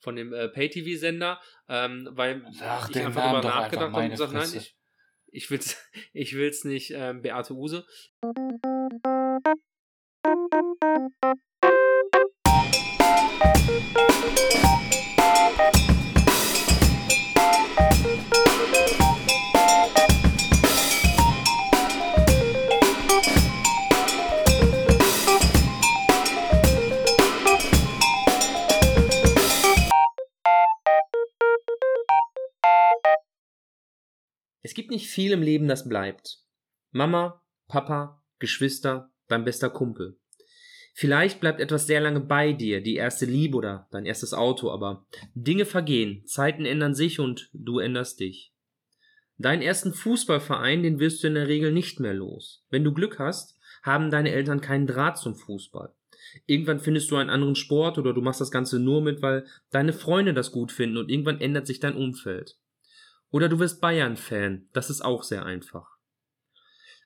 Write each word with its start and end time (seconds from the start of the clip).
von 0.00 0.16
dem 0.16 0.32
äh, 0.32 0.48
Pay-TV-Sender, 0.48 1.40
ähm, 1.68 2.08
weil 2.12 2.44
Ach, 2.60 2.88
ich 2.88 2.96
einfach 2.96 3.24
Namen 3.24 3.36
einfach, 3.36 3.60
nachgedacht 3.60 3.92
habe 3.92 4.04
und 4.04 4.10
gesagt, 4.10 4.32
nein, 4.32 4.48
ich, 4.54 4.76
ich 5.28 5.50
will's, 5.50 5.76
ich 6.12 6.34
will's 6.34 6.64
nicht, 6.64 6.90
ähm, 6.94 7.22
Beate 7.22 7.54
Use. 7.54 7.86
Es 34.70 34.74
gibt 34.74 34.92
nicht 34.92 35.08
viel 35.08 35.32
im 35.32 35.42
Leben, 35.42 35.66
das 35.66 35.88
bleibt. 35.88 36.44
Mama, 36.92 37.42
Papa, 37.66 38.22
Geschwister, 38.38 39.10
dein 39.26 39.44
bester 39.44 39.68
Kumpel. 39.68 40.16
Vielleicht 40.94 41.40
bleibt 41.40 41.58
etwas 41.58 41.88
sehr 41.88 42.00
lange 42.00 42.20
bei 42.20 42.52
dir, 42.52 42.80
die 42.80 42.94
erste 42.94 43.26
Liebe 43.26 43.56
oder 43.56 43.88
dein 43.90 44.06
erstes 44.06 44.32
Auto, 44.32 44.70
aber 44.70 45.06
Dinge 45.34 45.64
vergehen, 45.64 46.24
Zeiten 46.24 46.66
ändern 46.66 46.94
sich 46.94 47.18
und 47.18 47.50
du 47.52 47.80
änderst 47.80 48.20
dich. 48.20 48.54
Deinen 49.38 49.60
ersten 49.60 49.92
Fußballverein, 49.92 50.84
den 50.84 51.00
wirst 51.00 51.24
du 51.24 51.26
in 51.26 51.34
der 51.34 51.48
Regel 51.48 51.72
nicht 51.72 51.98
mehr 51.98 52.14
los. 52.14 52.64
Wenn 52.70 52.84
du 52.84 52.94
Glück 52.94 53.18
hast, 53.18 53.58
haben 53.82 54.08
deine 54.12 54.30
Eltern 54.30 54.60
keinen 54.60 54.86
Draht 54.86 55.18
zum 55.18 55.34
Fußball. 55.34 55.92
Irgendwann 56.46 56.78
findest 56.78 57.10
du 57.10 57.16
einen 57.16 57.30
anderen 57.30 57.56
Sport 57.56 57.98
oder 57.98 58.14
du 58.14 58.20
machst 58.20 58.40
das 58.40 58.52
Ganze 58.52 58.78
nur 58.78 59.02
mit, 59.02 59.20
weil 59.20 59.46
deine 59.72 59.92
Freunde 59.92 60.32
das 60.32 60.52
gut 60.52 60.70
finden 60.70 60.96
und 60.96 61.10
irgendwann 61.10 61.40
ändert 61.40 61.66
sich 61.66 61.80
dein 61.80 61.96
Umfeld. 61.96 62.56
Oder 63.30 63.48
du 63.48 63.58
wirst 63.58 63.80
Bayern-Fan, 63.80 64.68
das 64.72 64.90
ist 64.90 65.02
auch 65.02 65.22
sehr 65.22 65.44
einfach. 65.44 66.00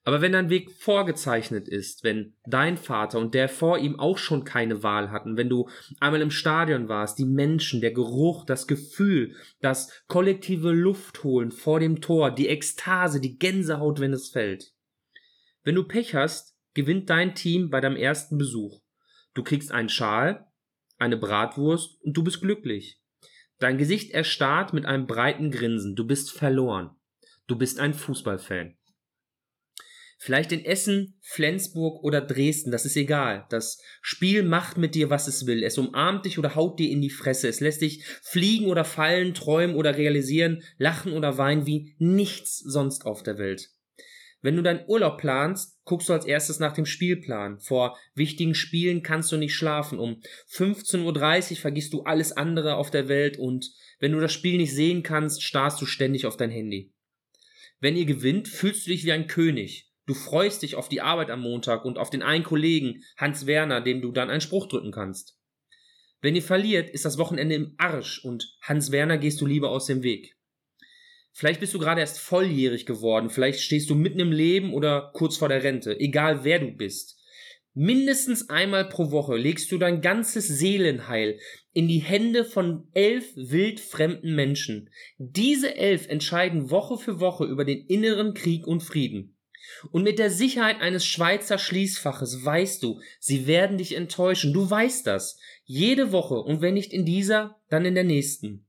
Aber 0.07 0.21
wenn 0.21 0.33
dein 0.33 0.51
Weg 0.51 0.71
vorgezeichnet 0.71 1.67
ist, 1.67 2.05
wenn 2.05 2.35
dein 2.45 2.77
Vater 2.77 3.19
und 3.19 3.33
der 3.33 3.49
vor 3.49 3.79
ihm 3.79 3.99
auch 3.99 4.19
schon 4.19 4.45
keine 4.45 4.83
Wahl 4.83 5.11
hatten, 5.11 5.39
wenn 5.39 5.49
du 5.49 5.69
einmal 5.99 6.21
im 6.21 6.31
Stadion 6.31 6.91
warst, 6.91 7.19
die 7.19 7.25
Menschen, 7.25 7.81
der 7.81 7.93
Geruch, 7.93 8.45
das 8.45 8.67
Gefühl, 8.67 9.35
das 9.61 10.05
kollektive 10.07 10.73
Luftholen 10.73 11.53
vor 11.53 11.81
dem 11.81 12.03
Tor, 12.03 12.31
die 12.31 12.49
Ekstase, 12.49 13.19
die 13.19 13.39
Gänsehaut, 13.39 13.99
wenn 13.99 14.13
es 14.13 14.29
fällt. 14.29 14.75
Wenn 15.63 15.75
du 15.75 15.85
Pech 15.85 16.15
hast, 16.15 16.55
gewinnt 16.75 17.09
dein 17.09 17.35
Team 17.35 17.71
bei 17.71 17.81
deinem 17.81 17.97
ersten 17.97 18.37
Besuch. 18.37 18.83
Du 19.33 19.43
kriegst 19.43 19.73
einen 19.73 19.89
Schal, 19.89 20.47
eine 20.99 21.17
Bratwurst 21.17 21.99
und 22.03 22.15
du 22.15 22.23
bist 22.23 22.43
glücklich. 22.43 23.01
Dein 23.65 23.79
Gesicht 23.79 24.11
erstarrt 24.11 24.75
mit 24.75 24.85
einem 24.85 25.07
breiten 25.07 25.51
Grinsen. 25.51 25.97
Du 25.97 26.07
bist 26.07 26.33
verloren. 26.33 26.91
Du 27.47 27.57
bist 27.57 27.81
ein 27.81 27.95
Fußballfan. 27.95 28.77
Vielleicht 30.19 30.53
in 30.53 30.67
Essen, 30.67 31.19
Flensburg 31.23 32.05
oder 32.05 32.21
Dresden, 32.21 32.73
das 32.73 32.85
ist 32.85 32.95
egal. 32.95 33.47
Das 33.49 33.81
Spiel 34.03 34.43
macht 34.43 34.77
mit 34.77 34.95
dir, 34.95 35.09
was 35.09 35.29
es 35.29 35.47
will. 35.47 35.63
Es 35.63 35.79
umarmt 35.79 36.27
dich 36.27 36.39
oder 36.39 36.55
haut 36.57 36.79
dir 36.79 36.91
in 36.91 37.01
die 37.01 37.09
Fresse. 37.09 37.49
Es 37.49 37.61
lässt 37.61 37.81
dich 37.81 38.05
fliegen 38.05 38.67
oder 38.67 38.85
fallen, 38.85 39.33
träumen 39.33 39.77
oder 39.77 39.97
realisieren, 39.97 40.63
lachen 40.77 41.15
oder 41.15 41.39
weinen 41.39 41.65
wie 41.65 41.95
nichts 41.97 42.59
sonst 42.59 43.07
auf 43.07 43.23
der 43.23 43.39
Welt. 43.39 43.71
Wenn 44.45 44.57
du 44.57 44.63
deinen 44.63 44.85
Urlaub 44.87 45.17
planst, 45.17 45.79
guckst 45.87 46.11
du 46.11 46.13
als 46.13 46.27
erstes 46.27 46.59
nach 46.59 46.75
dem 46.75 46.85
Spielplan. 46.85 47.61
Vor 47.61 47.97
wichtigen 48.15 48.55
Spielen 48.55 49.03
kannst 49.03 49.33
du 49.33 49.39
nicht 49.39 49.55
schlafen. 49.55 49.99
Um 49.99 50.21
15.30 50.51 51.53
Uhr 51.53 51.57
vergisst 51.57 51.95
du 51.95 52.03
alles 52.03 52.33
andere 52.33 52.75
auf 52.75 52.91
der 52.91 53.09
Welt 53.09 53.39
und 53.39 53.73
wenn 54.01 54.13
du 54.13 54.21
das 54.21 54.35
Spiel 54.35 54.59
nicht 54.59 54.75
sehen 54.75 55.03
kannst, 55.03 55.43
starrst 55.43 55.81
du 55.81 55.87
ständig 55.87 56.27
auf 56.27 56.37
dein 56.37 56.51
Handy. 56.51 56.93
Wenn 57.81 57.97
ihr 57.97 58.05
gewinnt, 58.05 58.47
fühlst 58.47 58.87
du 58.87 58.91
dich 58.91 59.07
wie 59.07 59.13
ein 59.13 59.29
König. 59.29 59.91
Du 60.05 60.13
freust 60.13 60.61
dich 60.61 60.75
auf 60.75 60.91
die 60.91 61.01
Arbeit 61.01 61.31
am 61.31 61.41
Montag 61.41 61.87
und 61.87 61.97
auf 61.97 62.11
den 62.11 62.23
einen 62.23 62.45
Kollegen, 62.45 63.03
Hans 63.17 63.47
Werner, 63.47 63.81
dem 63.81 64.03
du 64.03 64.13
dann 64.13 64.29
einen 64.29 64.43
Spruch 64.43 64.69
drücken 64.69 64.93
kannst. 64.93 65.39
Wenn 66.21 66.37
ihr 66.37 66.43
verliert, 66.43 66.91
ist 66.91 67.07
das 67.07 67.17
Wochenende 67.17 67.55
im 67.55 67.75
Arsch 67.79 68.23
und 68.23 68.59
Hans 68.61 68.93
Werner 68.93 69.17
gehst 69.17 69.41
du 69.41 69.47
lieber 69.47 69.71
aus 69.71 69.87
dem 69.87 70.03
Weg. 70.03 70.34
Vielleicht 71.37 71.59
bist 71.59 71.75
du 71.75 71.81
gerade 71.81 72.01
erst 72.01 72.21
volljährig 72.21 72.87
geworden, 72.87 73.29
vielleicht 73.29 73.59
stehst 73.59 73.91
du 73.91 73.97
mitten 73.97 74.21
im 74.21 74.31
Leben 74.31 74.73
oder 74.73 75.11
kurz 75.15 75.37
vor 75.37 75.49
der 75.49 75.65
Rente, 75.65 75.99
egal 75.99 76.45
wer 76.45 76.61
du 76.61 76.71
bist. 76.71 77.19
Mindestens 77.77 78.51
einmal 78.51 78.89
pro 78.89 79.11
Woche 79.11 79.37
legst 79.37 79.73
du 79.73 79.79
dein 79.79 80.01
ganzes 80.01 80.47
Seelenheil 80.47 81.41
in 81.73 81.89
die 81.89 81.99
Hände 81.99 82.45
von 82.45 82.87
elf 82.93 83.33
wildfremden 83.35 84.37
Menschen. 84.37 84.91
Diese 85.19 85.75
elf 85.75 86.07
entscheiden 86.07 86.71
Woche 86.71 86.99
für 86.99 87.19
Woche 87.19 87.47
über 87.47 87.65
den 87.65 87.85
inneren 87.89 88.35
Krieg 88.35 88.69
und 88.69 88.85
Frieden. 88.85 89.37
Und 89.91 90.05
mit 90.05 90.21
der 90.21 90.31
Sicherheit 90.31 90.81
eines 90.81 91.05
Schweizer 91.05 91.59
Schließfaches 91.59 92.45
weißt 92.45 92.81
du, 92.81 93.01
sie 93.19 93.49
werden 93.49 93.79
dich 93.79 93.97
enttäuschen. 93.97 94.53
Du 94.53 94.71
weißt 94.71 95.05
das. 95.09 95.41
Jede 95.65 96.13
Woche 96.13 96.37
und 96.37 96.61
wenn 96.61 96.75
nicht 96.75 96.93
in 96.93 97.05
dieser, 97.05 97.59
dann 97.71 97.85
in 97.85 97.97
der 97.97 98.05
nächsten. 98.05 98.69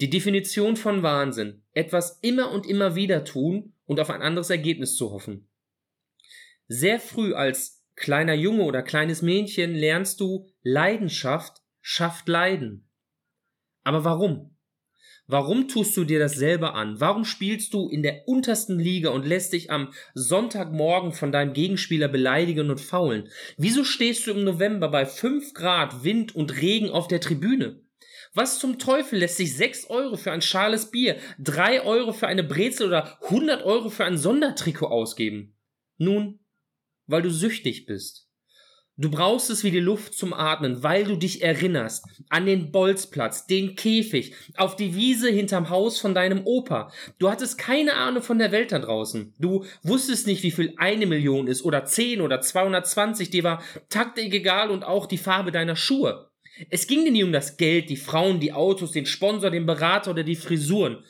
Die 0.00 0.08
Definition 0.08 0.76
von 0.76 1.02
Wahnsinn. 1.02 1.62
Etwas 1.72 2.20
immer 2.22 2.52
und 2.52 2.66
immer 2.66 2.94
wieder 2.94 3.22
tun 3.22 3.74
und 3.84 4.00
auf 4.00 4.08
ein 4.08 4.22
anderes 4.22 4.48
Ergebnis 4.48 4.96
zu 4.96 5.10
hoffen. 5.10 5.46
Sehr 6.68 6.98
früh 6.98 7.34
als 7.34 7.84
kleiner 7.96 8.32
Junge 8.32 8.62
oder 8.62 8.82
kleines 8.82 9.20
Mädchen 9.20 9.74
lernst 9.74 10.20
du, 10.20 10.46
Leidenschaft 10.62 11.60
schafft 11.82 12.28
Leiden. 12.28 12.88
Aber 13.84 14.04
warum? 14.04 14.56
Warum 15.26 15.68
tust 15.68 15.94
du 15.98 16.04
dir 16.04 16.18
das 16.18 16.32
selber 16.32 16.74
an? 16.74 16.98
Warum 16.98 17.26
spielst 17.26 17.74
du 17.74 17.90
in 17.90 18.02
der 18.02 18.26
untersten 18.26 18.78
Liga 18.78 19.10
und 19.10 19.26
lässt 19.26 19.52
dich 19.52 19.70
am 19.70 19.92
Sonntagmorgen 20.14 21.12
von 21.12 21.30
deinem 21.30 21.52
Gegenspieler 21.52 22.08
beleidigen 22.08 22.70
und 22.70 22.80
faulen? 22.80 23.28
Wieso 23.58 23.84
stehst 23.84 24.26
du 24.26 24.30
im 24.30 24.44
November 24.44 24.88
bei 24.88 25.04
5 25.04 25.52
Grad 25.52 26.04
Wind 26.04 26.34
und 26.34 26.56
Regen 26.62 26.88
auf 26.88 27.06
der 27.06 27.20
Tribüne? 27.20 27.80
Was 28.32 28.60
zum 28.60 28.78
Teufel 28.78 29.18
lässt 29.18 29.38
sich 29.38 29.56
6 29.56 29.90
Euro 29.90 30.16
für 30.16 30.30
ein 30.30 30.42
schales 30.42 30.92
Bier, 30.92 31.16
3 31.40 31.82
Euro 31.82 32.12
für 32.12 32.28
eine 32.28 32.44
Brezel 32.44 32.86
oder 32.86 33.18
100 33.24 33.64
Euro 33.64 33.90
für 33.90 34.04
ein 34.04 34.16
Sondertrikot 34.16 34.86
ausgeben? 34.86 35.56
Nun, 35.98 36.38
weil 37.06 37.22
du 37.22 37.30
süchtig 37.30 37.86
bist. 37.86 38.28
Du 38.96 39.10
brauchst 39.10 39.50
es 39.50 39.64
wie 39.64 39.70
die 39.70 39.80
Luft 39.80 40.14
zum 40.14 40.32
Atmen, 40.32 40.82
weil 40.82 41.04
du 41.04 41.16
dich 41.16 41.42
erinnerst 41.42 42.04
an 42.28 42.46
den 42.46 42.70
Bolzplatz, 42.70 43.46
den 43.46 43.74
Käfig, 43.74 44.34
auf 44.56 44.76
die 44.76 44.94
Wiese 44.94 45.30
hinterm 45.30 45.70
Haus 45.70 45.98
von 45.98 46.14
deinem 46.14 46.46
Opa. 46.46 46.92
Du 47.18 47.30
hattest 47.30 47.56
keine 47.56 47.94
Ahnung 47.94 48.22
von 48.22 48.38
der 48.38 48.52
Welt 48.52 48.72
da 48.72 48.78
draußen. 48.78 49.34
Du 49.38 49.64
wusstest 49.82 50.26
nicht, 50.26 50.42
wie 50.42 50.50
viel 50.50 50.74
eine 50.76 51.06
Million 51.06 51.48
ist 51.48 51.64
oder 51.64 51.84
10 51.84 52.20
oder 52.20 52.42
220. 52.42 53.30
Dir 53.30 53.42
war 53.42 53.62
Taktik 53.88 54.34
egal 54.34 54.70
und 54.70 54.84
auch 54.84 55.06
die 55.06 55.18
Farbe 55.18 55.50
deiner 55.50 55.76
Schuhe. 55.76 56.29
Es 56.68 56.86
ging 56.86 57.04
dir 57.04 57.12
nie 57.12 57.24
um 57.24 57.32
das 57.32 57.56
Geld, 57.56 57.90
die 57.90 57.96
Frauen, 57.96 58.40
die 58.40 58.52
Autos, 58.52 58.92
den 58.92 59.06
Sponsor, 59.06 59.50
den 59.50 59.66
Berater 59.66 60.10
oder 60.10 60.24
die 60.24 60.36
Frisuren. 60.36 61.04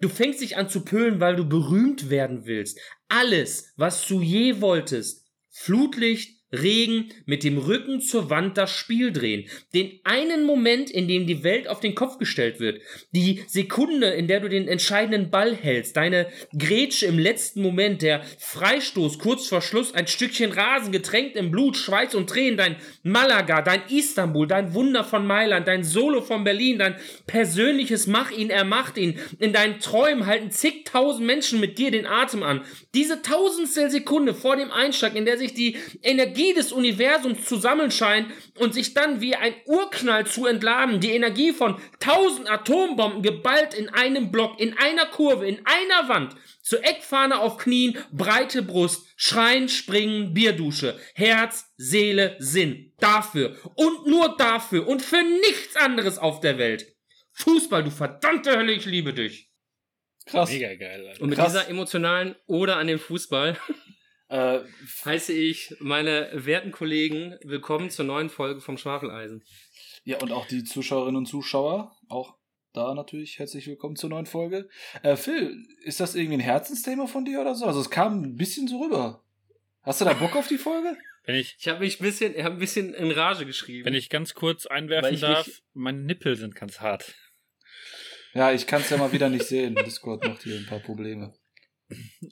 Du 0.00 0.08
fängst 0.08 0.40
dich 0.40 0.56
an 0.56 0.68
zu 0.68 0.84
pölen, 0.84 1.20
weil 1.20 1.36
du 1.36 1.48
berühmt 1.48 2.10
werden 2.10 2.44
willst. 2.44 2.78
Alles, 3.08 3.72
was 3.76 4.06
du 4.06 4.20
je 4.20 4.60
wolltest. 4.60 5.26
Flutlicht, 5.50 6.35
Regen, 6.52 7.12
mit 7.24 7.42
dem 7.42 7.58
Rücken 7.58 8.00
zur 8.00 8.30
Wand 8.30 8.56
das 8.56 8.70
Spiel 8.70 9.12
drehen. 9.12 9.48
Den 9.74 9.98
einen 10.04 10.44
Moment, 10.44 10.90
in 10.90 11.08
dem 11.08 11.26
die 11.26 11.42
Welt 11.42 11.66
auf 11.66 11.80
den 11.80 11.96
Kopf 11.96 12.18
gestellt 12.18 12.60
wird. 12.60 12.80
Die 13.10 13.42
Sekunde, 13.48 14.10
in 14.10 14.28
der 14.28 14.38
du 14.38 14.48
den 14.48 14.68
entscheidenden 14.68 15.30
Ball 15.30 15.56
hältst. 15.56 15.96
Deine 15.96 16.28
Grätsche 16.56 17.06
im 17.06 17.18
letzten 17.18 17.62
Moment. 17.62 18.02
Der 18.02 18.22
Freistoß 18.38 19.18
kurz 19.18 19.48
vor 19.48 19.60
Schluss. 19.60 19.92
Ein 19.92 20.06
Stückchen 20.06 20.52
Rasen 20.52 20.92
getränkt 20.92 21.34
im 21.34 21.50
Blut, 21.50 21.76
Schweiß 21.76 22.14
und 22.14 22.30
Tränen. 22.30 22.56
Dein 22.56 22.76
Malaga, 23.02 23.60
dein 23.62 23.82
Istanbul, 23.88 24.46
dein 24.46 24.72
Wunder 24.72 25.02
von 25.02 25.26
Mailand, 25.26 25.66
dein 25.66 25.82
Solo 25.82 26.22
von 26.22 26.44
Berlin, 26.44 26.78
dein 26.78 26.94
persönliches 27.26 28.06
Mach 28.06 28.30
ihn, 28.30 28.50
er 28.50 28.64
macht 28.64 28.98
ihn. 28.98 29.18
In 29.40 29.52
deinen 29.52 29.80
Träumen 29.80 30.26
halten 30.26 30.52
zigtausend 30.52 31.26
Menschen 31.26 31.58
mit 31.58 31.78
dir 31.78 31.90
den 31.90 32.06
Atem 32.06 32.44
an. 32.44 32.62
Diese 32.94 33.20
tausendstel 33.20 33.90
Sekunde 33.90 34.32
vor 34.32 34.54
dem 34.54 34.70
Einschlag, 34.70 35.16
in 35.16 35.24
der 35.24 35.38
sich 35.38 35.52
die 35.52 35.76
Energie 36.02 36.35
des 36.54 36.72
Universums 36.72 37.44
zu 37.44 37.56
sammeln 37.56 37.90
scheint 37.90 38.28
und 38.58 38.74
sich 38.74 38.94
dann 38.94 39.20
wie 39.20 39.34
ein 39.34 39.54
Urknall 39.66 40.26
zu 40.26 40.46
entladen, 40.46 41.00
die 41.00 41.10
Energie 41.10 41.52
von 41.52 41.80
tausend 42.00 42.50
Atombomben 42.50 43.22
geballt 43.22 43.74
in 43.74 43.88
einem 43.88 44.30
Block, 44.30 44.60
in 44.60 44.76
einer 44.78 45.06
Kurve, 45.06 45.46
in 45.46 45.60
einer 45.64 46.08
Wand, 46.08 46.36
zur 46.62 46.84
Eckfahne 46.84 47.38
auf 47.38 47.58
Knien, 47.58 47.96
breite 48.12 48.62
Brust, 48.62 49.06
Schreien, 49.16 49.68
Springen, 49.68 50.34
Bierdusche, 50.34 50.98
Herz, 51.14 51.72
Seele, 51.76 52.36
Sinn. 52.38 52.92
Dafür 52.98 53.56
und 53.74 54.06
nur 54.06 54.36
dafür 54.36 54.88
und 54.88 55.02
für 55.02 55.22
nichts 55.22 55.76
anderes 55.76 56.18
auf 56.18 56.40
der 56.40 56.58
Welt. 56.58 56.86
Fußball, 57.32 57.84
du 57.84 57.90
verdammte 57.90 58.56
Hölle, 58.56 58.72
ich 58.72 58.86
liebe 58.86 59.12
dich. 59.12 59.50
Krass. 60.26 60.50
Mega 60.50 60.74
geil, 60.74 61.06
Alter. 61.06 61.22
Und 61.22 61.28
mit 61.28 61.38
Krass. 61.38 61.52
dieser 61.52 61.68
emotionalen 61.68 62.34
Ode 62.46 62.74
an 62.74 62.88
den 62.88 62.98
Fußball 62.98 63.56
Äh, 64.28 64.60
heiße 65.04 65.32
ich 65.32 65.74
meine 65.78 66.30
werten 66.32 66.72
Kollegen 66.72 67.36
willkommen 67.44 67.90
zur 67.90 68.04
neuen 68.04 68.28
Folge 68.28 68.60
vom 68.60 68.76
Schwafeleisen. 68.76 69.44
ja, 70.04 70.18
und 70.18 70.32
auch 70.32 70.46
die 70.46 70.64
Zuschauerinnen 70.64 71.16
und 71.16 71.26
Zuschauer. 71.26 71.96
auch 72.08 72.36
da 72.72 72.92
natürlich 72.92 73.38
herzlich 73.38 73.66
willkommen 73.68 73.96
zur 73.96 74.10
neuen 74.10 74.26
Folge. 74.26 74.68
Äh, 75.02 75.16
Phil, 75.16 75.64
ist 75.84 76.00
das 76.00 76.14
irgendwie 76.14 76.36
ein 76.38 76.40
Herzensthema 76.40 77.06
von 77.06 77.24
dir 77.24 77.40
oder 77.40 77.54
so? 77.54 77.64
Also 77.66 77.80
es 77.80 77.88
kam 77.88 78.20
ein 78.22 78.36
bisschen 78.36 78.68
so 78.68 78.82
rüber. 78.82 79.24
Hast 79.82 80.00
du 80.00 80.04
da 80.04 80.12
Bock 80.12 80.36
auf 80.36 80.48
die 80.48 80.58
Folge? 80.58 80.96
Wenn 81.24 81.36
ich, 81.36 81.56
Ich 81.58 81.68
habe 81.68 81.80
mich 81.80 81.98
ein 82.00 82.02
bisschen, 82.04 82.34
ich 82.36 82.42
hab 82.44 82.52
ein 82.52 82.58
bisschen 82.58 82.92
in 82.94 83.10
Rage 83.12 83.46
geschrieben. 83.46 83.86
wenn 83.86 83.94
ich 83.94 84.10
ganz 84.10 84.34
kurz 84.34 84.66
einwerfen 84.66 85.14
ich 85.14 85.20
darf, 85.20 85.46
mich- 85.46 85.62
meine 85.72 86.00
Nippel 86.00 86.36
sind 86.36 86.54
ganz 86.56 86.80
hart. 86.80 87.14
Ja, 88.34 88.52
ich 88.52 88.66
kann 88.66 88.82
es 88.82 88.90
ja 88.90 88.96
mal 88.98 89.12
wieder 89.12 89.30
nicht 89.30 89.46
sehen. 89.46 89.74
Discord 89.76 90.24
macht 90.26 90.42
hier 90.42 90.56
ein 90.56 90.66
paar 90.66 90.80
Probleme. 90.80 91.32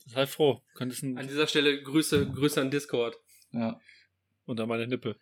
Sei 0.06 0.26
froh, 0.26 0.62
könntest 0.74 1.04
An 1.04 1.16
ein 1.18 1.28
dieser 1.28 1.46
Stelle 1.46 1.82
Grüße, 1.82 2.26
Grüße 2.30 2.60
an 2.60 2.70
Discord. 2.70 3.16
Ja, 3.52 3.80
unter 4.46 4.66
meine 4.66 4.86
Nippel. 4.86 5.16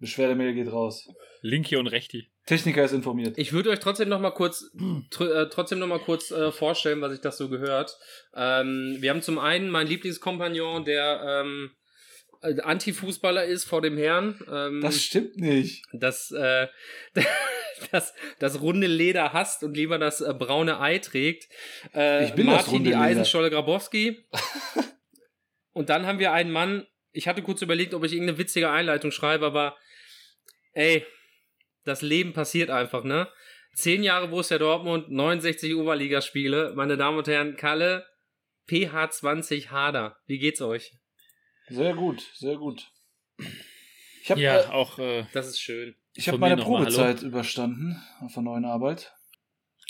Beschwerdemail 0.00 0.54
geht 0.54 0.70
raus. 0.70 1.08
Linki 1.42 1.76
und 1.76 1.86
Rechti. 1.86 2.30
Techniker 2.46 2.84
ist 2.84 2.92
informiert. 2.92 3.38
Ich 3.38 3.52
würde 3.52 3.70
euch 3.70 3.80
trotzdem 3.80 4.08
noch 4.08 4.20
mal 4.20 4.30
kurz, 4.30 4.70
tr 5.10 5.22
äh, 5.34 5.48
trotzdem 5.48 5.78
noch 5.78 5.86
mal 5.86 5.98
kurz 5.98 6.30
äh, 6.30 6.52
vorstellen, 6.52 7.00
was 7.00 7.12
ich 7.12 7.20
das 7.20 7.38
so 7.38 7.48
gehört. 7.48 7.96
Ähm, 8.34 8.96
wir 9.00 9.10
haben 9.10 9.22
zum 9.22 9.38
einen 9.38 9.68
meinen 9.68 9.88
Lieblingskompagnon, 9.88 10.84
der 10.84 11.42
ähm, 11.44 11.70
äh, 12.42 12.60
Anti-Fußballer 12.60 13.44
ist 13.44 13.64
vor 13.64 13.82
dem 13.82 13.96
Herrn. 13.96 14.38
Ähm, 14.50 14.80
Das 14.80 15.02
stimmt 15.02 15.36
nicht. 15.38 15.84
das, 15.92 16.30
äh, 16.30 16.68
das, 17.92 18.14
das 18.38 18.60
runde 18.60 18.86
Leder 18.86 19.32
hasst 19.32 19.62
und 19.62 19.76
lieber 19.76 19.98
das 19.98 20.20
äh, 20.20 20.34
braune 20.34 20.80
Ei 20.80 20.98
trägt. 20.98 21.48
Äh, 21.94 22.26
Ich 22.26 22.34
bin 22.34 22.46
das 22.46 22.56
Martin 22.56 22.72
runde 22.72 22.90
die. 22.90 22.96
Eisenscholle 22.96 23.50
Grabowski. 23.50 24.24
und 25.72 25.88
dann 25.88 26.06
haben 26.06 26.18
wir 26.18 26.32
einen 26.32 26.50
Mann, 26.50 26.86
ich 27.12 27.28
hatte 27.28 27.42
kurz 27.42 27.62
überlegt, 27.62 27.94
ob 27.94 28.04
ich 28.04 28.12
irgendeine 28.12 28.38
witzige 28.38 28.70
Einleitung 28.70 29.10
schreibe, 29.10 29.46
aber 29.46 29.76
ey, 30.72 31.04
das 31.84 32.02
Leben 32.02 32.32
passiert 32.32 32.70
einfach, 32.70 33.04
ne? 33.04 33.28
Zehn 33.74 34.02
Jahre 34.02 34.28
Borussia 34.28 34.58
Dortmund, 34.58 35.10
69 35.10 35.74
Oberligaspiele. 35.74 36.72
Meine 36.74 36.96
Damen 36.96 37.18
und 37.18 37.28
Herren, 37.28 37.56
Kalle, 37.56 38.06
PH20 38.68 39.68
Hader. 39.68 40.16
Wie 40.26 40.38
geht's 40.38 40.62
euch? 40.62 40.92
Sehr 41.68 41.94
gut, 41.94 42.22
sehr 42.34 42.56
gut. 42.56 42.88
Ich 44.22 44.30
habe 44.30 44.40
Ja, 44.40 44.60
äh, 44.60 44.66
auch 44.66 44.98
äh, 44.98 45.26
Das 45.32 45.46
ist 45.46 45.60
schön. 45.60 45.94
Ich 46.16 46.28
hab 46.28 46.34
von 46.34 46.40
mir 46.40 46.48
meine 46.50 46.62
Probezeit 46.62 47.22
überstanden 47.22 48.02
auf 48.20 48.34
der 48.34 48.42
neuen 48.42 48.64
Arbeit. 48.64 49.12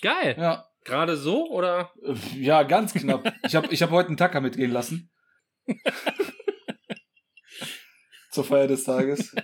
Geil. 0.01 0.37
Ja, 0.39 0.67
Gerade 0.87 1.17
so 1.17 1.51
oder? 1.51 1.93
äh, 2.05 2.15
ja, 2.39 2.63
ganz 2.63 2.95
knapp. 2.95 3.35
Ich 3.45 3.57
habe 3.57 3.67
ich 3.73 3.83
hab 3.83 3.91
heute 3.91 4.09
einen 4.09 4.17
Tacker 4.17 4.41
mitgehen 4.41 4.71
lassen. 4.71 5.11
Zur 8.31 8.45
Feier 8.45 8.69
des 8.69 8.85
Tages. 8.85 9.35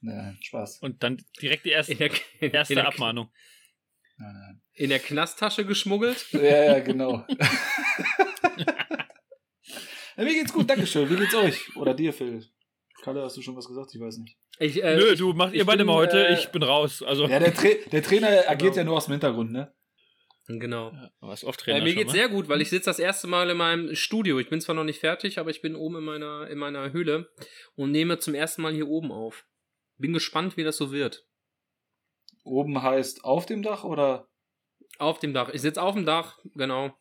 Nein, 0.00 0.36
Spaß. 0.40 0.78
und 0.78 1.02
dann 1.04 1.22
direkt 1.40 1.64
die 1.64 1.70
erste, 1.70 1.92
In 1.92 1.98
der, 1.98 2.10
in, 2.40 2.50
erste 2.50 2.72
in 2.72 2.78
der, 2.78 2.88
Abmahnung. 2.88 3.30
Nein, 4.16 4.32
nein. 4.32 4.62
in 4.72 4.88
der 4.88 4.98
Knasttasche 4.98 5.64
geschmuggelt. 5.64 6.26
Ja, 6.32 6.64
ja, 6.64 6.80
genau. 6.80 7.24
ja, 10.16 10.24
mir 10.24 10.34
geht's 10.34 10.52
gut, 10.52 10.68
Dankeschön. 10.68 11.08
Wie 11.08 11.16
geht's 11.16 11.34
euch? 11.34 11.76
Oder 11.76 11.94
dir, 11.94 12.12
Phil? 12.12 12.44
Kalle, 13.02 13.22
hast 13.22 13.36
du 13.36 13.42
schon 13.42 13.56
was 13.56 13.66
gesagt? 13.66 13.94
Ich 13.94 14.00
weiß 14.00 14.18
nicht. 14.18 14.36
Ich, 14.58 14.82
äh, 14.82 14.96
Nö, 14.96 15.14
du 15.16 15.32
macht 15.32 15.54
ihr 15.54 15.64
beide 15.66 15.78
bin, 15.78 15.88
mal 15.88 15.94
heute, 15.96 16.28
äh, 16.28 16.34
ich 16.34 16.48
bin 16.50 16.62
raus. 16.62 17.02
Also 17.02 17.26
Ja, 17.26 17.38
der, 17.40 17.52
Tra 17.52 17.68
der 17.90 18.02
Trainer 18.02 18.28
agiert 18.48 18.74
Genau. 18.74 18.76
ja 18.76 18.84
nur 18.84 18.96
aus 18.96 19.06
dem 19.06 19.12
Hintergrund, 19.12 19.52
ne? 19.52 19.74
Genau. 20.46 20.90
Ja, 20.92 21.10
was 21.20 21.44
oft 21.44 21.60
Äh, 21.62 21.64
Trainer 21.64 21.80
mir 21.82 21.88
schon, 21.90 21.98
geht's 21.98 22.12
wa? 22.12 22.16
sehr 22.16 22.28
gut, 22.28 22.48
weil 22.48 22.60
ich 22.60 22.70
sitze 22.70 22.90
das 22.90 22.98
erste 22.98 23.26
Mal 23.26 23.50
in 23.50 23.56
meinem 23.56 23.94
Studio. 23.94 24.38
Ich 24.38 24.50
bin 24.50 24.60
zwar 24.60 24.74
noch 24.74 24.84
nicht 24.84 25.00
fertig, 25.00 25.38
aber 25.38 25.50
ich 25.50 25.62
bin 25.62 25.74
oben 25.76 25.96
in 25.96 26.04
meiner, 26.04 26.48
in 26.48 26.58
meiner 26.58 26.92
Höhle 26.92 27.28
und 27.74 27.90
nehme 27.90 28.18
zum 28.18 28.34
ersten 28.34 28.62
Mal 28.62 28.72
hier 28.72 28.88
oben 28.88 29.10
auf. 29.12 29.44
Bin 29.98 30.12
gespannt, 30.12 30.56
wie 30.56 30.64
das 30.64 30.76
so 30.76 30.92
wird. 30.92 31.26
Oben 32.44 32.82
heißt 32.82 33.24
auf 33.24 33.46
dem 33.46 33.62
Dach 33.62 33.84
oder? 33.84 34.28
Auf 34.98 35.18
dem 35.20 35.32
Dach. 35.32 35.48
Ich 35.52 35.60
sitze 35.62 35.80
auf 35.82 35.94
dem 35.94 36.04
Dach, 36.06 36.38
genau. 36.54 36.92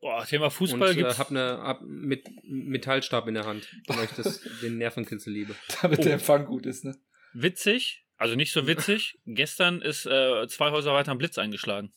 Boah, 0.00 0.24
Thema 0.26 0.50
Fußball 0.50 0.90
und 0.90 0.94
äh, 0.96 0.98
gibt's. 1.02 1.18
hab 1.18 1.30
eine 1.30 1.58
hab 1.62 1.80
mit 1.82 2.26
Metallstab 2.44 3.26
in 3.28 3.34
der 3.34 3.44
Hand, 3.46 3.66
weil 3.86 4.04
ich 4.04 4.10
das, 4.12 4.40
den 4.62 4.78
Nervenkitzel 4.78 5.32
liebe. 5.32 5.54
Damit 5.82 6.00
Oh. 6.00 6.02
der 6.02 6.12
Empfang 6.14 6.46
gut 6.46 6.66
ist, 6.66 6.84
ne? 6.84 6.96
witzig, 7.32 8.04
also 8.16 8.34
nicht 8.34 8.52
so 8.52 8.66
witzig. 8.66 9.18
Gestern 9.26 9.82
ist 9.82 10.06
äh, 10.06 10.46
zwei 10.48 10.70
Häuser 10.70 10.92
weiter 10.94 11.12
ein 11.12 11.18
Blitz 11.18 11.36
eingeschlagen. 11.38 11.92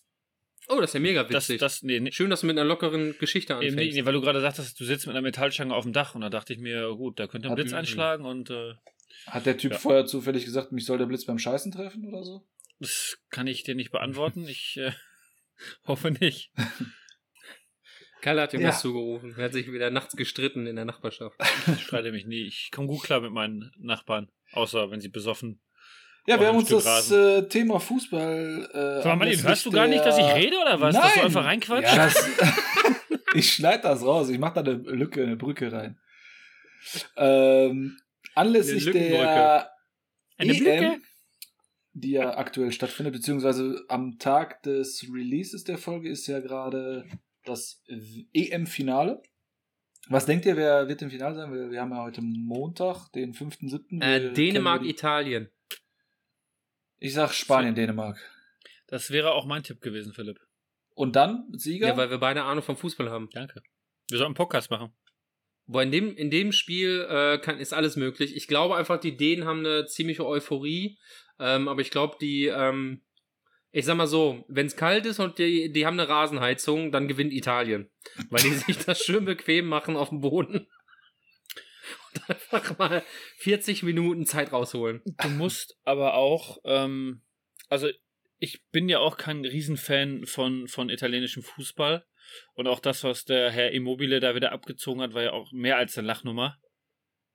Oh, 0.68 0.80
das 0.82 0.90
ist 0.92 0.94
ja 0.96 1.00
mega 1.00 1.24
Das, 1.24 1.48
witzig. 1.50 1.60
das, 1.60 1.82
nee, 1.82 2.00
nee, 2.00 2.12
Schön, 2.12 2.30
dass 2.30 2.42
du 2.42 2.48
mit 2.48 2.58
einer 2.58 2.68
lockeren 2.68 3.18
Geschichte 3.18 3.56
anfängst. 3.56 3.76
nicht, 3.78 3.96
nee, 3.96 4.06
weil 4.06 4.14
du 4.14 4.22
gerade 4.22 4.40
sagtest, 4.42 4.80
du 4.80 4.86
sitzt 4.86 5.08
mit 5.08 5.16
einer 5.16 5.22
Metallstange 5.24 5.74
auf 5.74 5.84
dem 5.84 5.94
Dach 5.94 6.16
und 6.16 6.22
da 6.22 6.30
dachte 6.30 6.54
ich 6.54 6.60
mir, 6.60 6.94
gut, 6.96 7.20
da 7.20 7.28
könnte 7.28 7.48
ein 7.50 7.56
Blitz 7.56 7.74
einschlagen 7.74 8.26
und 8.26 8.50
äh, 8.50 8.74
Hat 9.28 9.46
der 9.46 9.58
Typ 9.58 9.72
Ja. 9.72 9.78
vorher 9.78 10.06
zufällig 10.06 10.46
gesagt, 10.46 10.72
mich 10.72 10.86
soll 10.86 10.98
der 10.98 11.06
Blitz 11.06 11.26
beim 11.26 11.40
Scheißen 11.40 11.72
treffen 11.72 12.06
oder 12.06 12.24
so? 12.24 12.46
das 12.82 13.18
kann 13.30 13.48
ich 13.48 13.64
dir 13.64 13.76
nicht 13.76 13.92
beantworten. 13.92 14.48
Ich 14.48 14.78
äh, 14.78 14.92
hoffe 15.88 16.12
nicht. 16.12 16.52
Kalle 18.22 18.42
hat 18.42 18.54
ihm 18.54 18.62
Ja. 18.62 18.68
das 18.68 18.82
zugerufen. 18.82 19.34
Er 19.38 19.46
hat 19.46 19.54
sich 19.54 19.72
wieder 19.72 19.90
nachts 19.92 20.16
gestritten 20.16 20.68
in 20.68 20.76
der 20.76 20.86
Nachbarschaft. 20.86 21.40
Ich 21.74 21.84
streite 21.84 22.12
mich 22.12 22.26
nie. 22.26 22.42
Ich 22.44 22.70
komme 22.72 22.88
gut 22.88 23.04
klar 23.04 23.22
mit 23.22 23.32
meinen 23.32 23.72
Nachbarn, 23.78 24.30
außer 24.54 24.92
wenn 24.92 25.00
sie 25.02 25.10
besoffen. 25.10 25.62
Ja, 26.28 26.40
wir 26.40 26.48
haben 26.48 26.58
uns 26.58 26.68
Stück 26.68 26.84
das 26.84 27.10
äh, 27.12 27.48
Thema 27.48 27.80
Fußball. 27.80 28.70
Äh, 28.72 29.02
Sag 29.04 29.18
mal, 29.18 29.32
hörst 29.36 29.66
du 29.66 29.72
gar 29.72 29.88
nicht, 29.88 30.06
dass 30.06 30.18
ich 30.18 30.26
rede 30.36 30.58
oder 30.58 30.80
was? 30.80 30.94
Nein. 30.94 31.04
Dass 31.04 31.14
du 31.16 31.22
einfach 31.22 31.46
reinquatscht? 31.46 31.96
Ja, 31.96 32.06
das, 32.06 32.30
ich 33.34 33.54
schneide 33.54 33.84
das 33.84 34.04
raus. 34.04 34.30
Ich 34.30 34.38
mache 34.38 34.62
da 34.62 34.72
eine 34.72 34.74
Lücke, 34.84 35.24
eine 35.24 35.38
Brücke 35.38 35.72
rein. 35.72 35.98
Ähm, 37.18 37.98
anlässlich 38.36 38.86
der 38.92 39.72
Eine 40.38 40.54
EM, 40.54 40.64
Lücke? 40.64 41.02
die 41.94 42.12
ja 42.12 42.38
aktuell 42.38 42.72
stattfindet, 42.72 43.14
beziehungsweise 43.14 43.84
am 43.88 44.20
Tag 44.20 44.62
des 44.64 45.06
Releases 45.12 45.64
der 45.64 45.78
Folge 45.78 46.10
ist 46.10 46.28
ja 46.28 46.40
gerade 46.40 47.06
das 47.50 47.84
EM-Finale. 48.34 49.22
Was 50.08 50.26
denkt 50.26 50.46
ihr, 50.46 50.56
wer 50.58 50.88
wird 50.88 51.02
im 51.02 51.10
Finale 51.12 51.36
sein? 51.36 51.54
Wir, 51.54 51.70
wir 51.70 51.82
haben 51.82 51.92
ja 51.92 52.02
heute 52.04 52.22
Montag, 52.22 53.12
den 53.12 53.34
5.7. 53.34 54.00
Wir 54.00 54.02
Äh, 54.02 54.34
Dänemark, 54.34 54.82
die- 54.84 54.90
Italien. 54.90 55.50
Ich 56.98 57.14
sag 57.14 57.34
Spanien, 57.34 57.76
Dänemark. 57.76 58.18
Das 58.88 59.12
wäre 59.12 59.34
auch 59.34 59.46
mein 59.46 59.64
Tipp 59.64 59.82
gewesen, 59.82 60.14
Philipp. 60.14 60.40
Und 60.96 61.16
dann 61.16 61.48
Sieger? 61.54 61.88
Ja, 61.90 61.98
weil 61.98 62.10
wir 62.10 62.18
beide 62.18 62.44
Ahnung 62.44 62.64
vom 62.64 62.76
Fußball 62.76 63.10
haben. 63.10 63.30
Danke. 63.32 63.62
Wir 64.10 64.18
sollten 64.18 64.30
einen 64.30 64.36
Podcast 64.36 64.70
machen. 64.72 64.92
Boah, 65.68 65.84
in 65.84 65.92
dem, 65.92 66.16
in 66.16 66.32
dem 66.32 66.52
Spiel 66.52 67.06
äh, 67.10 67.38
kann, 67.38 67.60
ist 67.60 67.74
alles 67.74 67.96
möglich. 67.96 68.36
Ich 68.36 68.48
glaube 68.48 68.76
einfach, 68.76 69.00
die 69.00 69.16
Dänen 69.16 69.46
haben 69.46 69.60
eine 69.60 69.86
ziemliche 69.86 70.26
Euphorie. 70.26 70.98
Ähm, 71.40 71.68
aber 71.68 71.82
ich 71.82 71.92
glaube, 71.92 72.18
die, 72.20 72.48
ähm, 72.48 73.02
ich 73.72 73.86
sag 73.86 73.98
mal 73.98 74.08
so, 74.08 74.44
wenn 74.48 74.66
es 74.66 74.76
kalt 74.76 75.06
ist 75.06 75.20
und 75.20 75.38
die, 75.38 75.72
die 75.72 75.86
haben 75.86 76.00
eine 76.00 76.10
Rasenheizung, 76.10 76.92
dann 76.92 77.08
gewinnt 77.08 77.34
Italien. 77.34 77.90
Weil 78.30 78.42
die 78.44 78.54
sich 78.54 78.78
das 78.80 79.04
schön 79.04 79.26
bequem 79.26 79.68
machen 79.68 79.96
auf 79.96 80.10
dem 80.10 80.22
Boden. 80.22 80.68
Und 82.14 82.30
einfach 82.30 82.78
mal 82.80 83.04
40 83.38 83.84
Minuten 83.84 84.26
Zeit 84.26 84.52
rausholen. 84.52 85.02
Du 85.06 85.30
musst 85.30 85.78
aber 85.84 86.16
auch, 86.16 86.58
ähm, 86.66 87.22
also 87.68 87.90
ich 88.40 88.64
bin 88.72 88.90
ja 88.90 89.00
auch 89.00 89.18
kein 89.18 89.46
Riesenfan 89.46 90.26
von, 90.26 90.68
von 90.68 90.90
italienischem 90.90 91.44
Fußball. 91.44 92.06
Und 92.54 92.68
auch 92.68 92.80
das, 92.80 93.04
was 93.04 93.26
der 93.26 93.52
Herr 93.52 93.72
Immobile 93.72 94.20
da 94.20 94.34
wieder 94.36 94.52
abgezogen 94.52 95.02
hat, 95.02 95.14
war 95.14 95.24
ja 95.24 95.32
auch 95.32 95.52
mehr 95.52 95.78
als 95.78 95.98
eine 95.98 96.08
Lachnummer. 96.08 96.58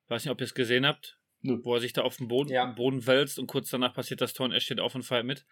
Weiß 0.08 0.24
nicht, 0.24 0.32
ob 0.32 0.40
ihr 0.40 0.44
es 0.44 0.54
gesehen 0.54 0.86
habt, 0.86 1.18
Nö. 1.40 1.58
wo 1.62 1.74
er 1.74 1.80
sich 1.80 1.92
da 1.92 2.02
auf 2.02 2.16
den 2.16 2.28
Boden, 2.28 2.50
Ja. 2.50 2.66
Boden 2.66 3.06
wälzt 3.06 3.38
und 3.38 3.46
kurz 3.46 3.70
danach 3.70 3.94
passiert 3.94 4.20
das 4.20 4.32
Tor 4.34 4.46
und 4.46 4.52
er 4.52 4.60
steht 4.60 4.80
auf 4.80 4.94
und 4.94 5.02
feiert 5.02 5.24
mit. 5.26 5.44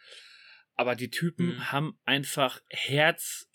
Aber 0.74 0.96
die 0.96 1.10
Typen 1.10 1.48
Mhm. 1.56 1.72
haben 1.72 1.98
einfach 2.04 2.60
Herz 2.68 3.48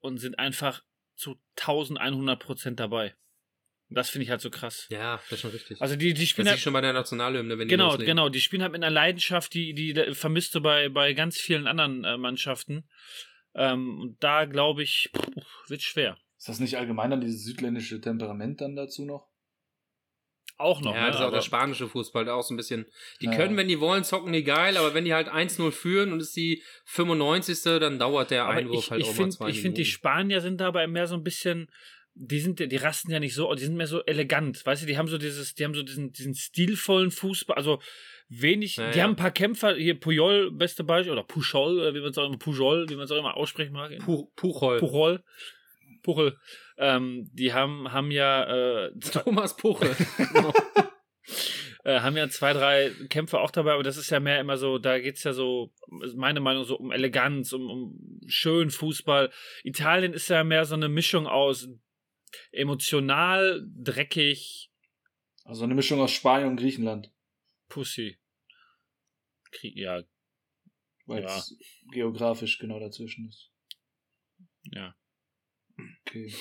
und 0.00 0.18
sind 0.18 0.38
einfach 0.38 0.82
zu 1.14 1.40
1100 1.56 2.38
Prozent 2.40 2.80
dabei. 2.80 3.14
Das 3.88 4.08
finde 4.08 4.24
ich 4.24 4.30
halt 4.30 4.40
so 4.40 4.48
krass. 4.50 4.86
Ja, 4.90 5.16
das 5.28 5.32
ist 5.32 5.40
schon 5.40 5.50
richtig. 5.50 5.80
Also 5.80 5.96
die, 5.96 6.14
die 6.14 6.22
das 6.22 6.28
spielen 6.30 6.46
ist 6.46 6.52
halt, 6.52 6.60
schon 6.60 6.72
bei 6.72 6.80
der 6.80 6.94
Nationalhymne, 6.94 7.58
wenn 7.58 7.68
die 7.68 7.72
Genau, 7.72 7.96
genau. 7.98 8.28
Die 8.30 8.40
spielen 8.40 8.62
halt 8.62 8.72
mit 8.72 8.82
einer 8.82 8.90
Leidenschaft, 8.92 9.52
die, 9.52 9.74
die 9.74 10.14
vermisst 10.14 10.54
du 10.54 10.60
bei, 10.62 10.88
bei 10.88 11.12
ganz 11.12 11.38
vielen 11.38 11.66
anderen 11.66 12.04
äh, 12.04 12.16
Mannschaften. 12.16 12.88
Ähm, 13.54 14.00
und 14.00 14.22
da 14.24 14.46
glaube 14.46 14.82
ich, 14.82 15.10
puh, 15.12 15.42
wird 15.68 15.82
schwer. 15.82 16.16
Ist 16.38 16.48
das 16.48 16.58
nicht 16.58 16.78
allgemein 16.78 17.10
dann 17.10 17.20
dieses 17.20 17.44
südländische 17.44 18.00
Temperament 18.00 18.60
dann 18.62 18.74
dazu 18.76 19.04
noch? 19.04 19.28
Auch 20.62 20.80
noch, 20.80 20.94
ja, 20.94 21.00
ne? 21.02 21.06
das 21.08 21.16
ist 21.16 21.22
auch 21.22 21.32
der 21.32 21.40
spanische 21.42 21.88
Fußball, 21.88 22.24
der 22.24 22.34
auch 22.36 22.42
so 22.42 22.54
ein 22.54 22.56
bisschen. 22.56 22.86
Die 23.20 23.26
Ja. 23.26 23.32
können, 23.34 23.56
wenn 23.56 23.68
die 23.68 23.80
wollen, 23.80 24.04
zocken 24.04 24.32
die 24.32 24.44
geil, 24.44 24.76
aber 24.76 24.94
wenn 24.94 25.04
die 25.04 25.12
halt 25.12 25.28
1-0 25.28 25.72
führen 25.72 26.12
und 26.12 26.20
es 26.20 26.28
ist 26.28 26.36
die 26.36 26.62
95. 26.84 27.80
dann 27.80 27.98
dauert 27.98 28.30
der 28.30 28.44
aber 28.44 28.54
Einwurf 28.54 28.84
ich, 28.84 28.90
halt 28.90 29.00
ich 29.00 29.06
auch 29.08 29.10
mal 29.10 29.16
finde, 29.16 29.36
zwei 29.36 29.48
ich 29.50 29.60
finde, 29.60 29.76
die. 29.76 29.84
Spanier 29.84 30.40
sind 30.40 30.60
dabei 30.60 30.86
mehr 30.86 31.06
so 31.06 31.14
ein 31.16 31.24
bisschen, 31.24 31.68
die 32.14 32.40
sind, 32.40 32.60
die 32.60 32.76
rasten 32.76 33.10
ja 33.10 33.18
nicht 33.20 33.34
so, 33.34 33.52
die 33.54 33.64
sind 33.64 33.76
mehr 33.76 33.86
so 33.86 34.04
elegant, 34.04 34.64
weißt 34.64 34.82
du, 34.82 34.86
die 34.86 34.98
haben 34.98 35.08
so 35.08 35.18
dieses, 35.18 35.54
die 35.54 35.64
haben 35.64 35.74
so 35.74 35.82
diesen, 35.82 36.12
diesen 36.12 36.34
stilvollen 36.34 37.10
Fußball, 37.10 37.56
also 37.56 37.80
wenig, 38.28 38.76
Ja, 38.76 38.90
die 38.90 39.02
haben 39.02 39.10
ein 39.12 39.16
paar 39.16 39.30
Kämpfer, 39.30 39.74
hier 39.74 39.98
Puyol, 39.98 40.50
beste 40.52 40.84
Beispiel, 40.84 41.12
oder 41.12 41.24
Pujol, 41.24 41.80
oder 41.80 41.94
wie 41.94 42.00
man 42.00 42.10
es 42.10 42.18
auch 42.18 42.26
immer, 42.26 42.38
Pujol, 42.38 42.88
wie 42.88 42.96
man 42.96 43.04
es 43.04 43.10
auch 43.10 43.18
immer 43.18 43.36
aussprechen 43.36 43.72
mag. 43.72 43.98
Pu 43.98 44.30
Puchol. 44.36 44.78
Puchol, 44.78 45.22
Puchel, 46.02 46.38
ähm, 46.78 47.30
die 47.32 47.52
haben, 47.52 47.92
haben 47.92 48.10
ja, 48.10 48.86
äh, 48.86 48.92
Thomas 49.00 49.56
Puchel. 49.56 49.90
äh, 51.84 52.00
haben 52.00 52.16
ja 52.16 52.28
zwei, 52.28 52.52
drei 52.52 52.90
Kämpfe 53.08 53.40
auch 53.40 53.50
dabei, 53.50 53.72
aber 53.72 53.82
das 53.82 53.96
ist 53.96 54.10
ja 54.10 54.20
mehr 54.20 54.40
immer 54.40 54.56
so, 54.56 54.78
da 54.78 54.98
geht's 54.98 55.24
ja 55.24 55.32
so, 55.32 55.72
meine 56.16 56.40
Meinung, 56.40 56.64
so 56.64 56.76
um 56.78 56.90
Eleganz, 56.92 57.52
um, 57.52 57.68
um 57.70 58.20
schön 58.26 58.70
Fußball. 58.70 59.32
Italien 59.64 60.12
ist 60.12 60.28
ja 60.28 60.44
mehr 60.44 60.64
so 60.64 60.74
eine 60.74 60.88
Mischung 60.88 61.26
aus 61.26 61.68
emotional, 62.50 63.62
dreckig, 63.66 64.70
Also 65.44 65.64
eine 65.64 65.74
Mischung 65.74 66.00
aus 66.00 66.12
Spanien 66.12 66.50
und 66.50 66.56
Griechenland. 66.56 67.12
Pussy. 67.68 68.18
Krieg, 69.50 69.76
ja, 69.76 70.02
Weil 71.06 71.22
Ja. 71.24 71.36
es 71.36 71.56
geografisch 71.90 72.58
genau 72.58 72.78
dazwischen 72.80 73.28
ist. 73.28 73.50
ja. 74.70 74.94
Okay. 76.06 76.32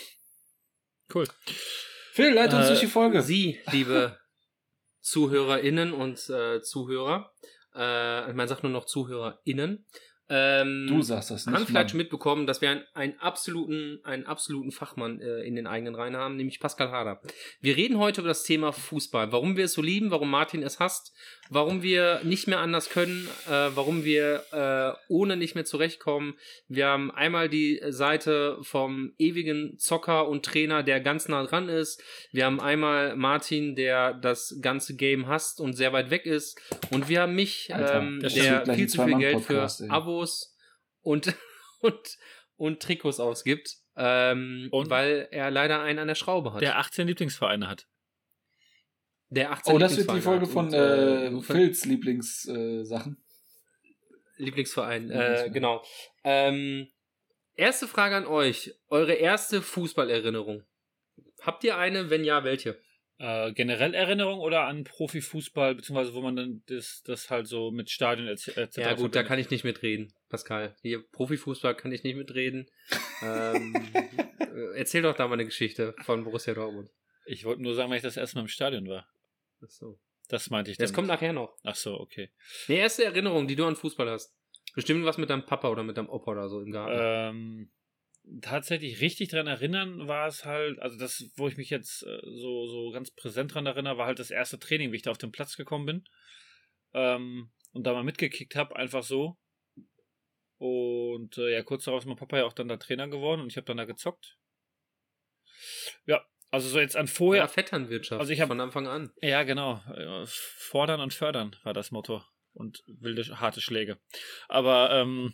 Cool. 1.13 1.25
Phil, 2.13 2.33
leit 2.33 2.53
uns 2.53 2.65
Äh, 2.65 2.69
durch 2.69 2.79
die 2.81 2.87
Folge. 2.87 3.21
Sie, 3.21 3.59
liebe 3.71 4.17
ZuhörerInnen 5.01 5.93
und 5.93 6.29
äh, 6.29 6.61
Zuhörer, 6.61 7.31
äh, 7.75 8.31
man 8.33 8.47
sagt 8.47 8.63
nur 8.63 8.71
noch 8.71 8.85
ZuhörerInnen, 8.85 9.85
ähm, 10.33 10.85
Du 10.87 11.01
sagst 11.01 11.29
das 11.31 11.45
nicht. 11.45 11.53
haben 11.53 11.67
vielleicht 11.67 11.93
mitbekommen, 11.93 12.47
dass 12.47 12.61
wir 12.61 12.69
einen, 12.69 12.83
einen 12.93 13.19
absoluten, 13.19 13.99
einen 14.05 14.25
absoluten 14.25 14.71
Fachmann 14.71 15.19
äh, 15.19 15.41
in 15.41 15.55
den 15.55 15.67
eigenen 15.67 15.93
Reihen 15.93 16.15
haben, 16.15 16.37
nämlich 16.37 16.61
Pascal 16.61 16.89
Hader. 16.89 17.21
Wir 17.59 17.75
reden 17.75 17.97
heute 17.97 18.21
über 18.21 18.29
das 18.29 18.43
Thema 18.43 18.71
Fußball. 18.71 19.33
Warum 19.33 19.57
wir 19.57 19.65
es 19.65 19.73
so 19.73 19.81
lieben, 19.81 20.09
warum 20.09 20.29
Martin 20.29 20.63
es 20.63 20.79
hasst, 20.79 21.13
warum 21.51 21.83
wir 21.83 22.21
nicht 22.23 22.47
mehr 22.47 22.59
anders 22.59 22.89
können, 22.89 23.27
äh, 23.45 23.51
warum 23.75 24.05
wir 24.05 24.43
äh, 24.53 24.97
ohne 25.09 25.35
nicht 25.35 25.53
mehr 25.53 25.65
zurechtkommen. 25.65 26.35
Wir 26.69 26.87
haben 26.87 27.11
einmal 27.11 27.49
die 27.49 27.81
Seite 27.89 28.57
vom 28.61 29.13
ewigen 29.17 29.77
Zocker 29.77 30.29
und 30.29 30.45
Trainer, 30.45 30.81
der 30.81 31.01
ganz 31.01 31.27
nah 31.27 31.43
dran 31.43 31.67
ist. 31.67 32.01
Wir 32.31 32.45
haben 32.45 32.61
einmal 32.61 33.17
Martin, 33.17 33.75
der 33.75 34.13
das 34.13 34.59
ganze 34.61 34.95
Game 34.95 35.27
hasst 35.27 35.59
und 35.59 35.73
sehr 35.73 35.91
weit 35.91 36.09
weg 36.09 36.25
ist. 36.25 36.57
Und 36.89 37.09
wir 37.09 37.21
haben 37.21 37.35
mich, 37.35 37.73
Alter, 37.75 37.95
ähm, 37.95 38.21
der 38.21 38.73
viel 38.73 38.87
zu 38.87 39.03
viel 39.03 39.17
Geld 39.17 39.41
für 39.41 39.61
ey. 39.61 39.89
Abos 39.89 40.55
und, 41.01 41.35
und, 41.81 42.17
und 42.55 42.79
Trikots 42.81 43.19
ausgibt, 43.19 43.75
ähm, 43.97 44.69
Und? 44.71 44.89
weil 44.89 45.27
er 45.31 45.51
leider 45.51 45.81
einen 45.81 45.99
an 45.99 46.07
der 46.07 46.15
Schraube 46.15 46.53
hat. 46.53 46.61
Der 46.61 46.79
18 46.79 47.07
Lieblingsvereine 47.07 47.67
hat. 47.67 47.87
Der 49.31 49.51
18 49.51 49.73
Oh, 49.73 49.77
das 49.79 49.97
wird 49.97 50.11
die 50.11 50.21
Folge 50.21 50.45
von 50.45 50.65
Und, 50.65 50.73
äh, 50.73 51.27
insofern- 51.27 51.55
Phils 51.55 51.85
Lieblingssachen. 51.85 53.17
Äh. 53.17 54.43
Lieblingsverein, 54.43 55.09
äh, 55.09 55.49
genau. 55.53 55.83
Ähm, 56.23 56.87
erste 57.55 57.87
Frage 57.87 58.15
an 58.17 58.25
euch. 58.25 58.73
Eure 58.89 59.13
erste 59.13 59.61
Fußballerinnerung. 59.61 60.63
Habt 61.41 61.63
ihr 61.63 61.77
eine? 61.77 62.09
Wenn 62.09 62.25
ja, 62.25 62.43
welche? 62.43 62.81
Äh, 63.19 63.53
generell 63.53 63.93
Erinnerung 63.93 64.39
oder 64.39 64.63
an 64.63 64.83
Profifußball, 64.83 65.75
beziehungsweise 65.75 66.13
wo 66.13 66.21
man 66.21 66.35
dann 66.35 66.63
das, 66.65 67.01
das 67.05 67.29
halt 67.29 67.47
so 67.47 67.71
mit 67.71 67.89
Stadion 67.89 68.27
etc. 68.27 68.77
Ja 68.77 68.95
gut, 68.95 69.15
da 69.15 69.23
kann 69.23 69.39
ich 69.39 69.49
nicht 69.49 69.63
mitreden, 69.63 70.11
Pascal. 70.27 70.75
Hier, 70.81 71.03
Profifußball 71.11 71.75
kann 71.75 71.91
ich 71.91 72.03
nicht 72.03 72.15
mitreden. 72.17 72.67
ähm, 73.21 73.75
äh, 74.39 74.77
erzähl 74.77 75.03
doch 75.03 75.15
da 75.15 75.27
mal 75.27 75.35
eine 75.35 75.45
Geschichte 75.45 75.93
von 76.01 76.23
Borussia 76.23 76.53
Dortmund. 76.53 76.89
Ich 77.25 77.45
wollte 77.45 77.61
nur 77.61 77.75
sagen, 77.75 77.91
weil 77.91 77.97
ich 77.97 78.03
das 78.03 78.17
erste 78.17 78.37
Mal 78.37 78.41
im 78.41 78.47
Stadion 78.47 78.89
war. 78.89 79.07
Ach 79.63 79.69
so. 79.69 79.99
Das 80.27 80.49
meinte 80.49 80.71
ich 80.71 80.77
Das 80.77 80.89
damit. 80.91 80.95
kommt 80.95 81.07
nachher 81.09 81.33
noch. 81.33 81.57
Ach 81.63 81.75
so, 81.75 81.99
okay. 81.99 82.31
Die 82.67 82.75
erste 82.75 83.03
Erinnerung, 83.03 83.47
die 83.47 83.55
du 83.55 83.65
an 83.65 83.75
Fußball 83.75 84.09
hast. 84.09 84.33
Bestimmt 84.75 85.03
was 85.05 85.17
mit 85.17 85.29
deinem 85.29 85.45
Papa 85.45 85.69
oder 85.69 85.83
mit 85.83 85.97
deinem 85.97 86.09
Opa 86.09 86.31
oder 86.31 86.47
so 86.47 86.61
im 86.61 86.71
Garten. 86.71 86.97
Ähm, 86.97 87.71
tatsächlich 88.41 89.01
richtig 89.01 89.29
dran 89.29 89.47
erinnern 89.47 90.07
war 90.07 90.27
es 90.27 90.45
halt, 90.45 90.79
also 90.79 90.97
das, 90.97 91.25
wo 91.35 91.47
ich 91.49 91.57
mich 91.57 91.69
jetzt 91.69 92.03
äh, 92.03 92.19
so, 92.23 92.67
so 92.67 92.91
ganz 92.91 93.11
präsent 93.11 93.53
dran 93.53 93.65
erinnere, 93.65 93.97
war 93.97 94.05
halt 94.07 94.19
das 94.19 94.31
erste 94.31 94.59
Training, 94.59 94.91
wie 94.91 94.97
ich 94.97 95.01
da 95.01 95.11
auf 95.11 95.17
den 95.17 95.31
Platz 95.33 95.57
gekommen 95.57 95.85
bin. 95.85 96.03
Ähm, 96.93 97.51
und 97.73 97.83
da 97.85 97.93
mal 97.93 98.03
mitgekickt 98.03 98.55
habe, 98.55 98.75
einfach 98.75 99.03
so. 99.03 99.37
Und 100.57 101.37
äh, 101.37 101.51
ja, 101.53 101.63
kurz 101.63 101.85
darauf 101.85 102.03
ist 102.03 102.07
mein 102.07 102.17
Papa 102.17 102.37
ja 102.37 102.45
auch 102.45 102.53
dann 102.53 102.67
da 102.67 102.77
Trainer 102.77 103.07
geworden 103.07 103.41
und 103.41 103.47
ich 103.47 103.57
habe 103.57 103.65
dann 103.65 103.77
da 103.77 103.85
gezockt. 103.85 104.37
Ja, 106.05 106.25
also 106.51 106.67
so 106.69 106.79
jetzt 106.79 106.95
an 106.95 107.05
ja, 107.07 107.11
vorher. 107.11 107.47
Vetternwirtschaft. 107.47 108.19
Also 108.19 108.31
ich 108.33 108.41
hab- 108.41 108.47
von 108.49 108.59
Anfang 108.61 108.87
an. 108.87 109.11
Ja, 109.21 109.43
genau. 109.43 109.81
Äh, 109.95 110.25
Fordern 110.27 110.99
und 111.01 111.13
fördern 111.13 111.55
war 111.63 111.73
das 111.73 111.91
Motto. 111.91 112.23
Und 112.53 112.83
wilde, 112.87 113.39
harte 113.39 113.61
Schläge. 113.61 113.97
Aber 114.49 114.91
ähm, 114.91 115.33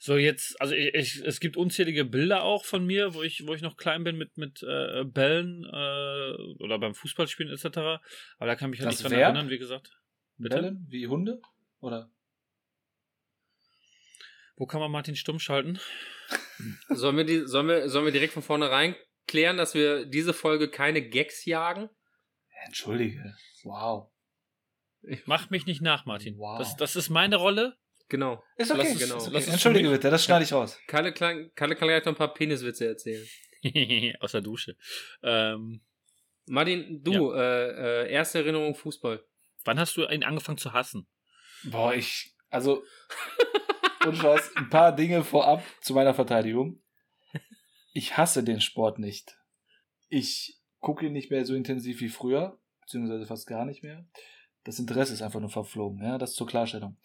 so 0.00 0.16
jetzt, 0.16 0.58
also 0.60 0.74
ich, 0.74 0.94
ich, 0.94 1.16
es 1.24 1.38
gibt 1.38 1.56
unzählige 1.58 2.04
Bilder 2.06 2.42
auch 2.42 2.64
von 2.64 2.84
mir, 2.86 3.12
wo 3.14 3.22
ich, 3.22 3.46
wo 3.46 3.54
ich 3.54 3.60
noch 3.60 3.76
klein 3.76 4.04
bin 4.04 4.16
mit, 4.16 4.36
mit 4.38 4.62
äh, 4.62 5.04
Bällen 5.04 5.64
äh, 5.64 6.62
oder 6.62 6.78
beim 6.78 6.94
Fußballspielen 6.94 7.52
etc. 7.52 7.76
Aber 7.76 8.00
da 8.46 8.56
kann 8.56 8.68
ich 8.72 8.78
mich 8.78 8.80
halt 8.80 8.92
Das 8.92 9.00
nicht 9.00 9.04
dran 9.10 9.18
Verb? 9.18 9.34
erinnern, 9.34 9.50
wie 9.50 9.58
gesagt. 9.58 9.90
Bitte? 10.38 10.56
Bellen? 10.56 10.86
Wie 10.88 11.06
Hunde? 11.06 11.40
Oder? 11.80 12.10
Wo 14.56 14.66
kann 14.66 14.80
man 14.80 14.90
Martin 14.90 15.16
stumm 15.16 15.38
schalten? 15.40 15.78
Sollen 16.88 17.16
wir, 17.16 17.24
die, 17.24 17.46
sollen, 17.46 17.68
wir, 17.68 17.88
sollen 17.88 18.04
wir 18.04 18.12
direkt 18.12 18.32
von 18.32 18.42
vornherein 18.42 18.94
klären, 19.26 19.56
dass 19.56 19.74
wir 19.74 20.06
diese 20.06 20.32
Folge 20.32 20.68
keine 20.70 21.02
Gags 21.08 21.44
jagen? 21.44 21.88
Entschuldige. 22.66 23.34
Wow. 23.64 24.10
Mach 25.26 25.50
mich 25.50 25.66
nicht 25.66 25.82
nach, 25.82 26.06
Martin. 26.06 26.38
Wow. 26.38 26.58
Das, 26.58 26.76
das 26.76 26.96
ist 26.96 27.10
meine 27.10 27.36
Rolle. 27.36 27.76
Genau. 28.08 28.42
Ist 28.56 28.68
Lass 28.70 28.78
okay. 28.80 28.92
es- 28.92 28.98
genau. 28.98 29.16
Ist 29.16 29.22
okay. 29.24 29.32
lass 29.34 29.48
Entschuldige 29.48 29.90
bitte, 29.90 30.10
das 30.10 30.24
schneide 30.24 30.44
ich 30.44 30.52
raus. 30.52 30.78
Kalle, 30.86 31.12
kann, 31.12 31.50
Kalle 31.54 31.74
kann 31.76 31.88
gleich 31.88 32.04
noch 32.04 32.12
ein 32.12 32.16
paar 32.16 32.32
Peniswitze 32.34 32.86
erzählen. 32.86 33.26
Aus 34.20 34.32
der 34.32 34.42
Dusche. 34.42 34.76
Ähm, 35.22 35.82
Martin, 36.46 37.02
du, 37.02 37.32
äh, 37.32 38.04
äh, 38.04 38.10
erste 38.12 38.38
Erinnerung 38.38 38.74
Fußball. 38.74 39.24
wann 39.64 39.78
hast 39.78 39.96
du 39.96 40.04
ihn 40.06 40.22
angefangen 40.24 40.58
zu 40.58 40.72
hassen? 40.74 41.06
Boah, 41.64 41.94
ich. 41.94 42.34
Also. 42.50 42.84
Und 44.06 44.16
Scheiß, 44.18 44.54
ein 44.56 44.68
paar 44.68 44.94
Dinge 44.94 45.24
vorab 45.24 45.62
zu 45.80 45.94
meiner 45.94 46.12
Verteidigung. 46.12 46.82
Ich 47.94 48.18
hasse 48.18 48.42
den 48.42 48.60
Sport 48.60 48.98
nicht. 48.98 49.38
Ich 50.08 50.60
gucke 50.80 51.06
ihn 51.06 51.12
nicht 51.12 51.30
mehr 51.30 51.46
so 51.46 51.54
intensiv 51.54 52.00
wie 52.00 52.08
früher, 52.08 52.58
beziehungsweise 52.82 53.24
fast 53.24 53.46
gar 53.46 53.64
nicht 53.64 53.82
mehr. 53.82 54.06
Das 54.64 54.78
Interesse 54.78 55.14
ist 55.14 55.22
einfach 55.22 55.40
nur 55.40 55.48
verflogen, 55.48 56.02
ja, 56.02 56.18
das 56.18 56.34
zur 56.34 56.46
Klarstellung. 56.46 56.96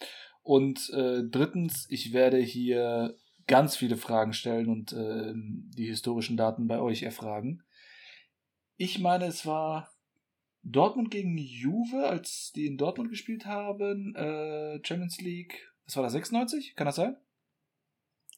Und 0.42 0.90
äh, 0.90 1.22
drittens, 1.24 1.86
ich 1.90 2.12
werde 2.12 2.40
hier 2.40 3.16
ganz 3.46 3.76
viele 3.76 3.98
Fragen 3.98 4.34
stellen 4.34 4.68
und 4.68 4.92
ähm, 4.94 5.70
die 5.76 5.86
historischen 5.86 6.38
Daten 6.38 6.68
bei 6.68 6.80
euch 6.80 7.04
erfragen. 7.04 7.64
Ich 8.78 8.98
meine, 8.98 9.26
es 9.26 9.46
war 9.46 9.92
Dortmund 10.64 11.12
gegen 11.12 11.38
Juve, 11.38 12.08
als 12.08 12.52
die 12.56 12.66
in 12.66 12.78
Dortmund 12.78 13.10
gespielt 13.10 13.46
haben, 13.46 14.16
äh, 14.16 14.80
Champions 14.84 15.20
League, 15.22 15.72
was 15.86 15.96
war 15.96 16.04
das, 16.04 16.14
96? 16.14 16.76
Kann 16.76 16.86
das 16.86 16.96
sein? 16.96 17.16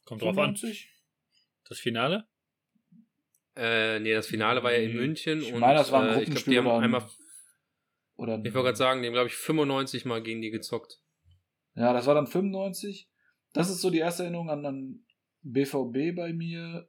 Kommt 0.06 0.22
drauf 0.22 0.38
an. 0.38 0.56
95? 0.56 0.90
Das 1.68 1.80
Finale? 1.80 2.28
Äh, 3.56 4.00
nee, 4.00 4.14
das 4.14 4.28
Finale 4.28 4.64
war 4.64 4.72
ja 4.72 4.80
in 4.80 4.92
Nee, 4.92 4.98
München. 4.98 5.42
ich 5.42 5.54
und, 5.54 5.60
meine, 5.60 5.80
das 5.80 5.92
war 5.92 6.04
ein 6.04 6.20
äh, 6.20 6.24
ich 6.24 6.30
glaube, 6.30 6.50
die 6.50 6.58
haben 6.58 6.68
einmal, 6.68 7.06
Oder, 8.16 8.36
ich 8.44 8.54
wollte 8.54 8.68
gerade 8.68 8.78
sagen, 8.78 9.02
die 9.02 9.08
haben, 9.08 9.14
glaube 9.14 9.28
ich, 9.28 9.36
95 9.36 10.06
Mal 10.06 10.22
gegen 10.22 10.42
die 10.42 10.52
gezockt. 10.52 11.02
Ja, 11.76 11.94
das 11.94 12.06
war 12.06 12.16
dann 12.16 12.28
95. 12.28 13.10
Das 13.54 13.70
ist 13.70 13.82
so 13.82 13.90
die 13.90 13.98
erste 14.00 14.24
Erinnerung 14.24 14.50
an, 14.50 14.66
an 14.66 15.06
BVB 15.42 16.16
bei 16.16 16.32
mir, 16.34 16.88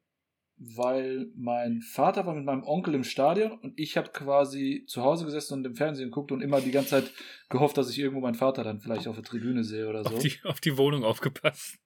weil 0.57 1.27
mein 1.35 1.81
Vater 1.81 2.27
war 2.27 2.35
mit 2.35 2.45
meinem 2.45 2.63
Onkel 2.63 2.95
im 2.95 3.03
Stadion 3.05 3.53
und 3.53 3.79
ich 3.79 3.97
habe 3.97 4.11
quasi 4.11 4.85
zu 4.87 5.03
Hause 5.03 5.25
gesessen 5.25 5.55
und 5.55 5.65
im 5.67 5.75
Fernsehen 5.75 6.11
geguckt 6.11 6.31
und 6.31 6.41
immer 6.41 6.61
die 6.61 6.71
ganze 6.71 6.91
Zeit 6.91 7.11
gehofft, 7.49 7.77
dass 7.77 7.91
ich 7.91 7.99
irgendwo 7.99 8.21
meinen 8.21 8.35
Vater 8.35 8.63
dann 8.63 8.81
vielleicht 8.81 9.09
auf 9.09 9.17
der 9.17 9.25
Tribüne 9.25 9.65
sehe 9.65 9.89
oder 9.89 10.05
so. 10.05 10.15
Auf, 10.15 10.23
die, 10.23 10.35
auf 10.45 10.61
die 10.61 10.77
Wohnung 10.77 11.03
aufgepasst. 11.05 11.79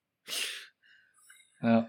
Ja. 1.63 1.89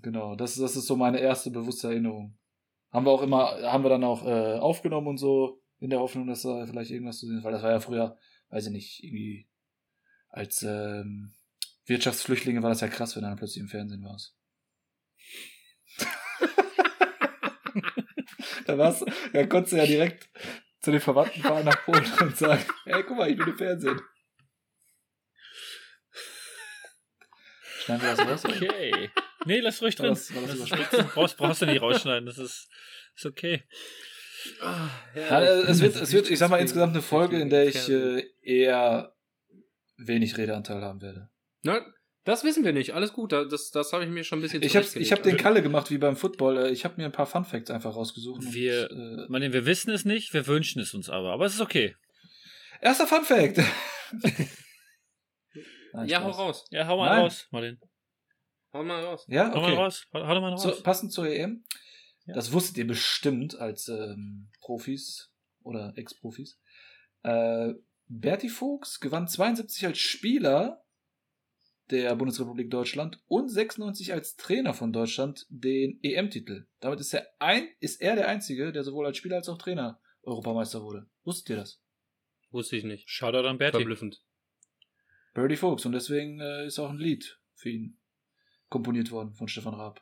Genau, 0.00 0.34
das, 0.34 0.54
das 0.56 0.76
ist 0.76 0.86
so 0.86 0.96
meine 0.96 1.18
erste 1.18 1.50
bewusste 1.50 1.88
Erinnerung. 1.88 2.38
Haben 2.90 3.06
wir 3.06 3.10
auch 3.12 3.22
immer, 3.22 3.60
haben 3.62 3.84
wir 3.84 3.90
dann 3.90 4.04
auch 4.04 4.26
äh, 4.26 4.58
aufgenommen 4.58 5.08
und 5.08 5.18
so, 5.18 5.60
in 5.78 5.90
der 5.90 6.00
Hoffnung, 6.00 6.26
dass 6.26 6.42
da 6.42 6.64
vielleicht 6.66 6.90
irgendwas 6.90 7.18
zu 7.18 7.26
sehen 7.26 7.38
ist, 7.38 7.44
weil 7.44 7.52
das 7.52 7.62
war 7.62 7.70
ja 7.70 7.80
früher, 7.80 8.16
weiß 8.50 8.66
ich 8.66 8.72
nicht, 8.72 9.02
irgendwie 9.02 9.48
als 10.28 10.62
ähm, 10.62 11.34
Wirtschaftsflüchtlinge 11.86 12.62
war 12.62 12.70
das 12.70 12.80
ja 12.80 12.88
krass, 12.88 13.16
wenn 13.16 13.22
du 13.22 13.28
dann 13.28 13.38
plötzlich 13.38 13.62
im 13.62 13.68
Fernsehen 13.68 14.04
warst. 14.04 14.36
da 18.66 18.78
warst 18.78 19.04
da 19.32 19.46
konntest 19.46 19.72
du 19.72 19.76
ja 19.76 19.86
direkt 19.86 20.30
zu 20.80 20.90
den 20.90 21.00
Verwandten 21.00 21.42
fahren 21.42 21.64
nach 21.64 21.84
Polen 21.84 22.04
und 22.20 22.36
sagen, 22.36 22.64
hey, 22.84 23.02
guck 23.06 23.16
mal, 23.16 23.30
ich 23.30 23.36
bin 23.36 23.48
im 23.48 23.56
Fernsehen. 23.56 24.00
Schneiden 27.84 28.02
wir 28.02 28.16
das 28.16 28.44
raus? 28.44 28.44
Okay. 28.54 29.10
Nee, 29.44 29.60
lass 29.60 29.82
ruhig 29.82 29.98
War 29.98 30.06
drin. 30.06 30.14
das- 30.14 30.34
war 30.34 30.42
das 30.42 30.90
Das 30.90 31.06
brauchst, 31.12 31.36
brauchst 31.36 31.62
du 31.62 31.66
nicht 31.66 31.82
rausschneiden. 31.82 32.26
Das 32.26 32.38
ist, 32.38 32.68
ist 33.16 33.26
okay. 33.26 33.64
Ja, 35.14 35.40
es 35.42 35.80
wird, 35.80 35.96
es 35.96 36.12
wird, 36.12 36.30
ich 36.30 36.38
sag 36.38 36.50
mal, 36.50 36.58
insgesamt 36.58 36.92
eine 36.94 37.02
Folge, 37.02 37.40
in 37.40 37.48
der 37.50 37.66
ich 37.68 37.88
äh, 37.88 38.24
eher 38.42 39.14
wenig 39.96 40.36
Redeanteil 40.36 40.80
haben 40.82 41.00
werde. 41.00 41.28
Na, 41.62 41.80
Das 42.24 42.42
wissen 42.44 42.64
wir 42.64 42.72
nicht. 42.72 42.94
Alles 42.94 43.12
gut. 43.12 43.32
Das, 43.32 43.70
das 43.70 43.92
habe 43.92 44.04
ich 44.04 44.10
mir 44.10 44.24
schon 44.24 44.38
ein 44.38 44.42
bisschen 44.42 44.62
Ich 44.62 44.76
habe 44.76 44.86
ich 44.94 45.12
hab 45.12 45.22
den. 45.22 45.36
Kalle 45.36 45.62
gemacht 45.62 45.90
wie 45.90 45.98
beim 45.98 46.16
Football. 46.16 46.58
Äh, 46.58 46.70
Ich 46.70 46.84
habe 46.84 46.94
mir 46.96 47.04
ein 47.06 47.12
paar 47.12 47.26
Fun 47.26 47.44
Facts 47.44 47.70
einfach 47.70 47.94
rausgesucht. 47.94 48.44
und, 48.44 48.54
Wir- 48.54 48.90
äh, 48.90 49.26
Meine, 49.28 49.52
wir 49.52 49.66
wissen 49.66 49.90
es 49.90 50.04
nicht, 50.04 50.32
wir 50.34 50.46
wünschen 50.46 50.80
es 50.82 50.94
uns 50.94 51.08
aber. 51.08 51.32
Aber 51.32 51.46
es 51.46 51.54
ist 51.54 51.60
okay. 51.60 51.94
erster 52.80 53.06
Fun 53.06 53.24
Fact. 53.24 53.60
Nein, 55.92 56.08
Ja, 56.08 56.22
hau 56.22 56.30
raus. 56.30 56.64
Ja, 56.70 56.86
hau 56.86 56.96
mal 56.96 57.08
Nein. 57.08 57.22
raus, 57.22 57.48
Martin. 57.50 57.80
Hau 58.72 58.82
mal 58.82 59.04
raus. 59.04 59.24
Ja, 59.28 59.50
Hau 59.52 59.60
mal 59.60 59.72
okay. 59.72 59.76
raus. 59.76 60.06
Hau, 60.12 60.20
mal 60.40 60.50
raus. 60.50 60.62
So, 60.62 60.82
passend 60.82 61.12
zur 61.12 61.28
EM. 61.28 61.64
Ja. 62.24 62.34
Das 62.34 62.52
wusstet 62.52 62.78
ihr 62.78 62.86
bestimmt 62.86 63.58
als 63.58 63.88
ähm, 63.88 64.50
Profis 64.60 65.32
oder 65.62 65.92
Ex-Profis. 65.96 66.58
Äh, 67.22 67.74
Berti 68.06 68.48
Fuchs 68.48 69.00
gewann 69.00 69.28
72 69.28 69.86
als 69.86 69.98
Spieler 69.98 70.84
der 71.90 72.14
Bundesrepublik 72.16 72.70
Deutschland 72.70 73.20
und 73.26 73.48
96 73.48 74.12
als 74.12 74.36
Trainer 74.36 74.72
von 74.72 74.92
Deutschland 74.92 75.46
den 75.50 75.98
EM-Titel. 76.02 76.66
Damit 76.80 77.00
ist 77.00 77.12
er, 77.12 77.26
ein, 77.38 77.68
ist 77.80 78.00
er 78.00 78.16
der 78.16 78.28
Einzige, 78.28 78.72
der 78.72 78.84
sowohl 78.84 79.06
als 79.06 79.18
Spieler 79.18 79.36
als 79.36 79.48
auch 79.48 79.58
Trainer 79.58 80.00
Europameister 80.22 80.82
wurde. 80.82 81.06
Wusstet 81.24 81.50
ihr 81.50 81.56
das? 81.56 81.82
Wusste 82.50 82.76
ich 82.76 82.84
nicht. 82.84 83.08
Shoutout 83.10 83.46
an 83.46 83.58
Berti. 83.58 83.78
Verblüffend. 83.78 84.22
Birdie 85.34 85.56
Fuchs. 85.56 85.84
Und 85.84 85.92
deswegen 85.92 86.40
äh, 86.40 86.66
ist 86.66 86.78
auch 86.78 86.90
ein 86.90 86.98
Lied 86.98 87.38
für 87.54 87.70
ihn 87.70 87.98
komponiert 88.68 89.10
worden 89.10 89.34
von 89.34 89.48
Stefan 89.48 89.74
Raab. 89.74 90.00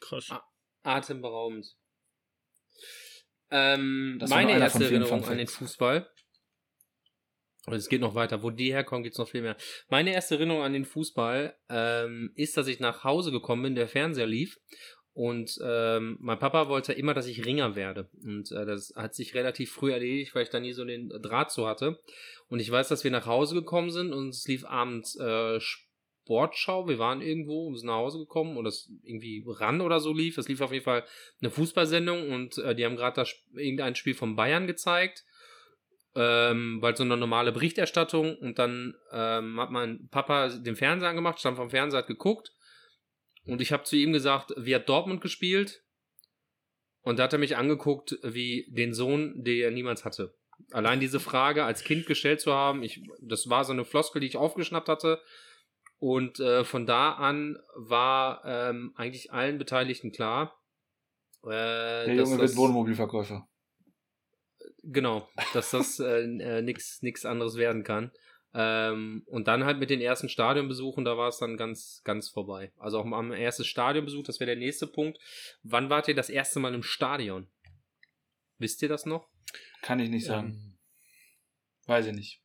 Krass. 0.00 0.30
Ah. 0.30 0.44
Atemberaubend. 0.82 1.76
Ähm, 3.50 4.18
meine 4.28 4.52
erste 4.52 4.84
Erinnerung 4.84 5.24
an 5.24 5.38
den. 5.38 5.46
Fußball. 5.46 6.08
Und 7.66 7.74
es 7.74 7.88
geht 7.88 8.00
noch 8.00 8.14
weiter. 8.14 8.42
Wo 8.42 8.50
die 8.50 8.72
herkommen, 8.72 9.02
geht's 9.02 9.18
noch 9.18 9.28
viel 9.28 9.42
mehr. 9.42 9.56
Meine 9.88 10.12
erste 10.12 10.36
Erinnerung 10.36 10.62
an 10.62 10.72
den 10.72 10.84
Fußball 10.84 11.56
ähm, 11.68 12.32
ist, 12.34 12.56
dass 12.56 12.68
ich 12.68 12.80
nach 12.80 13.04
Hause 13.04 13.32
gekommen 13.32 13.62
bin, 13.62 13.74
der 13.74 13.88
Fernseher 13.88 14.26
lief. 14.26 14.58
Und 15.12 15.58
ähm, 15.62 16.16
mein 16.20 16.38
Papa 16.38 16.68
wollte 16.68 16.92
immer, 16.92 17.14
dass 17.14 17.26
ich 17.26 17.44
Ringer 17.44 17.74
werde. 17.74 18.08
Und 18.22 18.52
äh, 18.52 18.64
das 18.64 18.92
hat 18.94 19.14
sich 19.14 19.34
relativ 19.34 19.72
früh 19.72 19.92
erledigt, 19.92 20.34
weil 20.34 20.44
ich 20.44 20.50
da 20.50 20.60
nie 20.60 20.72
so 20.72 20.84
den 20.84 21.08
Draht 21.08 21.50
zu 21.50 21.66
hatte. 21.66 21.98
Und 22.48 22.60
ich 22.60 22.70
weiß, 22.70 22.88
dass 22.88 23.02
wir 23.02 23.10
nach 23.10 23.26
Hause 23.26 23.54
gekommen 23.56 23.90
sind 23.90 24.12
und 24.12 24.28
es 24.28 24.46
lief 24.46 24.64
abends 24.64 25.18
äh, 25.18 25.58
Sportschau. 25.60 26.86
Wir 26.88 27.00
waren 27.00 27.22
irgendwo, 27.22 27.70
wir 27.70 27.76
sind 27.76 27.88
nach 27.88 27.96
Hause 27.96 28.18
gekommen 28.18 28.56
und 28.56 28.64
das 28.64 28.88
irgendwie 29.02 29.44
ran 29.46 29.80
oder 29.80 29.98
so 29.98 30.12
lief. 30.12 30.38
Es 30.38 30.48
lief 30.48 30.60
auf 30.60 30.72
jeden 30.72 30.84
Fall 30.84 31.04
eine 31.40 31.50
Fußballsendung 31.50 32.30
und 32.30 32.58
äh, 32.58 32.76
die 32.76 32.84
haben 32.84 32.96
gerade 32.96 33.24
irgendein 33.54 33.96
Spiel 33.96 34.14
von 34.14 34.36
Bayern 34.36 34.68
gezeigt. 34.68 35.24
Ähm, 36.16 36.78
weil 36.80 36.96
so 36.96 37.04
eine 37.04 37.16
normale 37.16 37.52
Berichterstattung 37.52 38.36
und 38.38 38.58
dann 38.58 38.96
ähm, 39.12 39.60
hat 39.60 39.70
mein 39.70 40.08
Papa 40.10 40.48
den 40.48 40.74
Fernseher 40.74 41.08
angemacht, 41.08 41.38
stand 41.38 41.56
vom 41.56 41.70
Fernseher, 41.70 42.00
hat 42.00 42.08
geguckt 42.08 42.52
und 43.50 43.60
ich 43.60 43.72
habe 43.72 43.84
zu 43.84 43.96
ihm 43.96 44.12
gesagt, 44.12 44.52
wie 44.56 44.74
hat 44.74 44.88
Dortmund 44.88 45.20
gespielt? 45.20 45.82
Und 47.02 47.18
da 47.18 47.24
hat 47.24 47.32
er 47.32 47.38
mich 47.38 47.56
angeguckt 47.56 48.18
wie 48.22 48.66
den 48.70 48.94
Sohn, 48.94 49.42
den 49.42 49.60
er 49.60 49.70
niemals 49.70 50.04
hatte. 50.04 50.34
Allein 50.72 51.00
diese 51.00 51.20
Frage 51.20 51.64
als 51.64 51.82
Kind 51.82 52.06
gestellt 52.06 52.40
zu 52.40 52.52
haben, 52.52 52.82
ich, 52.82 53.02
das 53.20 53.48
war 53.48 53.64
so 53.64 53.72
eine 53.72 53.84
Floskel, 53.84 54.20
die 54.20 54.26
ich 54.26 54.36
aufgeschnappt 54.36 54.88
hatte. 54.88 55.20
Und 55.98 56.40
äh, 56.40 56.64
von 56.64 56.86
da 56.86 57.12
an 57.12 57.58
war 57.74 58.42
ähm, 58.44 58.92
eigentlich 58.96 59.32
allen 59.32 59.58
Beteiligten 59.58 60.12
klar, 60.12 60.58
äh, 61.44 61.48
Der 61.48 62.14
Junge 62.14 62.38
das, 62.38 62.50
wird 62.50 62.56
Wohnmobilverkäufer. 62.56 63.48
Genau, 64.82 65.28
dass 65.52 65.70
das 65.70 65.98
äh, 66.00 66.22
äh, 66.22 66.62
nix 66.62 67.24
anderes 67.24 67.56
werden 67.56 67.84
kann. 67.84 68.12
Ähm, 68.52 69.22
und 69.26 69.46
dann 69.46 69.64
halt 69.64 69.78
mit 69.78 69.90
den 69.90 70.00
ersten 70.00 70.28
Stadionbesuchen, 70.28 71.04
da 71.04 71.16
war 71.16 71.28
es 71.28 71.38
dann 71.38 71.56
ganz, 71.56 72.02
ganz 72.04 72.28
vorbei. 72.28 72.72
Also 72.78 72.98
auch 72.98 73.04
am 73.04 73.32
ersten 73.32 73.64
Stadionbesuch, 73.64 74.24
das 74.24 74.40
wäre 74.40 74.50
der 74.50 74.56
nächste 74.56 74.86
Punkt. 74.88 75.18
Wann 75.62 75.88
wart 75.88 76.08
ihr 76.08 76.14
das 76.16 76.30
erste 76.30 76.58
Mal 76.58 76.74
im 76.74 76.82
Stadion? 76.82 77.46
Wisst 78.58 78.82
ihr 78.82 78.88
das 78.88 79.06
noch? 79.06 79.28
Kann 79.82 80.00
ich 80.00 80.10
nicht 80.10 80.26
sagen. 80.26 80.48
Ähm, 80.48 80.78
Weiß 81.86 82.06
ich 82.06 82.12
nicht. 82.12 82.40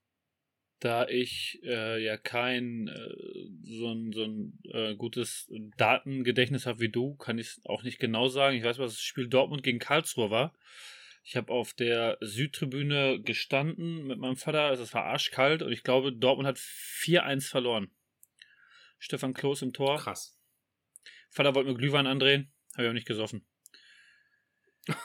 da 0.79 1.07
ich 1.07 1.59
äh, 1.63 2.03
ja 2.03 2.17
kein 2.17 2.87
äh, 2.87 3.15
so 3.63 3.91
ein, 3.91 4.11
so 4.11 4.23
ein 4.23 4.59
äh, 4.71 4.95
gutes 4.95 5.51
Datengedächtnis 5.77 6.67
habe 6.67 6.79
wie 6.79 6.89
du, 6.89 7.15
kann 7.15 7.39
ich 7.39 7.47
es 7.47 7.61
auch 7.65 7.81
nicht 7.83 7.99
genau 7.99 8.27
sagen. 8.27 8.55
Ich 8.55 8.63
weiß, 8.63 8.77
was 8.77 8.93
das 8.93 9.01
Spiel 9.01 9.27
Dortmund 9.27 9.63
gegen 9.63 9.79
Karlsruhe 9.79 10.29
war. 10.29 10.53
Ich 11.27 11.35
habe 11.35 11.51
auf 11.51 11.73
der 11.73 12.17
Südtribüne 12.21 13.19
gestanden 13.19 14.05
mit 14.05 14.19
meinem 14.19 14.37
Vater, 14.37 14.61
also 14.61 14.83
es 14.83 14.93
war 14.93 15.05
arschkalt 15.05 15.63
und 15.63 15.71
ich 15.71 15.81
glaube, 15.81 16.13
Dortmund 16.13 16.47
hat 16.47 16.57
4-1 16.57 17.49
verloren. 17.49 17.89
Stefan 18.99 19.33
Klos 19.33 19.63
im 19.63 19.73
Tor. 19.73 19.97
Krass. 19.97 20.39
Vater 21.31 21.55
wollte 21.55 21.71
mir 21.71 21.77
Glühwein 21.77 22.05
andrehen, 22.05 22.53
habe 22.73 22.83
ich 22.83 22.87
aber 22.87 22.93
nicht 22.93 23.07
gesoffen. 23.07 23.45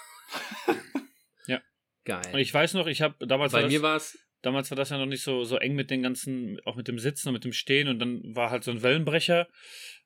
Geil. 2.04 2.22
Und 2.32 2.38
ich 2.38 2.52
weiß 2.52 2.74
noch, 2.74 2.86
ich 2.86 3.02
habe 3.02 3.26
damals 3.26 3.52
war 3.52 3.60
Bei 3.60 3.64
das, 3.64 3.72
mir 3.72 3.82
war 3.82 3.96
es, 3.96 4.18
damals 4.42 4.70
war 4.70 4.76
das 4.76 4.90
ja 4.90 4.98
noch 4.98 5.06
nicht 5.06 5.22
so, 5.22 5.44
so 5.44 5.56
eng 5.56 5.74
mit 5.74 5.90
den 5.90 6.02
ganzen, 6.02 6.58
auch 6.64 6.76
mit 6.76 6.88
dem 6.88 6.98
Sitzen 6.98 7.28
und 7.28 7.34
mit 7.34 7.44
dem 7.44 7.52
Stehen 7.52 7.88
und 7.88 7.98
dann 7.98 8.34
war 8.34 8.50
halt 8.50 8.64
so 8.64 8.70
ein 8.70 8.82
Wellenbrecher 8.82 9.48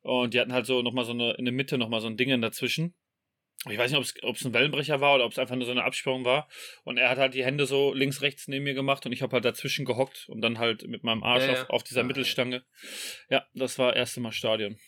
und 0.03 0.35
die 0.35 0.41
hatten 0.41 0.53
halt 0.53 0.67
so 0.67 0.83
nochmal 0.83 1.05
so 1.05 1.13
eine, 1.13 1.33
in 1.35 1.45
der 1.45 1.55
Mitte 1.55 1.79
nochmal 1.79 2.01
so 2.01 2.07
ein 2.07 2.17
Ding 2.17 2.41
dazwischen. 2.41 2.95
Ich 3.71 3.79
weiß 3.79 3.91
nicht, 3.93 4.23
ob 4.25 4.37
es 4.37 4.45
ein 4.45 4.53
Wellenbrecher 4.53 5.01
war 5.01 5.15
oder 5.15 5.25
ob 5.25 5.33
es 5.33 5.39
einfach 5.39 5.57
nur 5.57 5.65
so 5.65 5.71
eine 5.71 5.85
Absperrung 5.85 6.25
war. 6.27 6.49
Und 6.85 6.99
er 6.99 7.09
hat 7.09 7.17
halt 7.17 7.33
die 7.33 7.45
Hände 7.45 7.65
so 7.67 7.95
links, 7.95 8.21
rechts 8.21 8.47
neben 8.47 8.65
mir 8.65 8.75
gemacht 8.75 9.07
und 9.07 9.13
ich 9.13 9.23
habe 9.23 9.33
halt 9.33 9.45
dazwischen 9.47 9.87
gehockt 9.87 10.29
und 10.29 10.43
dann 10.43 10.59
halt 10.59 10.87
mit 10.87 11.03
meinem 11.03 11.23
Arsch 11.23 11.45
Ja, 11.45 11.53
ja. 11.55 11.63
auf, 11.63 11.71
auf 11.71 11.83
dieser 11.83 12.03
Ah, 12.03 12.05
Mittelstange. 12.05 12.65
Ja, 13.31 13.47
das 13.55 13.79
war 13.79 13.97
erste 13.97 14.21
Mal 14.21 14.33
Stadion. 14.33 14.79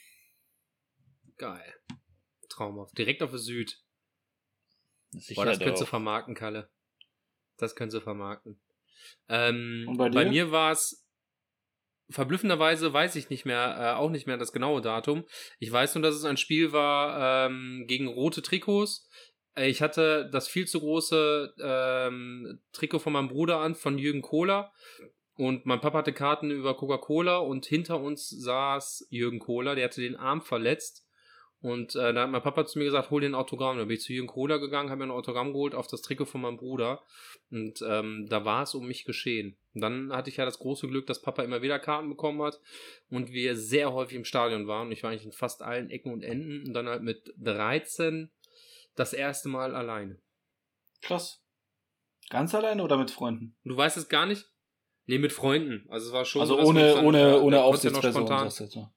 geil. 1.38 1.74
Traumhaft. 2.50 2.96
Direkt 2.96 3.22
auf 3.22 3.31
der 3.31 3.38
Süd. 3.38 3.79
Sicher 5.11 5.35
Boah, 5.42 5.46
das 5.46 5.59
könntest 5.59 5.83
du 5.83 5.87
vermarkten, 5.87 6.35
Kalle. 6.35 6.70
Das 7.59 7.74
könntest 7.76 8.00
du 8.00 8.05
vermarkten. 8.05 8.61
Ähm, 9.29 9.87
Und 9.88 9.96
bei 9.98 10.11
bei 10.11 10.24
mir 10.26 10.50
war 10.50 10.72
es 10.72 11.06
verblüffenderweise 12.11 12.92
weiß 12.92 13.16
ich 13.16 13.31
nicht 13.31 13.45
mehr, 13.45 13.77
äh, 13.79 13.97
auch 13.97 14.11
nicht 14.11 14.27
mehr 14.27 14.37
das 14.37 14.53
genaue 14.53 14.81
Datum. 14.81 15.25
Ich 15.59 15.71
weiß 15.71 15.95
nur, 15.95 16.03
dass 16.03 16.14
es 16.14 16.25
ein 16.25 16.37
Spiel 16.37 16.73
war 16.73 17.47
ähm, 17.47 17.85
gegen 17.87 18.07
rote 18.07 18.42
Trikots. 18.42 19.09
Äh, 19.57 19.69
Ich 19.69 19.83
hatte 19.83 20.29
das 20.31 20.49
viel 20.49 20.66
zu 20.66 20.81
große 20.81 21.55
ähm, 21.62 22.61
Trikot 22.73 23.01
von 23.01 23.12
meinem 23.12 23.29
Bruder 23.29 23.59
an, 23.59 23.75
von 23.75 23.99
Jürgen 23.99 24.23
Kohler. 24.23 24.73
Und 25.35 25.66
mein 25.66 25.81
Papa 25.81 25.99
hatte 25.99 26.14
Karten 26.14 26.51
über 26.51 26.77
Coca-Cola 26.77 27.38
und 27.38 27.66
hinter 27.66 28.01
uns 28.01 28.31
saß 28.31 29.07
Jürgen 29.11 29.38
Kohler, 29.38 29.75
der 29.75 29.85
hatte 29.85 30.01
den 30.01 30.16
Arm 30.16 30.40
verletzt. 30.40 31.06
Und 31.66 31.96
äh, 31.96 32.14
da 32.14 32.22
hat 32.22 32.31
mein 32.31 32.42
Papa 32.42 32.64
zu 32.64 32.79
mir 32.79 32.85
gesagt, 32.85 33.11
hol 33.11 33.20
dir 33.20 33.26
ein 33.26 33.35
Autogramm. 33.35 33.76
Da 33.76 33.87
bin 33.87 33.96
ich 33.96 34.02
zu 34.02 34.12
Jürgen 34.12 34.29
Kohler 34.29 34.61
gegangen, 34.61 34.88
habe 34.88 35.00
mir 35.00 35.09
ein 35.09 35.11
Autogramm 35.11 35.52
geholt 35.52 35.74
auf 35.74 35.88
das 35.88 36.00
Trikot 36.00 36.26
von 36.26 36.40
meinem 36.40 36.59
Bruder. 36.59 37.02
Und 37.50 37.83
ähm, 37.85 38.29
da 38.29 38.44
war 38.44 38.62
es 38.62 38.76
um 38.76 38.87
mich 38.87 39.05
geschehen. 39.05 39.59
Und 39.74 39.81
dann 39.81 40.12
hatte 40.12 40.31
ich 40.31 40.37
ja 40.37 40.44
das 40.44 40.61
große 40.61 40.87
Glück, 40.87 41.09
dass 41.09 41.20
Papa 41.20 41.42
immer 41.42 41.62
wieder 41.62 41.81
Karten 41.81 42.09
bekommen 42.09 42.40
hat 42.40 42.61
und 43.11 43.33
wir 43.33 43.57
sehr 43.57 43.92
häufig 43.92 44.16
im 44.16 44.24
Stadion 44.24 44.68
waren. 44.68 44.87
Und 44.87 44.92
ich 44.92 45.02
war 45.02 45.11
eigentlich 45.11 45.24
in 45.24 45.33
fast 45.33 45.61
allen 45.61 45.90
Ecken 45.90 46.12
und 46.12 46.22
Enden 46.22 46.68
und 46.68 46.72
dann 46.72 46.87
halt 46.87 47.02
mit 47.02 47.35
13 47.38 48.31
das 48.94 49.12
erste 49.12 49.48
Mal 49.48 49.74
alleine. 49.74 50.20
Krass. 51.02 51.42
Ganz 52.31 52.55
alleine 52.55 52.85
oder 52.85 52.96
mit 52.96 53.11
Freunden? 53.11 53.57
Und 53.64 53.72
du 53.72 53.76
weißt 53.76 53.96
es 53.96 54.09
gar 54.09 54.26
nicht? 54.26 54.46
Nee, 55.07 55.18
mit 55.18 55.33
Freunden. 55.33 55.85
Also 55.88 56.07
es 56.07 56.12
war 56.12 56.24
schon 56.24 56.42
also 56.42 56.55
so, 56.55 56.62
ohne, 56.62 57.02
ohne, 57.02 57.40
ohne 57.40 57.57
du 57.83 57.98
ja 58.76 58.92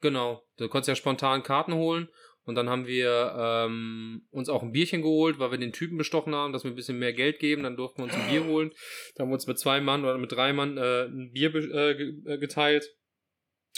Genau. 0.00 0.42
Du 0.56 0.68
konntest 0.68 0.88
ja 0.88 0.94
spontan 0.94 1.42
Karten 1.42 1.74
holen 1.74 2.08
und 2.46 2.54
dann 2.54 2.70
haben 2.70 2.86
wir 2.86 3.34
ähm, 3.36 4.26
uns 4.30 4.48
auch 4.48 4.62
ein 4.62 4.70
Bierchen 4.72 5.02
geholt, 5.02 5.38
weil 5.40 5.50
wir 5.50 5.58
den 5.58 5.72
Typen 5.72 5.98
bestochen 5.98 6.34
haben, 6.34 6.52
dass 6.52 6.62
wir 6.62 6.70
ein 6.70 6.76
bisschen 6.76 6.98
mehr 6.98 7.12
Geld 7.12 7.40
geben. 7.40 7.64
Dann 7.64 7.76
durften 7.76 7.98
wir 7.98 8.04
uns 8.04 8.14
ein 8.14 8.28
Bier 8.28 8.44
holen. 8.46 8.70
Da 9.14 9.22
haben 9.22 9.30
wir 9.30 9.34
uns 9.34 9.48
mit 9.48 9.58
zwei 9.58 9.80
Mann 9.80 10.04
oder 10.04 10.16
mit 10.16 10.30
drei 10.30 10.52
Mann 10.52 10.78
äh, 10.78 11.06
ein 11.06 11.32
Bier 11.32 11.52
äh, 11.54 11.90
äh, 11.92 12.38
geteilt. 12.38 12.94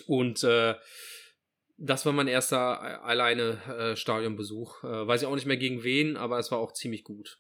Und 0.07 0.45
äh, 0.45 0.75
das 1.79 2.05
war 2.05 2.13
mein 2.13 2.29
erster 2.29 2.81
äh, 2.83 3.07
alleine 3.07 3.63
äh, 3.69 3.97
Stadionbesuch. 3.97 4.85
Äh, 4.85 5.07
weiß 5.07 5.23
ich 5.23 5.29
auch 5.29 5.35
nicht 5.35 5.47
mehr 5.47 5.57
gegen 5.57 5.83
wen, 5.83 6.17
aber 6.19 6.39
es 6.39 6.51
war 6.51 6.59
auch 6.59 6.73
ziemlich 6.73 7.05
gut. 7.05 7.39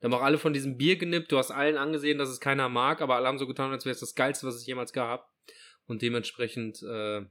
Da 0.00 0.06
haben 0.06 0.14
auch 0.14 0.22
alle 0.22 0.38
von 0.38 0.52
diesem 0.52 0.76
Bier 0.76 0.96
genippt. 0.96 1.32
Du 1.32 1.38
hast 1.38 1.50
allen 1.50 1.78
angesehen, 1.78 2.18
dass 2.18 2.28
es 2.28 2.40
keiner 2.40 2.68
mag, 2.68 3.00
aber 3.00 3.16
alle 3.16 3.26
haben 3.26 3.38
so 3.38 3.46
getan, 3.46 3.72
als 3.72 3.84
wäre 3.84 3.94
es 3.94 4.00
das 4.00 4.14
Geilste, 4.14 4.46
was 4.46 4.54
es 4.54 4.66
jemals 4.66 4.92
gab. 4.92 5.28
Und 5.86 6.02
dementsprechend 6.02 6.82
äh, 6.82 7.22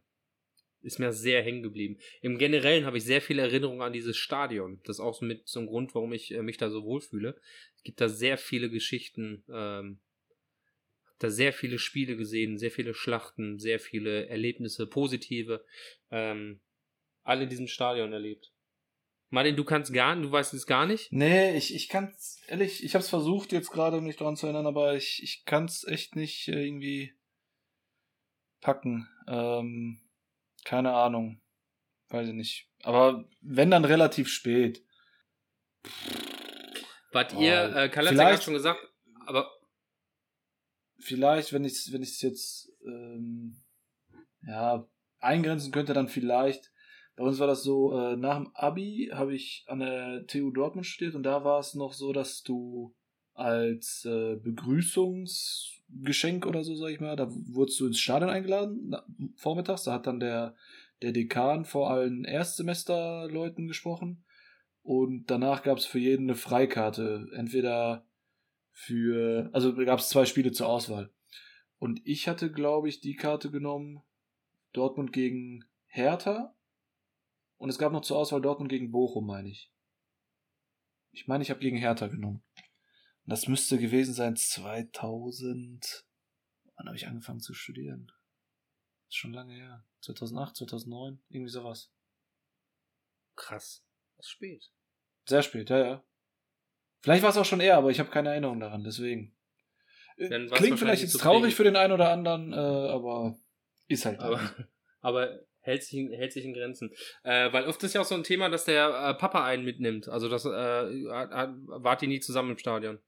ist 0.81 0.99
mir 0.99 1.11
sehr 1.11 1.43
hängen 1.43 1.63
geblieben. 1.63 1.97
Im 2.21 2.37
Generellen 2.37 2.85
habe 2.85 2.97
ich 2.97 3.03
sehr 3.03 3.21
viele 3.21 3.41
Erinnerungen 3.41 3.81
an 3.81 3.93
dieses 3.93 4.17
Stadion. 4.17 4.79
Das 4.85 4.97
ist 4.97 4.99
auch 4.99 5.15
so 5.15 5.25
mit 5.25 5.47
so 5.47 5.59
ein 5.59 5.67
Grund, 5.67 5.95
warum 5.95 6.13
ich 6.13 6.33
äh, 6.33 6.41
mich 6.41 6.57
da 6.57 6.69
so 6.69 6.83
wohlfühle. 6.83 7.39
Es 7.75 7.83
gibt 7.83 7.99
da 8.01 8.09
sehr 8.09 8.37
viele 8.37 8.69
Geschichten, 8.69 9.43
ähm, 9.49 9.99
da 11.19 11.29
sehr 11.29 11.51
viele 11.51 11.79
Spiele 11.79 12.15
gesehen, 12.15 12.57
sehr 12.57 12.71
viele 12.71 12.93
Schlachten, 12.93 13.59
sehr 13.59 13.79
viele 13.79 14.27
Erlebnisse, 14.27 14.85
positive, 14.87 15.65
ähm, 16.11 16.59
alle 17.23 17.43
in 17.43 17.49
diesem 17.49 17.67
Stadion 17.67 18.13
erlebt. 18.13 18.51
Martin, 19.29 19.57
du 19.57 19.65
kannst 19.65 19.93
gar, 19.93 20.15
du 20.15 20.31
weißt 20.31 20.53
es 20.53 20.65
gar 20.65 20.85
nicht. 20.85 21.11
Nee, 21.11 21.57
ich, 21.57 21.75
ich 21.75 21.89
kann's, 21.89 22.41
ehrlich, 22.47 22.83
ich 22.83 22.95
hab's 22.95 23.09
versucht 23.09 23.51
jetzt 23.51 23.71
gerade, 23.71 23.99
mich 23.99 24.15
daran 24.15 24.37
zu 24.37 24.45
erinnern, 24.45 24.67
aber 24.67 24.95
ich, 24.95 25.21
ich 25.21 25.43
kann's 25.43 25.85
echt 25.85 26.15
nicht 26.15 26.47
äh, 26.47 26.63
irgendwie 26.63 27.13
packen. 28.61 29.09
Ähm, 29.27 29.99
Keine 30.67 30.91
Ahnung. 30.91 31.39
Weiß 32.09 32.27
ich 32.27 32.33
nicht. 32.33 32.69
Aber 32.83 33.23
wenn 33.39 33.71
dann 33.71 33.85
relativ 33.85 34.27
spät. 34.27 34.83
Wart 37.13 37.33
Oh, 37.33 37.39
ihr, 37.39 37.73
äh, 37.73 37.89
Kalle 37.89 38.09
hat 38.09 38.43
schon 38.43 38.53
gesagt, 38.53 38.79
aber 39.25 39.49
Vielleicht, 40.99 41.53
wenn 41.53 41.63
ich 41.63 41.71
es 41.71 41.93
wenn 41.93 42.03
ich's 42.03 42.21
jetzt 42.21 42.69
ähm, 42.83 43.63
ja, 44.45 44.85
eingrenzen 45.19 45.71
könnte, 45.71 45.93
dann 45.93 46.09
vielleicht. 46.09 46.69
Bei 47.15 47.23
uns 47.23 47.39
war 47.39 47.47
das 47.47 47.63
so, 47.63 47.97
äh, 47.97 48.17
nach 48.17 48.35
dem 48.35 48.51
Abi 48.53 49.09
habe 49.13 49.33
ich 49.33 49.63
an 49.67 49.79
der 49.79 50.27
TU 50.27 50.51
Dortmund 50.51 50.85
studiert 50.85 51.15
und 51.15 51.23
da 51.23 51.45
war 51.45 51.59
es 51.59 51.75
noch 51.75 51.93
so, 51.93 52.11
dass 52.11 52.43
du 52.43 52.93
als 53.37 54.05
äh, 54.05 54.35
Begrüßungsgeschenk 54.35 56.45
oder 56.45 56.63
so, 56.63 56.75
sag 56.75 56.89
ich 56.89 56.99
mal, 56.99 57.15
da 57.15 57.27
wurdest 57.29 57.79
du 57.79 57.87
ins 57.87 57.99
Stadion 57.99 58.29
eingeladen, 58.29 58.89
na, 58.89 59.05
vormittags, 59.35 59.83
da 59.83 59.93
hat 59.93 60.07
dann 60.07 60.19
der, 60.19 60.55
der 61.01 61.11
Dekan 61.11 61.65
vor 61.65 61.89
allen 61.89 62.25
Erstsemesterleuten 62.25 63.67
gesprochen 63.67 64.23
und 64.81 65.25
danach 65.27 65.63
gab 65.63 65.77
es 65.77 65.85
für 65.85 65.99
jeden 65.99 66.29
eine 66.29 66.35
Freikarte, 66.35 67.29
entweder 67.33 68.05
für, 68.71 69.49
also 69.53 69.75
gab 69.75 69.99
es 69.99 70.09
zwei 70.09 70.25
Spiele 70.25 70.51
zur 70.51 70.69
Auswahl. 70.69 71.11
Und 71.79 72.01
ich 72.05 72.27
hatte, 72.27 72.51
glaube 72.51 72.89
ich, 72.89 73.01
die 73.01 73.15
Karte 73.15 73.51
genommen, 73.51 74.01
Dortmund 74.73 75.13
gegen 75.13 75.63
Hertha. 75.87 76.55
Und 77.57 77.69
es 77.69 77.77
gab 77.77 77.91
noch 77.91 78.01
zur 78.01 78.17
Auswahl 78.17 78.41
Dortmund 78.41 78.69
gegen 78.69 78.91
Bochum, 78.91 79.25
meine 79.25 79.49
ich. 79.49 79.71
Ich 81.11 81.27
meine, 81.27 81.43
ich 81.43 81.49
habe 81.49 81.59
gegen 81.59 81.77
Hertha 81.77 82.07
genommen. 82.07 82.43
Und 83.27 83.31
das 83.31 83.47
müsste 83.49 83.77
gewesen 83.77 84.13
sein 84.13 84.37
2000. 84.37 86.05
Wann 86.77 86.87
habe 86.87 86.95
ich 86.95 87.07
angefangen 87.07 87.41
zu 87.41 87.53
studieren? 87.53 88.09
ist 89.09 89.15
schon 89.17 89.33
lange 89.33 89.53
her. 89.53 89.85
2008, 90.01 90.55
2009, 90.57 91.19
irgendwie 91.29 91.49
sowas. 91.51 91.91
krass. 93.35 93.83
Das 94.17 94.25
ist 94.25 94.31
spät. 94.31 94.71
Sehr 95.25 95.43
spät, 95.43 95.69
ja, 95.69 95.77
ja. 95.79 96.03
Vielleicht 97.01 97.21
war 97.23 97.29
es 97.29 97.37
auch 97.37 97.45
schon 97.45 97.59
eher, 97.59 97.77
aber 97.77 97.89
ich 97.91 97.99
habe 97.99 98.09
keine 98.09 98.29
Erinnerung 98.29 98.59
daran, 98.59 98.83
deswegen. 98.83 99.35
Äh, 100.17 100.47
Klingt 100.47 100.79
vielleicht 100.79 101.03
jetzt 101.03 101.19
traurig 101.19 101.53
für 101.55 101.63
den 101.63 101.75
einen 101.75 101.93
oder 101.93 102.09
anderen, 102.11 102.51
äh, 102.53 102.55
aber 102.55 103.37
ist 103.87 104.05
halt. 104.05 104.19
Aber, 104.19 104.39
aber 105.01 105.39
hält 105.59 105.83
sich, 105.83 105.99
in- 105.99 106.11
hält 106.13 106.33
sich 106.33 106.43
in 106.45 106.53
Grenzen. 106.53 106.91
Äh, 107.23 107.51
weil 107.53 107.65
oft 107.67 107.83
ist 107.83 107.93
ja 107.93 108.01
auch 108.01 108.05
so 108.05 108.15
ein 108.15 108.23
Thema, 108.23 108.49
dass 108.49 108.65
der 108.65 108.87
äh, 108.89 109.13
Papa 109.13 109.45
einen 109.45 109.63
mitnimmt. 109.65 110.07
Also 110.09 110.27
das 110.29 110.45
äh, 110.45 110.49
wart 110.49 112.01
ihr 112.01 112.07
nie 112.07 112.19
zusammen 112.19 112.51
im 112.51 112.57
Stadion. 112.57 112.99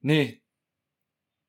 Nee. 0.00 0.42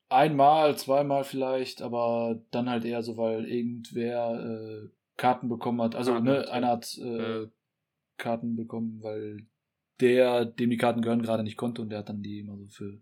Einmal, 0.10 0.78
zweimal 0.78 1.24
vielleicht, 1.24 1.82
aber 1.82 2.42
dann 2.52 2.70
halt 2.70 2.84
eher 2.84 3.02
so, 3.02 3.16
weil 3.16 3.46
irgendwer 3.48 4.84
äh, 4.84 4.90
Karten 5.16 5.48
bekommen 5.48 5.82
hat. 5.82 5.96
Also, 5.96 6.12
Karten 6.12 6.26
ne, 6.26 6.50
einer 6.50 6.68
hat 6.68 6.98
äh, 6.98 7.48
Karten 8.18 8.56
bekommen, 8.58 9.02
weil 9.02 9.46
der, 10.02 10.46
dem 10.46 10.70
die 10.70 10.78
Karten 10.78 11.02
gehören, 11.02 11.22
gerade 11.22 11.44
nicht 11.44 11.58
konnte 11.58 11.82
und 11.82 11.90
der 11.90 12.00
hat 12.00 12.10
dann 12.10 12.22
die 12.24 12.40
immer 12.40 12.58
so 12.58 12.68
für 12.68 13.02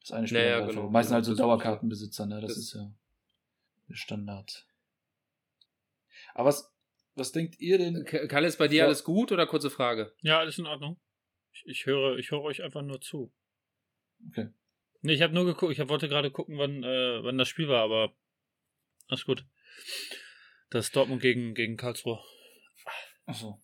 das 0.00 0.12
eine 0.12 0.26
Spiel. 0.26 0.38
Ja, 0.38 0.44
ja, 0.46 0.60
halt 0.60 0.70
genau. 0.70 0.88
Meistens 0.88 1.10
genau, 1.10 1.14
halt 1.16 1.24
so 1.26 1.34
Dauerkartenbesitzer, 1.34 2.26
ne? 2.26 2.40
Das, 2.40 2.54
das- 2.54 2.58
ist 2.58 2.74
ja 2.74 2.90
der 3.88 3.94
Standard. 3.94 4.66
Aber 6.34 6.48
was, 6.48 6.72
was 7.14 7.32
denkt 7.32 7.60
ihr 7.60 7.78
denn? 7.78 8.04
Kalle, 8.04 8.46
ist 8.46 8.58
bei 8.58 8.68
dir 8.68 8.78
Ja. 8.78 8.84
alles 8.84 9.04
gut 9.04 9.32
oder 9.32 9.46
kurze 9.46 9.70
Frage? 9.70 10.12
Ja, 10.22 10.38
alles 10.38 10.58
in 10.58 10.66
Ordnung. 10.66 10.98
Ich, 11.52 11.66
ich 11.66 11.86
höre, 11.86 12.16
ich 12.18 12.30
höre 12.30 12.42
euch 12.42 12.62
einfach 12.62 12.82
nur 12.82 13.00
zu. 13.00 13.32
Okay. 14.28 14.48
Nee, 15.00 15.12
ich 15.14 15.22
habe 15.22 15.34
nur 15.34 15.44
geguckt, 15.44 15.72
ich 15.72 15.88
wollte 15.88 16.08
gerade 16.08 16.30
gucken, 16.30 16.58
wann, 16.58 16.82
äh, 16.82 17.22
wann 17.22 17.38
das 17.38 17.48
Spiel 17.48 17.68
war, 17.68 17.82
aber 17.82 18.12
alles 19.08 19.24
gut. 19.24 19.44
Das 20.70 20.86
ist 20.86 20.96
Dortmund 20.96 21.22
gegen, 21.22 21.54
gegen 21.54 21.76
Karlsruhe. 21.76 22.18
Achso. 23.26 23.60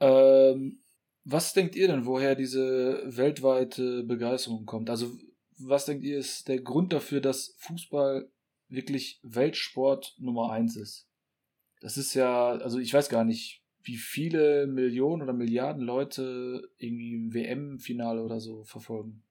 Ähm, 0.00 0.82
was 1.24 1.52
denkt 1.52 1.76
ihr 1.76 1.86
denn, 1.86 2.04
woher 2.04 2.34
diese 2.34 3.02
weltweite 3.06 4.02
Begeisterung 4.02 4.66
kommt? 4.66 4.90
Also, 4.90 5.16
was 5.58 5.86
denkt 5.86 6.04
ihr, 6.04 6.18
ist 6.18 6.48
der 6.48 6.60
Grund 6.60 6.92
dafür, 6.92 7.20
dass 7.20 7.54
Fußball 7.58 8.28
wirklich 8.68 9.20
Weltsport 9.22 10.16
Nummer 10.18 10.50
eins 10.50 10.76
ist? 10.76 11.08
Das 11.80 11.96
ist 11.96 12.14
ja, 12.14 12.50
also 12.50 12.78
ich 12.78 12.92
weiß 12.92 13.08
gar 13.08 13.24
nicht, 13.24 13.62
wie 13.84 13.96
viele 13.96 14.66
Millionen 14.66 15.22
oder 15.22 15.32
Milliarden 15.32 15.82
Leute 15.82 16.70
irgendwie 16.78 17.32
WM-Finale 17.32 18.22
oder 18.22 18.40
so 18.40 18.64
verfolgen. 18.64 19.22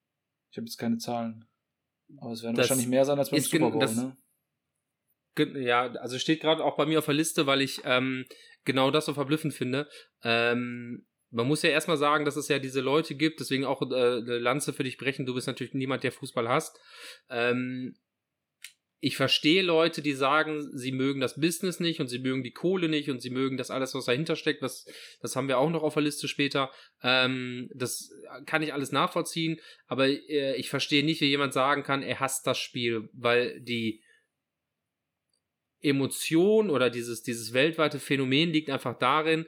Ich 0.52 0.58
habe 0.58 0.66
jetzt 0.66 0.78
keine 0.78 0.98
Zahlen. 0.98 1.46
Aber 2.18 2.34
es 2.34 2.44
werden 2.44 2.56
Das 2.56 2.66
wahrscheinlich 2.66 2.90
mehr 2.90 3.06
sein 3.06 3.18
als 3.18 3.30
beim 3.30 3.40
Super 3.40 3.72
Bowl, 3.72 3.86
ne? 3.86 4.18
Ja, 5.38 5.90
also 5.94 6.20
steht 6.20 6.42
gerade 6.42 6.64
auch 6.64 6.76
bei 6.76 6.86
mir 6.86 7.00
auf 7.00 7.06
der 7.06 7.14
Liste, 7.14 7.48
weil 7.48 7.62
ich 7.62 7.82
ähm, 7.86 8.26
genau 8.66 8.92
das 8.92 9.06
so 9.06 9.14
verblüffend 9.14 9.54
finde. 9.54 9.90
Ähm, 10.24 11.08
man 11.30 11.48
muss 11.48 11.62
ja 11.62 11.70
erstmal 11.70 11.96
sagen, 11.96 12.26
dass 12.26 12.36
es 12.36 12.50
ja 12.50 12.60
diese 12.60 12.82
Leute 12.82 13.16
gibt, 13.16 13.40
deswegen 13.40 13.64
auch 13.64 13.82
äh, 13.82 13.86
eine 13.86 14.38
Lanze 14.40 14.74
für 14.74 14.84
dich 14.84 14.98
brechen. 14.98 15.26
Du 15.26 15.34
bist 15.34 15.48
natürlich 15.48 15.74
niemand, 15.74 16.04
der 16.04 16.12
Fußball 16.12 16.50
hasst. 16.50 16.78
Ähm, 17.30 17.96
ich 19.04 19.18
verstehe 19.18 19.64
Leute, 19.64 20.04
die 20.04 20.14
sagen, 20.14 20.78
sie 20.78 20.92
mögen 20.92 21.20
das 21.20 21.40
Business 21.40 21.80
nicht 21.80 22.00
und 22.00 22.08
sie 22.08 22.20
mögen 22.20 22.44
die 22.44 22.52
Kohle 22.52 22.88
nicht 22.88 23.10
und 23.10 23.20
sie 23.20 23.32
mögen 23.32 23.58
das 23.58 23.72
alles, 23.72 23.96
was 23.96 24.06
dahinter 24.06 24.36
steckt. 24.36 24.62
Was, 24.62 24.86
das 25.22 25.36
haben 25.36 25.48
wir 25.48 25.58
auch 25.58 25.72
noch 25.72 25.82
auf 25.82 25.96
der 25.96 26.04
Liste 26.04 26.28
später. 26.28 26.72
Ähm, 27.02 27.68
das 27.74 28.12
kann 28.46 28.62
ich 28.62 28.74
alles 28.74 28.92
nachvollziehen, 28.92 29.60
aber 29.88 30.08
äh, 30.08 30.56
ich 30.56 30.70
verstehe 30.70 31.04
nicht, 31.04 31.20
wie 31.20 31.26
jemand 31.26 31.52
sagen 31.52 31.82
kann, 31.82 32.04
er 32.04 32.20
hasst 32.20 32.46
das 32.46 32.60
Spiel, 32.60 33.10
weil 33.14 33.60
die 33.62 34.04
Emotion 35.82 36.70
oder 36.70 36.92
dieses, 36.92 37.24
dieses 37.24 37.54
weltweite 37.54 37.98
Phänomen 38.00 38.52
liegt 38.52 38.70
einfach 38.70 39.00
darin, 39.00 39.48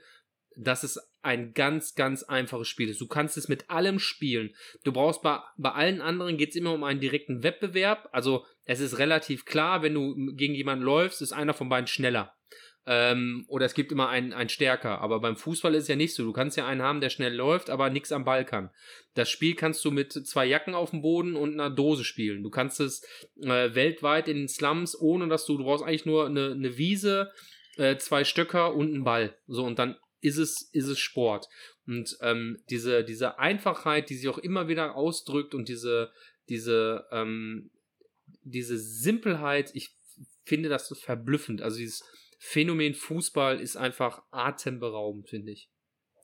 dass 0.55 0.81
es 0.81 0.99
ein 1.21 1.53
ganz, 1.53 1.93
ganz 1.93 2.23
einfaches 2.23 2.67
Spiel 2.67 2.89
ist. 2.89 2.99
Du 2.99 3.07
kannst 3.07 3.37
es 3.37 3.47
mit 3.47 3.69
allem 3.69 3.99
spielen. 3.99 4.55
Du 4.83 4.91
brauchst 4.91 5.21
bei, 5.21 5.39
bei 5.57 5.71
allen 5.71 6.01
anderen 6.01 6.37
geht 6.37 6.49
es 6.49 6.55
immer 6.55 6.73
um 6.73 6.83
einen 6.83 6.99
direkten 6.99 7.43
Wettbewerb. 7.43 8.09
Also 8.11 8.45
es 8.65 8.79
ist 8.79 8.97
relativ 8.97 9.45
klar, 9.45 9.81
wenn 9.81 9.93
du 9.93 10.33
gegen 10.35 10.55
jemanden 10.55 10.85
läufst, 10.85 11.21
ist 11.21 11.33
einer 11.33 11.53
von 11.53 11.69
beiden 11.69 11.87
schneller. 11.87 12.35
Ähm, 12.85 13.45
oder 13.47 13.65
es 13.65 13.75
gibt 13.75 13.91
immer 13.91 14.09
einen, 14.09 14.33
einen 14.33 14.49
stärker. 14.49 14.99
Aber 14.99 15.21
beim 15.21 15.37
Fußball 15.37 15.73
ist 15.75 15.83
es 15.83 15.89
ja 15.89 15.95
nicht 15.95 16.13
so. 16.13 16.23
Du 16.23 16.33
kannst 16.33 16.57
ja 16.57 16.67
einen 16.67 16.81
haben, 16.81 16.99
der 16.99 17.09
schnell 17.09 17.33
läuft, 17.33 17.69
aber 17.69 17.89
nichts 17.89 18.11
am 18.11 18.25
Ball 18.25 18.45
kann. 18.45 18.71
Das 19.13 19.29
Spiel 19.29 19.55
kannst 19.55 19.85
du 19.85 19.91
mit 19.91 20.11
zwei 20.11 20.45
Jacken 20.45 20.75
auf 20.75 20.89
dem 20.89 21.01
Boden 21.01 21.35
und 21.35 21.53
einer 21.53 21.69
Dose 21.69 22.03
spielen. 22.03 22.43
Du 22.43 22.49
kannst 22.49 22.79
es 22.81 23.01
äh, 23.41 23.73
weltweit 23.73 24.27
in 24.27 24.37
den 24.37 24.47
Slums, 24.49 24.99
ohne 24.99 25.27
dass 25.29 25.45
du, 25.45 25.57
du 25.57 25.63
brauchst 25.63 25.83
eigentlich 25.83 26.05
nur 26.05 26.25
eine, 26.25 26.51
eine 26.51 26.77
Wiese, 26.77 27.31
äh, 27.77 27.97
zwei 27.97 28.25
Stöcker 28.25 28.75
und 28.75 28.93
einen 28.93 29.05
Ball. 29.05 29.37
So, 29.47 29.63
und 29.63 29.79
dann 29.79 29.95
ist 30.19 30.37
es, 30.37 30.69
ist 30.73 30.87
es 30.87 30.99
Sport. 30.99 31.47
Und 31.87 32.17
ähm, 32.21 32.63
diese, 32.69 33.03
diese 33.03 33.39
Einfachheit, 33.39 34.09
die 34.09 34.15
sich 34.15 34.27
auch 34.27 34.37
immer 34.37 34.67
wieder 34.67 34.95
ausdrückt 34.95 35.53
und 35.53 35.69
diese, 35.69 36.11
diese, 36.49 37.05
ähm, 37.11 37.71
diese 38.43 38.77
Simpelheit, 38.77 39.71
ich 39.73 39.95
finde 40.45 40.69
das 40.69 40.87
so 40.87 40.95
verblüffend. 40.95 41.61
Also 41.61 41.77
dieses 41.77 42.03
Phänomen 42.39 42.93
Fußball 42.93 43.59
ist 43.59 43.77
einfach 43.77 44.23
atemberaubend, 44.31 45.29
finde 45.29 45.51
ich. 45.51 45.69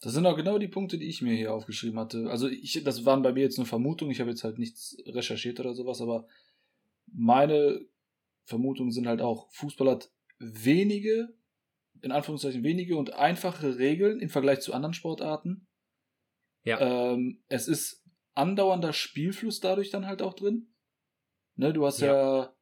Das 0.02 0.14
sind 0.14 0.26
auch 0.26 0.38
genau 0.38 0.58
die 0.58 0.68
Punkte, 0.68 0.98
die 0.98 1.08
ich 1.08 1.22
mir 1.22 1.36
hier 1.36 1.54
aufgeschrieben 1.54 2.00
hatte. 2.00 2.30
Also 2.30 2.48
ich, 2.48 2.84
das 2.84 3.06
waren 3.06 3.22
bei 3.22 3.34
mir 3.34 3.44
jetzt 3.44 3.58
nur 3.58 3.68
Vermutungen, 3.68 4.12
ich 4.12 4.22
habe 4.22 4.30
jetzt 4.30 4.44
halt 4.44 4.58
nichts 4.58 4.98
recherchiert 5.06 5.60
oder 5.60 5.74
sowas, 5.74 6.02
aber 6.02 6.26
meine 7.12 7.86
Vermutungen 8.46 8.92
sind 8.92 9.08
halt 9.08 9.22
auch, 9.22 9.52
Fußball 9.52 9.90
hat 9.90 10.12
wenige, 10.40 11.34
in 12.02 12.12
Anführungszeichen 12.12 12.64
wenige 12.64 12.96
und 12.96 13.14
einfache 13.14 13.78
Regeln 13.78 14.20
im 14.22 14.30
Vergleich 14.30 14.62
zu 14.62 14.74
anderen 14.74 14.94
Sportarten. 14.94 15.68
Ja. 16.64 16.80
Ähm, 17.14 17.44
es 17.48 17.68
ist 17.68 18.06
andauernder 18.36 18.94
Spielfluss 18.94 19.60
dadurch 19.60 19.90
dann 19.90 20.06
halt 20.06 20.22
auch 20.22 20.34
drin. 20.34 20.68
Ne, 21.60 21.74
du 21.74 21.86
hast 21.86 22.00
ja. 22.00 22.56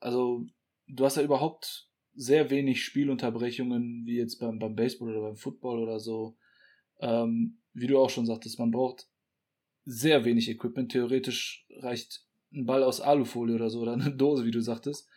also 0.00 0.44
du 0.86 1.04
hast 1.06 1.16
ja 1.16 1.22
überhaupt 1.22 1.88
sehr 2.14 2.50
wenig 2.50 2.84
Spielunterbrechungen, 2.84 4.04
wie 4.04 4.18
jetzt 4.18 4.38
beim, 4.38 4.58
beim 4.58 4.76
Baseball 4.76 5.08
oder 5.08 5.22
beim 5.22 5.36
Football 5.36 5.82
oder 5.82 5.98
so. 5.98 6.36
Ähm, 7.00 7.62
wie 7.72 7.86
du 7.86 7.98
auch 7.98 8.10
schon 8.10 8.26
sagtest, 8.26 8.58
man 8.58 8.70
braucht 8.70 9.08
sehr 9.86 10.26
wenig 10.26 10.50
Equipment. 10.50 10.92
Theoretisch 10.92 11.66
reicht 11.70 12.26
ein 12.52 12.66
Ball 12.66 12.82
aus 12.82 13.00
Alufolie 13.00 13.54
oder 13.54 13.70
so 13.70 13.80
oder 13.80 13.94
eine 13.94 14.14
Dose, 14.14 14.44
wie 14.44 14.50
du 14.50 14.60
sagtest. 14.60 15.08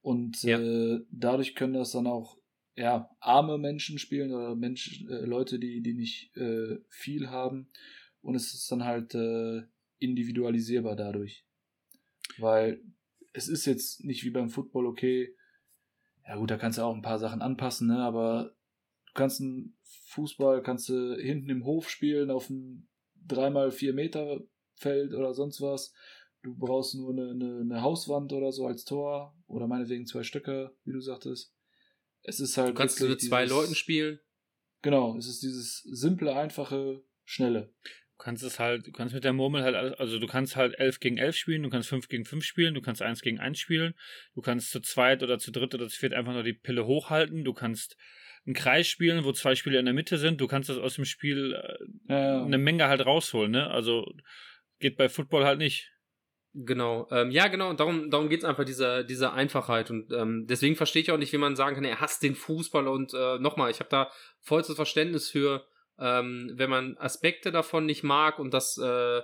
Und 0.00 0.42
Ja. 0.42 0.58
äh, 0.58 1.04
dadurch 1.12 1.54
können 1.54 1.74
das 1.74 1.92
dann 1.92 2.08
auch 2.08 2.36
ja, 2.74 3.08
arme 3.20 3.58
Menschen 3.58 4.00
spielen 4.00 4.32
oder 4.32 4.56
Menschen, 4.56 5.08
äh, 5.08 5.24
Leute, 5.24 5.60
die, 5.60 5.82
die 5.82 5.94
nicht 5.94 6.36
äh, 6.36 6.80
viel 6.88 7.30
haben. 7.30 7.68
Und 8.22 8.34
es 8.34 8.52
ist 8.54 8.72
dann 8.72 8.84
halt 8.84 9.14
äh, 9.14 9.62
individualisierbar 10.00 10.96
dadurch. 10.96 11.46
Weil 12.38 12.82
es 13.32 13.48
ist 13.48 13.66
jetzt 13.66 14.04
nicht 14.04 14.24
wie 14.24 14.30
beim 14.30 14.50
Football, 14.50 14.86
okay, 14.86 15.34
ja 16.26 16.36
gut, 16.36 16.50
da 16.50 16.56
kannst 16.56 16.78
du 16.78 16.82
auch 16.82 16.94
ein 16.94 17.02
paar 17.02 17.18
Sachen 17.18 17.42
anpassen, 17.42 17.88
ne? 17.88 17.98
aber 17.98 18.54
du 19.06 19.12
kannst 19.14 19.40
einen 19.40 19.76
Fußball, 20.08 20.62
kannst 20.62 20.88
du 20.88 21.16
hinten 21.16 21.50
im 21.50 21.64
Hof 21.64 21.88
spielen, 21.88 22.30
auf 22.30 22.48
einem 22.48 22.88
3x4 23.28 23.92
Meter 23.92 24.40
Feld 24.74 25.14
oder 25.14 25.34
sonst 25.34 25.60
was. 25.60 25.92
Du 26.42 26.56
brauchst 26.56 26.94
nur 26.94 27.12
eine, 27.12 27.30
eine, 27.30 27.60
eine 27.60 27.82
Hauswand 27.82 28.32
oder 28.32 28.50
so 28.50 28.66
als 28.66 28.84
Tor 28.84 29.36
oder 29.46 29.68
meinetwegen 29.68 30.06
zwei 30.06 30.24
Stöcke, 30.24 30.76
wie 30.84 30.92
du 30.92 31.00
sagtest. 31.00 31.54
Es 32.22 32.40
ist 32.40 32.56
halt. 32.56 32.70
Du 32.70 32.74
kannst 32.74 33.00
mit 33.00 33.20
zwei 33.20 33.44
Leuten 33.44 33.74
spielen. 33.74 34.18
Genau, 34.82 35.16
es 35.16 35.28
ist 35.28 35.42
dieses 35.42 35.82
simple, 35.82 36.34
einfache, 36.34 37.04
schnelle. 37.24 37.72
Du 38.22 38.24
kannst 38.26 38.44
es 38.44 38.60
halt, 38.60 38.86
du 38.86 38.92
kannst 38.92 39.16
mit 39.16 39.24
der 39.24 39.32
Murmel 39.32 39.64
halt, 39.64 39.74
alles- 39.74 39.98
also 39.98 40.20
du 40.20 40.28
kannst 40.28 40.54
halt 40.54 40.78
11 40.78 41.00
gegen 41.00 41.18
11 41.18 41.34
spielen, 41.34 41.64
du 41.64 41.70
kannst 41.70 41.88
5 41.88 42.06
gegen 42.06 42.24
5 42.24 42.44
spielen, 42.44 42.72
du 42.72 42.80
kannst 42.80 43.02
1 43.02 43.20
gegen 43.20 43.40
1 43.40 43.58
spielen, 43.58 43.94
du 44.36 44.40
kannst 44.42 44.70
zu 44.70 44.78
zweit 44.78 45.24
oder 45.24 45.40
zu 45.40 45.50
dritt 45.50 45.74
oder 45.74 45.88
zu 45.88 45.98
viert 45.98 46.14
einfach 46.14 46.32
nur 46.32 46.44
die 46.44 46.52
Pille 46.52 46.86
hochhalten, 46.86 47.42
du 47.42 47.52
kannst 47.52 47.96
einen 48.46 48.54
Kreis 48.54 48.86
spielen, 48.86 49.24
wo 49.24 49.32
zwei 49.32 49.56
Spieler 49.56 49.80
in 49.80 49.86
der 49.86 49.94
Mitte 49.94 50.18
sind, 50.18 50.40
du 50.40 50.46
kannst 50.46 50.68
das 50.68 50.78
aus 50.78 50.94
dem 50.94 51.04
Spiel 51.04 51.52
äh, 51.52 52.12
Ja, 52.12 52.18
ja. 52.36 52.44
eine 52.44 52.58
Menge 52.58 52.86
halt 52.86 53.04
rausholen, 53.04 53.50
ne? 53.50 53.68
Also 53.68 54.06
geht 54.78 54.96
bei 54.96 55.08
Football 55.08 55.44
halt 55.44 55.58
nicht. 55.58 55.90
Genau, 56.54 57.08
ähm, 57.10 57.32
ja, 57.32 57.48
genau, 57.48 57.72
darum, 57.72 58.08
darum 58.08 58.28
geht's 58.28 58.44
einfach, 58.44 58.64
dieser, 58.64 59.02
dieser 59.02 59.32
Einfachheit. 59.32 59.90
Und 59.90 60.12
ähm, 60.12 60.46
deswegen 60.46 60.76
verstehe 60.76 61.02
ich 61.02 61.10
auch 61.10 61.18
nicht, 61.18 61.32
wie 61.32 61.38
man 61.38 61.56
sagen 61.56 61.74
kann, 61.74 61.84
er 61.84 62.00
hasst 62.00 62.22
den 62.22 62.36
Fußball. 62.36 62.86
Und 62.86 63.14
äh, 63.14 63.38
nochmal, 63.40 63.72
ich 63.72 63.80
habe 63.80 63.90
da 63.90 64.12
vollstes 64.38 64.76
Verständnis 64.76 65.28
für, 65.28 65.66
ähm, 65.98 66.50
wenn 66.54 66.70
man 66.70 66.96
Aspekte 66.98 67.52
davon 67.52 67.86
nicht 67.86 68.02
mag 68.02 68.38
und 68.38 68.52
das 68.54 68.78
äh, 68.78 69.20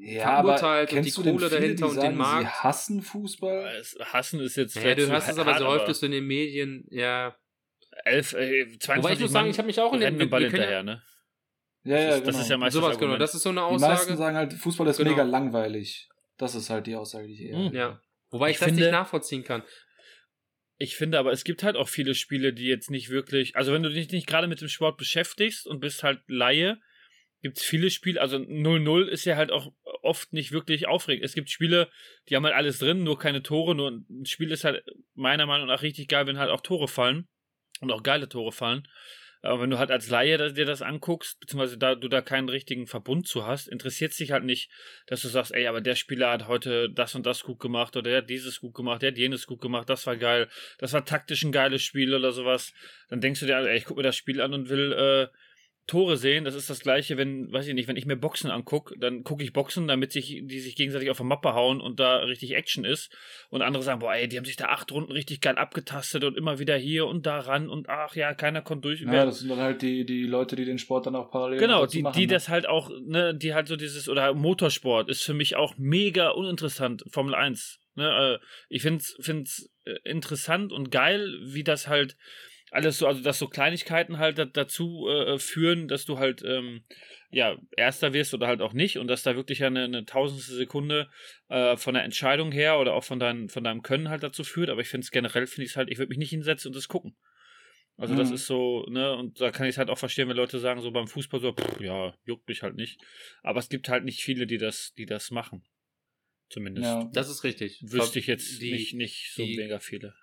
Ja, 0.00 0.26
aber 0.38 0.56
verurteilt 0.58 0.92
und 0.92 1.02
die 1.04 1.10
Kohle 1.10 1.48
dahinter 1.48 1.86
und 1.88 1.94
sagen, 1.94 2.08
den 2.10 2.16
Markt. 2.18 2.42
Sie 2.42 2.62
hassen 2.62 3.02
Fußball. 3.02 3.76
Es- 3.80 3.96
Hassen 4.00 4.40
ist 4.40 4.56
jetzt 4.56 4.76
Ja, 4.76 4.94
du 4.94 5.10
hast 5.10 5.28
es 5.28 5.38
aber 5.38 5.58
so 5.58 5.66
häufig 5.66 6.02
in 6.02 6.12
den 6.12 6.26
Medien, 6.26 6.86
ja. 6.90 7.34
elf, 8.04 8.32
äh, 8.34 8.66
22 8.78 8.96
Wobei 9.02 9.12
ich 9.14 9.20
muss 9.20 9.32
sagen, 9.32 9.48
ich 9.50 9.58
habe 9.58 9.66
mich 9.66 9.80
auch 9.80 9.92
in 9.94 10.00
den 10.18 10.30
Ball 10.30 10.42
hinterher, 10.44 10.82
ne? 10.82 11.02
Ja, 11.86 11.98
ja, 11.98 12.06
das, 12.06 12.16
genau. 12.18 12.28
ist, 12.30 12.34
das 12.36 12.44
ist 12.44 12.50
ja 12.50 12.56
meistens 12.56 12.80
Sowas, 12.80 12.92
das 12.92 12.98
genau. 13.00 13.16
Das 13.18 13.34
ist 13.34 13.42
so 13.42 13.48
eine 13.50 13.60
die 13.60 13.72
meisten 13.72 13.84
Aussage. 13.86 14.16
sagen 14.16 14.36
halt, 14.36 14.52
Fußball 14.54 14.86
ist 14.88 14.96
Genau. 14.96 15.10
mega 15.10 15.22
langweilig. 15.22 16.08
Das 16.38 16.54
ist 16.54 16.70
halt 16.70 16.86
die 16.86 16.96
Aussage, 16.96 17.26
die 17.26 17.34
ich 17.34 17.42
eher. 17.42 17.58
Hm. 17.58 17.74
Ja. 17.74 18.00
Wobei 18.30 18.48
ich, 18.48 18.54
Ich 18.54 18.58
das 18.60 18.66
finde- 18.68 18.82
nicht 18.82 18.90
nachvollziehen 18.92 19.44
kann. 19.44 19.62
Ich 20.84 20.96
finde 20.96 21.18
aber, 21.18 21.32
es 21.32 21.44
gibt 21.44 21.62
halt 21.62 21.76
auch 21.76 21.88
viele 21.88 22.14
Spiele, 22.14 22.52
die 22.52 22.66
jetzt 22.66 22.90
nicht 22.90 23.08
wirklich, 23.08 23.56
also 23.56 23.72
wenn 23.72 23.82
du 23.82 23.88
dich 23.88 24.10
nicht 24.12 24.26
gerade 24.26 24.46
mit 24.46 24.60
dem 24.60 24.68
Sport 24.68 24.98
beschäftigst 24.98 25.66
und 25.66 25.80
bist 25.80 26.02
halt 26.02 26.20
Laie, 26.26 26.78
gibt 27.40 27.56
es 27.56 27.64
viele 27.64 27.88
Spiele, 27.88 28.20
also 28.20 28.36
0-0 28.36 29.06
ist 29.06 29.24
ja 29.24 29.36
halt 29.36 29.50
auch 29.50 29.72
oft 30.02 30.34
nicht 30.34 30.52
wirklich 30.52 30.86
aufregend. 30.86 31.24
Es 31.24 31.34
gibt 31.34 31.48
Spiele, 31.48 31.90
die 32.28 32.36
haben 32.36 32.44
halt 32.44 32.54
alles 32.54 32.80
drin, 32.80 33.02
nur 33.02 33.18
keine 33.18 33.42
Tore, 33.42 33.74
nur 33.74 33.92
ein 33.92 34.26
Spiel 34.26 34.50
ist 34.50 34.64
halt 34.64 34.84
meiner 35.14 35.46
Meinung 35.46 35.68
nach 35.68 35.80
richtig 35.80 36.06
geil, 36.06 36.26
wenn 36.26 36.36
halt 36.36 36.50
auch 36.50 36.60
Tore 36.60 36.86
fallen 36.86 37.28
und 37.80 37.90
auch 37.90 38.02
geile 38.02 38.28
Tore 38.28 38.52
fallen. 38.52 38.86
Aber 39.44 39.60
wenn 39.60 39.68
du 39.68 39.78
halt 39.78 39.90
als 39.90 40.08
Laie 40.08 40.52
dir 40.54 40.64
das 40.64 40.80
anguckst, 40.80 41.38
beziehungsweise 41.38 41.76
da 41.76 41.94
du 41.94 42.08
da 42.08 42.22
keinen 42.22 42.48
richtigen 42.48 42.86
Verbund 42.86 43.28
zu 43.28 43.46
hast, 43.46 43.68
interessiert 43.68 44.12
es 44.12 44.16
dich 44.16 44.30
halt 44.30 44.44
nicht, 44.44 44.70
dass 45.06 45.20
du 45.20 45.28
sagst, 45.28 45.54
ey, 45.54 45.66
aber 45.66 45.82
der 45.82 45.96
Spieler 45.96 46.30
hat 46.30 46.48
heute 46.48 46.88
das 46.88 47.14
und 47.14 47.26
das 47.26 47.42
gut 47.42 47.60
gemacht 47.60 47.94
oder 47.94 48.08
der 48.10 48.18
hat 48.22 48.30
dieses 48.30 48.60
gut 48.60 48.74
gemacht, 48.74 49.02
der 49.02 49.10
hat 49.10 49.18
jenes 49.18 49.46
gut 49.46 49.60
gemacht, 49.60 49.90
das 49.90 50.06
war 50.06 50.16
geil, 50.16 50.48
das 50.78 50.94
war 50.94 51.04
taktisch 51.04 51.42
ein 51.42 51.52
geiles 51.52 51.82
Spiel 51.82 52.14
oder 52.14 52.32
sowas. 52.32 52.72
Dann 53.10 53.20
denkst 53.20 53.40
du 53.40 53.46
dir, 53.46 53.58
ey, 53.58 53.76
ich 53.76 53.84
guck 53.84 53.98
mir 53.98 54.02
das 54.02 54.16
Spiel 54.16 54.40
an 54.40 54.54
und 54.54 54.70
will 54.70 54.92
äh, 54.92 55.36
Tore 55.86 56.16
sehen. 56.16 56.44
Das 56.44 56.54
ist 56.54 56.70
das 56.70 56.80
gleiche, 56.80 57.16
wenn, 57.16 57.52
weiß 57.52 57.66
ich 57.66 57.74
nicht, 57.74 57.88
wenn 57.88 57.96
ich 57.96 58.06
mir 58.06 58.16
Boxen 58.16 58.50
angucke, 58.50 58.98
dann 58.98 59.22
gucke 59.22 59.44
ich 59.44 59.52
Boxen, 59.52 59.86
damit 59.86 60.12
sich, 60.12 60.40
die 60.44 60.60
sich 60.60 60.76
gegenseitig 60.76 61.10
auf 61.10 61.18
der 61.18 61.26
Mappe 61.26 61.52
hauen 61.52 61.80
und 61.80 62.00
da 62.00 62.16
richtig 62.18 62.54
Action 62.54 62.84
ist. 62.84 63.14
Und 63.50 63.60
andere 63.60 63.82
sagen, 63.82 64.00
boah, 64.00 64.14
ey, 64.14 64.26
die 64.26 64.38
haben 64.38 64.46
sich 64.46 64.56
da 64.56 64.66
acht 64.66 64.90
Runden 64.92 65.12
richtig 65.12 65.42
geil 65.42 65.58
abgetastet 65.58 66.24
und 66.24 66.38
immer 66.38 66.58
wieder 66.58 66.76
hier 66.76 67.06
und 67.06 67.26
da 67.26 67.38
ran 67.38 67.68
und 67.68 67.88
ach 67.88 68.16
ja, 68.16 68.32
keiner 68.34 68.62
konnte 68.62 68.88
durch. 68.88 69.02
Ja, 69.02 69.26
das 69.26 69.40
sind 69.40 69.50
dann 69.50 69.58
halt 69.58 69.82
die, 69.82 70.06
die 70.06 70.24
Leute, 70.24 70.56
die 70.56 70.64
den 70.64 70.78
Sport 70.78 71.06
dann 71.06 71.16
auch 71.16 71.30
parallel 71.30 71.58
Genau, 71.58 71.84
die, 71.84 72.02
machen, 72.02 72.18
die 72.18 72.26
ne? 72.26 72.32
das 72.32 72.48
halt 72.48 72.66
auch, 72.66 72.90
ne, 73.04 73.34
die 73.34 73.52
halt 73.52 73.68
so 73.68 73.76
dieses, 73.76 74.08
oder 74.08 74.32
Motorsport 74.32 75.10
ist 75.10 75.22
für 75.22 75.34
mich 75.34 75.56
auch 75.56 75.74
mega 75.76 76.30
uninteressant, 76.30 77.04
Formel 77.10 77.34
1. 77.34 77.80
Ne, 77.96 78.38
äh, 78.40 78.44
ich 78.68 78.82
find's, 78.82 79.16
find's 79.20 79.70
äh, 79.84 79.94
interessant 80.04 80.72
und 80.72 80.90
geil, 80.90 81.38
wie 81.42 81.62
das 81.62 81.88
halt 81.88 82.16
alles 82.74 82.98
so, 82.98 83.06
also 83.06 83.22
dass 83.22 83.38
so 83.38 83.48
Kleinigkeiten 83.48 84.18
halt 84.18 84.36
da, 84.38 84.44
dazu 84.44 85.08
äh, 85.08 85.38
führen, 85.38 85.88
dass 85.88 86.04
du 86.04 86.18
halt, 86.18 86.42
ähm, 86.44 86.82
ja, 87.30 87.56
Erster 87.76 88.12
wirst 88.12 88.34
oder 88.34 88.46
halt 88.46 88.60
auch 88.60 88.72
nicht 88.72 88.98
und 88.98 89.06
dass 89.08 89.22
da 89.22 89.34
wirklich 89.36 89.64
eine, 89.64 89.84
eine 89.84 90.04
tausendste 90.04 90.54
Sekunde 90.54 91.08
äh, 91.48 91.76
von 91.76 91.94
der 91.94 92.04
Entscheidung 92.04 92.52
her 92.52 92.78
oder 92.78 92.94
auch 92.94 93.04
von, 93.04 93.18
dein, 93.18 93.48
von 93.48 93.64
deinem 93.64 93.82
Können 93.82 94.08
halt 94.08 94.22
dazu 94.22 94.44
führt, 94.44 94.70
aber 94.70 94.80
ich 94.80 94.88
finde 94.88 95.04
es 95.04 95.10
generell, 95.10 95.46
finde 95.46 95.64
ich 95.64 95.70
es 95.70 95.76
halt, 95.76 95.90
ich 95.90 95.98
würde 95.98 96.10
mich 96.10 96.18
nicht 96.18 96.30
hinsetzen 96.30 96.68
und 96.70 96.76
das 96.76 96.88
gucken. 96.88 97.16
Also 97.96 98.16
das 98.16 98.28
Mhm. 98.30 98.34
ist 98.34 98.46
so, 98.46 98.84
ne, 98.88 99.14
und 99.16 99.40
da 99.40 99.52
kann 99.52 99.66
ich 99.66 99.74
es 99.74 99.78
halt 99.78 99.88
auch 99.88 99.98
verstehen, 99.98 100.28
wenn 100.28 100.36
Leute 100.36 100.58
sagen, 100.58 100.80
so 100.80 100.90
beim 100.90 101.06
Fußball 101.06 101.38
so, 101.40 101.52
pff, 101.52 101.80
ja, 101.80 102.12
juckt 102.24 102.48
mich 102.48 102.62
halt 102.62 102.74
nicht. 102.74 103.00
Aber 103.44 103.60
es 103.60 103.68
gibt 103.68 103.88
halt 103.88 104.04
nicht 104.04 104.20
viele, 104.22 104.48
die 104.48 104.58
das, 104.58 104.92
die 104.98 105.06
das 105.06 105.30
machen. 105.30 105.64
Zumindest. 106.50 106.84
Ja. 106.86 107.08
Das 107.12 107.30
ist 107.30 107.44
richtig. 107.44 107.78
Wüsste 107.82 108.18
ich 108.18 108.26
jetzt 108.26 108.60
Die- 108.60 108.72
nicht, 108.72 108.94
nicht 108.94 109.32
so 109.34 109.44
die- 109.44 109.56
mega 109.56 109.78
viele. 109.78 110.14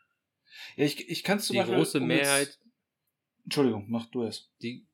Ja, 0.75 0.85
ich, 0.85 1.09
ich 1.09 1.23
kann 1.23 1.39
zum 1.39 1.53
Die 1.53 1.59
Beispiel. 1.59 1.75
große 1.77 1.99
um 1.99 2.09
jetzt- 2.11 2.21
Mehrheit, 2.21 2.59
Entschuldigung, 3.43 3.85
mach 3.89 4.05
du 4.07 4.23
es. 4.23 4.49
die, 4.61 4.85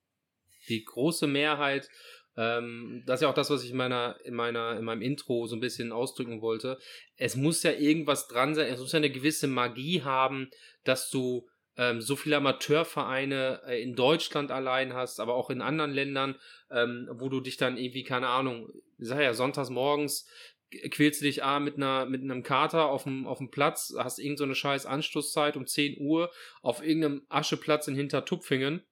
die 0.70 0.84
große 0.84 1.28
Mehrheit, 1.28 1.89
ähm, 2.38 3.04
das 3.06 3.20
ist 3.20 3.24
ja 3.24 3.30
auch 3.30 3.34
das, 3.34 3.50
was 3.50 3.63
ich 3.63 3.72
in 3.72 3.78
meiner, 3.78 4.17
in 4.24 4.34
meiner, 4.36 4.78
in 4.78 4.86
meinem 4.86 5.02
Intro 5.02 5.48
so 5.48 5.56
ein 5.56 5.60
bisschen 5.60 5.91
ausdrücken 5.91 6.41
wollte. 6.41 6.78
Es 7.15 7.36
muss 7.36 7.63
ja 7.63 7.72
irgendwas 7.72 8.28
dran 8.28 8.54
sein, 8.56 8.67
es 8.72 8.80
muss 8.80 8.91
ja 8.91 8.98
eine 8.98 9.10
gewisse 9.10 9.48
Magie 9.48 10.04
haben, 10.04 10.50
dass 10.84 11.10
du 11.10 11.48
ähm, 11.78 12.02
so 12.02 12.15
viele 12.15 12.38
Amateurvereine 12.38 13.62
äh, 13.67 13.82
in 13.82 13.96
Deutschland 13.96 14.52
allein 14.52 14.93
hast, 14.93 15.20
aber 15.20 15.36
auch 15.36 15.50
in 15.50 15.62
anderen 15.62 15.91
Ländern, 15.91 16.36
ähm, 16.72 17.08
wo 17.13 17.30
du 17.30 17.39
dich 17.39 17.58
dann 17.58 17.78
irgendwie, 17.78 18.04
keine 18.04 18.28
Ahnung, 18.30 18.70
ich 18.98 19.08
sag 19.08 19.22
ja, 19.22 19.34
sonntags 19.34 19.70
morgens 19.70 20.28
quälst 20.89 21.21
du 21.21 21.25
dich 21.25 21.43
ah, 21.43 21.60
mit 21.60 21.75
einer 21.77 22.06
mit 22.06 22.21
einem 22.21 22.43
Kater 22.43 22.88
auf 22.88 23.03
dem 23.03 23.25
auf 23.25 23.38
dem 23.38 23.49
Platz, 23.49 23.93
hast 23.97 24.19
irgend 24.19 24.38
so 24.38 24.53
scheiß 24.53 24.86
Anschlusszeit 24.86 25.56
um 25.58 25.65
10 25.65 25.97
Uhr 25.99 26.32
auf 26.62 26.84
irgendeinem 26.84 27.25
Ascheplatz 27.30 27.88
in 27.88 27.95
Hintertupfingen 27.95 28.86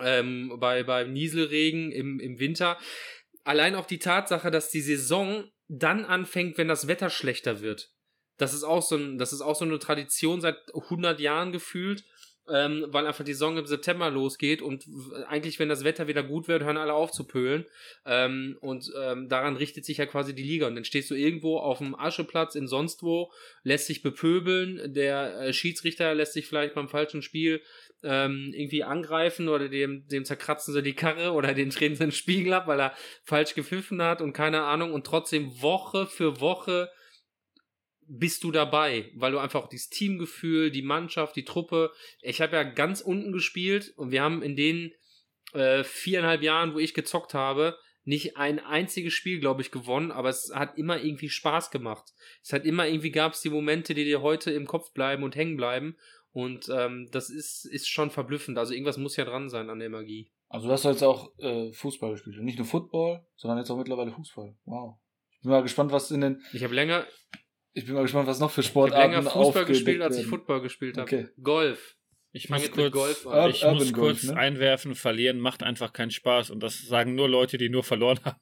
ähm, 0.00 0.54
bei 0.58 0.82
beim 0.82 1.12
Nieselregen 1.12 1.92
im 1.92 2.20
im 2.20 2.38
Winter. 2.38 2.78
Allein 3.44 3.74
auch 3.74 3.86
die 3.86 3.98
Tatsache, 3.98 4.50
dass 4.50 4.70
die 4.70 4.82
Saison 4.82 5.44
dann 5.68 6.04
anfängt, 6.04 6.58
wenn 6.58 6.68
das 6.68 6.88
Wetter 6.88 7.10
schlechter 7.10 7.60
wird. 7.60 7.92
Das 8.36 8.54
ist 8.54 8.64
auch 8.64 8.82
so 8.82 8.96
ein 8.96 9.18
das 9.18 9.32
ist 9.32 9.40
auch 9.40 9.56
so 9.56 9.64
eine 9.64 9.78
Tradition 9.78 10.40
seit 10.40 10.56
100 10.74 11.20
Jahren 11.20 11.52
gefühlt. 11.52 12.04
Ähm, 12.50 12.86
weil 12.88 13.06
einfach 13.06 13.24
die 13.24 13.32
Saison 13.32 13.58
im 13.58 13.66
September 13.66 14.10
losgeht 14.10 14.62
und 14.62 14.86
eigentlich, 15.28 15.58
wenn 15.58 15.68
das 15.68 15.84
Wetter 15.84 16.08
wieder 16.08 16.22
gut 16.22 16.48
wird, 16.48 16.62
hören 16.62 16.76
alle 16.76 16.94
auf 16.94 17.10
zu 17.10 17.26
pölen. 17.26 17.66
Ähm, 18.06 18.56
und 18.60 18.90
ähm, 18.98 19.28
daran 19.28 19.56
richtet 19.56 19.84
sich 19.84 19.98
ja 19.98 20.06
quasi 20.06 20.34
die 20.34 20.42
Liga. 20.42 20.66
Und 20.66 20.74
dann 20.74 20.84
stehst 20.84 21.10
du 21.10 21.14
irgendwo 21.14 21.58
auf 21.58 21.78
dem 21.78 21.94
Ascheplatz 21.94 22.54
in 22.54 22.66
sonst 22.66 23.02
wo, 23.02 23.30
lässt 23.62 23.86
sich 23.86 24.02
bepöbeln, 24.02 24.92
der 24.92 25.40
äh, 25.40 25.52
Schiedsrichter 25.52 26.14
lässt 26.14 26.32
sich 26.32 26.46
vielleicht 26.46 26.74
beim 26.74 26.88
falschen 26.88 27.22
Spiel 27.22 27.60
ähm, 28.02 28.52
irgendwie 28.54 28.84
angreifen 28.84 29.48
oder 29.48 29.68
dem, 29.68 30.06
dem 30.08 30.24
zerkratzen 30.24 30.72
sie 30.72 30.82
die 30.82 30.94
Karre 30.94 31.32
oder 31.32 31.54
den 31.54 31.70
drehen 31.70 31.94
sie 31.94 32.04
den 32.04 32.12
Spiegel 32.12 32.52
ab, 32.52 32.66
weil 32.66 32.80
er 32.80 32.94
falsch 33.24 33.54
gepfiffen 33.54 34.02
hat 34.02 34.20
und 34.20 34.32
keine 34.32 34.62
Ahnung. 34.62 34.92
Und 34.92 35.04
trotzdem 35.04 35.60
Woche 35.60 36.06
für 36.06 36.40
Woche 36.40 36.90
bist 38.08 38.42
du 38.44 38.50
dabei, 38.50 39.10
weil 39.14 39.32
du 39.32 39.38
einfach 39.38 39.62
auch 39.62 39.68
dieses 39.68 39.90
Teamgefühl, 39.90 40.70
die 40.70 40.82
Mannschaft, 40.82 41.36
die 41.36 41.44
Truppe. 41.44 41.92
Ich 42.20 42.40
habe 42.40 42.56
ja 42.56 42.62
ganz 42.62 43.00
unten 43.00 43.32
gespielt 43.32 43.92
und 43.96 44.10
wir 44.10 44.22
haben 44.22 44.42
in 44.42 44.56
den 44.56 44.92
äh, 45.52 45.84
viereinhalb 45.84 46.42
Jahren, 46.42 46.74
wo 46.74 46.78
ich 46.78 46.94
gezockt 46.94 47.34
habe, 47.34 47.78
nicht 48.04 48.38
ein 48.38 48.58
einziges 48.58 49.12
Spiel, 49.12 49.38
glaube 49.38 49.60
ich, 49.60 49.70
gewonnen, 49.70 50.10
aber 50.10 50.30
es 50.30 50.50
hat 50.54 50.78
immer 50.78 50.98
irgendwie 50.98 51.28
Spaß 51.28 51.70
gemacht. 51.70 52.14
Es 52.42 52.54
hat 52.54 52.64
immer 52.64 52.86
irgendwie 52.88 53.10
gab 53.10 53.34
es 53.34 53.42
die 53.42 53.50
Momente, 53.50 53.92
die 53.92 54.04
dir 54.04 54.22
heute 54.22 54.50
im 54.50 54.66
Kopf 54.66 54.92
bleiben 54.92 55.22
und 55.22 55.36
hängen 55.36 55.58
bleiben. 55.58 55.96
Und 56.32 56.70
ähm, 56.70 57.08
das 57.12 57.28
ist, 57.28 57.66
ist 57.66 57.88
schon 57.88 58.10
verblüffend. 58.10 58.56
Also 58.56 58.72
irgendwas 58.72 58.96
muss 58.96 59.16
ja 59.16 59.26
dran 59.26 59.50
sein 59.50 59.68
an 59.68 59.78
der 59.78 59.90
Magie. 59.90 60.30
Also 60.48 60.68
du 60.68 60.72
hast 60.72 60.84
jetzt 60.84 61.02
auch 61.02 61.38
äh, 61.38 61.70
Fußball 61.72 62.12
gespielt. 62.12 62.38
Und 62.38 62.44
nicht 62.44 62.58
nur 62.58 62.66
Football, 62.66 63.26
sondern 63.36 63.58
jetzt 63.58 63.70
auch 63.70 63.76
mittlerweile 63.76 64.12
Fußball. 64.12 64.56
Wow. 64.64 64.98
Ich 65.32 65.42
bin 65.42 65.50
mal 65.50 65.62
gespannt, 65.62 65.92
was 65.92 66.10
in 66.10 66.22
den. 66.22 66.42
Ich 66.52 66.64
habe 66.64 66.74
länger, 66.74 67.06
Ich 67.78 67.86
bin 67.86 67.94
mal 67.94 68.02
gespannt, 68.02 68.26
was 68.26 68.40
noch 68.40 68.50
für 68.50 68.60
ich 68.60 68.66
hab 68.66 68.72
Sportarten 68.72 69.12
länger 69.12 69.30
Fußball 69.30 69.64
gespielt, 69.64 70.02
als 70.02 70.16
ich. 70.18 70.26
Football 70.26 70.60
gespielt 70.62 70.96
habe. 70.98 71.04
Okay. 71.04 71.28
Golf. 71.42 71.96
Ich 72.32 72.48
Fang 72.48 72.56
muss 72.56 72.66
jetzt 72.66 72.76
mit 72.76 72.92
kurz, 72.92 73.22
Golf 73.22 73.26
an. 73.28 73.50
ich 73.50 73.62
Urban 73.62 73.78
muss 73.78 73.92
Golf, 73.92 74.20
kurz 74.20 74.22
ne? 74.24 74.36
einwerfen, 74.36 74.94
verlieren 74.96 75.38
macht 75.38 75.62
einfach 75.62 75.92
keinen 75.92 76.10
Spaß. 76.10 76.50
Und 76.50 76.60
das 76.62 76.82
sagen 76.82 77.14
nur 77.14 77.28
Leute, 77.28 77.56
die 77.56 77.68
nur 77.68 77.84
verloren 77.84 78.18
haben. 78.24 78.40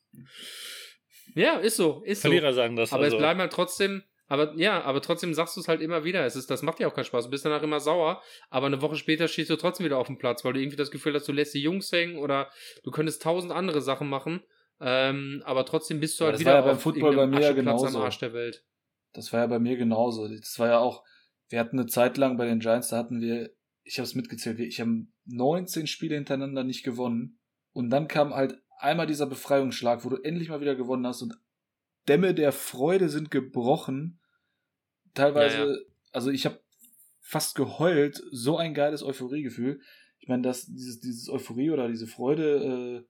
Ja, 1.34 1.58
ist 1.58 1.76
so, 1.76 2.02
ist 2.04 2.22
so. 2.22 2.28
Verlierer 2.28 2.54
sagen 2.54 2.76
das. 2.76 2.92
Aber 2.92 3.04
also. 3.04 3.16
es 3.16 3.20
bleiben 3.20 3.40
halt 3.40 3.52
trotzdem, 3.52 4.02
aber 4.26 4.54
ja, 4.56 4.82
aber 4.82 5.02
trotzdem 5.02 5.34
sagst 5.34 5.56
du 5.56 5.60
es 5.60 5.68
halt 5.68 5.82
immer 5.82 6.02
wieder. 6.02 6.24
Es 6.24 6.34
ist, 6.34 6.50
das 6.50 6.62
macht 6.62 6.78
dir 6.78 6.88
auch 6.88 6.94
keinen 6.94 7.04
Spaß. 7.04 7.26
Du 7.26 7.30
bist 7.30 7.44
danach 7.44 7.62
immer 7.62 7.78
sauer, 7.78 8.22
aber 8.48 8.66
eine 8.66 8.80
Woche 8.80 8.96
später 8.96 9.28
stehst 9.28 9.50
du 9.50 9.56
trotzdem 9.56 9.84
wieder 9.84 9.98
auf 9.98 10.06
dem 10.06 10.16
Platz, 10.16 10.44
weil 10.46 10.54
du 10.54 10.60
irgendwie 10.60 10.78
das 10.78 10.90
Gefühl 10.90 11.14
hast, 11.14 11.28
du 11.28 11.32
lässt 11.32 11.52
die 11.52 11.60
Jungs 11.62 11.92
hängen 11.92 12.16
oder 12.16 12.50
du 12.84 12.90
könntest 12.90 13.22
tausend 13.22 13.52
andere 13.52 13.82
Sachen 13.82 14.08
machen. 14.08 14.42
Ähm, 14.80 15.42
aber 15.44 15.64
trotzdem 15.64 16.00
bist 16.00 16.18
du 16.18 16.24
Ja, 16.24 16.26
halt 16.26 16.34
das 16.34 16.40
wieder 16.40 16.50
war 16.52 16.60
ja 16.60 16.66
beim 16.66 16.76
auf 16.76 16.82
Football 16.82 17.16
bei 17.16 17.26
mir 17.26 17.36
Ascheplatz 17.36 17.56
genauso. 17.56 17.98
am 17.98 18.04
Arsch 18.04 18.18
der 18.18 18.32
Welt. 18.32 18.64
Das 19.16 19.32
war 19.32 19.40
ja 19.40 19.46
bei 19.46 19.58
mir 19.58 19.76
genauso. 19.76 20.28
Das 20.28 20.58
war 20.58 20.68
ja 20.68 20.78
auch, 20.78 21.04
wir 21.48 21.58
hatten 21.58 21.78
eine 21.78 21.88
Zeit 21.88 22.16
lang 22.18 22.36
bei 22.36 22.46
den 22.46 22.60
Giants, 22.60 22.88
da 22.88 22.98
hatten 22.98 23.20
wir, 23.20 23.50
ich 23.82 23.98
habe 23.98 24.04
es 24.06 24.14
mitgezählt, 24.14 24.58
wir- 24.58 24.66
ich 24.66 24.80
habe 24.80 25.06
19 25.24 25.86
Spiele 25.86 26.14
hintereinander 26.16 26.64
nicht 26.64 26.82
gewonnen. 26.82 27.38
Und 27.72 27.90
dann 27.90 28.08
kam 28.08 28.34
halt 28.34 28.60
einmal 28.78 29.06
dieser 29.06 29.26
Befreiungsschlag, 29.26 30.04
wo 30.04 30.08
du 30.10 30.16
endlich 30.16 30.48
mal 30.48 30.60
wieder 30.60 30.76
gewonnen 30.76 31.06
hast 31.06 31.22
und 31.22 31.34
Dämme 32.08 32.34
der 32.34 32.52
Freude 32.52 33.08
sind 33.08 33.30
gebrochen. 33.30 34.20
Teilweise, 35.14 35.56
Ja, 35.58 35.66
ja. 35.66 35.76
also 36.12 36.30
ich 36.30 36.44
habe 36.46 36.60
fast 37.20 37.56
geheult. 37.56 38.22
So 38.30 38.56
ein 38.58 38.74
geiles 38.74 39.02
Euphoriegefühl. 39.02 39.80
Ich 40.18 40.28
meine, 40.28 40.42
das, 40.42 40.66
dieses, 40.66 41.00
dieses 41.00 41.28
Euphorie 41.28 41.70
oder 41.70 41.88
diese 41.88 42.06
Freude, 42.06 43.04
äh, 43.04 43.08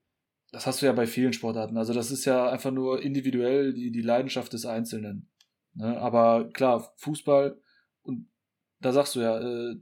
das 0.53 0.67
hast 0.67 0.81
du 0.81 0.87
ja 0.87 0.93
bei 0.93 1.07
vielen 1.07 1.33
Sportarten. 1.33 1.77
Also 1.77 1.93
das 1.93 2.11
ist 2.11 2.25
ja 2.25 2.49
einfach 2.51 2.71
nur 2.71 3.03
individuell 3.03 3.75
die, 3.75 3.91
die 3.91 4.01
Leidenschaft 4.03 4.53
des 4.53 4.65
Einzelnen. 4.65 5.29
Ne? 5.77 5.99
Aber 6.01 6.49
klar, 6.53 6.93
Fußball, 6.97 7.61
und 8.03 8.29
da 8.81 8.93
sagst 8.93 9.15
du 9.15 9.21
ja, 9.21 9.39
äh, 9.39 9.77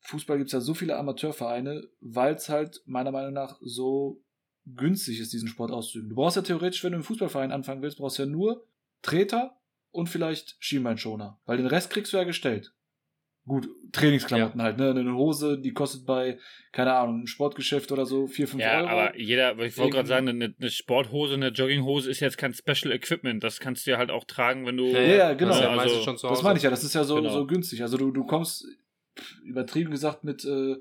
Fußball 0.00 0.36
gibt 0.36 0.48
es 0.48 0.52
ja 0.52 0.60
so 0.60 0.74
viele 0.74 0.96
Amateurvereine, 0.96 1.88
weil 2.00 2.34
es 2.34 2.48
halt 2.48 2.82
meiner 2.86 3.12
Meinung 3.12 3.32
nach 3.32 3.58
so 3.62 4.22
günstig 4.66 5.20
ist, 5.20 5.32
diesen 5.32 5.48
Sport 5.48 5.70
auszuüben. 5.70 6.10
Du 6.10 6.16
brauchst 6.16 6.36
ja 6.36 6.42
theoretisch, 6.42 6.82
wenn 6.84 6.92
du 6.92 6.98
im 6.98 7.04
Fußballverein 7.04 7.52
anfangen 7.52 7.82
willst, 7.82 7.98
brauchst 7.98 8.18
ja 8.18 8.26
nur 8.26 8.66
Treter 9.00 9.56
und 9.90 10.08
vielleicht 10.08 10.56
Schienbeinschoner, 10.58 11.40
weil 11.44 11.56
den 11.56 11.66
Rest 11.66 11.90
kriegst 11.90 12.12
du 12.12 12.16
ja 12.16 12.24
gestellt. 12.24 12.74
Gut, 13.44 13.68
Trainingsklamotten 13.90 14.60
ja. 14.60 14.66
halt, 14.66 14.78
ne? 14.78 14.90
Eine 14.90 15.14
Hose, 15.14 15.58
die 15.58 15.72
kostet 15.72 16.06
bei, 16.06 16.38
keine 16.70 16.94
Ahnung, 16.94 17.22
ein 17.22 17.26
Sportgeschäft 17.26 17.90
oder 17.90 18.06
so 18.06 18.28
4, 18.28 18.46
5 18.46 18.62
ja, 18.62 18.76
Euro. 18.76 18.86
Ja, 18.86 18.92
aber 18.92 19.18
jeder, 19.18 19.58
ich 19.58 19.76
wollte 19.78 19.96
gerade 19.96 20.08
sagen, 20.08 20.28
eine, 20.28 20.54
eine, 20.56 20.70
Sporthose, 20.70 21.34
eine 21.34 21.48
Jogginghose 21.48 22.08
ist 22.08 22.20
jetzt 22.20 22.38
kein 22.38 22.54
Special 22.54 22.92
Equipment. 22.92 23.42
Das 23.42 23.58
kannst 23.58 23.84
du 23.84 23.90
ja 23.90 23.98
halt 23.98 24.12
auch 24.12 24.24
tragen, 24.24 24.64
wenn 24.64 24.76
du. 24.76 24.86
Ja, 24.86 25.00
ja 25.00 25.34
genau. 25.34 25.60
Ja 25.60 25.76
also, 25.76 26.28
das 26.28 26.42
meine 26.42 26.58
ich 26.58 26.62
ja, 26.62 26.70
das 26.70 26.84
ist 26.84 26.94
ja 26.94 27.02
so, 27.02 27.16
genau. 27.16 27.30
so 27.30 27.46
günstig. 27.46 27.82
Also 27.82 27.96
du, 27.96 28.12
du 28.12 28.24
kommst, 28.24 28.64
übertrieben 29.44 29.90
gesagt, 29.90 30.22
mit 30.22 30.44
äh, 30.44 30.76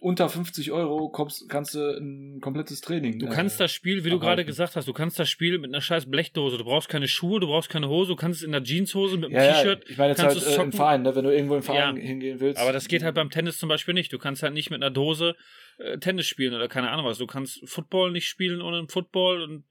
unter 0.00 0.28
50 0.28 0.72
Euro 0.72 1.08
kommst, 1.08 1.48
kannst 1.48 1.74
du 1.74 1.80
ein 1.96 2.40
komplettes 2.40 2.80
Training. 2.80 3.18
Du 3.18 3.26
äh, 3.26 3.30
kannst 3.30 3.60
das 3.60 3.72
Spiel, 3.72 4.04
wie 4.04 4.10
du 4.10 4.18
gerade 4.18 4.44
gesagt 4.44 4.76
hast, 4.76 4.86
du 4.86 4.92
kannst 4.92 5.18
das 5.18 5.28
Spiel 5.28 5.58
mit 5.58 5.70
einer 5.70 5.80
scheiß 5.80 6.10
Blechdose. 6.10 6.58
Du 6.58 6.64
brauchst 6.64 6.88
keine 6.88 7.08
Schuhe, 7.08 7.40
du 7.40 7.46
brauchst 7.46 7.68
keine 7.68 7.88
Hose, 7.88 8.10
du 8.10 8.16
kannst 8.16 8.40
es 8.40 8.46
in 8.46 8.52
der 8.52 8.62
Jeanshose 8.62 9.16
mit 9.16 9.26
einem 9.26 9.34
ja, 9.34 9.52
T-Shirt. 9.52 9.84
Ja, 9.84 9.90
ich 9.90 9.98
meine 9.98 10.10
jetzt 10.10 10.22
halt 10.22 10.46
äh, 10.46 10.62
im 10.62 10.72
Verein, 10.72 11.02
ne? 11.02 11.14
wenn 11.14 11.24
du 11.24 11.34
irgendwo 11.34 11.56
im 11.56 11.62
Verein 11.62 11.96
ja, 11.96 12.02
hingehen 12.02 12.40
willst. 12.40 12.60
Aber 12.60 12.72
das 12.72 12.88
geht 12.88 13.02
halt 13.02 13.14
beim 13.14 13.30
Tennis 13.30 13.58
zum 13.58 13.68
Beispiel 13.68 13.94
nicht. 13.94 14.12
Du 14.12 14.18
kannst 14.18 14.42
halt 14.42 14.54
nicht 14.54 14.70
mit 14.70 14.82
einer 14.82 14.90
Dose 14.90 15.34
äh, 15.78 15.98
Tennis 15.98 16.26
spielen 16.26 16.54
oder 16.54 16.68
keine 16.68 16.90
Ahnung 16.90 17.06
was. 17.06 17.18
Du 17.18 17.26
kannst 17.26 17.60
Football 17.68 18.12
nicht 18.12 18.26
spielen 18.26 18.60
ohne 18.60 18.78
einen 18.78 18.88
Football 18.88 19.42
und, 19.42 19.64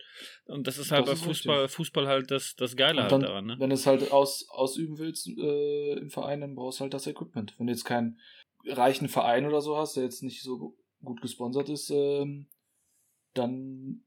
und 0.46 0.68
das 0.68 0.78
ist 0.78 0.92
halt 0.92 1.08
das 1.08 1.08
bei 1.08 1.14
ist 1.14 1.24
Fußball, 1.24 1.68
Fußball 1.68 2.08
halt 2.08 2.32
das, 2.32 2.56
das 2.56 2.76
Geile 2.76 3.02
halt 3.02 3.12
dann, 3.12 3.22
daran. 3.22 3.46
Ne? 3.46 3.56
Wenn 3.60 3.70
du 3.70 3.76
es 3.76 3.86
halt 3.86 4.12
aus, 4.12 4.48
ausüben 4.50 4.98
willst 4.98 5.28
äh, 5.28 5.94
im 5.94 6.10
Verein, 6.10 6.42
dann 6.42 6.56
brauchst 6.56 6.80
du 6.80 6.84
halt 6.84 6.94
das 6.94 7.08
Equipment. 7.08 7.56
Wenn 7.58 7.68
du 7.68 7.74
jetzt 7.74 7.84
keinen 7.84 8.20
reichen 8.70 9.08
Verein 9.10 9.46
oder 9.46 9.62
so 9.62 9.78
hast, 9.78 9.96
der 9.96 10.04
jetzt 10.04 10.24
nicht 10.24 10.42
so 10.44 10.76
gut 11.04 11.22
gesponsert 11.22 11.70
ist, 11.70 11.90
ähm, 11.90 12.48
dann 13.34 14.02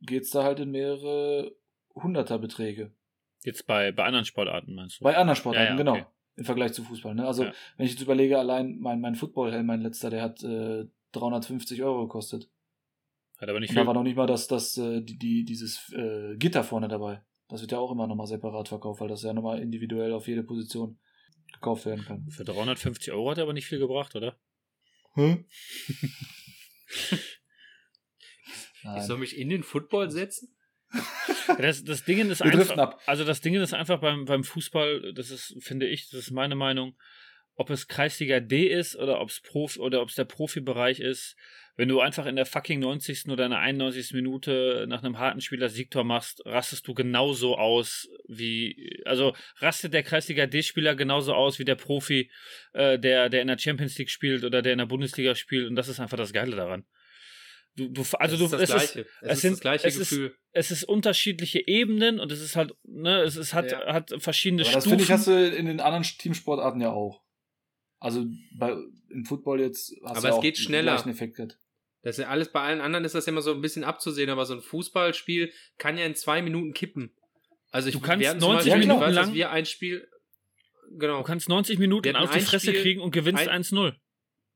geht's 0.00 0.30
da 0.30 0.42
halt 0.42 0.60
in 0.60 0.70
mehrere 0.70 1.54
Hunderterbeträge. 1.94 2.92
Jetzt 3.44 3.66
bei, 3.66 3.92
bei 3.92 4.04
anderen 4.04 4.24
Sportarten 4.24 4.74
meinst 4.74 5.00
du? 5.00 5.04
Bei 5.04 5.16
anderen 5.16 5.36
Sportarten, 5.36 5.64
Ja, 5.66 5.70
ja, 5.72 5.76
genau. 5.76 5.92
okay. 5.92 6.06
Im 6.36 6.44
Vergleich 6.44 6.72
zu 6.72 6.82
Fußball. 6.82 7.14
Ne? 7.14 7.26
Also, 7.26 7.44
Ja. 7.44 7.52
wenn 7.76 7.86
ich 7.86 7.92
jetzt 7.92 8.00
überlege, 8.02 8.38
allein 8.38 8.78
mein, 8.78 9.00
mein 9.00 9.14
Footballhelm, 9.14 9.66
mein 9.66 9.82
letzter, 9.82 10.08
der 10.10 10.22
hat 10.22 10.42
äh, 10.42 10.86
350 11.12 11.82
Euro 11.82 12.02
gekostet. 12.06 12.48
Hat 13.36 13.48
aber 13.48 13.60
nicht 13.60 13.70
Und 13.70 13.74
viel. 13.74 13.82
da 13.82 13.86
war 13.86 13.94
noch 13.94 14.02
nicht 14.02 14.16
mal 14.16 14.26
das, 14.26 14.46
das, 14.48 14.78
äh, 14.78 15.02
die, 15.02 15.18
die, 15.18 15.44
dieses 15.44 15.92
äh, 15.92 16.36
Gitter 16.36 16.64
vorne 16.64 16.88
dabei. 16.88 17.22
Das 17.48 17.60
wird 17.60 17.72
ja 17.72 17.78
auch 17.78 17.92
immer 17.92 18.06
nochmal 18.06 18.26
separat 18.26 18.68
verkauft, 18.68 19.00
weil 19.00 19.08
das 19.08 19.22
ja 19.22 19.34
nochmal 19.34 19.60
individuell 19.60 20.12
auf 20.14 20.26
jede 20.26 20.42
Position 20.42 20.98
gekauft 21.52 21.86
werden 21.86 22.04
kann. 22.04 22.28
Für 22.30 22.44
350 22.44 23.12
Euro 23.12 23.30
hat 23.30 23.38
er 23.38 23.44
aber 23.44 23.52
nicht 23.52 23.66
viel 23.66 23.78
gebracht, 23.78 24.14
oder? 24.14 24.38
Hm? 25.14 25.44
Ich 28.96 29.04
soll 29.04 29.18
mich 29.18 29.38
in 29.38 29.48
den 29.48 29.62
Football 29.62 30.10
setzen? 30.10 30.56
Das, 31.58 31.84
das 31.84 32.04
Ding 32.04 32.18
ist 32.30 32.42
Wir 32.44 32.50
driften 32.50 32.80
einfach, 32.80 32.94
ab. 32.94 33.02
also 33.06 33.24
das 33.24 33.40
Ding 33.40 33.54
ist 33.54 33.72
einfach 33.72 34.00
beim, 34.00 34.24
beim 34.24 34.44
Fußball, 34.44 35.12
das 35.14 35.30
ist, 35.30 35.56
finde 35.60 35.86
ich, 35.86 36.10
das 36.10 36.20
ist 36.20 36.30
meine 36.32 36.54
Meinung, 36.54 36.96
ob 37.54 37.70
es 37.70 37.88
Kreisliga 37.88 38.40
D 38.40 38.66
ist 38.66 38.96
oder 38.96 39.20
ob 39.20 39.30
es 39.30 39.40
Profi 39.40 39.78
oder 39.78 40.02
ob 40.02 40.08
es 40.08 40.16
der 40.16 40.24
Profibereich 40.24 41.00
ist, 41.00 41.36
wenn 41.76 41.88
du 41.88 42.00
einfach 42.00 42.26
in 42.26 42.36
der 42.36 42.44
fucking 42.46 42.80
90. 42.80 43.28
oder 43.30 43.44
in 43.46 43.50
der 43.52 43.60
91. 43.60 44.12
Minute 44.12 44.84
nach 44.88 45.02
einem 45.02 45.18
harten 45.18 45.40
Spiel 45.40 45.58
das 45.58 45.72
Siegtor 45.74 46.04
machst, 46.04 46.42
rastest 46.44 46.86
du 46.86 46.94
genauso 46.94 47.56
aus 47.56 48.08
wie, 48.28 49.00
also 49.06 49.34
rastet 49.58 49.94
der 49.94 50.02
Kreisliga 50.02 50.46
D-Spieler 50.46 50.94
genauso 50.94 51.32
aus 51.34 51.58
wie 51.58 51.64
der 51.64 51.76
Profi, 51.76 52.30
äh, 52.74 52.98
der, 52.98 53.28
der 53.30 53.40
in 53.42 53.48
der 53.48 53.58
Champions 53.58 53.96
League 53.98 54.10
spielt 54.10 54.44
oder 54.44 54.60
der 54.62 54.72
in 54.72 54.78
der 54.78 54.86
Bundesliga 54.86 55.34
spielt 55.34 55.66
und 55.68 55.76
das 55.76 55.88
ist 55.88 55.98
einfach 56.00 56.18
das 56.18 56.32
Geile 56.32 56.56
daran. 56.56 56.84
Du, 57.74 57.88
du, 57.88 58.02
also 58.18 58.36
das 58.36 58.50
du, 58.50 58.56
ist 58.56 58.68
das 58.70 58.84
es 58.84 58.92
Gleiche. 58.92 59.00
Ist, 59.00 59.08
es 59.08 59.22
es 59.22 59.32
ist 59.32 59.40
sind- 59.40 59.52
das 59.52 59.60
gleiche 59.60 59.86
es 59.88 59.96
ist- 59.96 60.10
Gefühl. 60.10 60.36
es 60.52 60.70
ist 60.70 60.84
unterschiedliche 60.84 61.66
Ebenen 61.66 62.20
und 62.20 62.30
es 62.30 62.42
ist 62.42 62.54
halt, 62.54 62.74
ne, 62.84 63.22
es 63.22 63.36
ist, 63.36 63.54
hat, 63.54 63.72
Ja. 63.72 63.90
hat 63.94 64.12
verschiedene 64.18 64.60
Aber 64.62 64.72
das 64.72 64.82
Stufen. 64.82 64.90
finde 64.98 65.04
ich, 65.04 65.10
hast 65.10 65.26
du 65.26 65.48
in 65.56 65.64
den 65.64 65.80
anderen 65.80 66.02
Teamsportarten 66.04 66.82
ja 66.82 66.90
auch. 66.92 67.22
Also 67.98 68.26
bei, 68.58 68.76
im 69.08 69.24
Football 69.24 69.60
jetzt 69.62 69.94
hast 70.04 70.10
Aber 70.18 70.20
du 70.20 70.26
es 70.28 70.34
auch 70.34 70.42
geht 70.42 70.58
den 70.58 70.62
schneller. 70.64 70.92
gleichen 70.96 71.08
Effekt 71.08 71.36
gehabt. 71.36 71.58
Das 72.02 72.18
ist 72.18 72.22
ja 72.24 72.28
alles 72.30 72.50
bei 72.50 72.60
allen 72.60 72.80
anderen 72.80 73.04
ist 73.04 73.14
das 73.14 73.26
immer 73.28 73.42
so 73.42 73.52
ein 73.52 73.60
bisschen 73.60 73.84
abzusehen, 73.84 74.28
aber 74.30 74.44
so 74.44 74.54
ein 74.54 74.60
Fußballspiel 74.60 75.52
kann 75.78 75.96
ja 75.98 76.04
in 76.04 76.14
zwei 76.14 76.42
Minuten 76.42 76.72
kippen. 76.72 77.12
Also 77.70 77.88
ich 77.88 77.94
Du 77.94 78.00
kannst 78.00 78.20
wir 78.20 78.28
hatten 78.30 78.40
zum 78.40 78.52
90 78.52 78.70
Beispiel, 78.72 78.86
Minuten 78.88 79.00
weiß, 79.06 79.14
lang- 79.14 79.34
wir 79.34 79.50
ein 79.50 79.66
Spiel 79.66 80.08
genau 80.98 81.18
du 81.18 81.24
kannst 81.24 81.48
90 81.48 81.78
Minuten 81.78 82.16
auf 82.16 82.30
die 82.32 82.40
Fresse 82.40 82.70
Spiel- 82.70 82.82
kriegen 82.82 83.00
und 83.00 83.12
gewinnst 83.12 83.46
ein- 83.48 83.62
1-0. 83.62 83.94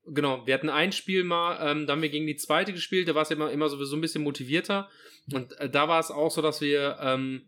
Genau, 0.09 0.47
wir 0.47 0.55
hatten 0.55 0.69
ein 0.69 0.93
Spiel 0.93 1.25
mal, 1.25 1.59
ähm, 1.71 1.87
da 1.87 1.95
haben 1.95 2.03
wir 2.03 2.11
gegen 2.11 2.27
die 2.27 2.37
zweite 2.37 2.73
gespielt, 2.73 3.09
da 3.09 3.15
war 3.17 3.23
es 3.23 3.31
immer, 3.31 3.51
immer 3.51 3.69
sowieso 3.69 3.97
ein 3.97 4.01
bisschen 4.01 4.23
motivierter. 4.23 4.89
Und 5.33 5.53
äh, 5.59 5.69
da 5.69 5.89
war 5.89 5.99
es 5.99 6.13
auch 6.13 6.31
so, 6.31 6.43
dass 6.43 6.61
wir, 6.61 6.97
ähm, 7.01 7.43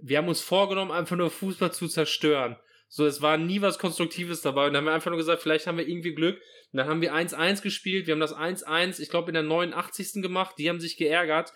wir 0.00 0.16
haben 0.18 0.28
uns 0.28 0.40
vorgenommen, 0.40 0.90
einfach 0.90 1.16
nur 1.16 1.30
Fußball 1.30 1.72
zu 1.72 1.86
zerstören. 1.88 2.56
So, 2.88 3.04
es 3.04 3.20
war 3.20 3.36
nie 3.36 3.60
was 3.60 3.78
Konstruktives 3.78 4.40
dabei. 4.40 4.66
Und 4.68 4.72
dann 4.72 4.78
haben 4.82 4.86
wir 4.86 4.94
einfach 4.94 5.10
nur 5.10 5.18
gesagt, 5.18 5.42
vielleicht 5.42 5.66
haben 5.66 5.76
wir 5.76 5.86
irgendwie 5.86 6.14
Glück. 6.14 6.40
Und 6.72 6.78
dann 6.78 6.88
haben 6.88 7.00
wir 7.00 7.14
1-1 7.14 7.62
gespielt, 7.62 8.06
wir 8.06 8.12
haben 8.12 8.20
das 8.20 8.34
1-1, 8.34 9.00
ich 9.00 9.08
glaube, 9.08 9.30
in 9.30 9.34
der 9.34 9.42
89. 9.42 10.22
gemacht, 10.22 10.56
die 10.58 10.68
haben 10.68 10.80
sich 10.80 10.96
geärgert. 10.96 11.52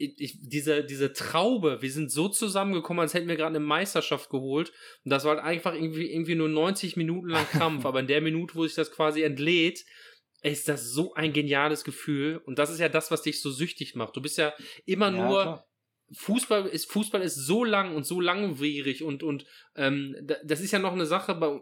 Ich, 0.00 0.14
ich, 0.18 0.38
diese, 0.40 0.84
diese 0.84 1.12
Traube, 1.12 1.78
wir 1.80 1.90
sind 1.90 2.10
so 2.10 2.28
zusammengekommen, 2.28 3.00
als 3.00 3.14
hätten 3.14 3.28
wir 3.28 3.36
gerade 3.36 3.56
eine 3.56 3.64
Meisterschaft 3.64 4.30
geholt. 4.30 4.72
Und 5.04 5.10
das 5.10 5.24
war 5.24 5.36
halt 5.36 5.44
einfach 5.44 5.74
irgendwie, 5.74 6.10
irgendwie 6.12 6.36
nur 6.36 6.48
90 6.48 6.96
Minuten 6.96 7.28
lang 7.28 7.46
Kampf. 7.50 7.84
Aber 7.86 8.00
in 8.00 8.06
der 8.06 8.20
Minute, 8.20 8.54
wo 8.54 8.64
sich 8.64 8.76
das 8.76 8.92
quasi 8.92 9.22
entlädt, 9.22 9.84
ist 10.42 10.68
das 10.68 10.90
so 10.90 11.14
ein 11.14 11.32
geniales 11.32 11.82
Gefühl. 11.84 12.40
Und 12.44 12.58
das 12.58 12.70
ist 12.70 12.78
ja 12.78 12.88
das, 12.88 13.10
was 13.10 13.22
dich 13.22 13.40
so 13.40 13.50
süchtig 13.50 13.96
macht. 13.96 14.16
Du 14.16 14.22
bist 14.22 14.38
ja 14.38 14.54
immer 14.86 15.12
Ja, 15.12 15.26
nur, 15.26 15.42
klar. 15.42 15.67
Fußball 16.12 16.66
ist 16.66 16.90
Fußball 16.90 17.20
ist 17.22 17.34
so 17.34 17.64
lang 17.64 17.94
und 17.94 18.04
so 18.06 18.20
langwierig 18.20 19.02
und 19.02 19.22
und 19.22 19.44
ähm, 19.76 20.16
da- 20.22 20.36
das 20.44 20.60
ist 20.60 20.72
ja 20.72 20.78
noch 20.78 20.92
eine 20.92 21.04
Sache. 21.06 21.34
Bei, 21.34 21.60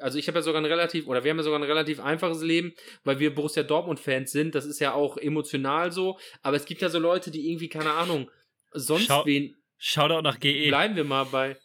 also 0.00 0.18
ich 0.18 0.26
habe 0.26 0.38
ja 0.38 0.42
sogar 0.42 0.60
ein 0.60 0.66
relativ 0.66 1.06
oder 1.06 1.22
wir 1.22 1.30
haben 1.30 1.38
ja 1.38 1.44
sogar 1.44 1.60
ein 1.60 1.64
relativ 1.64 2.00
einfaches 2.00 2.42
Leben, 2.42 2.72
weil 3.04 3.20
wir 3.20 3.34
Borussia 3.34 3.62
Dortmund 3.62 4.00
Fans 4.00 4.32
sind. 4.32 4.54
Das 4.54 4.66
ist 4.66 4.80
ja 4.80 4.94
auch 4.94 5.16
emotional 5.16 5.92
so. 5.92 6.18
Aber 6.42 6.56
es 6.56 6.64
gibt 6.64 6.82
ja 6.82 6.88
so 6.88 6.98
Leute, 6.98 7.30
die 7.30 7.48
irgendwie 7.48 7.68
keine 7.68 7.92
Ahnung 7.92 8.30
sonst 8.72 9.06
Schau- 9.06 9.24
wen. 9.26 9.54
Shoutout 9.78 10.22
nach 10.22 10.40
GE. 10.40 10.68
Bleiben 10.68 10.96
wir 10.96 11.04
mal 11.04 11.24
bei 11.24 11.56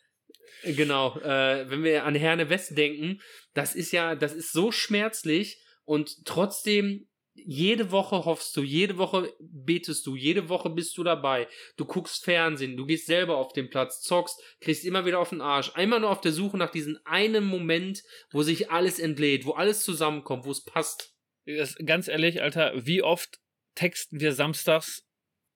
genau. 0.64 1.18
Äh, 1.20 1.70
wenn 1.70 1.84
wir 1.84 2.06
an 2.06 2.16
Herne 2.16 2.50
West 2.50 2.78
denken, 2.78 3.22
das 3.54 3.74
ist 3.76 3.92
ja 3.92 4.16
das 4.16 4.34
ist 4.36 4.52
so 4.52 4.72
schmerzlich 4.72 5.58
und 5.86 6.26
trotzdem 6.26 7.08
jede 7.46 7.92
Woche 7.92 8.26
hoffst 8.26 8.56
du, 8.58 8.62
jede 8.64 8.98
Woche 8.98 9.34
betest 9.40 10.06
du, 10.08 10.16
jede 10.16 10.50
Woche 10.50 10.70
bist 10.70 10.98
du 10.98 11.04
dabei. 11.04 11.48
Du 11.78 11.86
guckst 11.86 12.24
Fernsehen, 12.24 12.78
du 12.78 12.86
gehst 12.86 13.06
selber 13.08 13.38
auf 13.38 13.54
den 13.54 13.70
Platz, 13.70 14.02
zockst, 14.02 14.42
kriegst 14.62 14.86
immer 14.86 15.06
wieder 15.06 15.20
auf 15.20 15.30
den 15.30 15.42
Arsch. 15.42 15.72
Einmal 15.76 16.00
nur 16.00 16.10
auf 16.12 16.22
der 16.22 16.32
Suche 16.32 16.58
nach 16.58 16.72
diesem 16.72 16.98
einen 17.06 17.44
Moment, 17.46 18.04
wo 18.32 18.44
sich 18.44 18.72
alles 18.72 19.00
entlädt, 19.00 19.46
wo 19.46 19.52
alles 19.52 19.84
zusammenkommt, 19.84 20.46
wo 20.46 20.52
es 20.52 20.64
passt. 20.64 21.14
Das, 21.46 21.76
ganz 21.86 22.08
ehrlich, 22.08 22.42
Alter, 22.42 22.74
wie 22.86 23.02
oft 23.02 23.40
texten 23.76 24.20
wir 24.20 24.34
samstags 24.34 25.06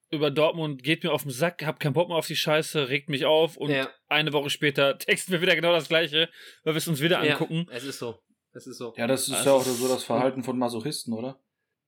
über 0.10 0.30
Dortmund, 0.32 0.84
geht 0.84 1.04
mir 1.04 1.12
auf 1.12 1.24
den 1.24 1.32
Sack, 1.32 1.66
hab 1.66 1.80
keinen 1.80 1.94
Bock 1.94 2.08
mehr 2.08 2.18
auf 2.18 2.28
die 2.28 2.36
Scheiße, 2.36 2.90
regt 2.90 3.10
mich 3.10 3.26
auf 3.26 3.58
und 3.58 3.72
Ja. 3.72 3.90
eine 4.08 4.32
Woche 4.32 4.50
später 4.52 4.98
texten 4.98 5.32
wir 5.32 5.42
wieder 5.42 5.56
genau 5.56 5.72
das 5.72 5.88
gleiche, 5.88 6.30
weil 6.64 6.74
wir 6.76 6.78
es 6.78 6.88
uns 6.88 7.02
wieder 7.02 7.24
Ja, 7.24 7.34
angucken. 7.34 7.68
es 7.72 7.84
ist 7.84 8.00
so. 8.00 8.20
Es 8.56 8.68
ist 8.68 8.78
so. 8.78 8.94
Ja, 8.96 9.08
das 9.08 9.22
ist 9.24 9.32
Das 9.32 9.46
ja 9.46 9.52
auch 9.54 9.64
so 9.64 9.88
das 9.88 10.04
Verhalten 10.04 10.44
von 10.44 10.60
Masochisten, 10.60 11.14
oder? 11.14 11.40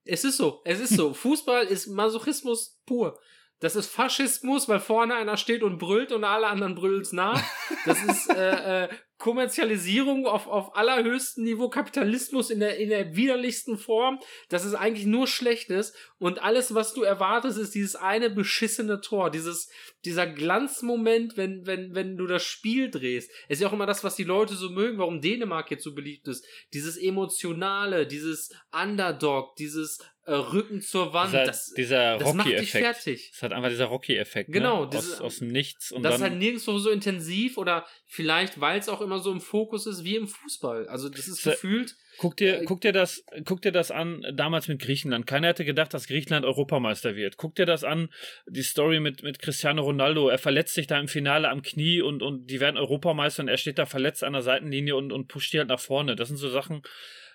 Es 0.06 0.24
ist 0.24 0.38
so, 0.38 0.62
es 0.64 0.80
ist 0.80 0.96
so. 0.96 1.14
Fußball 1.14 1.66
ist 1.66 1.88
Masochismus 1.88 2.80
pur. 2.86 3.20
Das 3.60 3.76
ist 3.76 3.88
Faschismus, 3.88 4.68
weil 4.68 4.80
vorne 4.80 5.16
einer 5.16 5.38
steht 5.38 5.64
und 5.64 5.78
brüllt 5.78 6.12
und 6.12 6.24
alle 6.24 6.48
anderen 6.48 6.76
brüllen's 6.76 7.14
nach. 7.14 7.42
Das 7.86 8.04
ist 8.04 8.30
äh, 8.36 8.84
äh, 8.84 8.90
Kommerzialisierung 9.18 10.28
auf, 10.28 10.48
auf 10.48 10.76
allerhöchstem 10.76 11.46
Niveau, 11.46 11.70
Kapitalismus 11.70 12.50
in 12.50 12.60
der, 12.60 12.78
in 12.78 12.90
der 12.90 13.16
widerlichsten 13.16 13.78
Form. 13.78 14.20
Das 14.50 14.66
ist 14.66 14.74
eigentlich 14.74 15.06
nur 15.06 15.26
Schlechtes. 15.26 15.94
Und 16.18 16.44
alles, 16.44 16.76
was 16.76 16.94
du 16.94 17.04
erwartest, 17.04 17.58
ist 17.58 17.76
dieses 17.76 17.96
eine 17.96 18.30
beschissene 18.30 19.00
Tor. 19.00 19.32
Dieses, 19.32 19.70
dieser 20.04 20.28
Glanzmoment, 20.28 21.38
wenn, 21.38 21.66
wenn, 21.66 21.96
wenn 21.96 22.18
du 22.18 22.28
das 22.28 22.44
Spiel 22.44 22.92
drehst. 22.92 23.32
Es 23.48 23.58
ist 23.58 23.62
ja 23.62 23.70
auch 23.70 23.74
immer 23.74 23.86
das, 23.86 24.04
was 24.04 24.18
die 24.18 24.26
Leute 24.26 24.56
so 24.56 24.70
mögen, 24.70 24.98
warum 24.98 25.22
Dänemark 25.22 25.72
jetzt 25.72 25.86
so 25.86 25.96
beliebt 25.96 26.28
ist. 26.28 26.46
Dieses 26.74 26.98
Emotionale, 26.98 28.06
dieses 28.06 28.52
Underdog, 28.74 29.56
dieses 29.56 30.00
Rücken 30.32 30.82
zur 30.82 31.14
Wand. 31.14 31.32
Dieser, 31.32 31.46
das 31.46 31.74
dieser 31.74 32.18
das 32.18 32.34
macht 32.34 32.50
dich 32.50 32.72
fertig. 32.72 33.32
Es 33.34 33.44
hat 33.44 33.54
einfach 33.54 33.70
dieser 33.70 33.86
Rocky-Effekt. 33.86 34.52
Genau, 34.52 34.86
ne? 34.86 34.98
aus, 34.98 35.22
aus 35.22 35.40
dem 35.40 35.50
Nichts 35.50 35.92
und 35.92 36.04
das 36.04 36.16
ist 36.16 36.22
halt 36.22 36.36
nirgendwo 36.36 36.78
so 36.78 36.90
intensiv 36.90 37.58
oder 37.58 37.86
vielleicht, 38.08 38.60
weil 38.60 38.80
es 38.80 38.90
auch 38.90 39.02
immer 39.02 39.20
so 39.20 39.32
im 39.32 39.42
Fokus 39.42 39.86
ist 39.86 40.04
wie 40.04 40.16
im 40.16 40.28
Fußball. 40.28 40.88
Also 40.88 41.10
das 41.10 41.28
ist 41.28 41.44
gefühlt. 41.44 41.96
Guck 42.18 42.38
dir, 42.38 42.62
Äh, 42.62 42.66
guck, 42.66 42.82
dir 42.82 42.94
das, 42.94 43.24
guck 43.44 43.62
dir 43.62 43.72
das 43.72 43.92
an, 43.92 44.26
damals 44.34 44.68
mit 44.68 44.82
Griechenland. 44.82 45.28
Keiner 45.28 45.50
hätte 45.50 45.66
gedacht, 45.66 45.94
dass 45.94 46.08
Griechenland 46.08 46.46
Europameister 46.46 47.16
wird. 47.16 47.38
Guck 47.38 47.56
dir 47.56 47.66
das 47.66 47.84
an, 47.84 48.10
die 48.48 48.64
Story 48.64 49.00
mit, 49.00 49.24
mit 49.24 49.40
Cristiano 49.40 49.82
Ronaldo. 49.82 50.30
Er 50.30 50.38
verletzt 50.38 50.76
sich 50.76 50.88
da 50.88 51.00
im 51.00 51.08
Finale 51.08 51.50
am 51.50 51.62
Knie 51.62 52.02
und, 52.02 52.24
und 52.24 52.48
die 52.48 52.60
werden 52.60 52.78
Europameister 52.78 53.44
und 53.44 53.50
er 53.50 53.58
steht 53.58 53.78
da 53.78 53.86
verletzt 53.86 54.24
an 54.24 54.34
der 54.34 54.42
Seitenlinie 54.42 54.96
und, 54.96 55.12
und 55.12 55.28
pusht 55.28 55.54
die 55.54 55.60
halt 55.60 55.68
nach 55.68 55.80
vorne. 55.80 56.16
Das 56.16 56.30
sind 56.30 56.38
so 56.38 56.50
Sachen, 56.50 56.84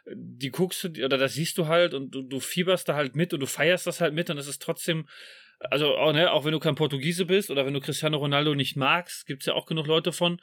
die 0.06 0.50
guckst 0.50 0.84
du, 0.84 1.04
oder 1.04 1.18
das 1.18 1.34
siehst 1.34 1.58
du 1.58 1.66
halt 1.66 1.94
und 1.94 2.14
du, 2.14 2.22
du 2.22 2.40
fieberst 2.40 2.88
da 2.88 2.94
halt 2.94 3.16
mit 3.16 3.32
und 3.32 3.40
du 3.40 3.46
feierst 3.46 3.86
das 3.86 4.00
halt 4.00 4.14
mit 4.14 4.30
und 4.30 4.38
es 4.38 4.48
ist 4.48 4.62
trotzdem, 4.62 5.08
also 5.58 5.96
auch, 5.96 6.12
ne, 6.12 6.30
auch 6.32 6.44
wenn 6.44 6.52
du 6.52 6.58
kein 6.58 6.74
Portugiese 6.74 7.26
bist 7.26 7.50
oder 7.50 7.66
wenn 7.66 7.74
du 7.74 7.80
Cristiano 7.80 8.18
Ronaldo 8.18 8.54
nicht 8.54 8.76
magst, 8.76 9.26
gibt's 9.26 9.46
ja 9.46 9.54
auch 9.54 9.66
genug 9.66 9.86
Leute 9.86 10.12
von, 10.12 10.40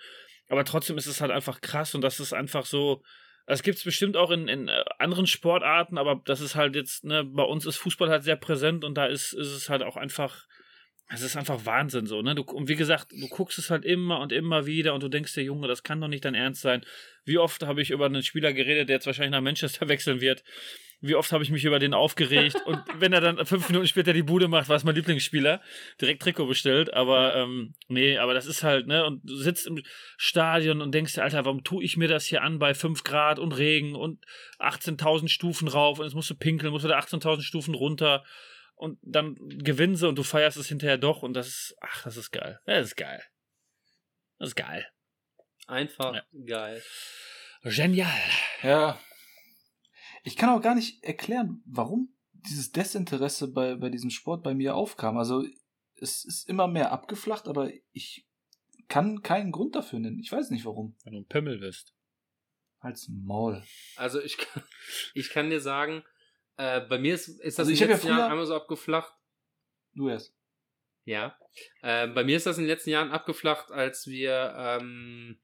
aber 0.50 0.64
trotzdem 0.64 0.98
ist 0.98 1.08
es 1.08 1.22
halt 1.22 1.32
einfach 1.32 1.62
krass 1.62 1.96
und 1.96 2.02
das 2.02 2.20
ist 2.20 2.34
einfach 2.34 2.66
so, 2.66 3.04
das 3.48 3.64
gibt's 3.64 3.84
bestimmt 3.84 4.18
auch 4.18 4.30
in, 4.30 4.48
in 4.48 4.68
äh, 4.68 4.84
anderen 5.00 5.26
Sportarten, 5.26 5.98
aber 5.98 6.22
das 6.26 6.42
ist 6.42 6.56
halt 6.56 6.76
jetzt, 6.76 7.06
ne, 7.06 7.24
bei 7.24 7.44
uns 7.44 7.66
ist 7.66 7.78
Fußball 7.78 8.10
halt 8.10 8.24
sehr 8.24 8.36
präsent 8.36 8.84
und 8.84 8.96
da 8.96 9.06
ist, 9.06 9.34
ist 9.34 9.52
es 9.52 9.70
halt 9.70 9.84
auch 9.84 9.98
einfach, 9.98 10.46
es 11.10 11.22
ist 11.22 11.38
einfach 11.38 11.66
Wahnsinn 11.66 12.06
so, 12.06 12.22
ne? 12.22 12.36
Du, 12.36 12.44
und 12.44 12.68
wie 12.68 12.76
gesagt, 12.76 13.14
du 13.14 13.28
guckst 13.30 13.58
es 13.58 13.70
halt 13.70 13.86
immer 13.86 14.20
und 14.20 14.34
immer 14.34 14.66
wieder 14.66 14.94
und 14.94 15.04
du 15.04 15.08
denkst 15.08 15.34
dir, 15.34 15.44
Junge, 15.44 15.68
das 15.68 15.84
kann 15.84 16.02
doch 16.02 16.10
nicht 16.10 16.26
dein 16.26 16.36
Ernst 16.36 16.62
sein. 16.62 16.84
Wie 17.24 17.38
oft 17.38 17.66
habe 17.66 17.82
ich 17.82 17.92
über 17.92 18.08
einen 18.08 18.24
Spieler 18.24 18.52
geredet, 18.52 18.90
der 18.90 18.98
jetzt 18.98 19.06
wahrscheinlich 19.06 19.32
nach 19.32 19.42
Manchester 19.42 19.88
wechseln 19.88 20.20
wird? 20.20 20.44
Wie 21.00 21.16
oft 21.16 21.32
habe 21.32 21.44
ich 21.44 21.52
mich 21.52 21.64
über 21.64 21.80
den 21.80 21.94
aufgeregt? 21.94 22.58
und 22.66 22.80
wenn 23.00 23.14
er 23.14 23.22
dann 23.22 23.46
fünf 23.46 23.70
Minuten 23.70 23.88
später 23.88 24.12
die 24.12 24.24
Bude 24.24 24.50
macht, 24.50 24.68
war 24.68 24.76
es 24.76 24.84
mein 24.84 24.96
Lieblingsspieler, 24.96 25.62
direkt 26.02 26.24
Trikot 26.24 26.48
bestellt. 26.48 26.94
Aber 26.94 27.36
ähm, 27.38 27.74
nee, 27.88 28.18
aber 28.18 28.34
das 28.34 28.46
ist 28.46 28.64
halt, 28.64 28.88
ne? 28.88 29.06
Und 29.06 29.22
du 29.24 29.36
sitzt 29.36 29.66
im 29.66 29.82
Stadion 30.18 30.82
und 30.82 30.94
denkst 30.94 31.14
dir, 31.14 31.24
Alter, 31.24 31.46
warum 31.46 31.64
tue 31.64 31.86
ich 31.86 31.96
mir 31.96 32.10
das 32.10 32.26
hier 32.26 32.42
an 32.42 32.60
bei 32.60 32.74
5 32.74 33.04
Grad 33.04 33.40
und 33.40 33.54
Regen 33.54 33.96
und 33.96 34.26
18.000 34.60 35.30
Stufen 35.30 35.70
rauf 35.70 36.00
und 36.00 36.06
jetzt 36.06 36.16
musst 36.16 36.30
du 36.30 36.36
pinkeln, 36.36 36.74
musst 36.74 36.84
du 36.84 36.90
da 36.90 37.00
18.000 37.00 37.44
Stufen 37.44 37.76
runter 37.76 38.26
und 38.78 39.00
dann 39.02 39.36
gewinnen 39.60 39.96
sie 39.96 40.08
und 40.08 40.16
du 40.18 40.24
feierst 40.24 40.58
es 40.58 40.68
hinterher 40.68 40.98
doch 40.98 41.24
und 41.24 41.34
das 41.34 41.48
ist, 41.48 41.76
ach, 41.82 42.04
das 42.04 42.16
ist 42.18 42.32
geil. 42.32 42.60
Das 42.66 42.88
ist 42.88 42.96
geil. 42.96 43.22
Das 44.40 44.50
ist 44.50 44.56
geil. 44.56 44.88
Einfach 45.68 46.14
Ja. 46.16 46.24
geil. 46.46 46.84
Genial. 47.64 48.22
Ja. 48.64 49.00
Ich 50.24 50.36
kann 50.38 50.50
auch 50.50 50.62
gar 50.62 50.76
nicht 50.76 51.04
erklären, 51.04 51.62
warum 51.66 52.16
dieses 52.34 52.72
Desinteresse 52.72 53.52
bei, 53.52 53.76
bei 53.76 53.90
diesem 53.90 54.10
Sport 54.10 54.44
bei 54.44 54.54
mir 54.54 54.76
aufkam. 54.76 55.18
Also 55.18 55.46
es 55.96 56.24
ist 56.24 56.48
immer 56.48 56.68
mehr 56.68 56.92
abgeflacht, 56.92 57.48
aber 57.48 57.72
ich 57.92 58.26
kann 58.88 59.22
keinen 59.24 59.52
Grund 59.52 59.76
dafür 59.76 60.00
nennen. 60.00 60.20
Ich 60.20 60.32
weiß 60.32 60.50
nicht 60.52 60.66
warum. 60.66 60.96
Wenn 61.04 61.14
du 61.14 61.20
ein 61.20 61.28
Pimmel 61.28 61.58
bist. 61.60 61.94
Als 62.80 63.10
Maul. 63.10 63.64
Also 63.96 64.22
ich, 64.22 64.38
kann- 64.38 64.64
ich 65.16 65.30
kann 65.32 65.50
dir 65.50 65.60
sagen, 65.60 66.04
äh, 66.58 66.82
bei 66.82 66.98
mir 66.98 67.14
ist, 67.14 67.28
ist 67.28 67.60
das 67.60 67.68
Also 67.68 67.70
in 67.70 67.74
ich 67.74 67.80
den 67.80 67.90
hab 67.90 67.90
ja 67.90 67.96
letzten 67.96 68.10
Jahren 68.10 68.32
einmal 68.32 68.46
so 68.46 68.56
abgeflacht. 68.56 69.14
Du 69.94 70.10
erst. 70.10 70.36
Ja. 71.06 71.38
Äh, 71.82 72.08
bei 72.08 72.24
mir 72.24 72.38
ist 72.38 72.46
das 72.46 72.58
in 72.58 72.66
den 72.66 72.70
letzten 72.70 72.90
Jahren 72.90 73.12
abgeflacht, 73.12 73.72
als 73.72 74.08
wir, 74.08 74.54
ähm, 74.58 75.40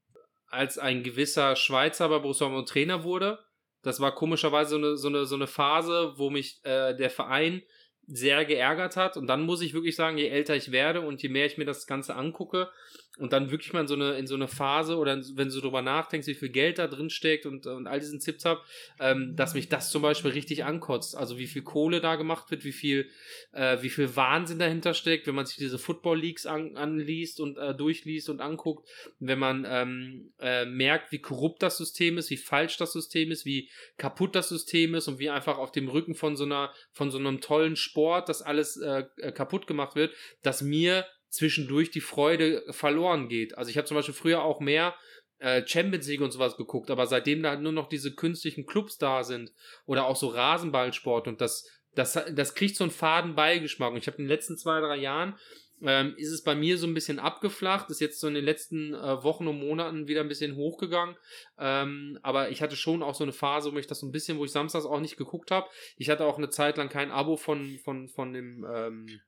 als 0.46 0.78
ein 0.78 1.02
gewisser 1.02 1.56
Schweizer 1.56 2.08
bei 2.08 2.18
Borussia 2.18 2.46
Dortmund 2.46 2.68
Trainer 2.68 3.02
wurde. 3.02 3.38
Das 3.82 4.00
war 4.00 4.14
komischerweise 4.14 4.70
so 4.70 4.76
eine, 4.76 4.96
so 4.96 5.08
eine, 5.08 5.26
so 5.26 5.34
eine 5.34 5.46
Phase, 5.46 6.14
wo 6.16 6.30
mich 6.30 6.60
äh, 6.64 6.94
der 6.94 7.10
Verein 7.10 7.62
sehr 8.06 8.44
geärgert 8.44 8.96
hat. 8.96 9.16
Und 9.16 9.26
dann 9.26 9.42
muss 9.42 9.62
ich 9.62 9.74
wirklich 9.74 9.96
sagen, 9.96 10.18
je 10.18 10.28
älter 10.28 10.54
ich 10.54 10.70
werde 10.70 11.00
und 11.00 11.22
je 11.22 11.28
mehr 11.28 11.46
ich 11.46 11.58
mir 11.58 11.64
das 11.64 11.86
Ganze 11.86 12.14
angucke 12.14 12.70
und 13.18 13.32
dann 13.32 13.50
wirklich 13.52 13.72
mal 13.72 13.82
in 13.82 13.86
so 13.86 13.94
eine, 13.94 14.14
in 14.18 14.26
so 14.26 14.34
eine 14.34 14.48
Phase 14.48 14.96
oder 14.96 15.16
wenn 15.34 15.48
du 15.48 15.60
drüber 15.60 15.82
nachdenkst, 15.82 16.26
wie 16.26 16.34
viel 16.34 16.48
Geld 16.48 16.78
da 16.78 16.88
drin 16.88 17.10
steckt 17.10 17.46
und, 17.46 17.66
und 17.66 17.86
all 17.86 18.00
diesen 18.00 18.18
Tipps 18.18 18.44
hab, 18.44 18.64
ähm, 18.98 19.36
dass 19.36 19.54
mich 19.54 19.68
das 19.68 19.90
zum 19.90 20.02
Beispiel 20.02 20.32
richtig 20.32 20.64
ankotzt. 20.64 21.16
Also 21.16 21.38
wie 21.38 21.46
viel 21.46 21.62
Kohle 21.62 22.00
da 22.00 22.16
gemacht 22.16 22.50
wird, 22.50 22.64
wie 22.64 22.72
viel, 22.72 23.08
äh, 23.52 23.78
wie 23.82 23.88
viel 23.88 24.16
Wahnsinn 24.16 24.58
dahinter 24.58 24.94
steckt, 24.94 25.28
wenn 25.28 25.36
man 25.36 25.46
sich 25.46 25.56
diese 25.56 25.78
Football 25.78 26.18
Leagues 26.18 26.44
an, 26.44 26.76
anliest 26.76 27.38
und 27.38 27.56
äh, 27.56 27.74
durchliest 27.74 28.30
und 28.30 28.40
anguckt, 28.40 28.88
wenn 29.20 29.38
man 29.38 29.64
ähm, 29.68 30.32
äh, 30.40 30.64
merkt, 30.64 31.12
wie 31.12 31.20
korrupt 31.20 31.62
das 31.62 31.76
System 31.76 32.18
ist, 32.18 32.30
wie 32.30 32.36
falsch 32.36 32.78
das 32.78 32.92
System 32.92 33.30
ist, 33.30 33.44
wie 33.46 33.70
kaputt 33.96 34.34
das 34.34 34.48
System 34.48 34.96
ist 34.96 35.06
und 35.06 35.20
wie 35.20 35.30
einfach 35.30 35.58
auf 35.58 35.70
dem 35.70 35.88
Rücken 35.88 36.16
von 36.16 36.36
so 36.36 36.44
einer, 36.44 36.72
von 36.90 37.12
so 37.12 37.18
einem 37.18 37.40
tollen 37.40 37.76
Sport 37.76 38.28
das 38.28 38.42
alles 38.42 38.76
äh, 38.76 39.04
äh, 39.18 39.30
kaputt 39.30 39.68
gemacht 39.68 39.94
wird, 39.94 40.12
dass 40.42 40.62
mir 40.62 41.06
zwischendurch 41.34 41.90
die 41.90 42.00
Freude 42.00 42.64
verloren 42.70 43.28
geht. 43.28 43.58
Also 43.58 43.70
ich 43.70 43.76
habe 43.76 43.86
zum 43.86 43.96
Beispiel 43.96 44.14
früher 44.14 44.42
auch 44.42 44.60
mehr 44.60 44.94
äh, 45.38 45.66
Champions 45.66 46.06
League 46.08 46.20
und 46.20 46.30
sowas 46.30 46.56
geguckt, 46.56 46.90
aber 46.90 47.06
seitdem 47.06 47.42
da 47.42 47.56
nur 47.56 47.72
noch 47.72 47.88
diese 47.88 48.14
künstlichen 48.14 48.66
Clubs 48.66 48.98
da 48.98 49.24
sind 49.24 49.52
oder 49.84 50.06
auch 50.06 50.16
so 50.16 50.28
Rasenballsport 50.28 51.28
und 51.28 51.40
das, 51.40 51.68
das, 51.94 52.18
das 52.32 52.54
kriegt 52.54 52.76
so 52.76 52.84
einen 52.84 52.90
faden 52.90 53.34
Beigeschmack. 53.34 53.92
Und 53.92 53.98
ich 53.98 54.06
habe 54.06 54.18
in 54.18 54.24
den 54.24 54.30
letzten 54.30 54.56
zwei, 54.56 54.80
drei 54.80 54.96
Jahren 54.96 55.36
ähm, 55.82 56.14
ist 56.16 56.30
es 56.30 56.42
bei 56.42 56.54
mir 56.54 56.78
so 56.78 56.86
ein 56.86 56.94
bisschen 56.94 57.18
abgeflacht, 57.18 57.90
ist 57.90 58.00
jetzt 58.00 58.20
so 58.20 58.28
in 58.28 58.34
den 58.34 58.44
letzten 58.44 58.94
äh, 58.94 59.22
Wochen 59.22 59.46
und 59.48 59.58
Monaten 59.58 60.08
wieder 60.08 60.20
ein 60.20 60.28
bisschen 60.28 60.56
hochgegangen. 60.56 61.16
Ähm, 61.58 62.18
aber 62.22 62.50
ich 62.50 62.62
hatte 62.62 62.76
schon 62.76 63.02
auch 63.02 63.14
so 63.14 63.24
eine 63.24 63.32
Phase, 63.32 63.72
wo 63.72 63.78
ich 63.78 63.86
das 63.86 64.00
so 64.00 64.06
ein 64.06 64.12
bisschen, 64.12 64.38
wo 64.38 64.44
ich 64.44 64.52
samstags 64.52 64.86
auch 64.86 65.00
nicht 65.00 65.16
geguckt 65.16 65.50
habe. 65.50 65.68
Ich 65.96 66.10
hatte 66.10 66.24
auch 66.24 66.38
eine 66.38 66.48
Zeit 66.48 66.76
lang 66.76 66.88
kein 66.88 67.10
Abo 67.10 67.36
von, 67.36 67.78
von, 67.84 68.08
von 68.08 68.32
dem, 68.32 68.66
ähm, 68.72 69.20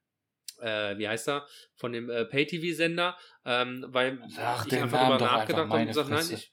äh, 0.61 0.97
wie 0.99 1.09
heißt 1.09 1.29
er, 1.29 1.47
von 1.75 1.93
dem 1.93 2.11
äh, 2.11 2.25
Pay-TV-Sender, 2.25 3.17
ähm, 3.45 3.85
weil 3.89 4.19
Sag 4.29 4.67
ich 4.67 4.75
einfach 4.75 5.01
Namen 5.01 5.13
einfach, 5.15 5.39
nachgedacht 5.39 5.71
habe 5.71 5.81
und 5.81 5.87
gesagt, 5.89 6.11
nein, 6.11 6.27
ich, 6.33 6.53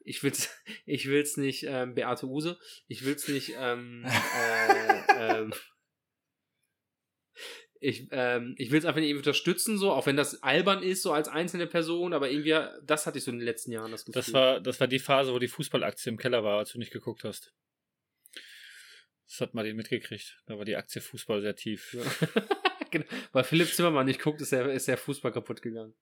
ich 0.00 0.22
will's, 0.22 0.50
ich 0.86 1.08
will's 1.08 1.36
nicht, 1.36 1.64
ähm, 1.64 1.94
Beate 1.94 2.26
Use, 2.26 2.58
ich 2.86 3.04
will's 3.04 3.28
nicht, 3.28 3.54
ähm, 3.58 4.04
äh, 4.36 5.40
ähm, 5.40 5.52
ich, 7.80 8.06
ähm, 8.12 8.54
ich 8.58 8.70
will 8.70 8.78
es 8.78 8.84
einfach 8.84 9.00
nicht 9.00 9.08
irgendwie 9.08 9.28
unterstützen, 9.28 9.76
so, 9.76 9.90
auch 9.90 10.06
wenn 10.06 10.16
das 10.16 10.42
albern 10.44 10.84
ist, 10.84 11.02
so 11.02 11.12
als 11.12 11.28
einzelne 11.28 11.66
Person, 11.66 12.12
aber 12.12 12.30
irgendwie, 12.30 12.56
das 12.84 13.06
hatte 13.06 13.18
ich 13.18 13.24
so 13.24 13.32
in 13.32 13.38
den 13.38 13.44
letzten 13.44 13.72
Jahren 13.72 13.90
das 13.90 14.04
Gefühl. 14.04 14.22
Das 14.22 14.32
war, 14.32 14.60
das 14.60 14.78
war 14.78 14.86
die 14.86 15.00
Phase, 15.00 15.32
wo 15.32 15.40
die 15.40 15.48
Fußballaktie 15.48 16.10
im 16.10 16.16
Keller 16.16 16.44
war, 16.44 16.58
als 16.58 16.72
du 16.72 16.78
nicht 16.78 16.92
geguckt 16.92 17.24
hast. 17.24 17.52
Das 19.32 19.40
hat 19.40 19.54
Martin 19.54 19.76
mitgekriegt. 19.76 20.38
Da 20.46 20.58
war 20.58 20.64
die 20.66 20.76
Aktie 20.76 21.00
Fußball 21.00 21.40
sehr 21.40 21.56
tief. 21.56 21.96
genau. 22.92 23.04
Weil 23.32 23.44
Philipp 23.44 23.68
Zimmermann 23.74 24.06
nicht 24.06 24.22
guckt, 24.22 24.40
ist 24.40 24.52
der, 24.52 24.70
ist 24.70 24.86
der 24.86 24.96
Fußball 24.96 25.32
kaputt 25.32 25.60
gegangen. 25.62 25.94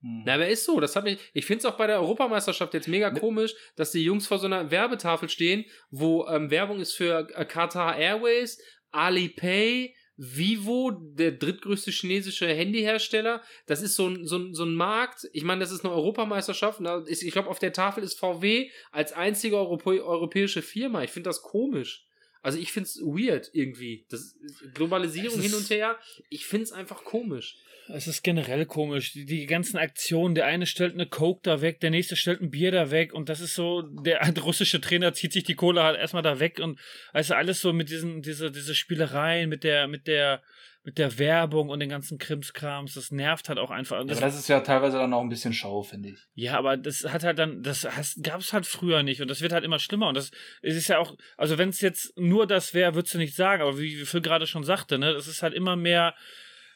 Hm. 0.00 0.22
Na, 0.24 0.34
aber 0.34 0.48
ist 0.48 0.64
so, 0.64 0.80
das 0.80 0.96
hat 0.96 1.04
mich, 1.04 1.18
ich 1.32 1.46
finde 1.46 1.60
es 1.60 1.64
auch 1.66 1.76
bei 1.76 1.86
der 1.86 2.00
Europameisterschaft 2.00 2.74
jetzt 2.74 2.88
mega 2.88 3.10
Ne- 3.10 3.20
komisch, 3.20 3.54
dass 3.76 3.92
die 3.92 4.04
Jungs 4.04 4.26
vor 4.26 4.38
so 4.38 4.46
einer 4.46 4.70
Werbetafel 4.70 5.28
stehen, 5.28 5.64
wo 5.90 6.26
ähm, 6.26 6.50
Werbung 6.50 6.80
ist 6.80 6.94
für 6.94 7.28
äh, 7.34 7.44
Qatar 7.44 7.96
Airways, 7.98 8.58
Alipay, 8.90 9.94
Vivo, 10.16 10.92
der 10.92 11.32
drittgrößte 11.32 11.90
chinesische 11.90 12.48
Handyhersteller. 12.48 13.42
Das 13.66 13.82
ist 13.82 13.96
so 13.96 14.08
ein, 14.08 14.26
so 14.26 14.38
ein, 14.38 14.54
so 14.54 14.64
ein 14.64 14.74
Markt. 14.74 15.28
Ich 15.32 15.44
meine, 15.44 15.60
das 15.60 15.72
ist 15.72 15.84
eine 15.84 15.92
Europameisterschaft. 15.92 16.80
Da 16.82 17.04
ist, 17.04 17.22
ich 17.22 17.32
glaube, 17.32 17.50
auf 17.50 17.58
der 17.58 17.74
Tafel 17.74 18.02
ist 18.02 18.18
VW 18.18 18.70
als 18.92 19.12
einzige 19.12 19.58
Europä 19.58 20.02
europäische 20.02 20.62
Firma. 20.62 21.02
Ich 21.02 21.10
finde 21.10 21.28
das 21.28 21.42
komisch. 21.42 22.06
Also 22.42 22.58
ich 22.58 22.72
finde 22.72 22.86
es 22.88 23.00
weird 23.00 23.50
irgendwie. 23.52 24.06
Das 24.10 24.36
Globalisierung 24.74 25.38
ist- 25.38 25.44
hin 25.44 25.54
und 25.54 25.68
her. 25.70 25.98
Ich 26.28 26.46
finde 26.46 26.64
es 26.64 26.72
einfach 26.72 27.04
komisch. 27.04 27.56
Es 27.88 28.08
ist 28.08 28.22
generell 28.22 28.66
komisch. 28.66 29.12
Die, 29.12 29.24
die 29.26 29.46
ganzen 29.46 29.76
Aktionen, 29.76 30.34
der 30.34 30.46
eine 30.46 30.66
stellt 30.66 30.94
eine 30.94 31.06
Coke 31.06 31.40
da 31.44 31.60
weg, 31.60 31.78
der 31.80 31.90
nächste 31.90 32.16
stellt 32.16 32.40
ein 32.40 32.50
Bier 32.50 32.72
da 32.72 32.90
weg 32.90 33.14
und 33.14 33.28
das 33.28 33.40
ist 33.40 33.54
so, 33.54 33.82
der 33.82 34.20
russische 34.42 34.80
Trainer 34.80 35.12
zieht 35.14 35.32
sich 35.32 35.44
die 35.44 35.54
Kohle 35.54 35.82
halt 35.84 35.96
erstmal 35.98 36.24
da 36.24 36.40
weg 36.40 36.58
und 36.58 36.80
also 37.12 37.34
alles 37.34 37.60
so 37.60 37.72
mit 37.72 37.88
diesen, 37.88 38.22
diese, 38.22 38.50
diese 38.50 38.74
Spielereien, 38.74 39.48
mit 39.48 39.62
der, 39.62 39.86
mit 39.86 40.08
der, 40.08 40.42
mit 40.86 40.98
der 40.98 41.18
Werbung 41.18 41.68
und 41.68 41.80
den 41.80 41.88
ganzen 41.88 42.16
Krimskrams, 42.16 42.94
das 42.94 43.10
nervt 43.10 43.48
halt 43.48 43.58
auch 43.58 43.72
einfach. 43.72 44.06
Das, 44.06 44.18
aber 44.18 44.26
das 44.26 44.38
ist 44.38 44.46
ja 44.46 44.60
teilweise 44.60 44.98
dann 44.98 45.12
auch 45.12 45.20
ein 45.20 45.28
bisschen 45.28 45.52
Schau, 45.52 45.82
finde 45.82 46.10
ich. 46.10 46.18
Ja, 46.34 46.56
aber 46.56 46.76
das 46.76 47.02
hat 47.02 47.24
halt 47.24 47.40
dann, 47.40 47.60
das 47.60 47.88
gab 48.22 48.40
es 48.40 48.52
halt 48.52 48.66
früher 48.66 49.02
nicht 49.02 49.20
und 49.20 49.26
das 49.28 49.40
wird 49.40 49.52
halt 49.52 49.64
immer 49.64 49.80
schlimmer 49.80 50.06
und 50.06 50.16
das 50.16 50.30
es 50.62 50.76
ist 50.76 50.86
ja 50.86 50.98
auch, 50.98 51.18
also 51.36 51.58
wenn 51.58 51.70
es 51.70 51.80
jetzt 51.80 52.16
nur 52.16 52.46
das 52.46 52.72
wäre, 52.72 52.94
würdest 52.94 53.14
du 53.14 53.18
nicht 53.18 53.34
sagen, 53.34 53.62
aber 53.62 53.80
wie 53.80 53.96
Phil 54.04 54.20
gerade 54.20 54.46
schon 54.46 54.62
sagte, 54.62 54.96
ne, 54.96 55.12
das 55.12 55.26
ist 55.26 55.42
halt 55.42 55.54
immer 55.54 55.74
mehr, 55.74 56.14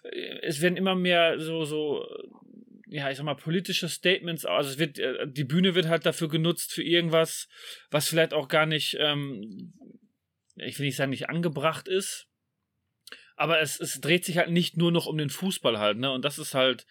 äh, 0.02 0.40
es 0.42 0.60
werden 0.60 0.76
immer 0.76 0.96
mehr 0.96 1.38
so, 1.38 1.64
so, 1.64 2.04
ja, 2.88 3.10
ich 3.10 3.16
sag 3.16 3.22
mal, 3.22 3.36
politische 3.36 3.88
Statements, 3.88 4.44
also 4.44 4.70
es 4.70 4.78
wird, 4.80 4.98
äh, 4.98 5.28
die 5.28 5.44
Bühne 5.44 5.76
wird 5.76 5.86
halt 5.86 6.04
dafür 6.04 6.28
genutzt 6.28 6.72
für 6.72 6.82
irgendwas, 6.82 7.46
was 7.92 8.08
vielleicht 8.08 8.34
auch 8.34 8.48
gar 8.48 8.66
nicht, 8.66 8.96
ähm, 8.98 9.72
ich 10.56 10.80
will 10.80 10.86
nicht 10.86 10.96
sagen, 10.96 11.10
nicht 11.10 11.28
angebracht 11.28 11.86
ist, 11.86 12.26
aber 13.40 13.60
es, 13.60 13.80
es 13.80 14.00
dreht 14.02 14.26
sich 14.26 14.36
halt 14.36 14.50
nicht 14.50 14.76
nur 14.76 14.92
noch 14.92 15.06
um 15.06 15.16
den 15.16 15.30
Fußball 15.30 15.78
halt, 15.78 15.96
ne, 15.96 16.12
und 16.12 16.24
das 16.26 16.38
ist 16.38 16.54
halt, 16.54 16.86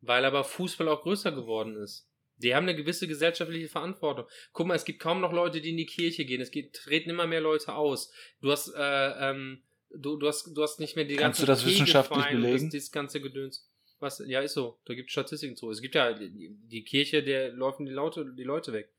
Weil 0.00 0.24
aber 0.24 0.42
Fußball 0.42 0.88
auch 0.88 1.02
größer 1.02 1.32
geworden 1.32 1.76
ist. 1.76 2.08
Die 2.38 2.54
haben 2.54 2.64
eine 2.64 2.76
gewisse 2.76 3.06
gesellschaftliche 3.06 3.68
Verantwortung. 3.68 4.26
Guck 4.52 4.66
mal, 4.66 4.74
es 4.74 4.84
gibt 4.84 5.00
kaum 5.00 5.20
noch 5.20 5.32
Leute, 5.32 5.60
die 5.60 5.70
in 5.70 5.76
die 5.76 5.86
Kirche 5.86 6.24
gehen. 6.24 6.40
Es 6.40 6.50
geht, 6.50 6.74
treten 6.74 7.10
immer 7.10 7.26
mehr 7.26 7.40
Leute 7.40 7.74
aus. 7.74 8.12
Du 8.40 8.50
hast, 8.50 8.74
äh, 8.74 9.30
ähm, 9.30 9.62
du, 9.90 10.16
du 10.16 10.26
hast, 10.26 10.54
du 10.54 10.62
hast 10.62 10.80
nicht 10.80 10.96
mehr 10.96 11.06
die 11.06 11.16
Kannst 11.16 11.40
ganzen 11.40 11.42
du 11.42 11.46
das 11.46 11.64
wissenschaftlich 11.64 12.26
belegen? 12.26 12.64
Das, 12.64 12.72
dieses 12.72 12.92
ganze 12.92 13.20
Gedöns. 13.20 13.70
Was, 14.00 14.22
ja, 14.26 14.40
ist 14.40 14.54
so. 14.54 14.78
Da 14.84 14.94
gibt 14.94 15.08
es 15.08 15.12
Statistiken 15.12 15.56
zu. 15.56 15.70
Es 15.70 15.80
gibt 15.80 15.94
ja 15.94 16.12
die, 16.12 16.56
die 16.70 16.84
Kirche, 16.84 17.22
der 17.22 17.52
laufen 17.52 17.86
die 17.86 17.92
Leute, 17.92 18.30
die 18.36 18.44
Leute 18.44 18.72
weg. 18.74 18.90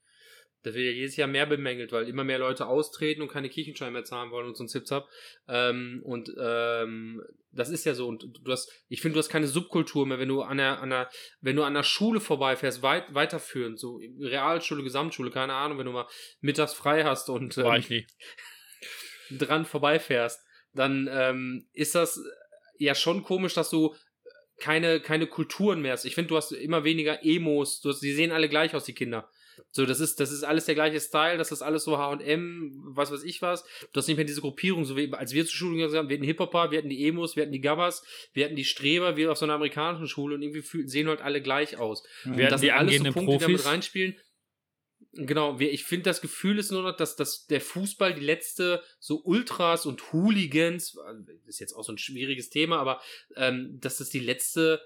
Das 0.63 0.73
wird 0.73 0.85
ja 0.85 0.91
jedes 0.91 1.15
Jahr 1.15 1.27
mehr 1.27 1.45
bemängelt, 1.45 1.91
weil 1.91 2.09
immer 2.09 2.23
mehr 2.23 2.39
Leute 2.39 2.67
austreten 2.67 3.21
und 3.21 3.31
keine 3.31 3.49
Kirchenschein 3.49 3.93
mehr 3.93 4.03
zahlen 4.03 4.31
wollen 4.31 4.47
und 4.47 4.57
so 4.57 4.63
ein 4.63 4.67
Zipzap. 4.67 5.07
Ähm, 5.47 6.01
und 6.03 6.31
ähm, 6.39 7.21
das 7.51 7.69
ist 7.69 7.85
ja 7.85 7.93
so. 7.93 8.07
Und 8.07 8.25
du 8.43 8.51
hast, 8.51 8.71
ich 8.89 9.01
finde, 9.01 9.13
du 9.13 9.19
hast 9.19 9.29
keine 9.29 9.47
Subkultur 9.47 10.05
mehr, 10.05 10.19
wenn 10.19 10.29
du 10.29 10.41
an 10.41 10.57
der, 10.57 10.79
an 10.81 10.89
der, 10.89 11.09
wenn 11.41 11.55
du 11.55 11.63
an 11.63 11.73
der 11.73 11.83
Schule 11.83 12.19
vorbeifährst, 12.19 12.81
weit, 12.81 13.13
weiterführend, 13.13 13.79
so 13.79 13.99
Realschule, 14.19 14.83
Gesamtschule, 14.83 15.31
keine 15.31 15.53
Ahnung, 15.53 15.77
wenn 15.77 15.85
du 15.85 15.91
mal 15.91 16.07
mittags 16.41 16.73
frei 16.73 17.03
hast 17.03 17.29
und 17.29 17.57
ähm, 17.57 17.63
War 17.63 17.77
ich 17.77 17.89
nie. 17.89 18.05
dran 19.31 19.65
vorbeifährst, 19.65 20.41
dann 20.73 21.09
ähm, 21.11 21.67
ist 21.73 21.95
das 21.95 22.21
ja 22.77 22.95
schon 22.95 23.23
komisch, 23.23 23.53
dass 23.53 23.69
du 23.69 23.95
keine, 24.59 24.99
keine 24.99 25.27
Kulturen 25.27 25.81
mehr 25.81 25.93
hast. 25.93 26.05
Ich 26.05 26.15
finde, 26.15 26.29
du 26.29 26.37
hast 26.37 26.51
immer 26.51 26.83
weniger 26.83 27.23
Emos, 27.23 27.81
du 27.81 27.89
hast, 27.89 28.01
die 28.01 28.13
sehen 28.13 28.31
alle 28.31 28.49
gleich 28.49 28.73
aus, 28.75 28.85
die 28.85 28.93
Kinder. 28.93 29.29
So, 29.71 29.85
das 29.85 29.99
ist, 29.99 30.19
das 30.19 30.31
ist 30.31 30.43
alles 30.43 30.65
der 30.65 30.75
gleiche 30.75 30.99
Style, 30.99 31.37
das 31.37 31.51
ist 31.51 31.61
alles 31.61 31.83
so 31.83 31.97
HM, 31.97 32.71
was 32.95 33.11
weiß 33.11 33.23
ich 33.23 33.41
was. 33.41 33.63
Du 33.93 33.99
hast 33.99 34.07
nicht 34.07 34.17
mehr 34.17 34.25
diese 34.25 34.41
Gruppierung, 34.41 34.85
so 34.85 34.95
wie 34.95 35.11
als 35.13 35.33
wir 35.33 35.45
zur 35.45 35.55
Schule 35.55 35.75
gegangen 35.75 35.91
sind, 35.91 36.09
wir 36.09 36.17
hatten 36.17 36.25
Hip-Hopper, 36.25 36.71
wir 36.71 36.77
hatten 36.79 36.89
die 36.89 37.05
Emos, 37.07 37.35
wir 37.35 37.43
hatten 37.43 37.51
die 37.51 37.61
Gabbers, 37.61 38.03
wir 38.33 38.45
hatten 38.45 38.55
die 38.55 38.65
Streber, 38.65 39.17
wir 39.17 39.31
auf 39.31 39.37
so 39.37 39.45
einer 39.45 39.53
amerikanischen 39.53 40.07
Schule 40.07 40.35
und 40.35 40.41
irgendwie 40.41 40.61
fühl, 40.61 40.87
sehen 40.87 41.07
halt 41.07 41.21
alle 41.21 41.41
gleich 41.41 41.77
aus. 41.77 42.03
Wir 42.23 42.45
Und 42.45 42.51
das 42.51 42.61
die 42.61 42.67
sind 42.67 42.75
alles 42.75 42.97
so 42.97 43.03
Punkte, 43.03 43.19
die 43.19 43.37
damit 43.37 43.57
Profis. 43.57 43.65
reinspielen. 43.65 44.15
Genau, 45.13 45.59
ich 45.59 45.83
finde, 45.83 46.03
das 46.03 46.21
Gefühl 46.21 46.59
ist 46.59 46.71
nur 46.71 46.83
noch, 46.83 46.95
dass, 46.95 47.15
dass 47.15 47.47
der 47.47 47.61
Fußball 47.61 48.13
die 48.13 48.23
letzte 48.23 48.83
so 48.99 49.21
Ultras 49.23 49.85
und 49.85 50.13
Hooligans, 50.13 50.97
das 51.25 51.47
ist 51.47 51.59
jetzt 51.59 51.73
auch 51.73 51.83
so 51.83 51.91
ein 51.91 51.97
schwieriges 51.97 52.49
Thema, 52.49 52.77
aber 52.77 53.01
ähm, 53.35 53.79
dass 53.79 53.97
das 53.97 54.09
die 54.09 54.19
letzte 54.19 54.79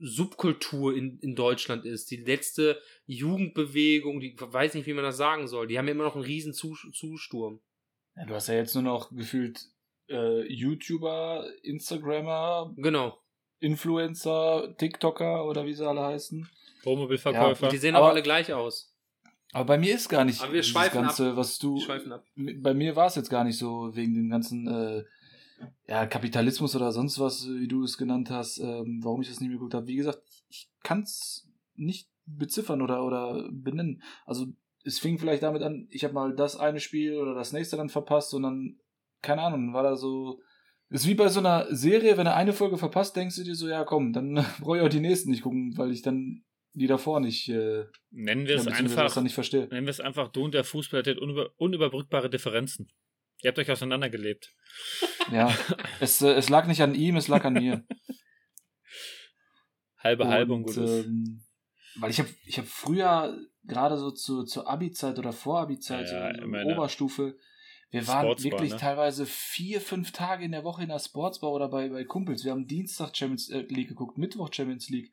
Subkultur 0.00 0.94
in, 0.96 1.18
in 1.20 1.34
Deutschland 1.34 1.84
ist, 1.84 2.10
die 2.10 2.16
letzte 2.16 2.80
Jugendbewegung, 3.06 4.20
die 4.20 4.36
weiß 4.38 4.74
nicht, 4.74 4.86
wie 4.86 4.92
man 4.94 5.04
das 5.04 5.16
sagen 5.16 5.48
soll. 5.48 5.66
Die 5.66 5.78
haben 5.78 5.86
ja 5.86 5.92
immer 5.94 6.04
noch 6.04 6.14
einen 6.16 6.24
riesen 6.24 6.52
Zus- 6.52 6.90
Zusturm. 6.92 7.60
Ja, 8.16 8.24
du 8.26 8.34
hast 8.34 8.48
ja 8.48 8.54
jetzt 8.54 8.74
nur 8.74 8.84
noch 8.84 9.10
gefühlt 9.14 9.60
äh, 10.08 10.42
YouTuber, 10.52 11.46
Instagrammer, 11.62 12.72
Genau. 12.76 13.18
Influencer, 13.58 14.74
TikToker 14.78 15.44
oder 15.46 15.64
wie 15.66 15.72
sie 15.74 15.86
alle 15.86 16.02
heißen. 16.02 16.48
Wohnmobilverkäufer. 16.84 17.64
Und 17.66 17.72
die 17.72 17.78
sehen 17.78 17.94
Aber- 17.94 18.06
auch 18.06 18.10
alle 18.10 18.22
gleich 18.22 18.52
aus. 18.52 18.92
Aber 19.52 19.64
bei 19.64 19.78
mir 19.78 19.94
ist 19.94 20.08
gar 20.08 20.24
nicht 20.24 20.42
Aber 20.42 20.52
wir 20.52 20.62
schweifen 20.62 21.02
Ganze, 21.02 21.36
was 21.36 21.58
du. 21.58 21.80
Schweifen 21.80 22.12
ab. 22.12 22.24
Bei 22.34 22.74
mir 22.74 22.94
war 22.96 23.06
es 23.06 23.14
jetzt 23.14 23.30
gar 23.30 23.44
nicht 23.44 23.56
so 23.56 23.94
wegen 23.94 24.14
dem 24.14 24.28
ganzen 24.28 24.66
äh, 24.66 25.04
ja, 25.86 26.06
Kapitalismus 26.06 26.74
oder 26.76 26.92
sonst 26.92 27.18
was, 27.18 27.48
wie 27.48 27.68
du 27.68 27.82
es 27.84 27.96
genannt 27.96 28.30
hast, 28.30 28.58
ähm, 28.58 29.00
warum 29.02 29.22
ich 29.22 29.28
das 29.28 29.40
nicht 29.40 29.48
mehr 29.48 29.58
geguckt 29.58 29.74
habe. 29.74 29.86
Wie 29.86 29.96
gesagt, 29.96 30.20
ich 30.48 30.68
kann 30.82 31.02
es 31.02 31.48
nicht 31.74 32.08
beziffern 32.26 32.82
oder, 32.82 33.04
oder 33.04 33.48
benennen. 33.52 34.02
Also 34.24 34.46
es 34.84 34.98
fing 34.98 35.18
vielleicht 35.18 35.42
damit 35.42 35.62
an, 35.62 35.88
ich 35.90 36.04
habe 36.04 36.14
mal 36.14 36.34
das 36.34 36.56
eine 36.56 36.80
Spiel 36.80 37.16
oder 37.16 37.34
das 37.34 37.52
nächste 37.52 37.76
dann 37.76 37.88
verpasst 37.88 38.34
und 38.34 38.42
dann, 38.42 38.78
keine 39.22 39.42
Ahnung, 39.42 39.72
war 39.72 39.82
da 39.82 39.96
so. 39.96 40.40
Ist 40.88 41.08
wie 41.08 41.14
bei 41.14 41.28
so 41.28 41.40
einer 41.40 41.66
Serie, 41.74 42.16
wenn 42.16 42.26
du 42.26 42.34
eine 42.34 42.52
Folge 42.52 42.76
verpasst, 42.76 43.16
denkst 43.16 43.34
du 43.34 43.42
dir 43.42 43.56
so, 43.56 43.68
ja 43.68 43.84
komm, 43.84 44.12
dann 44.12 44.34
brauche 44.60 44.78
ich 44.78 44.82
auch 44.84 44.88
die 44.88 45.00
nächsten 45.00 45.30
nicht 45.30 45.42
gucken, 45.42 45.76
weil 45.76 45.90
ich 45.90 46.02
dann 46.02 46.44
die 46.74 46.86
davor 46.86 47.20
nicht, 47.20 47.48
äh, 47.48 47.86
Nennen 48.10 48.46
wir 48.46 48.56
es 48.56 48.66
einfach, 48.66 49.12
dann 49.12 49.24
nicht 49.24 49.34
verstehe. 49.34 49.66
nennen 49.68 49.86
wir 49.86 49.90
es 49.90 50.00
einfach, 50.00 50.28
du 50.28 50.44
und 50.44 50.54
der 50.54 50.62
Fußball 50.62 51.00
hattet 51.00 51.18
unüber, 51.18 51.50
unüberbrückbare 51.56 52.30
Differenzen. 52.30 52.88
Ihr 53.46 53.50
habt 53.50 53.60
euch 53.60 53.70
auseinandergelebt. 53.70 54.52
Ja, 55.30 55.54
es, 56.00 56.20
äh, 56.20 56.32
es 56.32 56.48
lag 56.48 56.66
nicht 56.66 56.82
an 56.82 56.96
ihm, 56.96 57.14
es 57.14 57.28
lag 57.28 57.44
an 57.44 57.52
mir. 57.52 57.84
Halbe, 59.98 60.26
halbe 60.26 60.52
und 60.52 60.64
gut 60.64 60.76
ist. 60.76 61.06
ähm, 61.06 61.44
weil 61.94 62.10
ich 62.10 62.18
habe 62.18 62.28
ich 62.44 62.58
hab 62.58 62.66
früher, 62.66 63.38
gerade 63.62 63.98
so 63.98 64.10
zu, 64.10 64.42
zur 64.42 64.68
Abi-Zeit 64.68 65.20
oder 65.20 65.32
Vor-Abi-Zeit, 65.32 66.08
Ja, 66.10 66.34
so 66.34 66.42
in 66.42 66.50
der 66.50 66.66
Oberstufe, 66.66 67.36
wir 67.90 68.08
waren 68.08 68.26
Sportsbar, 68.26 68.50
wirklich 68.50 68.72
ne? 68.72 68.78
teilweise 68.78 69.26
vier, 69.26 69.80
fünf 69.80 70.10
Tage 70.10 70.44
in 70.44 70.50
der 70.50 70.64
Woche 70.64 70.82
in 70.82 70.88
der 70.88 70.98
Sportsbar 70.98 71.52
oder 71.52 71.68
bei, 71.68 71.88
bei 71.88 72.02
Kumpels. 72.02 72.44
Wir 72.44 72.50
haben 72.50 72.66
Dienstag 72.66 73.16
Champions 73.16 73.48
äh, 73.50 73.60
League 73.68 73.90
geguckt, 73.90 74.18
Mittwoch 74.18 74.52
Champions 74.52 74.88
League, 74.88 75.12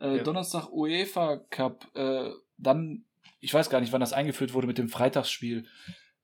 äh, 0.00 0.16
Ja. 0.16 0.22
Donnerstag 0.24 0.72
UEFA 0.72 1.36
Cup, 1.50 1.88
äh, 1.94 2.28
dann, 2.56 3.04
ich 3.38 3.54
weiß 3.54 3.70
gar 3.70 3.80
nicht, 3.80 3.92
wann 3.92 4.00
das 4.00 4.12
eingeführt 4.12 4.52
wurde 4.52 4.66
mit 4.66 4.78
dem 4.78 4.88
Freitagsspiel. 4.88 5.64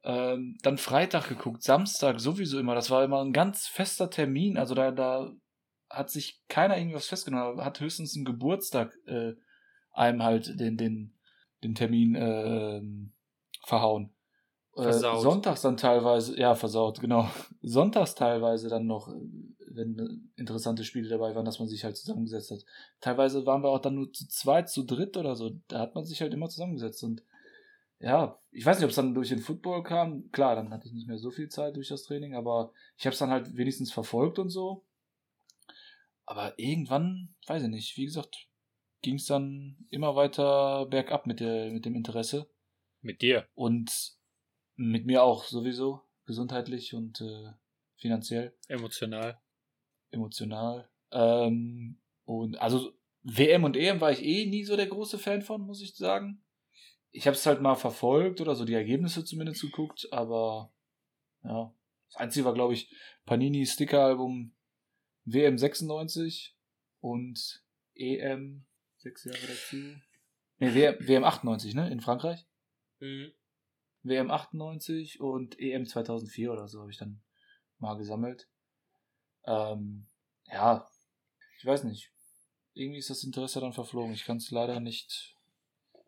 Ähm, 0.05 0.59
dann 0.63 0.77
Freitag 0.77 1.29
geguckt, 1.29 1.63
Samstag 1.63 2.21
sowieso 2.21 2.59
immer. 2.59 2.75
Das 2.75 2.91
war 2.91 3.03
immer 3.03 3.25
ein 3.25 3.33
ganz 3.33 3.67
fester 3.67 4.11
Termin. 4.11 4.59
Also 4.59 4.75
da, 4.75 4.91
da 4.91 5.33
hat 5.89 6.11
sich 6.11 6.43
keiner 6.49 6.77
irgendwas 6.77 7.07
festgenommen, 7.07 7.65
hat 7.65 7.81
höchstens 7.81 8.15
einen 8.15 8.27
Geburtstag 8.27 8.95
äh, 9.07 9.33
einem 9.93 10.23
halt 10.23 10.61
den, 10.61 10.77
den, 10.77 11.15
den 11.63 11.75
Termin 11.75 12.17
ähm, 12.17 13.13
verhauen. 13.65 14.13
Äh, 14.77 14.83
Versaut. 14.83 15.23
Sonntags 15.23 15.63
dann 15.63 15.77
teilweise, 15.77 16.39
ja, 16.39 16.55
versaut, 16.55 17.01
genau. 17.01 17.31
Sonntags 17.63 18.15
teilweise 18.15 18.69
dann 18.69 18.87
noch, 18.87 19.09
wenn 19.69 20.31
interessante 20.37 20.85
Spiele 20.85 21.09
dabei 21.09 21.35
waren, 21.35 21.45
dass 21.45 21.61
man 21.61 21.69
sich 21.69 21.85
halt 21.85 21.97
zusammengesetzt 21.97 22.51
hat. 22.51 22.65
Teilweise 23.01 23.47
waren 23.47 23.63
wir 23.63 23.71
auch 23.71 23.81
dann 23.81 23.95
nur 23.95 24.13
zu 24.13 24.29
zweit, 24.29 24.69
zu 24.69 24.83
dritt 24.83 25.17
oder 25.17 25.37
so. 25.37 25.53
Da 25.69 25.79
hat 25.79 25.95
man 25.95 26.05
sich 26.05 26.21
halt 26.21 26.35
immer 26.35 26.49
zusammengesetzt 26.49 27.03
und 27.05 27.23
ja, 28.01 28.39
ich 28.51 28.65
weiß 28.65 28.79
nicht, 28.79 28.85
ob 28.85 28.91
es 28.91 28.97
dann 28.97 29.15
durch 29.15 29.29
den 29.29 29.41
Football 29.41 29.83
kam. 29.83 30.31
Klar, 30.31 30.57
dann 30.57 30.71
hatte 30.71 30.87
ich 30.87 30.93
nicht 30.93 31.09
mehr 31.09 31.19
so 31.19 31.31
viel 31.31 31.49
Zeit 31.49 31.77
durch 31.77 31.89
das 31.89 32.05
Training, 32.05 32.35
aber 32.35 32.73
ich 32.97 33.07
habe 33.07 33.13
es 33.13 33.19
dann 33.19 33.31
halt 33.31 33.57
wenigstens 33.57 33.93
verfolgt 33.93 34.39
und 34.39 34.51
so. 34.51 34.85
Aber 36.27 36.59
irgendwann, 36.59 37.35
weiß 37.47 37.63
ich 37.63 37.69
nicht, 37.69 37.97
wie 37.97 38.05
gesagt, 38.07 38.49
ging 39.03 39.17
es 39.17 39.27
dann 39.27 39.87
immer 39.91 40.17
weiter 40.17 40.87
bergab 40.87 41.27
mit, 41.27 41.41
der, 41.41 41.71
mit 41.71 41.85
dem 41.85 41.95
Interesse. 41.95 42.49
Mit 43.01 43.21
dir. 43.21 43.47
Und 43.55 44.17
mit 44.77 45.07
mir 45.07 45.23
auch 45.23 45.45
sowieso, 45.45 46.03
gesundheitlich 46.25 46.95
und 46.95 47.21
äh, 47.21 47.53
finanziell, 47.97 48.57
Emotional. 48.69 49.41
emotional. 50.11 50.89
Ähm, 51.11 52.01
und 52.25 52.57
also 52.61 52.93
WM 53.23 53.65
und 53.65 53.77
EM 53.77 54.01
war 54.01 54.13
ich 54.13 54.23
eh 54.23 54.47
nie 54.47 54.65
so 54.65 54.77
der 54.77 54.87
große 54.87 55.19
Fan 55.19 55.43
von, 55.43 55.63
muss 55.63 55.83
ich 55.83 55.95
sagen. 55.95 56.44
Ich 57.17 57.27
habe 57.27 57.37
es 57.37 57.47
halt 57.47 57.61
mal 57.61 57.77
verfolgt 57.77 58.41
oder 58.41 58.57
so 58.57 58.65
die 58.65 58.75
Ergebnisse 58.75 59.25
zumindest 59.25 59.61
geguckt, 59.61 60.09
aber 60.11 60.73
ja, 61.45 61.73
das 62.09 62.17
Einzige 62.17 62.45
war, 62.45 62.55
glaube 62.55 62.75
ich, 62.75 62.93
Panini 63.25 63.65
Sticker-Album 63.65 64.53
WM 65.25 65.57
96 65.57 66.57
und 67.01 67.63
EM 67.95 68.67
sechs 68.97 69.25
Jahre 69.25 69.47
dazu. 69.47 69.77
Ne, 70.59 70.75
WM, 70.75 70.97
WM 71.01 71.25
98, 71.25 71.75
ne, 71.75 71.91
in 71.91 72.01
Frankreich. 72.01 72.47
Mhm. 72.99 73.33
WM 74.03 74.31
98 74.31 75.21
und 75.21 75.59
EM 75.59 75.87
2004 75.87 76.53
oder 76.53 76.69
so 76.69 76.81
habe 76.81 76.91
ich 76.91 76.99
dann 76.99 77.23
mal 77.79 77.97
gesammelt. 77.97 78.49
Ähm, 79.47 80.07
ja, 80.47 80.89
ich 81.59 81.65
weiß 81.65 81.85
nicht. 81.85 82.11
Irgendwie 82.75 82.99
ist 82.99 83.11
das 83.11 83.25
Interesse 83.25 83.61
dann 83.61 83.73
verflogen. 83.73 84.13
Ich 84.13 84.25
kann 84.25 84.39
es 84.39 84.51
leider 84.51 84.81
nicht, 84.81 85.34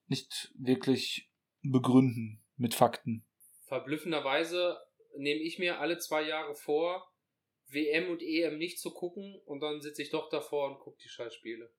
nicht 0.09 0.53
wirklich 0.59 1.31
begründen 1.63 2.43
mit 2.57 2.75
Fakten. 2.75 3.25
Verblüffenderweise 3.67 4.79
nehme 5.17 5.41
ich 5.41 5.59
mir 5.59 5.81
alle 5.81 5.99
zwei 5.99 6.23
Jahre 6.23 6.55
vor, 6.55 7.13
WM 7.69 8.11
und 8.11 8.23
EM 8.23 8.59
nicht 8.59 8.79
zu 8.79 8.93
gucken 8.93 9.41
und 9.45 9.61
dann 9.61 9.81
sitze 9.81 10.03
ich 10.03 10.11
doch 10.11 10.29
davor 10.29 10.71
und 10.71 10.79
gucke 10.79 10.99
die 11.03 11.09
Scheißspiele. 11.09 11.71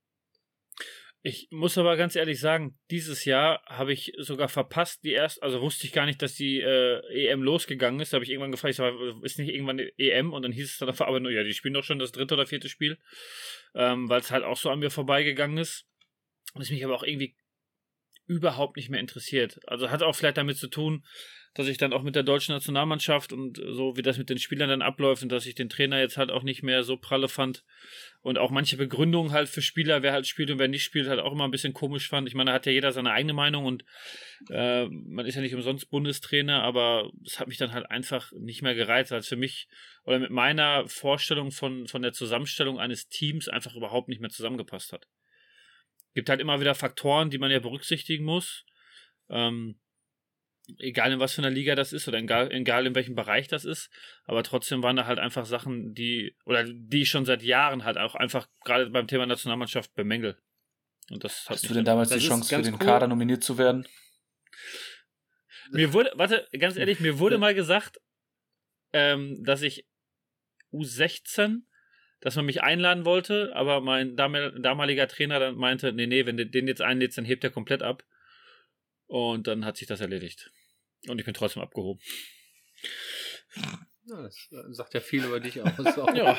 Ich 1.24 1.48
muss 1.50 1.78
aber 1.78 1.98
ganz 1.98 2.16
ehrlich 2.16 2.40
sagen, 2.40 2.78
dieses 2.92 3.26
Jahr 3.26 3.62
habe 3.66 3.92
ich 3.92 4.14
sogar 4.18 4.48
verpasst, 4.48 5.04
die 5.04 5.12
erst, 5.12 5.42
also 5.42 5.62
wusste 5.62 5.86
ich 5.86 5.92
gar 5.92 6.06
nicht, 6.06 6.22
dass 6.22 6.36
die 6.36 6.62
äh, 6.62 7.02
EM 7.10 7.42
losgegangen 7.42 8.00
ist. 8.00 8.14
Da 8.14 8.16
habe 8.16 8.24
ich 8.24 8.30
irgendwann 8.30 8.52
gefragt, 8.52 8.72
ich 8.72 8.78
sag, 8.78 8.94
ist 9.24 9.40
nicht 9.40 9.54
irgendwann 9.54 9.80
EM? 9.98 10.32
Und 10.32 10.44
dann 10.44 10.52
hieß 10.52 10.72
es 10.72 10.78
dann 10.78 10.90
einfach, 10.90 11.08
aber 11.08 11.20
nur, 11.20 11.32
ja, 11.32 11.44
die 11.44 11.54
spielen 11.54 11.74
doch 11.74 11.84
schon 11.84 12.00
das 12.00 12.12
dritte 12.12 12.36
oder 12.36 12.46
vierte 12.46 12.70
Spiel, 12.70 12.98
ähm, 13.74 14.08
weil 14.08 14.22
es 14.22 14.32
halt 14.32 14.44
auch 14.44 14.58
so 14.58 14.70
an 14.70 14.80
mir 14.80 14.92
vorbeigegangen 14.92 15.58
ist. 15.58 15.86
Und 16.54 16.62
es 16.62 16.70
mich 16.70 16.86
aber 16.86 16.96
auch 16.96 17.04
irgendwie 17.04 17.36
überhaupt 18.28 18.78
nicht 18.78 18.90
mehr 18.90 19.00
interessiert. 19.00 19.60
Also 19.68 19.90
hat 19.90 20.04
auch 20.04 20.16
vielleicht 20.16 20.38
damit 20.38 20.58
zu 20.58 20.68
tun, 20.68 21.04
dass 21.58 21.68
ich 21.68 21.78
dann 21.78 21.92
auch 21.92 22.04
mit 22.04 22.16
der 22.16 22.22
deutschen 22.22 22.54
Nationalmannschaft 22.54 23.34
und 23.34 23.58
so 23.58 23.98
wie 23.98 24.04
das 24.04 24.20
mit 24.20 24.30
den 24.30 24.38
Spielern 24.38 24.70
dann 24.70 24.84
abläuft 24.84 25.24
und 25.24 25.32
dass 25.32 25.48
ich 25.48 25.56
den 25.56 25.70
Trainer 25.70 26.00
jetzt 26.00 26.18
halt 26.18 26.30
auch 26.30 26.44
nicht 26.44 26.62
mehr 26.62 26.84
so 26.84 26.98
pralle 26.98 27.28
fand 27.30 27.64
und 28.22 28.38
auch 28.38 28.52
manche 28.52 28.78
Begründungen 28.78 29.32
halt 29.32 29.50
für 29.50 29.64
Spieler, 29.64 30.04
wer 30.04 30.14
halt 30.14 30.28
spielt 30.28 30.52
und 30.52 30.60
wer 30.60 30.68
nicht 30.68 30.84
spielt, 30.84 31.08
halt 31.08 31.20
auch 31.20 31.32
immer 31.32 31.46
ein 31.46 31.52
bisschen 31.52 31.74
komisch 31.74 32.10
fand. 32.10 32.28
Ich 32.28 32.36
meine, 32.36 32.52
da 32.52 32.56
hat 32.56 32.68
ja 32.68 32.72
jeder 32.72 32.92
seine 32.92 33.12
eigene 33.12 33.34
Meinung 33.34 33.66
und 33.66 33.86
äh, 34.52 34.86
man 34.86 35.26
ist 35.26 35.34
ja 35.34 35.42
nicht 35.42 35.56
umsonst 35.56 35.90
Bundestrainer, 35.90 36.62
aber 36.62 37.10
es 37.26 37.40
hat 37.40 37.48
mich 37.48 37.58
dann 37.58 37.74
halt 37.74 37.90
einfach 37.90 38.32
nicht 38.34 38.62
mehr 38.62 38.76
gereizt, 38.76 39.10
weil 39.10 39.20
es 39.20 39.28
für 39.28 39.36
mich 39.36 39.68
oder 40.04 40.20
mit 40.20 40.30
meiner 40.30 40.88
Vorstellung 40.88 41.52
von, 41.52 41.88
von 41.88 42.04
der 42.04 42.14
Zusammenstellung 42.14 42.80
eines 42.80 43.10
Teams 43.10 43.48
einfach 43.48 43.76
überhaupt 43.76 44.10
nicht 44.10 44.22
mehr 44.22 44.30
zusammengepasst 44.30 44.94
hat. 44.94 45.08
Gibt 46.18 46.30
halt 46.30 46.42
immer 46.42 46.60
wieder 46.60 46.74
Faktoren, 46.74 47.30
die 47.30 47.38
man 47.38 47.52
ja 47.52 47.60
berücksichtigen 47.60 48.26
muss. 48.26 48.66
Ähm, 49.30 49.80
egal 50.80 51.12
in 51.12 51.20
was 51.20 51.36
für 51.36 51.44
einer 51.44 51.52
Liga 51.52 51.76
das 51.76 51.94
ist 51.94 52.08
oder 52.08 52.18
egal, 52.18 52.52
egal 52.52 52.88
in 52.88 52.96
welchem 52.96 53.14
Bereich 53.14 53.48
das 53.48 53.66
ist, 53.66 53.92
aber 54.26 54.42
trotzdem 54.42 54.82
waren 54.82 54.96
da 54.96 55.06
halt 55.06 55.20
einfach 55.20 55.46
Sachen, 55.46 55.94
die, 55.94 56.36
oder 56.44 56.64
die 56.64 57.04
ich 57.04 57.10
schon 57.12 57.26
seit 57.26 57.44
Jahren 57.44 57.84
halt 57.84 58.00
auch 58.00 58.16
einfach 58.16 58.48
gerade 58.66 58.90
beim 58.90 59.06
Thema 59.06 59.28
Nationalmannschaft 59.28 59.94
bemängel. 59.94 60.42
Und 61.12 61.24
das 61.24 61.46
Hast 61.48 61.70
du 61.70 61.76
denn 61.76 61.86
damals 61.86 62.10
die 62.10 62.18
Chance 62.18 62.56
für 62.56 62.64
den 62.64 62.74
cool. 62.74 62.80
Kader 62.80 63.08
nominiert 63.08 63.44
zu 63.44 63.60
werden? 63.60 63.88
Mir 65.70 65.94
wurde, 65.94 66.12
warte, 66.16 66.48
ganz 66.58 66.78
ehrlich, 66.78 67.00
mir 67.00 67.20
wurde 67.20 67.38
mal 67.38 67.54
gesagt, 67.54 68.02
ähm, 68.92 69.44
dass 69.44 69.62
ich 69.62 69.86
U16, 70.74 71.62
dass 72.20 72.36
man 72.36 72.46
mich 72.46 72.64
einladen 72.64 73.06
wollte, 73.06 73.56
aber 73.56 73.82
mein 73.82 74.16
damal- 74.16 74.60
damaliger 74.62 75.08
Trainer 75.08 75.40
dann 75.40 75.56
meinte, 75.56 75.94
nee, 75.94 76.08
nee, 76.08 76.26
wenn 76.26 76.38
du 76.38 76.46
den 76.46 76.68
jetzt 76.68 76.82
einlädst, 76.82 77.18
dann 77.18 77.26
hebt 77.26 77.44
er 77.44 77.50
komplett 77.52 77.84
ab. 77.84 78.04
Und 79.06 79.48
dann 79.48 79.64
hat 79.66 79.78
sich 79.78 79.88
das 79.88 80.02
erledigt. 80.02 80.52
Und 81.08 81.20
ich 81.20 81.26
bin 81.26 81.34
trotzdem 81.34 81.62
abgehoben. 81.62 82.02
Ja, 83.56 84.22
das 84.24 84.50
äh, 84.52 84.74
sagt 84.74 84.94
ja 84.94 85.00
viel 85.00 85.24
über 85.24 85.40
dich 85.40 85.62
aus. 85.62 85.72
Ja. 86.16 86.38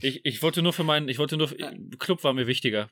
Ich, 0.00 0.24
ich 0.24 0.42
wollte 0.42 0.62
nur 0.62 0.72
für 0.72 0.84
meinen, 0.84 1.08
ich 1.08 1.18
wollte 1.18 1.36
nur, 1.36 1.48
für, 1.48 1.56
Club 1.98 2.24
war 2.24 2.32
mir 2.32 2.46
wichtiger. 2.46 2.90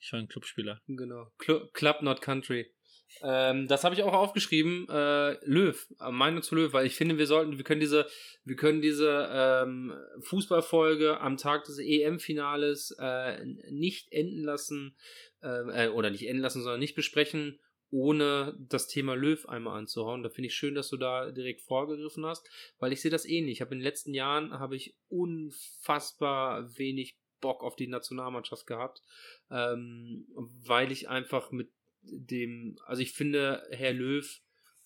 Ich 0.00 0.12
war 0.12 0.18
ein 0.18 0.28
Clubspieler. 0.28 0.80
Genau. 0.86 1.30
Cl 1.38 1.68
Club 1.72 2.02
Not 2.02 2.20
Country. 2.20 2.74
Ähm, 3.22 3.66
das 3.68 3.84
habe 3.84 3.94
ich 3.94 4.02
auch 4.02 4.12
aufgeschrieben. 4.12 4.86
Äh, 4.88 5.36
Löw, 5.44 5.86
äh, 6.00 6.10
Meinung 6.10 6.42
zu 6.42 6.54
Löw, 6.54 6.72
weil 6.72 6.86
ich 6.86 6.94
finde, 6.94 7.18
wir 7.18 7.26
sollten, 7.26 7.56
wir 7.56 7.64
können 7.64 7.80
diese, 7.80 8.06
wir 8.44 8.56
können 8.56 8.80
diese 8.80 9.28
ähm, 9.32 9.94
Fußballfolge 10.20 11.20
am 11.20 11.36
Tag 11.36 11.64
des 11.64 11.78
EM-Finales 11.78 12.96
äh, 12.98 13.44
nicht 13.70 14.12
enden 14.12 14.42
lassen, 14.42 14.96
äh, 15.42 15.86
äh, 15.86 15.88
oder 15.88 16.10
nicht 16.10 16.26
enden 16.26 16.42
lassen, 16.42 16.62
sondern 16.62 16.80
nicht 16.80 16.94
besprechen, 16.94 17.58
ohne 17.90 18.56
das 18.58 18.86
Thema 18.86 19.14
Löw 19.14 19.48
einmal 19.48 19.78
anzuhauen. 19.78 20.22
Da 20.22 20.28
finde 20.28 20.48
ich 20.48 20.54
schön, 20.54 20.74
dass 20.74 20.88
du 20.88 20.96
da 20.96 21.30
direkt 21.30 21.62
vorgegriffen 21.62 22.26
hast, 22.26 22.48
weil 22.78 22.92
ich 22.92 23.00
sehe 23.00 23.10
das 23.10 23.24
ähnlich. 23.24 23.54
Ich 23.54 23.60
habe 23.60 23.72
in 23.72 23.78
den 23.78 23.84
letzten 23.84 24.14
Jahren 24.14 24.58
habe 24.58 24.76
ich 24.76 24.96
unfassbar 25.08 26.76
wenig 26.76 27.18
Bock 27.40 27.62
auf 27.62 27.76
die 27.76 27.86
Nationalmannschaft 27.86 28.66
gehabt, 28.66 29.02
ähm, 29.50 30.26
weil 30.66 30.92
ich 30.92 31.08
einfach 31.08 31.50
mit 31.52 31.70
dem, 32.12 32.78
also 32.86 33.02
ich 33.02 33.12
finde, 33.12 33.62
Herr 33.70 33.92
Löw, 33.92 34.26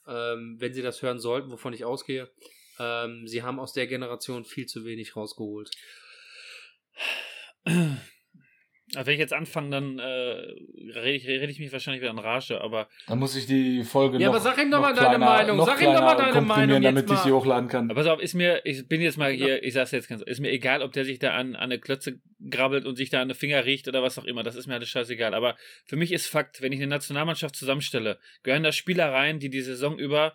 ähm, 0.07 0.57
wenn 0.59 0.75
Sie 0.75 0.83
das 0.83 1.03
hören 1.03 1.21
sollten, 1.21 1.51
wovon 1.51 1.73
ich 1.73 1.85
ausgehe, 1.85 2.31
ähm, 2.79 3.27
Sie 3.27 3.43
haben 3.43 3.61
aus 3.61 3.73
der 3.73 3.87
Generation 3.87 4.45
viel 4.45 4.67
zu 4.67 4.85
wenig 4.85 5.17
rausgeholt. 5.17 5.71
Also 8.95 9.07
wenn 9.07 9.15
ich 9.15 9.21
jetzt 9.21 9.33
anfange, 9.33 9.71
dann 9.71 9.99
äh, 9.99 10.03
rede 10.03 11.13
ich, 11.13 11.27
red 11.27 11.49
ich 11.49 11.59
mich 11.59 11.73
wahrscheinlich 11.73 12.03
wieder 12.03 12.11
in 12.11 12.19
Rage, 12.19 12.61
aber 12.61 12.89
Dann 13.07 13.19
muss 13.19 13.35
ich 13.35 13.47
die 13.47 13.85
Folge 13.85 14.19
Ja, 14.19 14.27
noch, 14.27 14.35
aber 14.35 14.43
sag 14.43 14.63
ihm 14.63 14.71
doch 14.71 14.81
mal 14.81 14.95
deine 14.95 15.17
kleiner, 15.17 15.25
Meinung. 15.25 15.65
Sag 15.65 15.81
ihm 15.81 15.93
doch 15.93 16.01
mal 16.03 16.15
deine 16.15 16.41
Meinung 16.43 16.83
damit 16.83 17.09
jetzt 17.09 17.17
ich 17.19 17.23
sie 17.23 17.31
mal. 17.31 17.37
hochladen 17.39 17.69
kann. 17.69 17.91
Aber 17.91 18.01
pass 18.01 18.07
auf, 18.07 18.21
ist 18.21 18.35
mir, 18.35 18.61
ich 18.65 18.87
bin 18.89 19.01
jetzt 19.01 19.17
mal 19.17 19.31
hier, 19.31 19.63
ich 19.63 19.73
sag's 19.73 19.93
jetzt 19.93 20.09
ganz, 20.09 20.21
ist 20.23 20.41
mir 20.41 20.51
egal, 20.51 20.83
ob 20.83 20.93
der 20.93 21.07
sich 21.07 21.19
da 21.19 21.31
an, 21.33 21.57
an 21.57 21.63
eine 21.63 21.79
Klötze 21.79 22.21
grabbelt 22.51 22.85
und 22.85 22.97
sich 22.97 23.09
da 23.09 23.23
an 23.23 23.29
den 23.29 23.35
Finger 23.35 23.65
riecht 23.65 23.89
oder 23.89 24.03
was 24.03 24.19
auch 24.19 24.25
immer, 24.25 24.43
das 24.43 24.57
ist 24.57 24.67
mir 24.67 24.75
alles 24.75 24.91
scheißegal. 24.91 25.33
Aber 25.33 25.57
für 25.87 25.97
mich 25.97 26.13
ist 26.13 26.27
Fakt, 26.27 26.61
wenn 26.61 26.73
ich 26.73 26.79
eine 26.79 26.89
Nationalmannschaft 26.89 27.57
zusammenstelle, 27.57 28.19
gehören 28.43 28.63
da 28.63 28.73
Spieler 28.73 29.11
rein, 29.11 29.39
die 29.39 29.49
die 29.49 29.63
Saison 29.63 29.99
über 29.99 30.35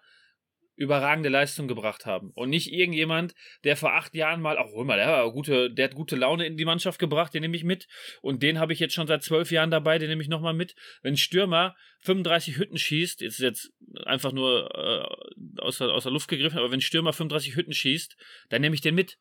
überragende 0.78 1.30
Leistung 1.30 1.68
gebracht 1.68 2.06
haben. 2.06 2.32
Und 2.36 2.50
nicht 2.50 2.72
irgendjemand, 2.72 3.34
der 3.64 3.76
vor 3.76 3.94
acht 3.94 4.16
Jahren 4.16 4.42
mal, 4.42 4.58
hol 4.58 4.86
mal, 4.86 4.98
der, 4.98 5.08
war 5.08 5.32
gute, 5.32 5.72
der 5.72 5.86
hat 5.86 5.96
gute 5.96 6.16
Laune 6.16 6.46
in 6.46 6.56
die 6.56 6.66
Mannschaft 6.66 7.00
gebracht, 7.00 7.34
den 7.34 7.42
nehme 7.42 7.58
ich 7.58 7.64
mit. 7.64 7.88
Und 8.22 8.44
den 8.44 8.60
habe 8.60 8.74
ich 8.74 8.80
jetzt 8.80 8.94
schon 8.94 9.08
seit 9.08 9.24
zwölf 9.24 9.52
Jahren 9.52 9.72
dabei, 9.72 9.98
den 9.98 10.08
nehme 10.08 10.22
ich 10.22 10.30
nochmal 10.30 10.54
mit. 10.54 10.76
Wenn 11.02 11.16
ein 11.16 11.18
Stürmer 11.18 11.76
35 12.02 12.58
Hütten 12.58 12.78
schießt, 12.78 13.24
ist 13.24 13.40
jetzt 13.40 13.74
einfach 14.06 14.32
nur 14.32 14.70
äh, 14.76 15.62
aus, 15.62 15.80
der, 15.80 15.90
aus 15.90 16.04
der 16.04 16.12
Luft 16.12 16.30
gegriffen, 16.30 16.60
aber 16.60 16.70
wenn 16.70 16.78
ein 16.78 16.82
Stürmer 16.82 17.12
35 17.12 17.56
Hütten 17.56 17.74
schießt, 17.74 18.16
dann 18.50 18.62
nehme 18.62 18.76
ich 18.76 18.82
den 18.82 18.96
mit. 18.96 19.18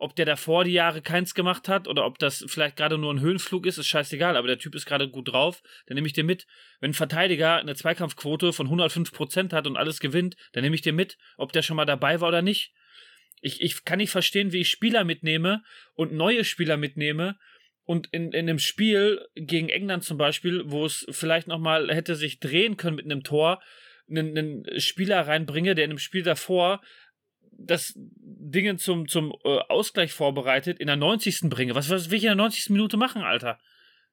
Ob 0.00 0.14
der 0.14 0.26
davor 0.26 0.62
die 0.62 0.72
Jahre 0.72 1.02
keins 1.02 1.34
gemacht 1.34 1.68
hat 1.68 1.88
oder 1.88 2.06
ob 2.06 2.18
das 2.18 2.44
vielleicht 2.46 2.76
gerade 2.76 2.98
nur 2.98 3.12
ein 3.12 3.20
Höhenflug 3.20 3.66
ist, 3.66 3.78
ist 3.78 3.88
scheißegal, 3.88 4.36
aber 4.36 4.46
der 4.46 4.58
Typ 4.58 4.76
ist 4.76 4.86
gerade 4.86 5.10
gut 5.10 5.32
drauf, 5.32 5.60
dann 5.86 5.96
nehme 5.96 6.06
ich 6.06 6.12
den 6.12 6.26
mit. 6.26 6.46
Wenn 6.78 6.92
ein 6.92 6.94
Verteidiger 6.94 7.56
eine 7.56 7.74
Zweikampfquote 7.74 8.52
von 8.52 8.68
105% 8.68 9.52
hat 9.52 9.66
und 9.66 9.76
alles 9.76 9.98
gewinnt, 9.98 10.36
dann 10.52 10.62
nehme 10.62 10.76
ich 10.76 10.82
den 10.82 10.94
mit, 10.94 11.18
ob 11.36 11.52
der 11.52 11.62
schon 11.62 11.76
mal 11.76 11.84
dabei 11.84 12.20
war 12.20 12.28
oder 12.28 12.42
nicht. 12.42 12.72
Ich, 13.40 13.60
ich 13.60 13.84
kann 13.84 13.98
nicht 13.98 14.10
verstehen, 14.10 14.52
wie 14.52 14.60
ich 14.60 14.70
Spieler 14.70 15.02
mitnehme 15.04 15.62
und 15.94 16.12
neue 16.12 16.44
Spieler 16.44 16.76
mitnehme 16.76 17.36
und 17.84 18.08
in, 18.12 18.32
in 18.32 18.48
einem 18.48 18.58
Spiel 18.58 19.26
gegen 19.34 19.68
England 19.68 20.04
zum 20.04 20.18
Beispiel, 20.18 20.62
wo 20.66 20.84
es 20.84 21.06
vielleicht 21.10 21.48
nochmal 21.48 21.92
hätte 21.92 22.14
sich 22.14 22.38
drehen 22.38 22.76
können 22.76 22.96
mit 22.96 23.06
einem 23.06 23.24
Tor, 23.24 23.62
einen, 24.08 24.36
einen 24.36 24.80
Spieler 24.80 25.26
reinbringe, 25.26 25.74
der 25.74 25.86
in 25.86 25.92
einem 25.92 25.98
Spiel 25.98 26.22
davor 26.22 26.82
das 27.58 27.92
Dingen 27.96 28.78
zum, 28.78 29.08
zum 29.08 29.34
äh, 29.44 29.58
Ausgleich 29.68 30.12
vorbereitet, 30.12 30.78
in 30.78 30.86
der 30.86 30.96
90. 30.96 31.50
bringe. 31.50 31.74
Was, 31.74 31.90
was 31.90 32.10
will 32.10 32.18
ich 32.18 32.24
in 32.24 32.28
der 32.28 32.36
90. 32.36 32.70
Minute 32.70 32.96
machen, 32.96 33.22
Alter? 33.22 33.58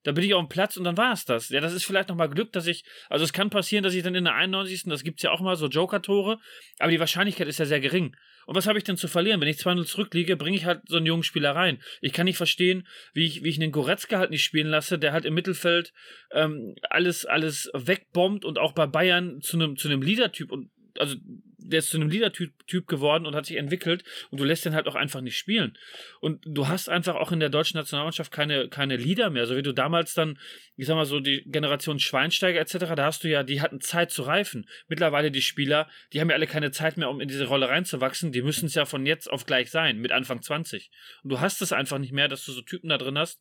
Da 0.04 0.12
bin 0.12 0.24
ich 0.24 0.36
auf 0.36 0.46
dem 0.46 0.50
Platz 0.50 0.78
und 0.78 0.84
dann 0.84 0.98
war 0.98 1.14
es 1.14 1.26
das. 1.26 1.50
Ja, 1.50 1.62
das 1.62 1.74
ist 1.74 1.84
vielleicht 1.84 2.10
nochmal 2.10 2.30
Glück, 2.30 2.52
dass 2.52 2.68
ich, 2.68 2.84
also 3.10 3.26
es 3.26 3.34
kann 3.34 3.50
passieren, 3.50 3.84
dass 3.84 3.96
ich 3.96 4.04
dann 4.04 4.14
in 4.14 4.26
der 4.26 4.36
91. 4.36 4.84
Das 4.86 5.04
gibt's 5.04 5.24
ja 5.24 5.32
auch 5.32 5.42
mal, 5.42 5.56
so 5.56 5.68
Joker-Tore, 5.68 6.38
aber 6.78 6.92
die 6.92 7.00
Wahrscheinlichkeit 7.00 7.48
ist 7.48 7.58
ja 7.58 7.66
sehr 7.66 7.80
gering. 7.80 8.16
Und 8.46 8.56
was 8.56 8.68
habe 8.68 8.78
ich 8.78 8.84
denn 8.84 8.98
zu 8.98 9.08
verlieren? 9.08 9.42
Wenn 9.42 9.48
ich 9.48 9.58
2-0 9.58 9.86
zurückliege, 9.86 10.38
bringe 10.38 10.56
ich 10.56 10.66
halt 10.66 10.82
so 10.88 10.98
einen 10.98 11.08
jungen 11.08 11.24
Spieler 11.24 11.56
rein. 11.56 11.82
Ich 12.02 12.14
kann 12.14 12.26
nicht 12.26 12.38
verstehen, 12.38 12.88
wie 13.14 13.26
ich, 13.26 13.44
wie 13.44 13.50
ich 13.50 13.60
einen 13.60 13.72
Goretzka 13.72 14.20
halt 14.20 14.30
nicht 14.30 14.44
spielen 14.44 14.68
lasse, 14.68 15.00
der 15.00 15.12
halt 15.12 15.26
im 15.26 15.34
Mittelfeld 15.34 15.92
ähm, 16.32 16.76
alles, 16.90 17.26
alles 17.26 17.72
wegbombt 17.74 18.46
und 18.46 18.60
auch 18.60 18.74
bei 18.74 18.86
Bayern 18.86 19.42
zu 19.42 19.58
einem, 19.58 19.76
zu 19.76 19.88
einem 19.88 20.04
Leader-Typ 20.04 20.52
und 20.52 20.70
also 21.00 21.16
der 21.58 21.80
ist 21.80 21.90
zu 21.90 21.98
einem 21.98 22.10
Leader-Typ 22.10 22.54
Typ 22.68 22.88
geworden 22.88 23.26
und 23.26 23.36
hat 23.36 23.46
sich 23.46 23.58
entwickelt 23.58 24.04
und 24.30 24.40
du 24.40 24.44
lässt 24.44 24.66
den 24.66 24.76
halt 24.76 24.88
auch 24.88 24.96
einfach 24.96 25.22
nicht 25.22 25.38
spielen. 25.38 25.78
Und 26.20 26.44
du 26.46 26.68
hast 26.68 26.90
einfach 26.90 27.16
auch 27.16 27.32
in 27.32 27.40
der 27.40 27.50
deutschen 27.50 27.78
Nationalmannschaft 27.78 28.32
keine, 28.32 28.70
keine 28.70 28.98
Leader 28.98 29.30
mehr, 29.30 29.46
so 29.46 29.56
wie 29.56 29.62
du 29.62 29.74
damals 29.74 30.14
dann, 30.14 30.38
ich 30.78 30.86
sag 30.88 30.96
mal 30.96 31.06
so, 31.06 31.20
die 31.20 31.44
Generation 31.46 32.00
Schweinsteiger 32.00 32.60
etc., 32.60 32.78
da 32.96 33.06
hast 33.06 33.24
du 33.24 33.30
ja, 33.30 33.44
die 33.44 33.62
hatten 33.62 33.82
Zeit 33.82 34.12
zu 34.12 34.24
reifen. 34.24 34.68
Mittlerweile 34.88 35.32
die 35.32 35.42
Spieler, 35.42 35.90
die 36.14 36.22
haben 36.22 36.30
ja 36.30 36.36
alle 36.36 36.48
keine 36.48 36.72
Zeit 36.72 36.98
mehr, 36.98 37.10
um 37.10 37.20
in 37.20 37.28
diese 37.28 37.46
Rolle 37.46 37.70
reinzuwachsen, 37.70 38.32
die 38.32 38.42
müssen 38.42 38.68
es 38.68 38.76
ja 38.76 38.86
von 38.86 39.06
jetzt 39.06 39.30
auf 39.30 39.46
gleich 39.46 39.72
sein, 39.72 40.00
mit 40.00 40.12
Anfang 40.12 40.42
20. 40.42 40.92
Und 41.24 41.32
du 41.32 41.40
hast 41.40 41.62
es 41.62 41.72
einfach 41.72 41.98
nicht 41.98 42.14
mehr, 42.14 42.28
dass 42.28 42.46
du 42.46 42.52
so 42.52 42.62
Typen 42.62 42.90
da 42.90 42.98
drin 42.98 43.18
hast, 43.18 43.40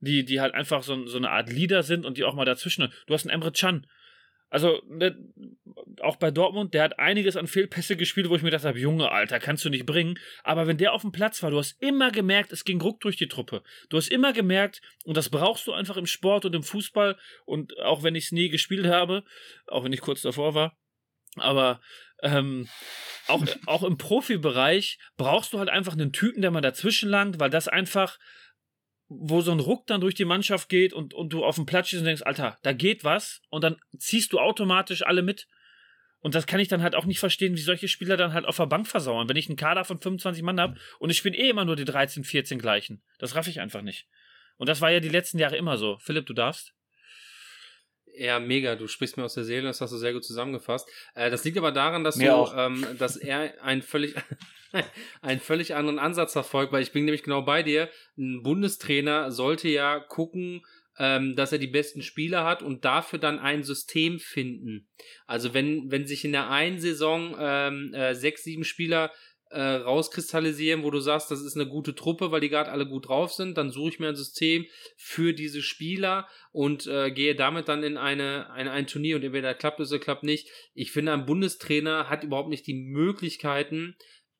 die, 0.00 0.24
die 0.24 0.40
halt 0.40 0.54
einfach 0.54 0.82
so, 0.82 1.06
so 1.06 1.16
eine 1.16 1.30
Art 1.30 1.50
Leader 1.50 1.82
sind 1.82 2.06
und 2.06 2.18
die 2.18 2.24
auch 2.24 2.34
mal 2.34 2.44
dazwischen. 2.44 2.92
Du 3.06 3.14
hast 3.14 3.24
einen 3.24 3.34
Emre 3.34 3.52
Can, 3.52 3.86
also, 4.50 4.80
ne, 4.88 5.16
auch 6.00 6.16
bei 6.16 6.30
Dortmund, 6.30 6.72
der 6.72 6.84
hat 6.84 6.98
einiges 6.98 7.36
an 7.36 7.46
Fehlpässe 7.46 7.96
gespielt, 7.96 8.28
wo 8.30 8.36
ich 8.36 8.42
mir 8.42 8.50
gedacht 8.50 8.64
habe, 8.64 8.78
Junge, 8.78 9.10
Alter, 9.10 9.40
kannst 9.40 9.64
du 9.64 9.68
nicht 9.68 9.84
bringen. 9.84 10.18
Aber 10.42 10.66
wenn 10.66 10.78
der 10.78 10.94
auf 10.94 11.02
dem 11.02 11.12
Platz 11.12 11.42
war, 11.42 11.50
du 11.50 11.58
hast 11.58 11.80
immer 11.82 12.10
gemerkt, 12.10 12.52
es 12.52 12.64
ging 12.64 12.80
ruck 12.80 13.00
durch 13.00 13.16
die 13.16 13.28
Truppe. 13.28 13.62
Du 13.90 13.96
hast 13.98 14.08
immer 14.08 14.32
gemerkt, 14.32 14.80
und 15.04 15.16
das 15.16 15.28
brauchst 15.28 15.66
du 15.66 15.72
einfach 15.72 15.96
im 15.96 16.06
Sport 16.06 16.46
und 16.46 16.54
im 16.54 16.62
Fußball, 16.62 17.18
und 17.44 17.78
auch 17.80 18.02
wenn 18.02 18.14
ich 18.14 18.26
es 18.26 18.32
nie 18.32 18.48
gespielt 18.48 18.86
habe, 18.86 19.24
auch 19.66 19.84
wenn 19.84 19.92
ich 19.92 20.00
kurz 20.00 20.22
davor 20.22 20.54
war, 20.54 20.76
aber 21.36 21.80
ähm, 22.22 22.68
auch, 23.26 23.44
auch 23.66 23.82
im 23.82 23.98
Profibereich 23.98 24.98
brauchst 25.16 25.52
du 25.52 25.58
halt 25.58 25.68
einfach 25.68 25.92
einen 25.92 26.12
Typen, 26.12 26.42
der 26.42 26.50
mal 26.50 26.60
dazwischen 26.60 27.08
langt, 27.08 27.38
weil 27.38 27.50
das 27.50 27.68
einfach 27.68 28.18
wo 29.08 29.40
so 29.40 29.52
ein 29.52 29.60
Ruck 29.60 29.86
dann 29.86 30.00
durch 30.00 30.14
die 30.14 30.24
Mannschaft 30.24 30.68
geht 30.68 30.92
und, 30.92 31.14
und 31.14 31.32
du 31.32 31.44
auf 31.44 31.56
dem 31.56 31.66
Platz 31.66 31.88
stehst 31.88 32.00
und 32.00 32.06
denkst, 32.06 32.22
Alter, 32.22 32.58
da 32.62 32.72
geht 32.72 33.04
was 33.04 33.40
und 33.48 33.64
dann 33.64 33.76
ziehst 33.98 34.32
du 34.32 34.38
automatisch 34.38 35.02
alle 35.02 35.22
mit. 35.22 35.48
Und 36.20 36.34
das 36.34 36.46
kann 36.46 36.60
ich 36.60 36.68
dann 36.68 36.82
halt 36.82 36.94
auch 36.94 37.04
nicht 37.04 37.20
verstehen, 37.20 37.54
wie 37.54 37.60
solche 37.60 37.88
Spieler 37.88 38.16
dann 38.16 38.32
halt 38.32 38.44
auf 38.44 38.56
der 38.56 38.66
Bank 38.66 38.88
versauern. 38.88 39.28
Wenn 39.28 39.36
ich 39.36 39.48
einen 39.48 39.56
Kader 39.56 39.84
von 39.84 40.00
25 40.00 40.42
Mann 40.42 40.60
habe 40.60 40.76
und 40.98 41.10
ich 41.10 41.16
spiele 41.16 41.36
eh 41.36 41.48
immer 41.48 41.64
nur 41.64 41.76
die 41.76 41.84
13, 41.84 42.24
14 42.24 42.58
gleichen. 42.58 43.02
Das 43.18 43.34
raff 43.34 43.46
ich 43.46 43.60
einfach 43.60 43.82
nicht. 43.82 44.08
Und 44.56 44.68
das 44.68 44.80
war 44.80 44.90
ja 44.90 45.00
die 45.00 45.08
letzten 45.08 45.38
Jahre 45.38 45.56
immer 45.56 45.78
so. 45.78 45.96
Philipp, 45.98 46.26
du 46.26 46.34
darfst. 46.34 46.74
Ja, 48.18 48.40
mega. 48.40 48.74
Du 48.74 48.88
sprichst 48.88 49.16
mir 49.16 49.24
aus 49.24 49.34
der 49.34 49.44
Seele, 49.44 49.62
das 49.68 49.80
hast 49.80 49.92
du 49.92 49.96
sehr 49.96 50.12
gut 50.12 50.24
zusammengefasst. 50.24 50.88
Äh, 51.14 51.30
das 51.30 51.44
liegt 51.44 51.56
aber 51.56 51.70
daran, 51.70 52.02
dass 52.02 52.16
Mir 52.16 52.32
du, 52.32 52.52
ähm, 52.56 52.86
dass 52.98 53.16
er 53.16 53.62
einen 53.62 53.82
völlig, 53.82 54.14
einen 55.22 55.40
völlig 55.40 55.76
anderen 55.76 56.00
Ansatz 56.00 56.32
verfolgt, 56.32 56.72
weil 56.72 56.82
ich 56.82 56.92
bin 56.92 57.04
nämlich 57.04 57.22
genau 57.22 57.42
bei 57.42 57.62
dir. 57.62 57.88
Ein 58.16 58.42
Bundestrainer 58.42 59.30
sollte 59.30 59.68
ja 59.68 60.00
gucken, 60.00 60.62
ähm, 60.98 61.36
dass 61.36 61.52
er 61.52 61.58
die 61.58 61.68
besten 61.68 62.02
Spieler 62.02 62.44
hat 62.44 62.62
und 62.62 62.84
dafür 62.84 63.20
dann 63.20 63.38
ein 63.38 63.62
System 63.62 64.18
finden. 64.18 64.88
Also 65.26 65.54
wenn, 65.54 65.90
wenn 65.92 66.06
sich 66.06 66.24
in 66.24 66.32
der 66.32 66.50
einen 66.50 66.80
Saison 66.80 67.36
ähm, 67.38 67.94
äh, 67.94 68.14
sechs, 68.14 68.42
sieben 68.42 68.64
Spieler 68.64 69.12
äh, 69.50 69.60
rauskristallisieren, 69.60 70.82
wo 70.82 70.90
du 70.90 71.00
sagst, 71.00 71.30
das 71.30 71.40
ist 71.40 71.56
eine 71.56 71.68
gute 71.68 71.94
Truppe, 71.94 72.30
weil 72.30 72.40
die 72.40 72.48
gerade 72.48 72.70
alle 72.70 72.86
gut 72.86 73.08
drauf 73.08 73.32
sind, 73.32 73.56
dann 73.56 73.70
suche 73.70 73.90
ich 73.90 73.98
mir 73.98 74.08
ein 74.08 74.16
System 74.16 74.66
für 74.96 75.32
diese 75.32 75.62
Spieler 75.62 76.28
und 76.52 76.86
äh, 76.86 77.10
gehe 77.10 77.34
damit 77.34 77.68
dann 77.68 77.82
in 77.82 77.96
eine, 77.96 78.50
eine, 78.50 78.70
ein 78.72 78.86
Turnier 78.86 79.16
und 79.16 79.24
entweder 79.24 79.54
klappt 79.54 79.80
es 79.80 79.90
oder 79.90 80.00
klappt 80.00 80.22
nicht. 80.22 80.48
Ich 80.74 80.92
finde, 80.92 81.12
ein 81.12 81.26
Bundestrainer 81.26 82.08
hat 82.08 82.24
überhaupt 82.24 82.50
nicht 82.50 82.66
die 82.66 82.74
Möglichkeiten, 82.74 83.96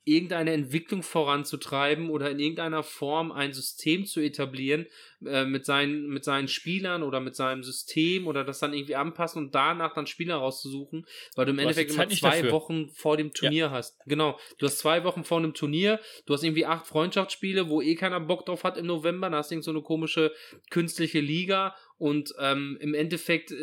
irgendeine 0.09 0.53
Entwicklung 0.53 1.03
voranzutreiben 1.03 2.11
oder 2.11 2.31
in 2.31 2.39
irgendeiner 2.39 2.83
Form 2.83 3.31
ein 3.31 3.53
System 3.53 4.07
zu 4.07 4.21
etablieren 4.21 4.87
äh, 5.25 5.45
mit, 5.45 5.67
seinen, 5.67 6.09
mit 6.09 6.25
seinen 6.25 6.49
Spielern 6.49 7.03
oder 7.03 7.21
mit 7.21 7.37
seinem 7.37 7.63
System 7.63 8.27
oder 8.27 8.45
das 8.45 8.59
dann 8.61 8.73
irgendwie 8.73 8.97
anpassen 8.97 9.45
und 9.45 9.55
danach 9.55 9.95
dann 9.95 10.07
Spieler 10.07 10.37
rauszusuchen, 10.37 11.07
weil 11.37 11.45
du 11.45 11.51
im 11.51 11.57
Du 11.57 11.63
Endeffekt 11.63 11.91
immer 11.93 12.09
zwei. 12.09 12.51
Wochen 12.51 12.89
vor 12.89 13.17
dem 13.17 13.33
Turnier 13.33 13.71
hast. 13.71 13.99
Genau, 14.07 14.39
du 14.59 14.67
hast 14.67 14.79
zwei 14.79 15.05
Wochen 15.05 15.25
vor 15.25 15.39
einem 15.39 15.55
Turnier, 15.55 16.01
du 16.27 16.35
hast 16.35 16.43
irgendwie 16.43 16.67
acht 16.67 16.87
Freundschaftsspiele, 16.87 17.69
wo 17.69 17.83
eh 17.83 17.95
keiner 17.95 18.21
Bock 18.21 18.47
drauf 18.47 18.65
hat 18.65 18.77
im 18.77 18.87
November, 18.87 19.29
da 19.29 19.39
hast 19.39 19.51
du 19.51 19.57
irgend 19.57 19.65
so 19.65 19.71
eine 19.73 19.83
komische 19.83 20.33
künstliche 20.71 21.21
Liga 21.21 21.75
und 21.99 22.33
ähm, 22.39 22.79
im 22.81 22.95
Endeffekt 22.95 23.51
äh, 23.51 23.57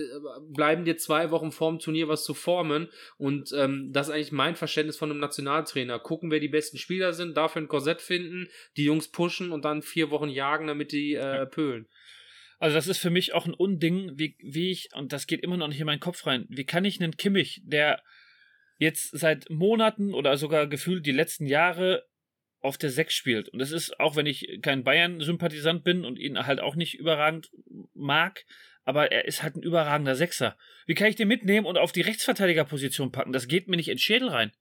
bleiben 0.50 0.86
dir 0.86 0.98
zwei 0.98 1.32
Wochen 1.32 1.52
vorm 1.52 1.80
Turnier 1.80 2.08
was 2.08 2.24
zu 2.24 2.34
formen 2.34 2.90
und 3.18 3.52
ähm, 3.58 3.92
das 3.92 4.08
ist 4.08 4.14
eigentlich 4.14 4.32
mein 4.32 4.56
Verständnis 4.56 4.98
von 4.98 5.10
einem 5.10 5.20
Nationaltrainer. 5.20 6.00
Gucken, 6.00 6.32
wer 6.32 6.40
die 6.40 6.50
besten 6.50 6.78
Spieler 6.78 7.14
sind, 7.14 7.38
dafür 7.38 7.62
ein 7.62 7.68
Korsett 7.68 8.02
finden, 8.02 8.50
die 8.78 8.86
Jungs 8.86 9.08
pushen 9.08 9.52
und 9.52 9.66
dann 9.66 9.82
vier 9.82 10.12
Wochen 10.12 10.30
jagen, 10.30 10.68
damit 10.68 10.92
die 10.92 11.16
äh, 11.16 11.46
pölen. 11.46 11.88
Also 12.60 12.76
das 12.76 12.88
ist 12.88 13.00
für 13.00 13.10
mich 13.10 13.34
auch 13.34 13.46
ein 13.46 13.54
Unding, 13.54 14.12
wie, 14.16 14.36
wie 14.40 14.72
ich, 14.72 14.90
und 14.96 15.12
das 15.14 15.28
geht 15.28 15.42
immer 15.42 15.58
noch 15.58 15.68
nicht 15.68 15.80
in 15.80 15.86
meinen 15.86 16.00
Kopf 16.00 16.26
rein, 16.26 16.46
wie 16.50 16.66
kann 16.66 16.86
ich 16.86 17.02
einen 17.02 17.18
Kimmich, 17.18 17.62
der 17.66 18.02
jetzt 18.78 19.18
seit 19.18 19.50
Monaten 19.50 20.14
oder 20.14 20.38
sogar 20.38 20.68
gefühlt 20.68 21.06
die 21.06 21.12
letzten 21.12 21.46
Jahre 21.46 22.06
auf 22.66 22.78
der 22.78 22.90
6 22.90 23.14
spielt. 23.14 23.50
Und 23.50 23.60
das 23.60 23.72
ist, 23.72 24.00
auch 24.00 24.16
wenn 24.16 24.26
ich 24.26 24.60
kein 24.62 24.84
Bayern-Sympathisant 24.84 25.84
bin 25.84 26.04
und 26.04 26.20
ihn 26.20 26.46
halt 26.46 26.60
auch 26.60 26.76
nicht 26.76 26.96
überragend 26.96 27.50
mag, 27.94 28.46
aber 28.84 29.12
er 29.12 29.26
ist 29.26 29.42
halt 29.42 29.56
ein 29.56 29.64
überragender 29.64 30.16
Sechser. 30.16 30.58
Wie 30.86 30.94
kann 30.94 31.08
ich 31.08 31.16
den 31.16 31.28
mitnehmen 31.28 31.66
und 31.66 31.78
auf 31.78 31.92
die 31.92 32.02
Rechtsverteidigerposition 32.02 33.12
packen? 33.12 33.34
Das 33.34 33.48
geht 33.48 33.68
mir 33.68 33.78
nicht 33.78 33.88
in 33.88 33.96
den 33.96 34.02
Schädel 34.02 34.30
rein. 34.30 34.52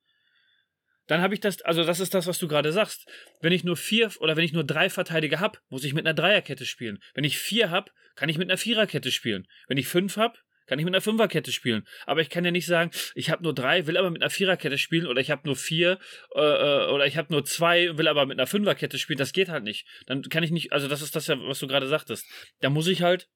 Dann 1.06 1.20
habe 1.20 1.34
ich 1.34 1.40
das, 1.40 1.60
also 1.62 1.84
das 1.84 2.00
ist 2.00 2.14
das, 2.14 2.26
was 2.26 2.38
du 2.38 2.48
gerade 2.48 2.72
sagst. 2.72 3.06
Wenn 3.40 3.52
ich 3.52 3.64
nur 3.64 3.76
vier 3.76 4.10
oder 4.20 4.36
wenn 4.36 4.44
ich 4.44 4.54
nur 4.54 4.64
drei 4.64 4.88
Verteidiger 4.88 5.40
habe, 5.40 5.58
muss 5.68 5.84
ich 5.84 5.92
mit 5.92 6.06
einer 6.06 6.14
Dreierkette 6.14 6.64
spielen. 6.64 6.98
Wenn 7.12 7.24
ich 7.24 7.38
vier 7.38 7.70
habe, 7.70 7.90
kann 8.14 8.30
ich 8.30 8.38
mit 8.38 8.48
einer 8.48 8.56
Viererkette 8.56 9.10
spielen. 9.10 9.46
Wenn 9.68 9.76
ich 9.76 9.86
fünf 9.86 10.16
habe, 10.16 10.38
kann 10.66 10.78
ich 10.78 10.84
mit 10.84 10.94
einer 10.94 11.00
Fünferkette 11.00 11.52
spielen. 11.52 11.86
Aber 12.06 12.20
ich 12.20 12.30
kann 12.30 12.44
ja 12.44 12.50
nicht 12.50 12.66
sagen, 12.66 12.90
ich 13.14 13.30
habe 13.30 13.42
nur 13.42 13.54
drei, 13.54 13.86
will 13.86 13.96
aber 13.96 14.10
mit 14.10 14.22
einer 14.22 14.30
Viererkette 14.30 14.78
spielen 14.78 15.06
oder 15.06 15.20
ich 15.20 15.30
habe 15.30 15.42
nur 15.44 15.56
vier 15.56 15.98
äh, 16.34 16.40
äh, 16.40 16.90
oder 16.90 17.06
ich 17.06 17.16
habe 17.16 17.32
nur 17.32 17.44
zwei, 17.44 17.96
will 17.96 18.08
aber 18.08 18.26
mit 18.26 18.38
einer 18.38 18.46
Fünferkette 18.46 18.98
spielen. 18.98 19.18
Das 19.18 19.32
geht 19.32 19.48
halt 19.48 19.64
nicht. 19.64 19.86
Dann 20.06 20.22
kann 20.22 20.42
ich 20.42 20.50
nicht, 20.50 20.72
also 20.72 20.88
das 20.88 21.02
ist 21.02 21.16
das 21.16 21.26
ja, 21.26 21.38
was 21.40 21.58
du 21.58 21.66
gerade 21.66 21.88
sagtest. 21.88 22.26
Da 22.60 22.70
muss 22.70 22.88
ich 22.88 23.02
halt 23.02 23.28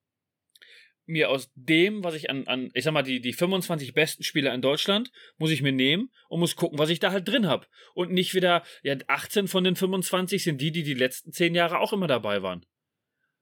mir 1.09 1.31
aus 1.31 1.51
dem, 1.55 2.05
was 2.05 2.15
ich 2.15 2.29
an, 2.29 2.47
an 2.47 2.71
ich 2.75 2.85
sag 2.85 2.93
mal, 2.93 3.03
die, 3.03 3.21
die 3.21 3.33
25 3.33 3.95
besten 3.95 4.23
Spieler 4.23 4.53
in 4.53 4.61
Deutschland, 4.61 5.11
muss 5.39 5.51
ich 5.51 5.63
mir 5.63 5.73
nehmen 5.73 6.11
und 6.29 6.41
muss 6.41 6.55
gucken, 6.55 6.79
was 6.79 6.91
ich 6.91 7.01
da 7.01 7.11
halt 7.11 7.27
drin 7.27 7.47
habe. 7.47 7.67
Und 7.95 8.13
nicht 8.13 8.35
wieder, 8.35 8.63
ja, 8.83 8.95
18 9.07 9.49
von 9.49 9.65
den 9.65 9.75
25 9.75 10.45
sind 10.45 10.61
die, 10.61 10.71
die 10.71 10.83
die 10.83 10.95
letzten 10.95 11.33
10 11.33 11.55
Jahre 11.55 11.79
auch 11.79 11.95
immer 11.95 12.07
dabei 12.07 12.43
waren. 12.43 12.65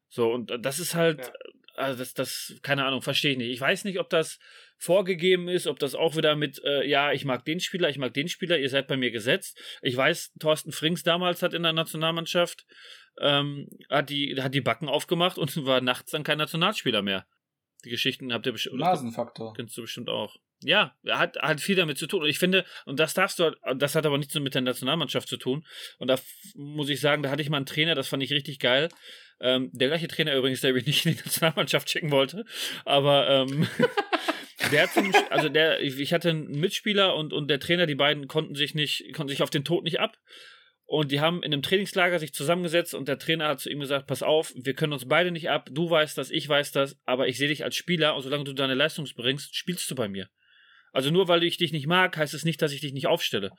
So, 0.09 0.33
und 0.33 0.53
das 0.61 0.79
ist 0.79 0.95
halt. 0.95 1.33
Also 1.77 1.99
das, 1.99 2.15
das, 2.15 2.55
keine 2.63 2.85
Ahnung, 2.85 3.03
verstehe 3.03 3.33
ich 3.33 3.39
nicht. 3.39 3.51
Ich 3.51 3.61
weiß 3.61 3.85
nicht, 3.85 3.99
ob 3.99 4.11
das 4.11 4.39
vorgegeben 4.79 5.49
ist, 5.49 5.67
ob 5.67 5.79
das 5.79 5.95
auch 5.95 6.17
wieder 6.17 6.37
mit, 6.37 6.63
äh, 6.65 6.87
ja, 6.87 7.13
ich 7.13 7.25
mag 7.25 7.45
den 7.45 7.61
Spieler, 7.61 7.89
ich 7.89 7.99
mag 7.99 8.13
den 8.15 8.29
Spieler, 8.29 8.59
ihr 8.59 8.69
seid 8.69 8.89
bei 8.89 8.97
mir 8.97 9.11
gesetzt. 9.11 9.59
Ich 9.83 9.97
weiß, 9.97 10.33
Thorsten 10.39 10.73
Frings 10.73 11.03
damals 11.03 11.43
hat 11.43 11.55
in 11.55 11.63
der 11.63 11.73
Nationalmannschaft, 11.73 12.67
ähm, 13.21 13.69
hat 13.91 14.11
die, 14.11 14.41
hat 14.41 14.55
die 14.55 14.61
Backen 14.61 14.89
aufgemacht 14.89 15.39
und 15.39 15.57
war 15.67 15.81
nachts 15.81 16.11
dann 16.11 16.25
kein 16.25 16.39
Nationalspieler 16.39 17.03
mehr. 17.03 17.27
Die 17.87 17.91
Geschichten 17.91 18.33
habt 18.33 18.45
ihr 18.47 18.53
bestimmt. 18.53 18.79
Nasenfaktor. 18.81 19.55
Kennst 19.55 19.77
du 19.79 19.83
bestimmt 19.83 20.09
auch. 20.09 20.35
Ja, 20.61 20.97
hat, 21.09 21.37
hat 21.39 21.61
viel 21.61 21.77
damit 21.77 21.99
zu 21.99 22.09
tun. 22.09 22.23
Und 22.23 22.29
ich 22.29 22.41
finde, 22.41 22.65
und 22.85 22.99
das 22.99 23.15
darfst 23.15 23.39
du, 23.39 23.45
halt- 23.45 23.57
das 23.77 23.95
hat 23.95 24.05
aber 24.07 24.19
nichts 24.19 24.35
mit 24.35 24.55
der 24.55 24.63
Nationalmannschaft 24.63 25.29
zu 25.29 25.37
tun. 25.37 25.65
Und 25.99 26.09
da 26.09 26.17
muss 26.57 26.89
ich 26.89 27.01
sagen, 27.01 27.23
da 27.23 27.31
hatte 27.31 27.43
ich 27.43 27.49
mal 27.49 27.59
einen 27.59 27.67
Trainer, 27.67 27.95
das 27.95 28.09
fand 28.09 28.25
ich 28.25 28.33
richtig 28.33 28.59
geil. 28.59 28.89
Ähm, 29.39 29.71
der 29.73 29.87
gleiche 29.87 30.09
Trainer 30.09 30.35
übrigens, 30.35 30.63
der 30.63 30.73
mich 30.73 30.85
nicht 30.87 31.07
in 31.07 31.13
die 31.13 31.19
Nationalmannschaft 31.23 31.89
schicken 31.89 32.11
wollte. 32.11 32.45
Aber 32.85 33.29
ähm, 33.29 33.69
der 34.73 34.83
hat 34.83 34.91
zum, 34.95 35.13
also 35.31 35.49
der, 35.49 35.81
ich 35.81 35.97
ich 36.01 36.13
hatte 36.13 36.31
einen 36.31 36.59
Mitspieler 36.59 37.15
und, 37.15 37.33
und 37.33 37.47
der 37.49 37.61
Trainer, 37.61 37.87
die 37.87 37.95
beiden 37.95 38.27
konnten 38.27 38.57
sich 38.57 38.75
nicht, 38.75 39.13
konnten 39.15 39.29
sich 39.29 39.43
auf 39.45 39.51
den 39.51 39.65
Tod 39.65 39.85
nicht 39.85 40.01
ab. 40.01 40.19
Und 40.87 41.11
die 41.11 41.21
haben 41.21 41.43
in 41.43 41.53
einem 41.53 41.63
Trainingslager 41.63 42.21
sich 42.21 42.33
zusammengesetzt 42.33 42.95
und 42.95 43.09
der 43.09 43.19
Trainer 43.19 43.49
hat 43.49 43.61
zu 43.61 43.69
ihm 43.69 43.81
gesagt, 43.81 44.07
pass 44.07 44.23
auf, 44.23 44.53
wir 44.57 44.75
können 44.75 44.93
uns 44.93 45.09
beide 45.09 45.33
nicht 45.33 45.51
ab, 45.51 45.69
du 45.73 45.91
weißt 45.91 46.17
das, 46.17 46.31
ich 46.31 46.49
weiß 46.49 46.71
das, 46.71 46.97
aber 47.05 47.27
ich 47.27 47.39
sehe 47.39 47.49
dich 47.49 47.65
als 47.65 47.75
Spieler 47.75 48.15
und 48.15 48.23
solange 48.23 48.45
du 48.45 48.53
deine 48.53 48.75
Leistung 48.75 49.09
bringst, 49.17 49.57
spielst 49.57 49.91
du 49.91 49.97
bei 49.97 50.09
mir. 50.09 50.29
Also 50.93 51.11
nur 51.11 51.29
weil 51.29 51.43
ich 51.43 51.59
dich 51.59 51.73
nicht 51.73 51.89
mag, 51.89 52.17
heißt 52.17 52.33
es 52.33 52.45
nicht, 52.45 52.63
dass 52.63 52.73
ich 52.73 52.81
dich 52.81 52.93
nicht 52.93 53.09
aufstelle. 53.09 53.51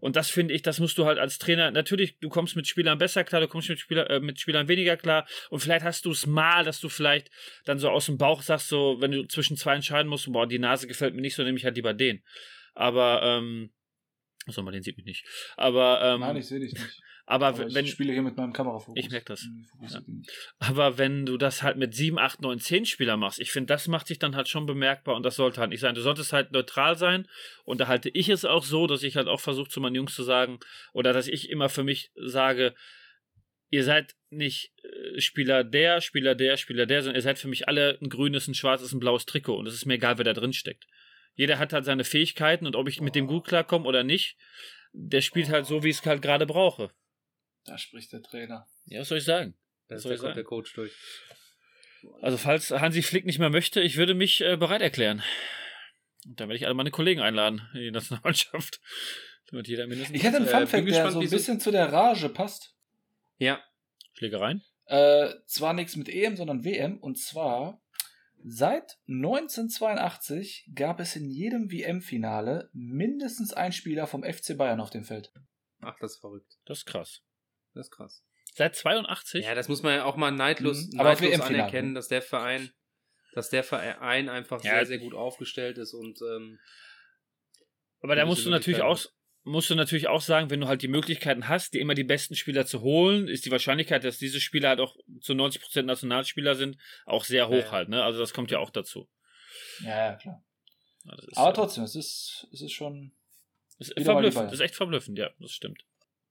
Und 0.00 0.16
das 0.16 0.28
finde 0.28 0.52
ich, 0.54 0.60
das 0.60 0.80
musst 0.80 0.98
du 0.98 1.06
halt 1.06 1.18
als 1.18 1.38
Trainer, 1.38 1.70
natürlich, 1.70 2.18
du 2.18 2.28
kommst 2.28 2.56
mit 2.56 2.66
Spielern 2.66 2.98
besser 2.98 3.22
klar, 3.22 3.40
du 3.40 3.48
kommst 3.48 3.68
mit, 3.68 3.78
Spieler, 3.78 4.10
äh, 4.10 4.20
mit 4.20 4.40
Spielern 4.40 4.66
weniger 4.68 4.96
klar 4.96 5.26
und 5.50 5.60
vielleicht 5.60 5.84
hast 5.84 6.04
du 6.04 6.10
es 6.10 6.26
mal, 6.26 6.64
dass 6.64 6.80
du 6.80 6.88
vielleicht 6.88 7.30
dann 7.64 7.78
so 7.78 7.88
aus 7.90 8.06
dem 8.06 8.18
Bauch 8.18 8.42
sagst, 8.42 8.68
so, 8.68 9.00
wenn 9.00 9.12
du 9.12 9.26
zwischen 9.26 9.56
zwei 9.56 9.76
entscheiden 9.76 10.08
musst, 10.08 10.30
boah, 10.30 10.46
die 10.48 10.58
Nase 10.58 10.88
gefällt 10.88 11.14
mir 11.14 11.22
nicht, 11.22 11.36
so 11.36 11.44
nehme 11.44 11.56
ich 11.56 11.64
halt 11.64 11.76
lieber 11.76 11.94
den. 11.94 12.24
Aber, 12.74 13.22
ähm, 13.22 13.70
Achso, 14.46 14.62
mal 14.62 14.72
den 14.72 14.82
sieht 14.82 14.96
mich 14.96 15.06
nicht. 15.06 15.24
Aber, 15.56 16.00
ähm, 16.02 16.20
Nein, 16.20 16.36
ich 16.36 16.46
sehe 16.46 16.60
dich 16.60 16.72
nicht. 16.72 17.02
aber, 17.26 17.48
Aber 17.48 17.74
wenn, 17.74 17.84
ich 17.84 17.92
spiele 17.92 18.12
hier 18.12 18.22
mit 18.22 18.36
meinem 18.36 18.52
Kamerafokus. 18.52 18.94
Ich 18.96 19.10
merk 19.10 19.26
das. 19.26 19.46
Nicht. 19.80 19.96
aber 20.58 20.98
wenn 20.98 21.26
du 21.26 21.36
das 21.36 21.62
halt 21.62 21.76
mit 21.76 21.94
7, 21.94 22.18
8, 22.18 22.42
9, 22.42 22.58
10 22.58 22.86
Spieler 22.86 23.16
machst, 23.16 23.40
ich 23.40 23.52
finde, 23.52 23.68
das 23.68 23.88
macht 23.88 24.06
sich 24.06 24.18
dann 24.18 24.34
halt 24.34 24.48
schon 24.48 24.66
bemerkbar 24.66 25.14
und 25.14 25.22
das 25.24 25.36
sollte 25.36 25.60
halt 25.60 25.70
nicht 25.70 25.80
sein. 25.80 25.94
Du 25.94 26.00
solltest 26.00 26.32
halt 26.32 26.52
neutral 26.52 26.96
sein 26.96 27.28
und 27.64 27.80
da 27.80 27.86
halte 27.86 28.08
ich 28.08 28.28
es 28.28 28.44
auch 28.44 28.64
so, 28.64 28.86
dass 28.86 29.02
ich 29.02 29.16
halt 29.16 29.28
auch 29.28 29.40
versuche 29.40 29.68
zu 29.68 29.80
meinen 29.80 29.94
Jungs 29.94 30.14
zu 30.14 30.24
sagen 30.24 30.58
oder 30.92 31.12
dass 31.12 31.28
ich 31.28 31.50
immer 31.50 31.68
für 31.68 31.84
mich 31.84 32.10
sage, 32.16 32.74
ihr 33.72 33.84
seid 33.84 34.14
nicht 34.30 34.72
äh, 34.84 35.20
Spieler 35.20 35.64
der, 35.64 36.00
Spieler 36.00 36.34
der, 36.34 36.56
Spieler 36.56 36.86
der, 36.86 37.02
sondern 37.02 37.16
ihr 37.16 37.22
seid 37.22 37.38
für 37.38 37.48
mich 37.48 37.68
alle 37.68 37.98
ein 38.02 38.10
grünes, 38.10 38.46
ein 38.46 38.54
schwarzes, 38.54 38.92
ein 38.92 39.00
blaues 39.00 39.26
Trikot 39.26 39.56
und 39.56 39.66
es 39.66 39.74
ist 39.74 39.86
mir 39.86 39.94
egal, 39.94 40.18
wer 40.18 40.24
da 40.24 40.34
drin 40.34 40.52
steckt. 40.52 40.86
Jeder 41.34 41.58
hat 41.58 41.72
halt 41.72 41.84
seine 41.84 42.04
Fähigkeiten 42.04 42.66
und 42.66 42.76
ob 42.76 42.88
ich 42.88 43.00
mit 43.00 43.14
dem 43.14 43.26
gut 43.26 43.46
klarkomme 43.46 43.86
oder 43.86 44.04
nicht, 44.04 44.36
der 44.92 45.22
spielt 45.22 45.48
halt 45.48 45.66
so, 45.66 45.82
wie 45.82 45.88
ich 45.88 45.98
es 45.98 46.06
halt 46.06 46.22
gerade 46.22 46.46
brauche. 46.46 46.90
Da 47.64 47.78
spricht 47.78 48.12
der 48.12 48.22
Trainer. 48.22 48.66
Ja, 48.86 49.00
was 49.00 49.08
soll 49.08 49.18
ich 49.18 49.24
sagen? 49.24 49.54
Da 49.88 49.98
soll 49.98 50.10
da 50.10 50.14
ich 50.14 50.20
kommt 50.20 50.28
sagen? 50.28 50.34
der 50.36 50.44
Coach 50.44 50.72
durch. 50.74 50.92
Also 52.20 52.36
falls 52.36 52.70
Hansi 52.70 53.02
Flick 53.02 53.24
nicht 53.24 53.38
mehr 53.38 53.50
möchte, 53.50 53.80
ich 53.80 53.96
würde 53.96 54.14
mich 54.14 54.40
äh, 54.40 54.56
bereit 54.56 54.82
erklären. 54.82 55.22
Und 56.26 56.40
dann 56.40 56.48
werde 56.48 56.56
ich 56.56 56.66
alle 56.66 56.74
meine 56.74 56.90
Kollegen 56.90 57.20
einladen 57.20 57.62
in 57.74 57.80
die 57.80 57.90
Nationalmannschaft. 57.90 58.80
Damit 59.50 59.68
jeder 59.68 59.86
mindestens 59.86 60.16
Ich 60.16 60.22
hätte 60.22 60.38
einen 60.38 60.46
Äh, 60.46 60.50
Funfact, 60.50 60.84
bin 60.84 60.94
der 60.94 61.10
so 61.10 61.20
ein 61.20 61.30
bisschen 61.30 61.60
zu 61.60 61.70
der 61.70 61.92
Rage 61.92 62.28
passt. 62.28 62.74
Ja, 63.38 63.62
Schlägereien. 64.14 64.62
Äh, 64.86 65.30
zwar 65.46 65.74
nichts 65.74 65.96
mit 65.96 66.08
EM, 66.08 66.36
sondern 66.36 66.64
WM. 66.64 66.98
Und 66.98 67.18
zwar 67.18 67.81
seit 68.44 68.98
1982 69.08 70.70
gab 70.74 71.00
es 71.00 71.16
in 71.16 71.28
jedem 71.30 71.70
WM-Finale 71.70 72.70
mindestens 72.72 73.52
einen 73.52 73.72
Spieler 73.72 74.06
vom 74.06 74.22
FC 74.24 74.56
Bayern 74.56 74.80
auf 74.80 74.90
dem 74.90 75.04
Feld. 75.04 75.32
ach, 75.80 75.96
das 76.00 76.12
ist 76.14 76.20
verrückt. 76.20 76.58
Das 76.64 76.78
ist 76.78 76.86
krass. 76.86 77.22
Das 77.74 77.86
ist 77.86 77.90
krass. 77.92 78.24
Seit 78.54 78.76
82? 78.76 79.44
Ja, 79.44 79.54
das 79.54 79.68
muss 79.68 79.82
man 79.82 79.94
ja 79.94 80.04
auch 80.04 80.16
mal 80.16 80.30
neidlos, 80.30 80.88
Mhm, 80.92 80.98
neidlos 80.98 81.40
anerkennen, 81.40 81.94
dass 81.94 82.08
der 82.08 82.22
Verein, 82.22 82.70
dass 83.34 83.48
der 83.50 83.64
Verein 83.64 84.28
einfach 84.28 84.62
Ja. 84.62 84.74
sehr, 84.76 84.86
sehr 84.86 84.98
gut 84.98 85.14
aufgestellt 85.14 85.78
ist 85.78 85.94
und 85.94 86.20
ähm, 86.22 86.58
Aber 88.00 88.14
da 88.16 88.26
musst 88.26 88.44
du 88.44 88.50
natürlich 88.50 88.82
auch. 88.82 89.00
Musst 89.44 89.70
du 89.70 89.74
natürlich 89.74 90.08
auch 90.08 90.20
sagen, 90.20 90.50
wenn 90.50 90.60
du 90.60 90.68
halt 90.68 90.82
die 90.82 90.88
Möglichkeiten 90.88 91.48
hast, 91.48 91.74
dir 91.74 91.80
immer 91.80 91.94
die 91.94 92.04
besten 92.04 92.36
Spieler 92.36 92.64
zu 92.66 92.80
holen, 92.80 93.26
ist 93.28 93.44
die 93.44 93.50
Wahrscheinlichkeit, 93.50 94.04
dass 94.04 94.18
diese 94.18 94.40
Spieler 94.40 94.68
halt 94.70 94.80
auch 94.80 94.96
zu 95.20 95.32
90% 95.32 95.82
Nationalspieler 95.82 96.54
sind, 96.54 96.78
auch 97.06 97.24
sehr 97.24 97.48
hoch 97.48 97.54
Ja. 97.64 97.70
halt, 97.72 97.88
ne? 97.88 98.02
Also 98.04 98.20
das 98.20 98.32
kommt 98.32 98.50
ja 98.50 98.58
auch 98.60 98.70
dazu. 98.70 99.08
Ja, 99.80 100.10
ja, 100.12 100.14
klar. 100.14 100.44
Ja, 101.04 101.16
das 101.16 101.26
ist, 101.26 101.36
Aber 101.36 101.52
trotzdem, 101.54 101.84
es 101.84 101.96
ist, 101.96 102.46
es 102.52 102.62
ist 102.62 102.72
schon. 102.72 103.12
ist 103.78 103.90
mal 103.90 103.94
die 104.00 104.04
verblüffend. 104.04 104.46
Das 104.46 104.52
ist 104.54 104.60
echt 104.60 104.76
verblüffend, 104.76 105.18
ja, 105.18 105.30
das 105.40 105.50
stimmt. 105.52 105.84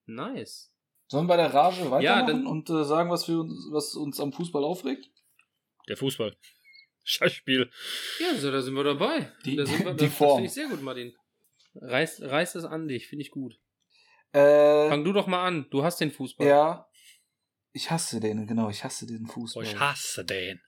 nice. 0.05 0.69
Sollen 1.07 1.25
wir 1.25 1.35
bei 1.35 1.37
der 1.43 1.53
Rage 1.53 1.91
weitermachen 1.91 2.27
dann- 2.27 2.47
und 2.47 2.69
äh, 2.69 2.85
sagen, 2.85 3.09
was, 3.09 3.27
wir 3.27 3.39
uns, 3.39 3.67
was 3.71 3.95
uns 3.95 4.17
am 4.21 4.31
Fußball 4.31 4.63
aufregt? 4.63 5.09
Der 5.89 5.97
Fußball. 5.97 6.37
Scheißspiel. 7.03 7.69
Ja, 8.19 8.35
so, 8.37 8.49
da 8.49 8.61
sind 8.61 8.75
wir 8.75 8.85
dabei. 8.85 9.29
Die- 9.43 9.57
da 9.57 9.65
sind 9.65 9.83
wir, 9.83 9.91
die 9.95 9.97
das, 10.05 10.09
das 10.09 10.17
Form. 10.17 10.37
finde 10.37 10.47
ich 10.47 10.53
sehr 10.53 10.69
gut, 10.69 10.81
Martin. 10.81 11.13
Reiß, 11.75 12.21
reiß 12.23 12.55
es 12.55 12.65
an 12.65 12.87
dich, 12.87 13.07
finde 13.07 13.23
ich 13.23 13.31
gut. 13.31 13.59
Äh, 14.33 14.89
Fang 14.89 15.03
du 15.03 15.13
doch 15.13 15.27
mal 15.27 15.45
an. 15.45 15.67
Du 15.71 15.83
hast 15.83 15.99
den 15.99 16.11
Fußball. 16.11 16.47
ja. 16.47 16.87
Ich 17.73 17.89
hasse 17.89 18.19
den, 18.19 18.45
genau, 18.47 18.69
ich 18.69 18.83
hasse 18.83 19.05
Oh, 19.09 19.31
Fußball. 19.31 19.63
ich 19.63 19.79
hasse 19.79 20.25
den. 20.25 20.61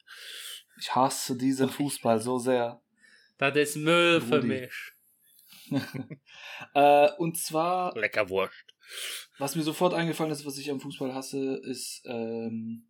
Ich 0.80 0.96
hasse 0.96 1.38
diesen 1.38 1.70
Fußball 1.70 2.22
so 2.22 2.40
sehr. 2.40 2.82
Das 3.38 3.56
ist 3.58 3.76
Müll 3.76 4.22
für 4.22 4.36
Rudi. 4.38 4.48
mich. 4.48 4.74
Äh, 6.76 7.10
und 7.18 7.38
zwar, 7.38 7.94
Lecker 7.98 8.30
Wurst. 8.30 8.54
was 9.38 9.56
mir 9.56 9.64
sofort 9.64 9.94
eingefallen 9.94 10.32
ist, 10.32 10.46
was 10.46 10.58
ich 10.58 10.70
am 10.72 10.80
Fußball 10.80 11.14
hasse, 11.14 11.60
ist 11.64 12.04
ähm, 12.06 12.88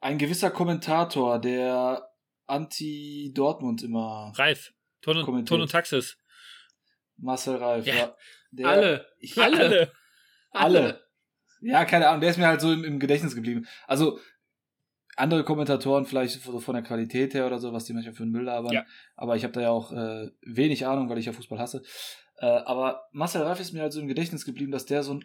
ein 0.00 0.18
gewisser 0.18 0.50
Kommentator, 0.50 1.38
der 1.40 2.08
anti-Dortmund 2.46 3.82
immer. 3.82 4.32
Ralf. 4.36 4.72
Ton 5.02 5.18
und, 5.18 5.24
Kommentiert. 5.24 5.48
Ton 5.48 5.60
und 5.60 5.70
Taxis. 5.70 6.18
Marcel 7.16 7.56
Reif, 7.56 7.86
Ja. 7.86 7.94
ja. 7.94 8.16
Der, 8.50 8.66
Alle. 8.68 9.06
Ich, 9.18 9.38
Alle. 9.42 9.92
Alle. 10.50 11.02
Ja, 11.60 11.84
keine 11.84 12.08
Ahnung, 12.08 12.20
der 12.20 12.30
ist 12.30 12.36
mir 12.38 12.46
halt 12.46 12.60
so 12.60 12.72
im, 12.72 12.84
im 12.84 13.00
Gedächtnis 13.00 13.34
geblieben. 13.34 13.66
Also, 13.86 14.18
andere 15.16 15.44
Kommentatoren 15.44 16.04
vielleicht 16.04 16.42
so 16.42 16.60
von 16.60 16.74
der 16.74 16.84
Qualität 16.84 17.32
her 17.34 17.46
oder 17.46 17.58
so, 17.58 17.72
was 17.72 17.84
die 17.84 17.94
manchmal 17.94 18.14
für 18.14 18.22
einen 18.22 18.32
Müll 18.32 18.44
labern. 18.44 18.72
Ja. 18.72 18.84
Aber 19.16 19.36
ich 19.36 19.44
habe 19.44 19.52
da 19.54 19.62
ja 19.62 19.70
auch 19.70 19.90
äh, 19.92 20.30
wenig 20.42 20.86
Ahnung, 20.86 21.08
weil 21.08 21.18
ich 21.18 21.26
ja 21.26 21.32
Fußball 21.32 21.58
hasse. 21.58 21.82
Äh, 22.36 22.46
aber 22.46 23.06
Marcel 23.12 23.42
Reif 23.42 23.58
ist 23.58 23.72
mir 23.72 23.80
halt 23.80 23.94
so 23.94 24.00
im 24.00 24.08
Gedächtnis 24.08 24.44
geblieben, 24.44 24.72
dass 24.72 24.84
der 24.84 25.02
so 25.02 25.14
ein 25.14 25.24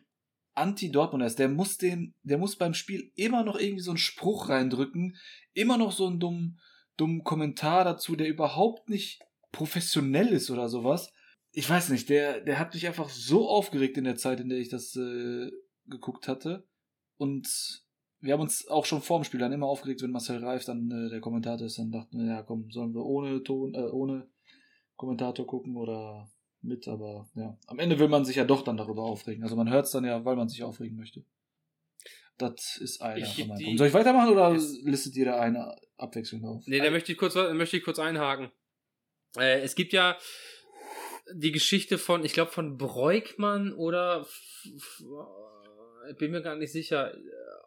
Anti-Dortmunder 0.53 1.25
ist. 1.25 1.39
Der 1.39 1.49
muss 1.49 1.77
den, 1.77 2.15
der 2.23 2.37
muss 2.37 2.57
beim 2.57 2.73
Spiel 2.73 3.11
immer 3.15 3.43
noch 3.43 3.59
irgendwie 3.59 3.83
so 3.83 3.91
einen 3.91 3.97
Spruch 3.97 4.49
reindrücken, 4.49 5.17
immer 5.53 5.77
noch 5.77 5.91
so 5.91 6.07
einen 6.07 6.19
dummen, 6.19 6.59
dummen 6.95 7.23
Kommentar 7.23 7.83
dazu, 7.83 8.15
der 8.15 8.27
überhaupt 8.27 8.89
nicht 8.89 9.21
professionell 9.51 10.29
ist 10.29 10.49
oder 10.49 10.69
sowas. 10.69 11.13
Ich 11.53 11.69
weiß 11.69 11.89
nicht, 11.89 12.07
der, 12.09 12.39
der 12.41 12.59
hat 12.59 12.73
mich 12.73 12.87
einfach 12.87 13.09
so 13.09 13.49
aufgeregt 13.49 13.97
in 13.97 14.05
der 14.05 14.15
Zeit, 14.15 14.39
in 14.39 14.49
der 14.49 14.59
ich 14.59 14.69
das 14.69 14.95
äh, 14.95 15.51
geguckt 15.87 16.27
hatte. 16.27 16.65
Und 17.17 17.83
wir 18.19 18.33
haben 18.33 18.41
uns 18.41 18.67
auch 18.67 18.85
schon 18.85 19.01
vor 19.01 19.19
dem 19.19 19.23
Spiel 19.25 19.39
dann 19.39 19.51
immer 19.51 19.65
aufgeregt, 19.67 20.01
wenn 20.01 20.11
Marcel 20.11 20.43
Reif 20.43 20.63
dann 20.65 20.89
äh, 20.91 21.09
der 21.09 21.19
Kommentator 21.19 21.65
ist, 21.67 21.77
dann 21.77 21.91
dachten 21.91 22.19
wir, 22.19 22.25
ja 22.27 22.43
komm, 22.43 22.69
sollen 22.71 22.93
wir 22.93 23.03
ohne 23.03 23.43
Ton, 23.43 23.73
äh, 23.75 23.79
ohne 23.79 24.29
Kommentator 24.95 25.45
gucken 25.45 25.75
oder 25.75 26.31
mit, 26.61 26.87
aber 26.87 27.27
ja. 27.35 27.57
Am 27.67 27.79
Ende 27.79 27.97
will 27.99 28.07
man 28.07 28.23
sich 28.23 28.35
ja 28.37 28.45
doch 28.45 28.63
dann 28.63 28.77
darüber 28.77 29.03
aufregen. 29.03 29.43
Also 29.43 29.55
man 29.55 29.69
hört 29.69 29.85
es 29.85 29.91
dann 29.91 30.05
ja, 30.05 30.23
weil 30.23 30.35
man 30.35 30.47
sich 30.47 30.63
aufregen 30.63 30.95
möchte. 30.95 31.25
Das 32.37 32.77
ist 32.77 33.01
einer 33.01 33.17
Ich- 33.25 33.35
von 33.35 33.47
meinen 33.49 33.57
Punkten. 33.57 33.77
Soll 33.77 33.87
ich 33.87 33.93
weitermachen 33.93 34.29
oder 34.31 34.53
ist- 34.55 34.81
listet 34.83 35.15
jeder 35.15 35.39
eine 35.39 35.75
abwechselnd 35.97 36.45
auf? 36.45 36.63
Nee, 36.65 36.79
da 36.79 36.89
möchte 36.91 37.11
ich 37.11 37.17
kurz, 37.17 37.35
möchte 37.35 37.77
ich 37.77 37.83
kurz 37.83 37.99
einhaken. 37.99 38.51
Äh, 39.37 39.61
es 39.61 39.75
gibt 39.75 39.91
ja 39.93 40.17
die 41.33 41.51
Geschichte 41.51 41.97
von, 41.97 42.23
ich 42.23 42.33
glaube, 42.33 42.51
von 42.51 42.77
Breukmann 42.77 43.73
oder 43.73 44.25
äh, 46.07 46.13
bin 46.15 46.31
mir 46.31 46.41
gar 46.41 46.55
nicht 46.55 46.71
sicher, 46.71 47.13
äh, 47.13 47.17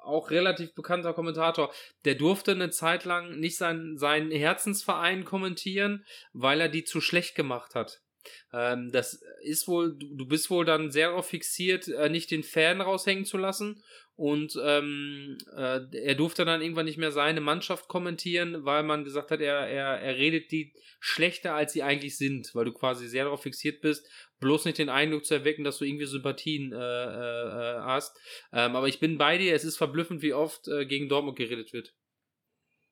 auch 0.03 0.31
relativ 0.31 0.75
bekannter 0.75 1.15
Kommentator, 1.15 1.73
der 2.05 2.15
durfte 2.15 2.53
eine 2.53 2.71
Zeit 2.71 3.05
lang 3.05 3.39
nicht 3.39 3.57
sein, 3.57 3.97
seinen 3.97 4.31
Herzensverein 4.31 5.25
kommentieren, 5.25 6.05
weil 6.33 6.61
er 6.61 6.69
die 6.69 6.85
zu 6.85 7.01
schlecht 7.01 7.35
gemacht 7.35 7.75
hat. 7.75 8.04
Ähm, 8.53 8.91
das 8.93 9.23
ist 9.43 9.69
wohl, 9.69 9.97
du, 9.97 10.15
du 10.15 10.27
bist 10.27 10.51
wohl 10.51 10.65
dann 10.65 10.91
sehr 10.91 11.09
darauf 11.09 11.29
fixiert, 11.29 11.89
äh, 11.89 12.09
nicht 12.09 12.31
den 12.31 12.43
Fan 12.43 12.81
raushängen 12.81 13.25
zu 13.25 13.39
lassen. 13.39 13.83
Und 14.17 14.57
ähm, 14.63 15.39
äh, 15.57 15.81
er 15.93 16.15
durfte 16.15 16.45
dann 16.45 16.63
irgendwann 16.63 16.85
nicht 16.87 16.99
mehr 16.99 17.11
seine 17.11 17.41
Mannschaft 17.41 17.89
kommentieren, 17.89 18.65
weil 18.65 18.85
man 18.85 19.03
gesagt 19.03 19.33
hat, 19.33 19.41
er, 19.41 19.67
er, 19.67 20.01
er 20.01 20.17
redet 20.17 20.53
die 20.53 20.73
schlechter, 21.01 21.55
als 21.55 21.73
sie 21.73 21.83
eigentlich 21.83 22.17
sind, 22.17 22.55
weil 22.55 22.65
du 22.65 22.73
quasi 22.73 23.09
sehr 23.09 23.25
darauf 23.25 23.43
fixiert 23.43 23.81
bist, 23.81 24.09
bloß 24.39 24.67
nicht 24.67 24.79
den 24.79 24.89
Eindruck 24.89 25.27
zu 25.27 25.35
erwecken, 25.35 25.65
dass 25.65 25.79
du 25.79 25.85
irgendwie 25.85 26.07
Sympathien 26.07 26.73
äh, 26.73 26.77
äh, 26.77 27.81
hast. 27.81 28.17
Ähm, 28.53 28.77
aber 28.77 28.87
ich 28.87 29.01
bin 29.01 29.19
bei 29.19 29.37
dir, 29.37 29.53
es 29.53 29.65
ist 29.65 29.77
verblüffend, 29.77 30.23
wie 30.23 30.33
oft 30.33 30.69
äh, 30.69 30.87
gegen 30.87 31.09
Dortmund 31.09 31.37
geredet 31.37 31.73
wird. 31.73 31.93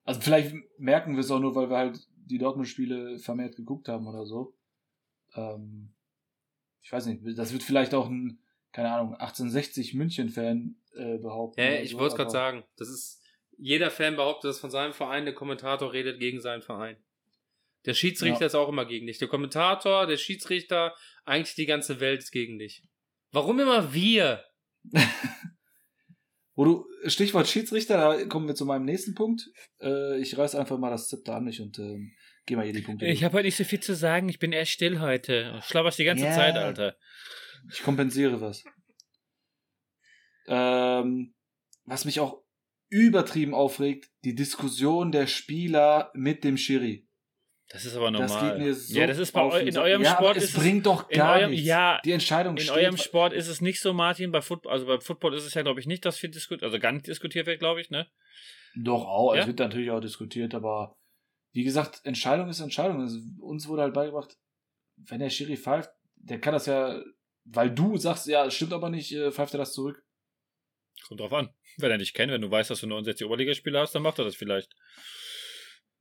Also 0.04 0.20
vielleicht 0.20 0.54
merken 0.78 1.14
wir 1.14 1.20
es 1.20 1.30
auch 1.30 1.38
nur, 1.38 1.54
weil 1.54 1.70
wir 1.70 1.76
halt 1.76 2.00
die 2.26 2.38
Dortmund-Spiele 2.38 3.18
vermehrt 3.18 3.54
geguckt 3.54 3.88
haben 3.88 4.08
oder 4.08 4.26
so. 4.26 4.56
Ähm, 5.34 5.94
ich 6.82 6.92
weiß 6.92 7.06
nicht, 7.06 7.38
das 7.38 7.52
wird 7.52 7.62
vielleicht 7.62 7.94
auch 7.94 8.08
ein, 8.08 8.40
keine 8.72 8.92
Ahnung, 8.92 9.14
1860 9.14 9.94
München-Fan 9.94 10.76
äh, 10.94 11.18
behaupten. 11.18 11.60
Ja, 11.60 11.74
ich 11.74 11.92
so, 11.92 11.98
wollte 11.98 12.12
es 12.12 12.16
gerade 12.16 12.30
sagen. 12.30 12.64
Das 12.76 12.88
ist, 12.88 13.22
jeder 13.56 13.90
Fan 13.90 14.16
behauptet, 14.16 14.48
dass 14.50 14.60
von 14.60 14.70
seinem 14.70 14.92
Verein 14.92 15.24
der 15.24 15.34
Kommentator 15.34 15.92
redet 15.92 16.18
gegen 16.18 16.40
seinen 16.40 16.62
Verein. 16.62 16.96
Der 17.84 17.94
Schiedsrichter 17.94 18.40
Ja. 18.40 18.46
ist 18.46 18.54
auch 18.54 18.68
immer 18.68 18.86
gegen 18.86 19.06
dich. 19.06 19.18
Der 19.18 19.28
Kommentator, 19.28 20.06
der 20.06 20.16
Schiedsrichter, 20.16 20.94
eigentlich 21.24 21.54
die 21.54 21.66
ganze 21.66 22.00
Welt 22.00 22.20
ist 22.20 22.30
gegen 22.30 22.58
dich. 22.58 22.82
Warum 23.32 23.58
immer 23.60 23.92
wir? 23.92 24.44
Wo 26.54 26.64
du, 26.64 26.86
Stichwort 27.06 27.48
Schiedsrichter, 27.48 27.96
da 27.96 28.24
kommen 28.26 28.46
wir 28.46 28.54
zu 28.54 28.66
meinem 28.66 28.84
nächsten 28.84 29.14
Punkt. 29.14 29.50
Äh, 29.80 30.20
ich 30.20 30.36
reiß 30.36 30.54
einfach 30.54 30.78
mal 30.78 30.90
das 30.90 31.08
Zepter 31.08 31.36
an 31.36 31.44
mich 31.44 31.60
und 31.60 31.78
ähm, 31.78 32.12
geh 32.47 32.57
mal 32.57 32.64
hier 32.64 32.72
die 32.72 32.82
Punkte. 32.82 33.07
Ich 33.07 33.24
habe 33.24 33.34
heute 33.34 33.47
nicht 33.47 33.57
so 33.57 33.64
viel 33.64 33.80
zu 33.80 33.95
sagen. 33.95 34.28
Ich 34.28 34.38
bin 34.38 34.53
eher 34.53 34.66
still 34.66 35.01
heute. 35.01 35.61
Schlabberst 35.64 35.99
die 35.99 36.05
ganze 36.05 36.24
Ja. 36.24 36.32
Zeit, 36.32 36.57
Alter. 36.57 36.97
Ich 37.72 37.82
kompensiere 37.82 38.40
was. 38.40 38.64
Ähm, 40.49 41.34
was 41.84 42.05
mich 42.05 42.20
auch 42.20 42.43
übertrieben 42.88 43.55
aufregt, 43.55 44.11
die 44.24 44.34
Diskussion 44.34 45.12
der 45.12 45.26
Spieler 45.26 46.11
mit 46.14 46.45
dem 46.45 46.57
Schiri. 46.57 47.07
Das 47.68 47.86
ist 47.86 47.97
aber 47.97 48.11
Das 48.11 48.30
normal. 48.30 48.51
geht 48.59 48.66
mir 48.66 48.74
so 48.74 48.99
ja, 48.99 49.07
das 49.07 49.16
ist 49.18 49.32
bei 49.32 49.40
eu 49.40 49.57
in 49.57 49.78
eurem 49.78 50.03
ja, 50.03 50.12
Sport 50.12 50.36
es 50.36 50.53
bringt 50.53 50.84
doch 50.84 51.09
gar 51.09 51.38
eurem- 51.38 51.53
nichts. 51.53 51.64
ja, 51.66 52.01
die 52.05 52.12
Entscheidung 52.12 52.57
In 52.59 52.64
steht. 52.64 52.76
eurem 52.76 52.99
Sport 52.99 53.32
ist 53.32 53.49
es 53.49 53.62
nicht 53.62 53.80
so, 53.80 53.95
Martin. 53.95 54.30
Bei 54.30 54.43
Football, 54.43 54.72
also 54.72 54.84
bei 54.84 55.01
Football 55.01 55.34
ist 55.34 55.45
es 55.45 55.55
ja, 55.55 55.62
glaube 55.62 55.80
ich, 55.80 55.86
nicht, 55.86 56.05
dass 56.05 56.18
viel 56.18 56.28
diskutiert, 56.30 56.64
also 56.64 56.78
gar 56.78 56.93
nicht 56.93 57.07
diskutiert 57.07 57.47
wird, 57.47 57.61
glaube 57.61 57.80
ich, 57.80 57.88
ne? 57.88 58.09
Doch 58.76 59.07
auch, 59.07 59.34
Ja? 59.34 59.40
es 59.43 59.47
wird 59.47 59.59
natürlich 59.61 59.90
auch 59.90 60.01
diskutiert, 60.01 60.55
aber 60.55 60.99
wie 61.53 61.64
gesagt, 61.64 62.00
Entscheidung 62.05 62.48
ist 62.48 62.61
Entscheidung. 62.61 63.00
Also, 63.00 63.20
uns 63.40 63.68
wurde 63.68 63.82
halt 63.82 63.94
beigebracht, 63.94 64.36
wenn 64.96 65.20
der 65.20 65.30
Schiri 65.30 65.57
pfeift, 65.57 65.90
der 66.16 66.40
kann 66.40 66.53
das 66.53 66.66
ja, 66.66 67.03
weil 67.44 67.70
du 67.70 67.96
sagst, 67.96 68.26
ja, 68.26 68.46
es 68.46 68.55
stimmt 68.55 68.72
aber 68.72 68.88
nicht, 68.90 69.12
äh, 69.12 69.30
pfeift 69.30 69.55
er 69.55 69.59
das 69.59 69.72
zurück. 69.72 70.03
Kommt 71.09 71.20
drauf 71.20 71.32
an. 71.32 71.50
Wenn 71.78 71.90
er 71.90 71.98
dich 71.98 72.14
kennt, 72.14 72.32
wenn 72.32 72.40
du 72.42 72.50
weißt, 72.50 72.70
dass 72.70 72.80
du 72.80 72.86
69 72.86 73.26
Oberligaspieler 73.26 73.80
hast, 73.80 73.94
dann 73.94 74.03
macht 74.03 74.18
er 74.18 74.24
das 74.24 74.36
vielleicht. 74.36 74.74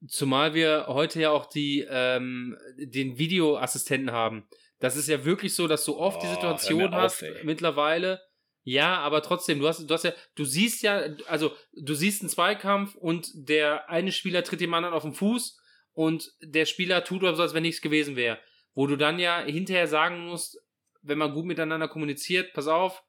Zumal 0.08 0.54
wir 0.54 0.86
heute 0.88 1.22
ja 1.22 1.32
auch 1.32 1.46
die, 1.46 1.86
ähm, 1.90 2.58
den 2.78 3.18
Videoassistenten 3.18 4.12
haben. 4.12 4.48
Das 4.80 4.96
ist 4.96 5.08
ja 5.08 5.26
wirklich 5.26 5.54
so, 5.54 5.68
dass 5.68 5.86
du 5.86 5.96
oft 5.96 6.22
die 6.22 6.26
Oh, 6.26 6.30
hör 6.30 6.36
Situation 6.36 6.94
auf, 6.94 7.02
hast, 7.02 7.22
ey. 7.22 7.44
mittlerweile. 7.44 8.20
Ja, 8.64 9.00
aber 9.00 9.24
trotzdem, 9.24 9.60
du 9.60 9.68
hast, 9.68 9.88
du 9.88 9.94
hast 9.94 10.04
ja, 10.04 10.14
du 10.36 10.46
siehst 10.46 10.84
ja, 10.84 11.04
also 11.28 11.52
du 11.74 11.96
siehst 11.96 12.22
einen 12.22 12.30
Zweikampf 12.30 12.96
und 12.96 13.32
der 13.34 13.90
eine 13.90 14.12
Spieler 14.12 14.44
tritt 14.44 14.62
dem 14.62 14.74
anderen 14.74 14.94
auf 14.94 15.04
den 15.04 15.14
Fuß 15.14 15.60
und 15.94 16.32
der 16.42 16.66
Spieler 16.66 17.04
tut 17.04 17.22
so, 17.22 17.28
als 17.28 17.54
wenn 17.54 17.64
nichts 17.64 17.82
gewesen 17.82 18.16
wäre. 18.16 18.40
Wo 18.74 18.88
du 18.88 18.96
dann 18.96 19.20
ja 19.20 19.42
hinterher 19.42 19.88
sagen 19.88 20.28
musst, 20.28 20.60
wenn 21.02 21.18
man 21.18 21.34
gut 21.34 21.46
miteinander 21.46 21.88
kommuniziert, 21.88 22.54
pass 22.54 22.68
auf, 22.68 23.04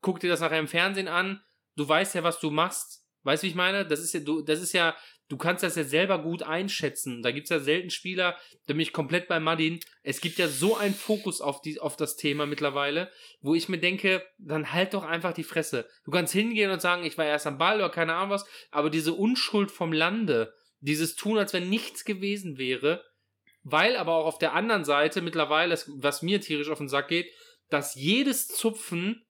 guck 0.00 0.20
dir 0.20 0.30
das 0.30 0.40
nachher 0.40 0.58
im 0.58 0.68
Fernsehen 0.68 1.08
an, 1.08 1.42
du 1.76 1.86
weißt 1.86 2.14
ja, 2.14 2.22
was 2.22 2.40
du 2.40 2.50
machst. 2.50 3.05
Weißt 3.26 3.42
du, 3.42 3.46
wie 3.46 3.50
ich 3.50 3.56
meine? 3.56 3.84
Das 3.84 3.98
ist 3.98 4.14
ja, 4.14 4.20
du, 4.20 4.40
das 4.40 4.60
ist 4.60 4.72
ja, 4.72 4.96
du 5.28 5.36
kannst 5.36 5.64
das 5.64 5.74
ja 5.74 5.82
selber 5.82 6.22
gut 6.22 6.44
einschätzen. 6.44 7.22
Da 7.22 7.32
gibt's 7.32 7.50
ja 7.50 7.58
selten 7.58 7.90
Spieler, 7.90 8.38
da 8.66 8.74
bin 8.74 8.80
ich 8.80 8.92
komplett 8.92 9.26
bei 9.26 9.40
Madin. 9.40 9.80
Es 10.04 10.20
gibt 10.20 10.38
ja 10.38 10.46
so 10.46 10.76
einen 10.76 10.94
Fokus 10.94 11.40
auf, 11.40 11.60
die, 11.60 11.80
auf 11.80 11.96
das 11.96 12.14
Thema 12.14 12.46
mittlerweile, 12.46 13.10
wo 13.40 13.56
ich 13.56 13.68
mir 13.68 13.78
denke, 13.78 14.24
dann 14.38 14.72
halt 14.72 14.94
doch 14.94 15.02
einfach 15.02 15.32
die 15.32 15.42
Fresse. 15.42 15.88
Du 16.04 16.12
kannst 16.12 16.32
hingehen 16.32 16.70
und 16.70 16.80
sagen, 16.80 17.04
ich 17.04 17.18
war 17.18 17.24
erst 17.24 17.48
am 17.48 17.58
Ball 17.58 17.78
oder 17.78 17.90
keine 17.90 18.14
Ahnung 18.14 18.30
was, 18.30 18.46
aber 18.70 18.90
diese 18.90 19.12
Unschuld 19.12 19.72
vom 19.72 19.92
Lande, 19.92 20.54
dieses 20.78 21.16
Tun, 21.16 21.36
als 21.36 21.52
wenn 21.52 21.68
nichts 21.68 22.04
gewesen 22.04 22.58
wäre, 22.58 23.04
weil 23.64 23.96
aber 23.96 24.14
auch 24.14 24.26
auf 24.26 24.38
der 24.38 24.54
anderen 24.54 24.84
Seite 24.84 25.20
mittlerweile, 25.20 25.76
was 25.96 26.22
mir 26.22 26.40
tierisch 26.40 26.70
auf 26.70 26.78
den 26.78 26.88
Sack 26.88 27.08
geht, 27.08 27.28
dass 27.70 27.96
jedes 27.96 28.46
Zupfen 28.46 29.25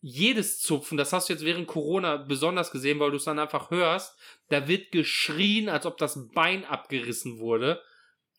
jedes 0.00 0.60
Zupfen, 0.60 0.96
das 0.96 1.12
hast 1.12 1.28
du 1.28 1.32
jetzt 1.32 1.44
während 1.44 1.66
Corona 1.66 2.16
besonders 2.18 2.70
gesehen, 2.70 3.00
weil 3.00 3.10
du 3.10 3.16
es 3.16 3.24
dann 3.24 3.38
einfach 3.38 3.70
hörst, 3.70 4.16
da 4.48 4.68
wird 4.68 4.92
geschrien, 4.92 5.68
als 5.68 5.86
ob 5.86 5.98
das 5.98 6.28
Bein 6.34 6.64
abgerissen 6.64 7.38
wurde. 7.38 7.82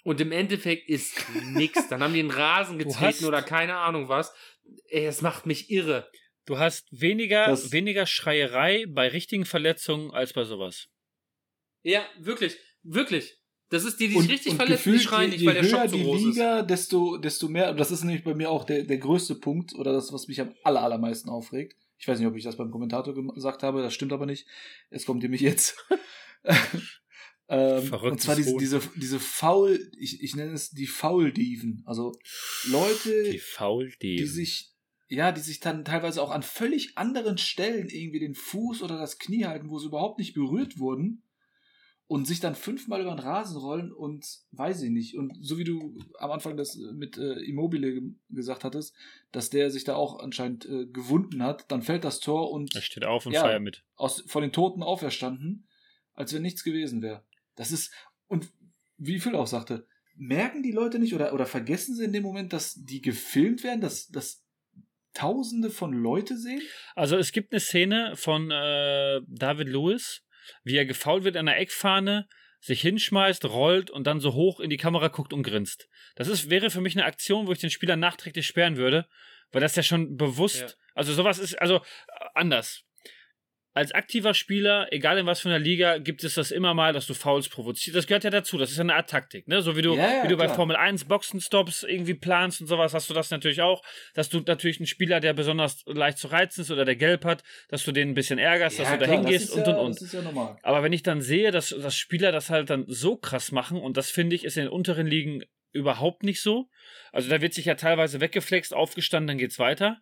Und 0.03 0.21
im 0.21 0.31
Endeffekt 0.31 0.87
ist 0.89 1.13
nix. 1.43 1.89
Dann 1.89 2.01
haben 2.01 2.13
die 2.13 2.19
einen 2.21 2.31
Rasen 2.31 2.79
getreten 2.79 3.25
oder 3.25 3.41
keine 3.41 3.75
Ahnung 3.77 4.07
was. 4.07 4.33
Ey, 4.87 5.05
es 5.05 5.21
macht 5.21 5.45
mich 5.45 5.69
irre. 5.69 6.09
Du 6.45 6.57
hast 6.57 6.87
weniger, 6.91 7.45
Das- 7.47 7.71
weniger 7.71 8.05
Schreierei 8.05 8.85
bei 8.87 9.07
richtigen 9.09 9.45
Verletzungen 9.45 10.11
als 10.11 10.33
bei 10.33 10.45
sowas. 10.45 10.87
Ja, 11.83 12.05
wirklich, 12.17 12.57
wirklich. 12.83 13.38
Das 13.69 13.83
ist 13.83 13.99
die, 13.99 14.07
die 14.07 14.19
sich 14.19 14.29
richtig 14.29 14.55
verletzen, 14.55 14.83
die 14.83 14.91
gefühlt, 14.91 15.01
schreien 15.01 15.31
je, 15.31 15.37
nicht, 15.37 15.45
weil 15.45 15.53
der 15.53 15.63
höher 15.63 15.69
Schock 15.69 15.89
so 15.89 15.97
die 15.97 16.03
groß 16.03 16.21
ist. 16.21 16.27
Liga, 16.27 16.61
desto, 16.63 17.17
desto 17.17 17.49
mehr, 17.49 17.73
das 17.73 17.91
ist 17.91 18.03
nämlich 18.03 18.23
bei 18.23 18.33
mir 18.33 18.49
auch 18.49 18.65
der, 18.65 18.83
der 18.83 18.97
größte 18.97 19.35
Punkt 19.35 19.75
oder 19.75 19.93
das, 19.93 20.11
was 20.11 20.27
mich 20.27 20.41
am 20.41 20.53
aller, 20.63 20.81
allermeisten 20.81 21.29
aufregt. 21.29 21.77
Ich 21.99 22.07
weiß 22.07 22.17
nicht, 22.17 22.27
ob 22.27 22.35
ich 22.35 22.43
das 22.43 22.57
beim 22.57 22.71
Kommentator 22.71 23.13
gesagt 23.13 23.61
habe, 23.61 23.81
das 23.81 23.93
stimmt 23.93 24.13
aber 24.13 24.25
nicht. 24.25 24.47
Es 24.89 25.05
kommt 25.05 25.21
nämlich 25.21 25.41
jetzt. 25.41 25.75
ähm, 27.49 27.93
und 27.93 28.21
zwar 28.21 28.35
diese, 28.35 28.57
diese, 28.57 28.81
diese 28.95 29.19
Faul, 29.19 29.91
ich, 29.99 30.23
ich 30.23 30.35
nenne 30.35 30.53
es 30.53 30.71
die 30.71 30.87
Faul-Dieven. 30.87 31.83
Also 31.85 32.17
Leute, 32.69 33.31
Die 33.31 33.39
faul 33.39 33.91
die. 34.01 34.15
die 34.15 34.25
sich, 34.25 34.71
ja, 35.09 35.31
die 35.31 35.41
sich 35.41 35.59
dann 35.59 35.85
teilweise 35.85 36.23
auch 36.23 36.31
an 36.31 36.41
völlig 36.41 36.97
anderen 36.97 37.37
Stellen 37.37 37.89
irgendwie 37.89 38.19
den 38.19 38.33
Fuß 38.33 38.81
oder 38.81 38.97
das 38.97 39.19
Knie 39.19 39.45
halten, 39.45 39.69
wo 39.69 39.77
sie 39.77 39.87
überhaupt 39.87 40.17
nicht 40.17 40.33
berührt 40.33 40.79
wurden 40.79 41.21
und 42.09 42.25
sich 42.25 42.39
dann 42.39 42.55
fünfmal 42.55 43.01
über 43.01 43.11
den 43.11 43.19
Rasen 43.19 43.55
rollen 43.55 43.91
und 43.91 44.25
weiß 44.53 44.81
ich 44.81 44.89
nicht. 44.89 45.15
Und 45.15 45.37
so 45.41 45.59
wie 45.59 45.63
du 45.63 45.95
am 46.17 46.31
Anfang 46.31 46.57
das 46.57 46.75
äh, 46.75 46.91
mit 46.91 47.19
äh, 47.19 47.33
Immobile 47.43 47.93
ge 47.93 48.01
gesagt 48.31 48.63
hattest, 48.63 48.95
dass 49.31 49.51
der 49.51 49.69
sich 49.69 49.83
da 49.83 49.93
auch 49.93 50.17
anscheinend 50.17 50.65
äh, 50.65 50.87
gewunden 50.87 51.43
hat, 51.43 51.71
dann 51.71 51.83
fällt 51.83 52.03
das 52.03 52.19
Tor 52.19 52.49
und 52.51 52.75
Er 52.75 52.81
steht 52.81 53.05
auf 53.05 53.27
und 53.27 53.33
Ja. 53.33 53.41
feiert 53.43 53.61
mit. 53.61 53.83
aus, 53.95 54.23
von 54.25 54.41
den 54.41 54.51
Toten 54.51 54.81
auferstanden, 54.81 55.67
als 56.15 56.33
wenn 56.33 56.41
nichts 56.41 56.63
gewesen 56.63 57.03
wäre. 57.03 57.23
Das 57.55 57.71
ist, 57.71 57.93
und 58.27 58.51
wie 58.97 59.19
Phil 59.19 59.35
auch 59.35 59.45
sagte, 59.45 59.85
merken 60.15 60.63
die 60.63 60.71
Leute 60.71 60.97
nicht 60.97 61.13
oder, 61.13 61.31
oder 61.31 61.45
vergessen 61.45 61.95
sie 61.95 62.05
in 62.05 62.11
dem 62.11 62.23
Moment, 62.23 62.53
dass 62.53 62.73
die 62.73 63.01
gefilmt 63.01 63.63
werden, 63.63 63.81
dass, 63.81 64.07
dass 64.07 64.43
Tausende 65.13 65.69
von 65.69 65.93
Leute 65.93 66.37
sehen? 66.37 66.61
Also 66.95 67.17
es 67.17 67.31
gibt 67.31 67.51
eine 67.53 67.59
Szene 67.59 68.13
von 68.15 68.49
äh, 68.49 69.21
David 69.27 69.67
Lewis, 69.67 70.23
wie 70.63 70.77
er 70.77 70.85
gefault 70.85 71.23
wird 71.23 71.37
an 71.37 71.45
der 71.47 71.59
Eckfahne, 71.59 72.27
sich 72.61 72.81
hinschmeißt, 72.81 73.45
rollt 73.45 73.89
und 73.89 74.05
dann 74.05 74.19
so 74.19 74.33
hoch 74.33 74.59
in 74.59 74.69
die 74.69 74.77
Kamera 74.77 75.07
guckt 75.07 75.31
und 75.33 75.43
grinst. 75.43 75.87
Das 76.15 76.27
ist, 76.27 76.49
wäre 76.49 76.69
für 76.69 76.81
mich 76.81 76.95
eine 76.95 77.05
Aktion, 77.05 77.47
wo 77.47 77.51
ich 77.53 77.59
den 77.59 77.69
Spieler 77.69 77.95
nachträglich 77.95 78.47
sperren 78.47 78.75
würde, 78.77 79.07
weil 79.51 79.61
das 79.61 79.75
ja 79.75 79.83
schon 79.83 80.17
bewusst, 80.17 80.61
Ja. 80.61 80.67
also 80.93 81.13
sowas 81.13 81.39
ist, 81.39 81.55
also 81.55 81.77
äh, 81.77 81.81
anders. 82.35 82.83
Als 83.73 83.91
aktiver 83.91 84.33
Spieler, 84.33 84.87
egal 84.91 85.19
in 85.19 85.27
was 85.27 85.41
für 85.41 85.49
einer 85.49 85.59
Liga, 85.59 85.99
gibt 85.99 86.23
es 86.23 86.33
das 86.33 86.49
immer 86.49 86.73
mal, 86.73 86.91
dass 86.91 87.05
du 87.05 87.13
Fouls 87.13 87.49
provozierst. 87.49 87.95
Das 87.95 88.07
gehört 88.07 88.23
ja 88.23 88.31
dazu. 88.31 88.57
Das 88.57 88.71
ist 88.71 88.77
ja 88.77 88.83
eine 88.83 88.95
Art 88.95 89.09
Taktik, 89.09 89.47
ne? 89.47 89.61
So 89.61 89.77
wie 89.77 89.83
du, 89.83 89.95
Ja, 89.95 90.15
ja, 90.17 90.23
wie 90.23 90.27
du 90.27 90.37
bei 90.37 90.45
klar. 90.45 90.55
Formel 90.55 90.75
1 90.75 91.05
Boxenstops 91.05 91.83
irgendwie 91.83 92.15
planst 92.15 92.61
und 92.61 92.67
sowas, 92.67 92.95
hast 92.95 93.09
du 93.09 93.13
das 93.13 93.29
natürlich 93.29 93.61
auch. 93.61 93.83
Dass 94.15 94.29
du 94.29 94.39
natürlich 94.39 94.79
einen 94.79 94.87
Spieler, 94.87 95.19
der 95.19 95.33
besonders 95.33 95.83
leicht 95.85 96.17
zu 96.17 96.27
reizen 96.27 96.61
ist 96.61 96.71
oder 96.71 96.83
der 96.83 96.95
gelb 96.95 97.25
hat, 97.25 97.43
dass 97.69 97.83
du 97.83 97.91
den 97.91 98.09
ein 98.09 98.13
bisschen 98.15 98.39
ärgerst, 98.39 98.79
dass 98.79 98.89
du 98.89 98.97
da 98.97 99.05
hingehst 99.05 99.51
und 99.51 99.67
ja, 99.67 99.73
und 99.73 99.85
und. 99.85 99.95
Das 99.95 100.01
ist 100.01 100.13
ja 100.13 100.21
normal. 100.23 100.57
Aber 100.63 100.81
wenn 100.81 100.93
ich 100.93 101.03
dann 101.03 101.21
sehe, 101.21 101.51
dass, 101.51 101.69
dass 101.69 101.95
Spieler 101.95 102.31
das 102.31 102.49
halt 102.49 102.71
dann 102.71 102.85
so 102.87 103.17
krass 103.17 103.51
machen, 103.51 103.77
und 103.77 103.97
das 103.97 104.09
finde 104.09 104.35
ich, 104.35 104.45
ist 104.45 104.57
in 104.57 104.63
den 104.63 104.71
unteren 104.71 105.05
Ligen 105.05 105.43
überhaupt 105.71 106.23
nicht 106.23 106.41
so. 106.41 106.69
Also 107.11 107.29
da 107.29 107.41
wird 107.41 107.53
sich 107.53 107.65
ja 107.65 107.75
teilweise 107.75 108.19
weggeflext, 108.19 108.73
aufgestanden, 108.73 109.27
dann 109.27 109.37
geht's 109.37 109.59
weiter. 109.59 110.01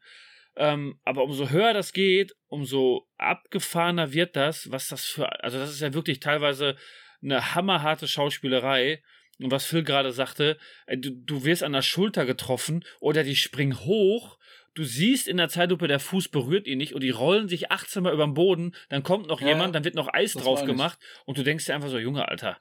Ähm, 0.58 1.00
aber 1.04 1.24
umso 1.24 1.50
höher 1.50 1.74
das 1.74 1.94
geht, 1.94 2.36
umso 2.48 3.08
abgefahrener 3.18 4.12
wird 4.14 4.36
das, 4.36 4.72
was 4.72 4.88
das 4.90 5.06
für, 5.06 5.44
also 5.44 5.60
das 5.60 5.70
ist 5.70 5.82
ja 5.82 5.94
wirklich 5.94 6.20
teilweise 6.20 6.76
eine 7.22 7.56
hammerharte 7.56 8.08
Schauspielerei. 8.08 9.02
Und 9.40 9.52
was 9.52 9.66
Phil 9.66 9.84
gerade 9.84 10.12
sagte, 10.12 10.58
äh, 10.88 10.98
du, 10.98 11.12
du 11.12 11.46
wirst 11.46 11.62
an 11.64 11.74
der 11.74 11.84
Schulter 11.84 12.26
getroffen 12.26 12.84
oder 13.00 13.24
die 13.24 13.36
springen 13.36 13.80
hoch. 13.82 14.40
Du 14.74 14.84
siehst 14.84 15.28
in 15.28 15.38
der 15.38 15.50
Zeitlupe, 15.50 15.88
der 15.88 16.00
Fuß 16.00 16.30
berührt 16.30 16.68
ihn 16.68 16.78
nicht 16.80 16.94
und 16.94 17.02
die 17.02 17.10
rollen 17.12 17.48
sich 17.48 17.72
18 17.72 18.04
Mal 18.04 18.14
über 18.14 18.26
den 18.26 18.34
Boden. 18.34 18.76
Dann 18.90 19.04
kommt 19.04 19.28
noch 19.28 19.42
Ja, 19.42 19.50
jemand, 19.50 19.76
dann 19.76 19.84
wird 19.84 19.96
noch 19.96 20.12
Eis 20.12 20.34
drauf 20.34 20.66
gemacht 20.66 21.00
und 21.26 21.38
du 21.38 21.44
denkst 21.44 21.66
dir 21.66 21.76
einfach 21.76 21.90
so, 21.90 21.98
Junge, 22.00 22.28
Alter, 22.28 22.58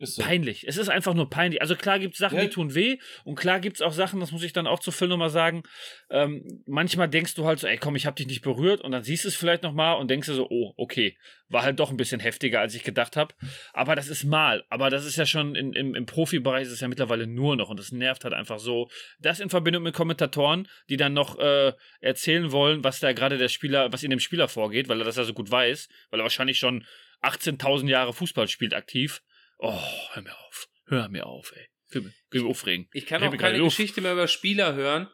so. 0.00 0.22
peinlich. 0.22 0.66
Es 0.68 0.76
ist 0.76 0.88
einfach 0.88 1.14
nur 1.14 1.28
peinlich. 1.28 1.60
Also 1.60 1.74
klar 1.76 1.98
gibt 1.98 2.14
es 2.14 2.18
Sachen, 2.18 2.38
Ja. 2.38 2.44
die 2.44 2.50
tun 2.50 2.74
weh 2.74 2.98
und 3.24 3.34
klar 3.34 3.60
gibt 3.60 3.76
es 3.76 3.82
auch 3.82 3.92
Sachen, 3.92 4.20
das 4.20 4.32
muss 4.32 4.42
ich 4.42 4.52
dann 4.52 4.66
auch 4.66 4.78
zu 4.80 4.90
Phil 4.92 5.08
nochmal 5.08 5.30
sagen. 5.30 5.62
Ähm, 6.10 6.62
manchmal 6.66 7.08
denkst 7.08 7.34
du 7.34 7.44
halt 7.44 7.58
so, 7.58 7.66
ey 7.66 7.76
komm, 7.78 7.96
ich 7.96 8.06
hab 8.06 8.16
dich 8.16 8.26
nicht 8.26 8.42
berührt 8.42 8.80
und 8.80 8.92
dann 8.92 9.02
siehst 9.02 9.24
du 9.24 9.28
es 9.28 9.34
vielleicht 9.34 9.62
nochmal 9.62 9.96
und 9.98 10.08
denkst 10.10 10.28
dir 10.28 10.34
so, 10.34 10.46
oh, 10.48 10.72
okay, 10.76 11.16
war 11.48 11.62
halt 11.62 11.80
doch 11.80 11.90
ein 11.90 11.96
bisschen 11.96 12.20
heftiger, 12.20 12.60
als 12.60 12.74
ich 12.74 12.84
gedacht 12.84 13.16
habe. 13.16 13.34
Aber 13.72 13.96
das 13.96 14.08
ist 14.08 14.24
mal. 14.24 14.64
Aber 14.68 14.90
das 14.90 15.04
ist 15.04 15.16
ja 15.16 15.26
schon 15.26 15.54
in, 15.54 15.72
im, 15.72 15.94
im 15.94 16.06
Profibereich 16.06 16.62
ist 16.64 16.72
es 16.72 16.80
ja 16.80 16.88
mittlerweile 16.88 17.26
nur 17.26 17.56
noch 17.56 17.70
und 17.70 17.78
das 17.80 17.90
nervt 17.90 18.24
halt 18.24 18.34
einfach 18.34 18.58
so. 18.58 18.88
Das 19.18 19.40
in 19.40 19.50
Verbindung 19.50 19.82
mit 19.82 19.94
Kommentatoren, 19.94 20.68
die 20.88 20.96
dann 20.96 21.14
noch 21.14 21.38
äh, 21.38 21.72
erzählen 22.00 22.52
wollen, 22.52 22.84
was 22.84 23.00
da 23.00 23.12
gerade 23.12 23.38
der 23.38 23.48
Spieler, 23.48 23.92
was 23.92 24.02
in 24.02 24.10
dem 24.10 24.20
Spieler 24.20 24.48
vorgeht, 24.48 24.88
weil 24.88 25.00
er 25.00 25.04
das 25.04 25.16
ja 25.16 25.24
so 25.24 25.32
gut 25.34 25.50
weiß, 25.50 25.88
weil 26.10 26.20
er 26.20 26.24
wahrscheinlich 26.24 26.58
schon 26.58 26.84
18.000 27.22 27.88
Jahre 27.88 28.12
Fußball 28.12 28.46
spielt 28.48 28.74
aktiv. 28.74 29.22
Oh, 29.58 29.80
hör 30.12 30.22
mir 30.22 30.34
auf. 30.46 30.68
Hör 30.86 31.08
mir 31.08 31.26
auf, 31.26 31.52
ey. 31.54 31.66
Ich 31.88 31.94
will 31.94 32.12
mich 32.30 32.42
aufregen. 32.44 32.88
Ich 32.92 33.06
kann 33.06 33.22
auch 33.22 33.36
keine. 33.36 33.58
Geschichte 33.62 34.00
mehr 34.00 34.12
über 34.12 34.28
Spieler 34.28 34.74
hören. 34.74 35.08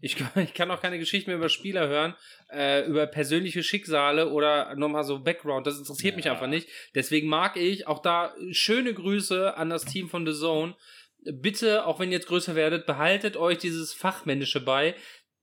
Ich 0.00 0.16
kann, 0.16 0.30
ich 0.42 0.52
kann 0.54 0.70
auch 0.70 0.80
keine 0.82 0.98
Geschichte 0.98 1.30
mehr 1.30 1.36
über 1.36 1.48
Spieler 1.48 1.88
hören, 1.88 2.14
äh, 2.50 2.84
über 2.86 3.06
persönliche 3.06 3.62
Schicksale 3.62 4.30
oder 4.30 4.74
nochmal 4.74 5.04
so 5.04 5.20
Background. 5.22 5.66
Das 5.66 5.78
interessiert 5.78 6.16
mich 6.16 6.24
Ja. 6.26 6.32
einfach 6.32 6.46
nicht. 6.48 6.68
Deswegen 6.94 7.28
mag 7.28 7.56
ich 7.56 7.86
auch 7.86 8.00
da 8.02 8.34
schöne 8.50 8.92
Grüße 8.92 9.56
an 9.56 9.70
das 9.70 9.84
Team 9.84 10.08
von 10.08 10.26
The 10.26 10.38
Zone. 10.38 10.76
Bitte, 11.24 11.86
auch 11.86 12.00
wenn 12.00 12.10
ihr 12.10 12.18
jetzt 12.18 12.26
größer 12.28 12.54
werdet, 12.54 12.86
behaltet 12.86 13.36
euch 13.36 13.58
dieses 13.58 13.94
Fachmännische 13.94 14.60
bei. 14.60 14.94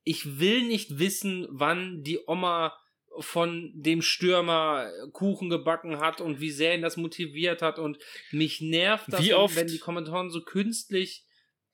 Ich 0.04 0.40
will 0.40 0.64
nicht 0.64 1.00
wissen, 1.00 1.48
wann 1.50 2.04
die 2.04 2.20
Oma 2.28 2.78
von 3.20 3.72
dem 3.76 4.02
Stürmer 4.02 4.90
Kuchen 5.12 5.50
gebacken 5.50 6.00
hat 6.00 6.22
und 6.22 6.40
wie 6.40 6.52
sehr 6.52 6.76
ihn 6.76 6.82
das 6.82 6.98
motiviert 6.98 7.62
hat 7.62 7.78
und 7.80 7.98
mich 8.32 8.62
nervt 8.62 9.06
das, 9.10 9.30
oft- 9.34 9.56
wenn 9.56 9.68
die 9.68 9.80
Kommentatoren 9.80 10.30
so 10.30 10.42
künstlich 10.42 11.26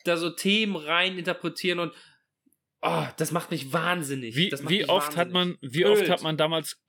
da 0.04 0.18
so 0.18 0.30
Themen 0.30 0.76
rein 0.76 1.18
interpretieren 1.18 1.80
und 1.80 1.94
oh, 2.82 3.06
das 3.18 3.32
macht 3.32 3.52
mich 3.52 3.74
wahnsinnig. 3.74 4.36
Wie, 4.36 4.50
macht 4.52 4.70
wie 4.70 4.80
mich 4.80 4.90
oft 4.90 5.16
hat 5.18 5.32
wahnsinnig. 5.34 5.60
man, 5.62 5.72
wie 5.72 5.86
oft 5.86 6.02
Ölt. 6.04 6.10
hat 6.10 6.22
man 6.24 6.38
damals, 6.38 6.80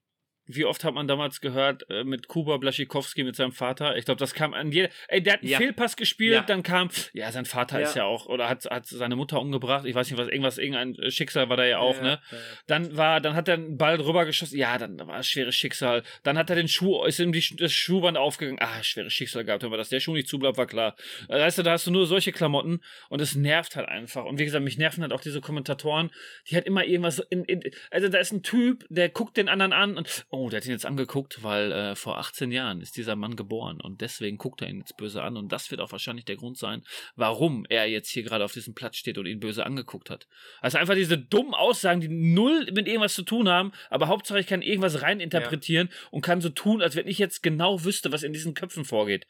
wie 0.49 0.65
oft 0.65 0.83
hat 0.85 0.95
man 0.95 1.07
damals 1.07 1.41
gehört 1.41 1.89
äh, 1.91 2.05
mit 2.05 2.27
Kuba 2.29 2.57
Blaschikowski 2.57 3.23
mit 3.25 3.37
seinem 3.37 3.53
Vater? 3.53 3.97
Ich 3.97 4.05
glaube, 4.05 4.19
das 4.19 4.35
kam 4.35 4.55
an 4.55 4.73
jeder. 4.73 4.89
Ey, 5.09 5.23
der 5.23 5.35
hat 5.35 5.41
einen 5.43 5.51
Ja. 5.51 5.59
Fehlpass 5.59 5.97
gespielt, 5.97 6.33
Ja. 6.35 6.41
dann 6.43 6.63
kam, 6.63 6.89
ja, 7.13 7.31
sein 7.31 7.45
Vater 7.45 7.79
Ja. 7.81 7.87
ist 7.87 7.95
ja 7.97 8.05
auch, 8.05 8.27
oder 8.27 8.49
hat, 8.49 8.65
hat 8.65 8.87
seine 8.87 9.15
Mutter 9.17 9.41
umgebracht. 9.41 9.85
Ich 9.85 9.95
weiß 9.95 10.11
nicht, 10.11 10.19
was, 10.19 10.29
irgendwas, 10.29 10.59
irgendein 10.59 11.11
Schicksal 11.11 11.49
war 11.49 11.57
da 11.57 11.65
ja 11.65 11.79
auch, 11.79 12.01
ne? 12.01 12.21
Dann 12.67 12.97
war, 12.97 13.21
dann 13.21 13.35
hat 13.35 13.49
er 13.49 13.55
einen 13.55 13.77
Ball 13.79 13.99
drüber 13.99 14.25
geschossen. 14.25 14.59
Ja, 14.59 14.79
dann 14.79 14.99
war 15.07 15.21
es 15.21 15.29
schweres 15.29 15.55
Schicksal. 15.55 16.03
Dann 16.23 16.37
hat 16.39 16.51
er 16.51 16.57
den 16.57 16.69
Schuh, 16.69 17.05
ist 17.05 17.19
ihm 17.21 17.33
die, 17.33 17.45
das 17.57 17.73
Schuhband 17.73 18.17
aufgegangen. 18.19 18.59
Ah, 18.61 18.83
schweres 18.83 19.13
Schicksal 19.13 19.45
gehabt. 19.45 19.65
Aber 19.65 19.77
dass 19.77 19.89
der 19.91 20.01
Schuh 20.01 20.15
nicht 20.15 20.29
zubleibt, 20.29 20.57
war 20.59 20.67
klar. 20.67 20.97
Äh, 21.29 21.39
Weißt 21.39 21.59
du, 21.59 21.63
da 21.63 21.73
hast 21.73 21.87
du 21.87 21.91
nur 21.91 22.07
solche 22.07 22.33
Klamotten 22.33 22.81
und 23.09 23.21
es 23.21 23.35
nervt 23.35 23.77
halt 23.77 23.89
einfach. 23.89 24.25
Und 24.25 24.39
wie 24.39 24.45
gesagt, 24.45 24.65
mich 24.65 24.79
nerven 24.79 25.03
halt 25.03 25.13
auch 25.13 25.21
diese 25.21 25.41
Kommentatoren, 25.41 26.11
die 26.49 26.55
halt 26.55 26.67
immer 26.67 26.85
irgendwas 26.85 27.19
in, 27.31 27.45
in 27.45 27.63
also 27.91 28.09
da 28.09 28.19
ist 28.19 28.33
ein 28.33 28.43
Typ, 28.43 28.85
der 28.89 29.09
guckt 29.09 29.37
den 29.37 29.49
anderen 29.49 29.73
an 29.73 29.97
und, 29.97 30.27
oh, 30.31 30.38
der 30.49 30.61
hat 30.61 30.67
ihn 30.67 30.73
jetzt 30.73 30.87
angeguckt, 30.87 31.43
weil 31.43 31.73
äh, 31.73 31.97
vor 31.97 32.19
18 32.19 32.53
Jahren 32.53 32.81
ist 32.81 32.97
dieser 32.97 33.17
Mann 33.17 33.35
geboren 33.35 33.81
und 33.81 34.01
deswegen 34.01 34.39
guckt 34.39 34.63
er 34.63 34.69
ihn 34.69 34.79
jetzt 34.79 34.97
böse 34.97 35.23
an 35.23 35.37
und 35.37 35.51
das 35.51 35.71
wird 35.71 35.81
auch 35.81 35.91
wahrscheinlich 35.91 36.25
der 36.25 36.37
Grund 36.37 36.57
sein, 36.57 36.85
warum 37.17 37.67
er 37.69 37.87
jetzt 37.87 38.11
hier 38.11 38.23
gerade 38.23 38.45
auf 38.45 38.53
diesem 38.53 38.75
Platz 38.75 38.97
steht 38.97 39.19
und 39.19 39.27
ihn 39.27 39.41
böse 39.41 39.67
angeguckt 39.67 40.11
hat. 40.11 40.29
Also 40.61 40.79
einfach 40.79 40.95
diese 40.95 41.19
dummen 41.19 41.55
Aussagen, 41.55 42.01
die 42.01 42.09
null 42.09 42.69
mit 42.73 42.87
irgendwas 42.87 43.15
zu 43.15 43.23
tun 43.23 43.49
haben, 43.49 43.73
aber 43.91 44.07
Hauptsache 44.07 44.39
ich 44.39 44.47
kann 44.47 44.63
irgendwas 44.63 45.03
reininterpretieren 45.03 45.89
und 46.13 46.23
kann 46.23 46.41
so 46.41 46.51
tun, 46.51 46.83
als 46.83 46.95
wenn 46.95 47.09
ich 47.09 47.19
jetzt 47.19 47.43
genau 47.43 47.83
wüsste, 47.85 48.13
was 48.13 48.23
in 48.23 48.33
diesen 48.33 48.55
Köpfen 48.55 48.85
vorgeht. 48.85 49.27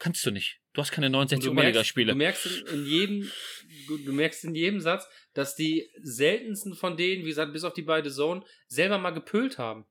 Kannst 0.00 0.24
du 0.24 0.30
nicht. 0.30 0.60
Du 0.72 0.80
hast 0.80 0.92
keine 0.92 1.06
Und 1.06 1.12
69 1.12 1.44
du 1.44 1.52
merkst, 1.52 1.68
Oberligaspiele. 1.68 2.12
du 2.12 2.18
merkst 2.18 2.46
in, 2.46 2.66
in 2.66 2.86
jedem, 2.86 3.30
du 3.86 3.98
du 3.98 4.12
merkst 4.12 4.44
in 4.44 4.54
jedem 4.54 4.80
Satz, 4.80 5.06
dass 5.34 5.54
die 5.54 5.90
seltensten 6.00 6.74
von 6.74 6.96
denen, 6.96 7.24
wie 7.24 7.28
gesagt, 7.28 7.52
bis 7.52 7.64
auf 7.64 7.74
die 7.74 7.82
beiden 7.82 8.10
Zone, 8.10 8.42
selber 8.66 8.98
mal 8.98 9.10
gepölt 9.10 9.58
haben. 9.58 9.84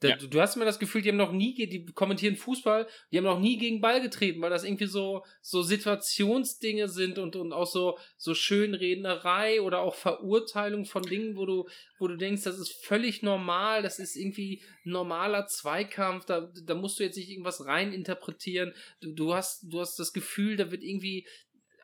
Da, 0.00 0.08
Ja. 0.08 0.16
du, 0.16 0.40
hast 0.42 0.56
immer 0.56 0.66
das 0.66 0.78
Gefühl, 0.78 1.00
die 1.00 1.08
haben 1.08 1.16
noch 1.16 1.32
nie, 1.32 1.54
die 1.54 1.86
kommentieren 1.86 2.36
Fußball, 2.36 2.86
die 3.10 3.16
haben 3.16 3.24
noch 3.24 3.40
nie 3.40 3.56
gegen 3.56 3.80
Ball 3.80 4.02
getreten, 4.02 4.42
weil 4.42 4.50
das 4.50 4.62
irgendwie 4.62 4.84
so, 4.86 5.24
so 5.40 5.62
Situationsdinge 5.62 6.88
sind 6.88 7.18
und, 7.18 7.34
und 7.34 7.52
auch 7.54 7.66
so, 7.66 7.98
so 8.18 8.34
Schönrednerei 8.34 9.60
oder 9.62 9.80
auch 9.80 9.94
Verurteilung 9.94 10.84
von 10.84 11.02
Dingen, 11.02 11.36
wo 11.36 11.46
du, 11.46 11.66
wo 11.98 12.08
du 12.08 12.16
denkst, 12.16 12.42
das 12.44 12.58
ist 12.58 12.84
völlig 12.84 13.22
normal, 13.22 13.82
das 13.82 13.98
ist 13.98 14.16
irgendwie 14.16 14.62
normaler 14.84 15.46
Zweikampf, 15.46 16.26
da, 16.26 16.52
da 16.64 16.74
musst 16.74 16.98
du 16.98 17.04
jetzt 17.04 17.16
nicht 17.16 17.30
irgendwas 17.30 17.64
rein 17.64 17.92
interpretieren. 17.92 18.74
Du, 19.00 19.12
du 19.14 19.34
hast, 19.34 19.64
du 19.72 19.80
hast 19.80 19.98
das 19.98 20.12
Gefühl, 20.12 20.56
da 20.56 20.70
wird 20.70 20.82
irgendwie 20.82 21.26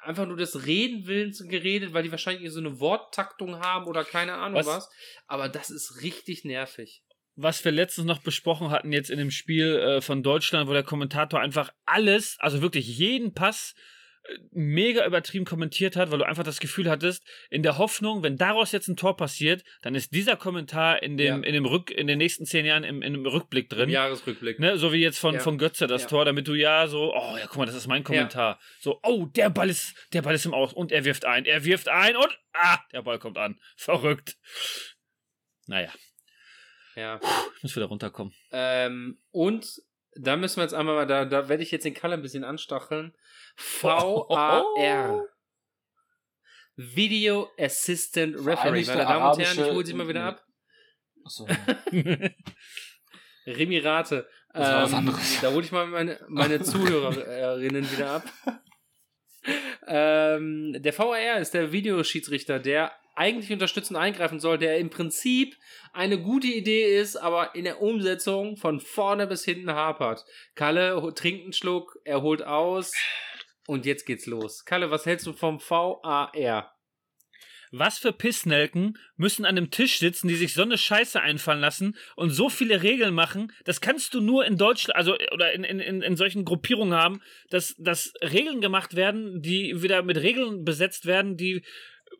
einfach 0.03 0.27
nur 0.27 0.37
des 0.37 0.67
Redenwillens 0.67 1.43
geredet, 1.49 1.93
weil 1.95 2.03
die 2.03 2.11
wahrscheinlich 2.11 2.51
so 2.51 2.59
eine 2.61 2.81
Worttaktung 2.81 3.61
haben 3.61 3.87
oder 3.87 4.05
keine 4.05 4.35
Ahnung 4.35 4.59
was. 4.59 4.67
Was- 4.67 4.91
Aber 5.27 5.49
das 5.49 5.71
ist 5.71 6.03
richtig 6.03 6.45
nervig. 6.45 7.03
Was 7.35 7.64
wir 7.64 7.72
letztens 7.72 8.07
noch 8.07 8.22
besprochen 8.22 8.70
hatten, 8.70 8.93
jetzt 8.93 9.11
in 9.11 9.18
dem 9.18 9.30
Spiel 9.30 9.76
äh, 9.78 10.01
von 10.01 10.22
Deutschland, 10.22 10.68
wo 10.68 10.72
der 10.72 10.83
Kommentator 10.83 11.41
einfach 11.41 11.72
alles, 11.87 12.37
also 12.41 12.61
wirklich 12.62 12.87
jeden 12.99 13.33
Pass 13.33 13.74
äh, 14.24 14.35
mega 14.51 15.07
übertrieben 15.07 15.45
kommentiert 15.47 15.97
hat, 15.97 16.11
weil 16.11 16.18
du 16.18 16.26
einfach 16.26 16.45
das 16.45 16.61
Gefühl 16.61 16.91
hattest, 16.91 17.24
in 17.51 17.62
der 17.62 17.78
Hoffnung, 17.78 18.22
wenn 18.22 18.37
daraus 18.37 18.70
jetzt 18.72 18.87
ein 18.89 18.97
Tor 18.97 19.16
passiert, 19.16 19.64
dann 19.80 19.95
ist 19.95 20.14
dieser 20.14 20.37
Kommentar 20.37 21.03
in 21.03 21.16
dem, 21.16 21.43
Ja. 21.43 21.49
in 21.49 21.55
dem 21.55 21.64
Rück, 21.64 21.91
in 21.91 22.07
den 22.07 22.18
nächsten 22.18 22.45
zehn 22.45 22.66
Jahren 22.66 22.85
im, 22.85 23.01
im 23.03 23.24
Rückblick 23.24 23.70
drin. 23.70 23.89
Jahresrückblick. 23.89 24.59
Ne, 24.61 24.76
so 24.76 24.93
wie 24.93 24.99
jetzt 25.01 25.18
von, 25.18 25.35
Ja. 25.35 25.41
von 25.41 25.57
Götze 25.57 25.87
das 25.87 26.03
Ja. 26.03 26.09
Tor, 26.09 26.24
damit 26.26 26.47
du 26.49 26.55
ja 26.55 26.87
so, 26.87 27.14
oh 27.14 27.37
ja, 27.39 27.47
guck 27.47 27.57
mal, 27.57 27.66
das 27.66 27.74
ist 27.74 27.87
mein 27.89 28.05
Kommentar. 28.05 28.61
So, 28.80 29.01
oh, 29.03 29.24
der 29.24 29.49
Ball 29.49 29.70
ist, 29.70 29.95
der 30.12 30.20
Ball 30.22 30.35
ist 30.35 30.45
im 30.45 30.53
Aus 30.55 30.72
und 30.74 30.93
er 30.93 31.05
wirft 31.07 31.24
ein, 31.24 31.47
er 31.47 31.64
wirft 31.64 31.89
ein 31.89 32.14
und 32.14 32.39
ah, 32.53 32.78
der 32.93 33.03
Ball 33.03 33.18
kommt 33.18 33.39
an. 33.39 33.59
Verrückt. 33.76 34.37
Naja, 35.66 35.91
Ja. 36.95 37.20
ich 37.57 37.62
muss 37.62 37.76
wieder 37.76 37.86
runterkommen. 37.86 38.34
Ähm, 38.51 39.18
und 39.30 39.82
da 40.14 40.36
müssen 40.36 40.57
wir 40.57 40.64
jetzt 40.64 40.74
einmal 40.74 40.95
mal, 40.95 41.07
da, 41.07 41.24
da 41.24 41.49
werde 41.49 41.62
ich 41.62 41.70
jetzt 41.70 41.84
den 41.84 41.95
Kalle 41.95 42.14
ein 42.14 42.22
bisschen 42.22 42.45
anstacheln. 42.45 43.14
VAR. 43.80 45.24
Video 46.76 47.51
Assistant 47.59 48.36
Referee. 48.36 48.84
Meine 48.84 49.05
Damen 49.05 49.32
und 49.32 49.38
Herren, 49.38 49.59
ich 49.59 49.74
hole 49.74 49.86
sie 49.86 49.95
mal 49.95 50.09
wieder 50.09 50.24
ab. 50.24 50.45
Achso. 51.24 51.47
Remirate. 53.47 54.28
Das 54.53 54.68
war 54.68 54.82
was 54.82 54.93
Ähm, 54.93 54.99
anderes. 54.99 55.40
Da 55.40 55.53
hole 55.53 55.64
ich 55.64 55.72
mal 55.72 55.86
meine, 55.86 56.20
meine 56.28 56.61
Zuhörerinnen 56.62 57.90
wieder 57.90 58.11
ab. 58.11 58.24
Ähm, 59.86 60.76
der 60.78 60.99
VAR 60.99 61.38
ist 61.38 61.55
der 61.55 61.72
Videoschiedsrichter, 61.72 62.59
der 62.59 62.93
eigentlich 63.15 63.53
unterstützend 63.53 63.99
eingreifen 63.99 64.41
soll, 64.41 64.59
der 64.59 64.79
im 64.79 64.91
Prinzip 64.91 65.57
eine 65.93 66.21
gute 66.21 66.47
Idee 66.47 66.99
ist, 66.99 67.17
aber 67.17 67.55
in 67.55 67.65
der 67.65 67.83
Umsetzung 67.83 68.57
von 68.57 68.81
vorne 68.81 69.27
bis 69.27 69.45
hinten 69.45 69.71
hapert. 69.71 70.25
Kalle 70.55 71.13
trinkt 71.15 71.45
einen 71.45 71.53
Schluck, 71.53 71.99
er 72.05 72.23
holt 72.23 72.43
aus. 72.43 72.93
Und 73.67 73.87
jetzt 73.87 74.07
geht's 74.07 74.27
los. 74.27 74.65
Kalle, 74.65 74.91
was 74.91 75.07
hältst 75.07 75.27
du 75.27 75.33
vom 75.33 75.61
VAR? 75.61 76.75
Was 77.75 77.99
für 77.99 78.13
Pissnelken 78.13 78.99
müssen 79.17 79.47
an 79.47 79.57
einem 79.57 79.71
Tisch 79.71 79.99
sitzen, 79.99 80.29
die 80.29 80.35
sich 80.35 80.53
so 80.53 80.61
eine 80.61 80.77
Scheiße 80.77 81.19
einfallen 81.19 81.61
lassen 81.61 81.97
und 82.17 82.29
so 82.29 82.51
viele 82.51 82.83
Regeln 82.83 83.15
machen? 83.15 83.51
Das 83.65 83.81
kannst 83.81 84.13
du 84.13 84.21
nur 84.21 84.45
in 84.45 84.59
Deutschland, 84.59 84.95
also 84.95 85.17
oder 85.33 85.53
in, 85.53 85.65
in, 85.65 86.03
in 86.03 86.17
solchen 86.17 86.45
Gruppierungen 86.45 86.93
haben, 86.93 87.23
dass, 87.49 87.75
dass 87.79 88.13
Regeln 88.21 88.61
gemacht 88.61 88.95
werden, 88.95 89.41
die 89.41 89.83
wieder 89.83 90.03
mit 90.03 90.19
Regeln 90.19 90.65
besetzt 90.65 91.07
werden, 91.07 91.39
die 91.39 91.65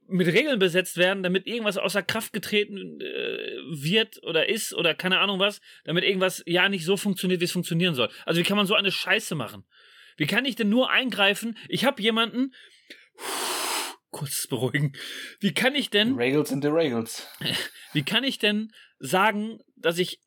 mit 0.09 0.27
Regeln 0.27 0.59
besetzt 0.59 0.97
werden, 0.97 1.23
damit 1.23 1.47
irgendwas 1.47 1.79
außer 1.79 2.03
Kraft 2.03 2.33
getreten 2.33 3.01
äh, 3.01 3.59
wird 3.71 4.23
oder 4.25 4.49
ist 4.49 4.75
oder 4.75 4.95
keine 4.95 5.19
Ahnung 5.21 5.39
was, 5.39 5.61
damit 5.85 6.05
irgendwas 6.05 6.43
ja 6.47 6.69
nicht 6.69 6.85
so 6.85 6.97
funktioniert, 6.97 7.41
wie 7.41 7.47
es 7.47 7.53
funktionieren 7.53 7.95
soll. 7.95 8.11
Also 8.27 8.41
wie 8.41 8.45
kann 8.45 8.57
man 8.57 8.67
so 8.67 8.75
eine 8.75 8.93
Scheiße 8.93 9.35
machen? 9.35 9.65
Wie 10.17 10.27
kann 10.27 10.45
ich 10.45 10.57
denn 10.57 10.69
nur 10.69 10.91
eingreifen? 10.91 11.57
Ich 11.69 11.85
habe 11.85 12.03
jemanden 12.03 12.53
kurz 14.11 14.47
beruhigen. 14.47 14.93
Wie 15.41 15.55
kann 15.55 15.75
ich 15.75 15.91
denn 15.91 16.17
Regels 16.17 16.51
sind 16.51 16.63
the 16.63 16.69
Regels. 16.69 17.27
wie 17.93 18.05
kann 18.05 18.25
ich 18.25 18.39
denn 18.39 18.73
sagen, 18.99 19.61
dass 19.77 19.99
ich 19.99 20.21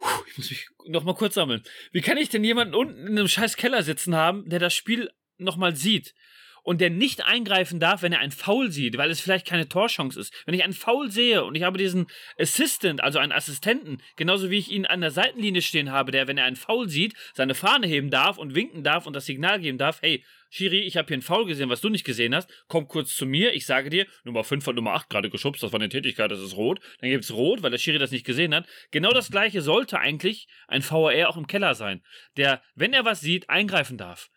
ich 0.28 0.38
muss 0.38 0.50
mich 0.50 0.66
noch 0.86 1.04
mal 1.04 1.14
kurz 1.14 1.34
sammeln. 1.34 1.62
Wie 1.92 2.00
kann 2.00 2.16
ich 2.16 2.28
denn 2.28 2.44
jemanden 2.44 2.74
unten 2.74 3.06
in 3.06 3.18
einem 3.18 3.28
scheiß 3.28 3.56
Keller 3.56 3.82
sitzen 3.82 4.16
haben, 4.16 4.48
der 4.48 4.58
das 4.58 4.74
Spiel 4.74 5.10
noch 5.38 5.56
mal 5.56 5.76
sieht? 5.76 6.14
Und 6.62 6.80
der 6.80 6.90
nicht 6.90 7.24
eingreifen 7.24 7.80
darf, 7.80 8.02
wenn 8.02 8.12
er 8.12 8.20
ein 8.20 8.30
Foul 8.30 8.70
sieht, 8.70 8.96
weil 8.96 9.10
es 9.10 9.20
vielleicht 9.20 9.46
keine 9.46 9.68
Torchance 9.68 10.18
ist. 10.18 10.32
Wenn 10.46 10.54
ich 10.54 10.64
einen 10.64 10.72
Foul 10.72 11.10
sehe 11.10 11.44
und 11.44 11.54
ich 11.54 11.62
habe 11.62 11.78
diesen 11.78 12.06
Assistant, 12.38 13.02
also 13.02 13.18
einen 13.18 13.32
Assistenten, 13.32 13.98
genauso 14.16 14.50
wie 14.50 14.58
ich 14.58 14.70
ihn 14.70 14.86
an 14.86 15.00
der 15.00 15.10
Seitenlinie 15.10 15.62
stehen 15.62 15.90
habe, 15.90 16.12
der, 16.12 16.26
wenn 16.26 16.38
er 16.38 16.44
einen 16.44 16.56
Foul 16.56 16.88
sieht, 16.88 17.14
seine 17.34 17.54
Fahne 17.54 17.86
heben 17.86 18.10
darf 18.10 18.38
und 18.38 18.54
winken 18.54 18.82
darf 18.82 19.06
und 19.06 19.14
das 19.14 19.26
Signal 19.26 19.60
geben 19.60 19.78
darf, 19.78 20.02
hey, 20.02 20.24
Schiri, 20.52 20.80
ich 20.80 20.96
habe 20.96 21.06
hier 21.06 21.14
einen 21.14 21.22
Foul 21.22 21.46
gesehen, 21.46 21.70
was 21.70 21.80
du 21.80 21.88
nicht 21.88 22.04
gesehen 22.04 22.34
hast. 22.34 22.50
Komm 22.66 22.88
kurz 22.88 23.14
zu 23.14 23.24
mir, 23.24 23.54
ich 23.54 23.66
sage 23.66 23.88
dir, 23.88 24.06
Nummer 24.24 24.42
5 24.42 24.64
von 24.64 24.74
Nummer 24.74 24.94
8 24.94 25.08
gerade 25.08 25.30
geschubst, 25.30 25.62
das 25.62 25.72
war 25.72 25.78
eine 25.78 25.88
Tätigkeit, 25.88 26.30
das 26.30 26.40
ist 26.40 26.56
rot. 26.56 26.80
Dann 27.00 27.10
gibt 27.10 27.22
es 27.22 27.32
rot, 27.32 27.62
weil 27.62 27.70
der 27.70 27.78
Schiri 27.78 27.98
das 27.98 28.10
nicht 28.10 28.26
gesehen 28.26 28.52
hat. 28.52 28.66
Genau 28.90 29.12
das 29.12 29.30
gleiche 29.30 29.62
sollte 29.62 30.00
eigentlich 30.00 30.48
ein 30.66 30.82
VAR 30.82 31.28
auch 31.28 31.36
im 31.36 31.46
Keller 31.46 31.76
sein, 31.76 32.02
der, 32.36 32.62
wenn 32.74 32.92
er 32.92 33.04
was 33.04 33.20
sieht, 33.20 33.48
eingreifen 33.48 33.96
darf. 33.96 34.28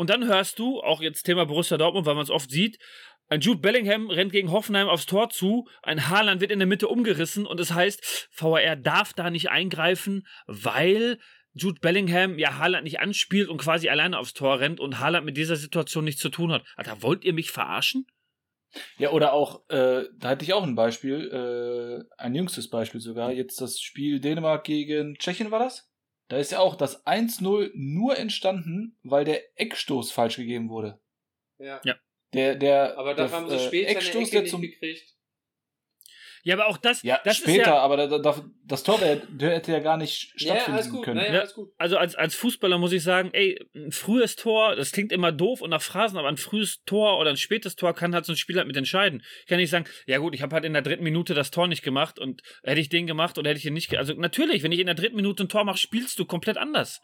Und 0.00 0.08
dann 0.08 0.26
hörst 0.26 0.58
du, 0.58 0.80
auch 0.80 1.02
jetzt 1.02 1.24
Thema 1.24 1.44
Borussia 1.44 1.76
Dortmund, 1.76 2.06
weil 2.06 2.14
man 2.14 2.22
es 2.22 2.30
oft 2.30 2.50
sieht, 2.50 2.78
ein 3.28 3.42
Jude 3.42 3.60
Bellingham 3.60 4.08
rennt 4.08 4.32
gegen 4.32 4.50
Hoffenheim 4.50 4.88
aufs 4.88 5.04
Tor 5.04 5.28
zu, 5.28 5.68
ein 5.82 6.08
Haaland 6.08 6.40
wird 6.40 6.50
in 6.50 6.58
der 6.58 6.66
Mitte 6.66 6.88
umgerissen 6.88 7.44
und 7.44 7.60
es 7.60 7.68
das 7.68 7.76
heißt, 7.76 8.30
VAR 8.34 8.76
darf 8.76 9.12
da 9.12 9.28
nicht 9.28 9.50
eingreifen, 9.50 10.26
weil 10.46 11.18
Jude 11.52 11.80
Bellingham 11.80 12.38
ja 12.38 12.56
Haaland 12.56 12.84
nicht 12.84 12.98
anspielt 12.98 13.50
und 13.50 13.58
quasi 13.58 13.90
alleine 13.90 14.18
aufs 14.18 14.32
Tor 14.32 14.60
rennt 14.60 14.80
und 14.80 15.00
Haaland 15.00 15.26
mit 15.26 15.36
dieser 15.36 15.56
Situation 15.56 16.06
nichts 16.06 16.22
zu 16.22 16.30
tun 16.30 16.50
hat. 16.50 16.64
Alter, 16.76 17.02
wollt 17.02 17.22
ihr 17.22 17.34
mich 17.34 17.50
verarschen? 17.50 18.06
Ja, 18.96 19.10
oder 19.10 19.34
auch, 19.34 19.68
äh, 19.68 20.04
da 20.16 20.30
hatte 20.30 20.46
ich 20.46 20.54
auch 20.54 20.62
ein 20.62 20.76
Beispiel, 20.76 21.28
äh, 21.30 22.14
ein 22.16 22.34
jüngstes 22.34 22.70
Beispiel 22.70 23.02
sogar. 23.02 23.32
Jetzt 23.32 23.60
das 23.60 23.78
Spiel 23.78 24.18
Dänemark 24.18 24.64
gegen 24.64 25.16
Tschechien 25.16 25.50
war 25.50 25.58
das? 25.58 25.89
Da 26.30 26.36
ist 26.38 26.52
ja 26.52 26.60
auch 26.60 26.76
das 26.76 27.04
1-0 27.06 27.72
nur 27.74 28.16
entstanden, 28.16 28.96
weil 29.02 29.24
der 29.24 29.42
Eckstoß 29.58 30.12
falsch 30.12 30.36
gegeben 30.36 30.70
wurde. 30.70 31.00
Ja. 31.58 31.80
ja. 31.84 31.96
Der, 32.32 32.54
der, 32.54 32.96
aber 32.96 33.14
da 33.14 33.26
der, 33.26 33.32
haben 33.36 33.50
sie 33.50 33.56
äh, 33.56 33.66
später 33.66 33.90
Eckstoß, 33.90 34.14
eine 34.14 34.22
Ecke 34.26 34.42
der 34.42 34.46
zum, 34.46 34.62
gekriegt. 34.62 35.16
Ja, 36.42 36.54
aber 36.54 36.68
auch 36.68 36.76
das. 36.78 37.02
Ja, 37.02 37.20
das 37.24 37.36
später, 37.36 37.60
ist 37.60 37.66
ja, 37.66 37.78
aber 37.78 37.96
da, 37.96 38.18
da, 38.18 38.44
das 38.64 38.82
Tor 38.82 38.98
der, 38.98 39.16
der 39.16 39.50
hätte 39.56 39.72
ja 39.72 39.80
gar 39.80 39.96
nicht 39.96 40.32
Ja, 40.40 40.54
stattfinden 40.54 40.72
alles 40.74 40.90
gut. 40.90 41.04
können. 41.04 41.20
Ja. 41.20 41.40
alles 41.40 41.54
gut. 41.54 41.70
Also 41.76 41.98
als, 41.98 42.14
als 42.14 42.34
Fußballer 42.34 42.78
muss 42.78 42.92
ich 42.92 43.02
sagen, 43.02 43.30
ey, 43.32 43.58
ein 43.74 43.92
frühes 43.92 44.36
Tor, 44.36 44.76
das 44.76 44.92
klingt 44.92 45.12
immer 45.12 45.32
doof 45.32 45.60
und 45.60 45.70
nach 45.70 45.82
Phrasen, 45.82 46.18
aber 46.18 46.28
ein 46.28 46.36
frühes 46.36 46.82
Tor 46.84 47.18
oder 47.18 47.30
ein 47.30 47.36
spätes 47.36 47.76
Tor 47.76 47.94
kann 47.94 48.14
halt 48.14 48.24
so 48.24 48.32
ein 48.32 48.36
Spieler 48.36 48.64
mit 48.64 48.76
entscheiden. 48.76 49.22
Ich 49.40 49.46
kann 49.46 49.58
nicht 49.58 49.70
sagen, 49.70 49.84
ja 50.06 50.18
gut, 50.18 50.34
ich 50.34 50.42
habe 50.42 50.54
halt 50.54 50.64
in 50.64 50.72
der 50.72 50.82
dritten 50.82 51.04
Minute 51.04 51.34
das 51.34 51.50
Tor 51.50 51.68
nicht 51.68 51.82
gemacht 51.82 52.18
und 52.18 52.42
hätte 52.62 52.80
ich 52.80 52.88
den 52.88 53.06
gemacht 53.06 53.36
oder 53.38 53.50
hätte 53.50 53.58
ich 53.58 53.64
den 53.64 53.74
nicht. 53.74 53.94
Also 53.96 54.14
natürlich, 54.14 54.62
wenn 54.62 54.72
ich 54.72 54.80
in 54.80 54.86
der 54.86 54.94
dritten 54.94 55.16
Minute 55.16 55.44
ein 55.44 55.48
Tor 55.48 55.64
mache, 55.64 55.78
spielst 55.78 56.18
du 56.18 56.24
komplett 56.24 56.56
anders. 56.56 57.00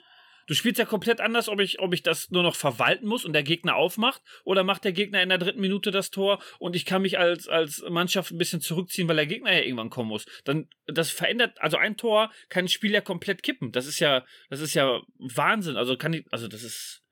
Du 0.47 0.55
spielst 0.55 0.79
ja 0.79 0.85
komplett 0.85 1.21
anders, 1.21 1.49
ob 1.49 1.61
ich, 1.61 1.81
ob 1.81 1.93
ich 1.93 2.03
das 2.03 2.31
nur 2.31 2.43
noch 2.43 2.55
verwalten 2.55 3.07
muss 3.07 3.25
und 3.25 3.33
der 3.33 3.43
Gegner 3.43 3.77
aufmacht 3.77 4.23
oder 4.45 4.65
macht 4.65 4.85
der 4.85 4.93
Gegner 4.93 5.23
in 5.23 5.29
der 5.29 5.39
dritten 5.39 5.61
Minute 5.61 5.91
das 5.91 6.11
Tor 6.11 6.41
und 6.59 6.77
ich 6.77 6.85
kann 6.85 7.03
mich 7.03 7.19
als, 7.19 7.49
als 7.49 7.85
Mannschaft 7.89 8.31
ein 8.31 8.39
bisschen 8.39 8.61
zurückziehen, 8.61 9.09
weil 9.09 9.17
der 9.17 9.27
Gegner 9.27 9.53
ja 9.53 9.61
irgendwann 9.61 9.91
kommen 9.91 10.09
muss. 10.09 10.27
Dann, 10.45 10.69
das 10.87 11.11
verändert, 11.11 11.61
also 11.61 11.77
ein 11.77 11.97
Tor 11.97 12.31
kann 12.49 12.67
ein 12.67 12.69
Spiel 12.69 12.93
ja 12.93 13.01
komplett 13.01 13.43
kippen. 13.43 13.73
Das 13.73 13.87
ist 13.87 13.99
ja, 13.99 14.25
das 14.49 14.61
ist 14.61 14.75
ja 14.75 15.03
Wahnsinn. 15.19 15.77
Also 15.77 15.97
kann 15.97 16.13
ich, 16.13 16.25
also 16.31 16.49
das 16.49 16.63
ist, 16.63 17.03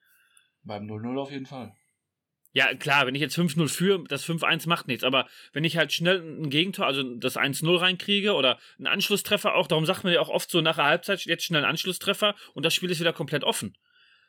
Beim 0.62 0.86
0-0 0.86 1.20
auf 1.20 1.30
jeden 1.30 1.46
Fall. 1.46 1.74
Ja 2.54 2.72
klar, 2.74 3.06
wenn 3.06 3.14
ich 3.14 3.20
jetzt 3.20 3.36
5-0 3.36 3.68
führe, 3.68 4.04
das 4.08 4.24
5-1 4.26 4.68
macht 4.68 4.88
nichts, 4.88 5.04
aber 5.04 5.26
wenn 5.52 5.64
ich 5.64 5.76
halt 5.76 5.92
schnell 5.92 6.20
ein 6.22 6.48
Gegentor, 6.48 6.86
also 6.86 7.02
das 7.02 7.36
1-0 7.36 7.78
reinkriege 7.80 8.32
oder 8.32 8.58
einen 8.78 8.86
Anschlusstreffer 8.86 9.54
auch, 9.54 9.66
darum 9.66 9.84
sagt 9.84 10.04
man 10.04 10.12
ja 10.12 10.20
auch 10.20 10.28
oft 10.30 10.50
so 10.50 10.60
nach 10.60 10.76
der 10.76 10.84
Halbzeit, 10.86 11.20
jetzt 11.26 11.44
schnell 11.44 11.62
einen 11.62 11.70
Anschlusstreffer 11.70 12.34
und 12.54 12.64
das 12.64 12.72
Spiel 12.72 12.90
ist 12.90 13.00
wieder 13.00 13.12
komplett 13.12 13.44
offen. 13.44 13.76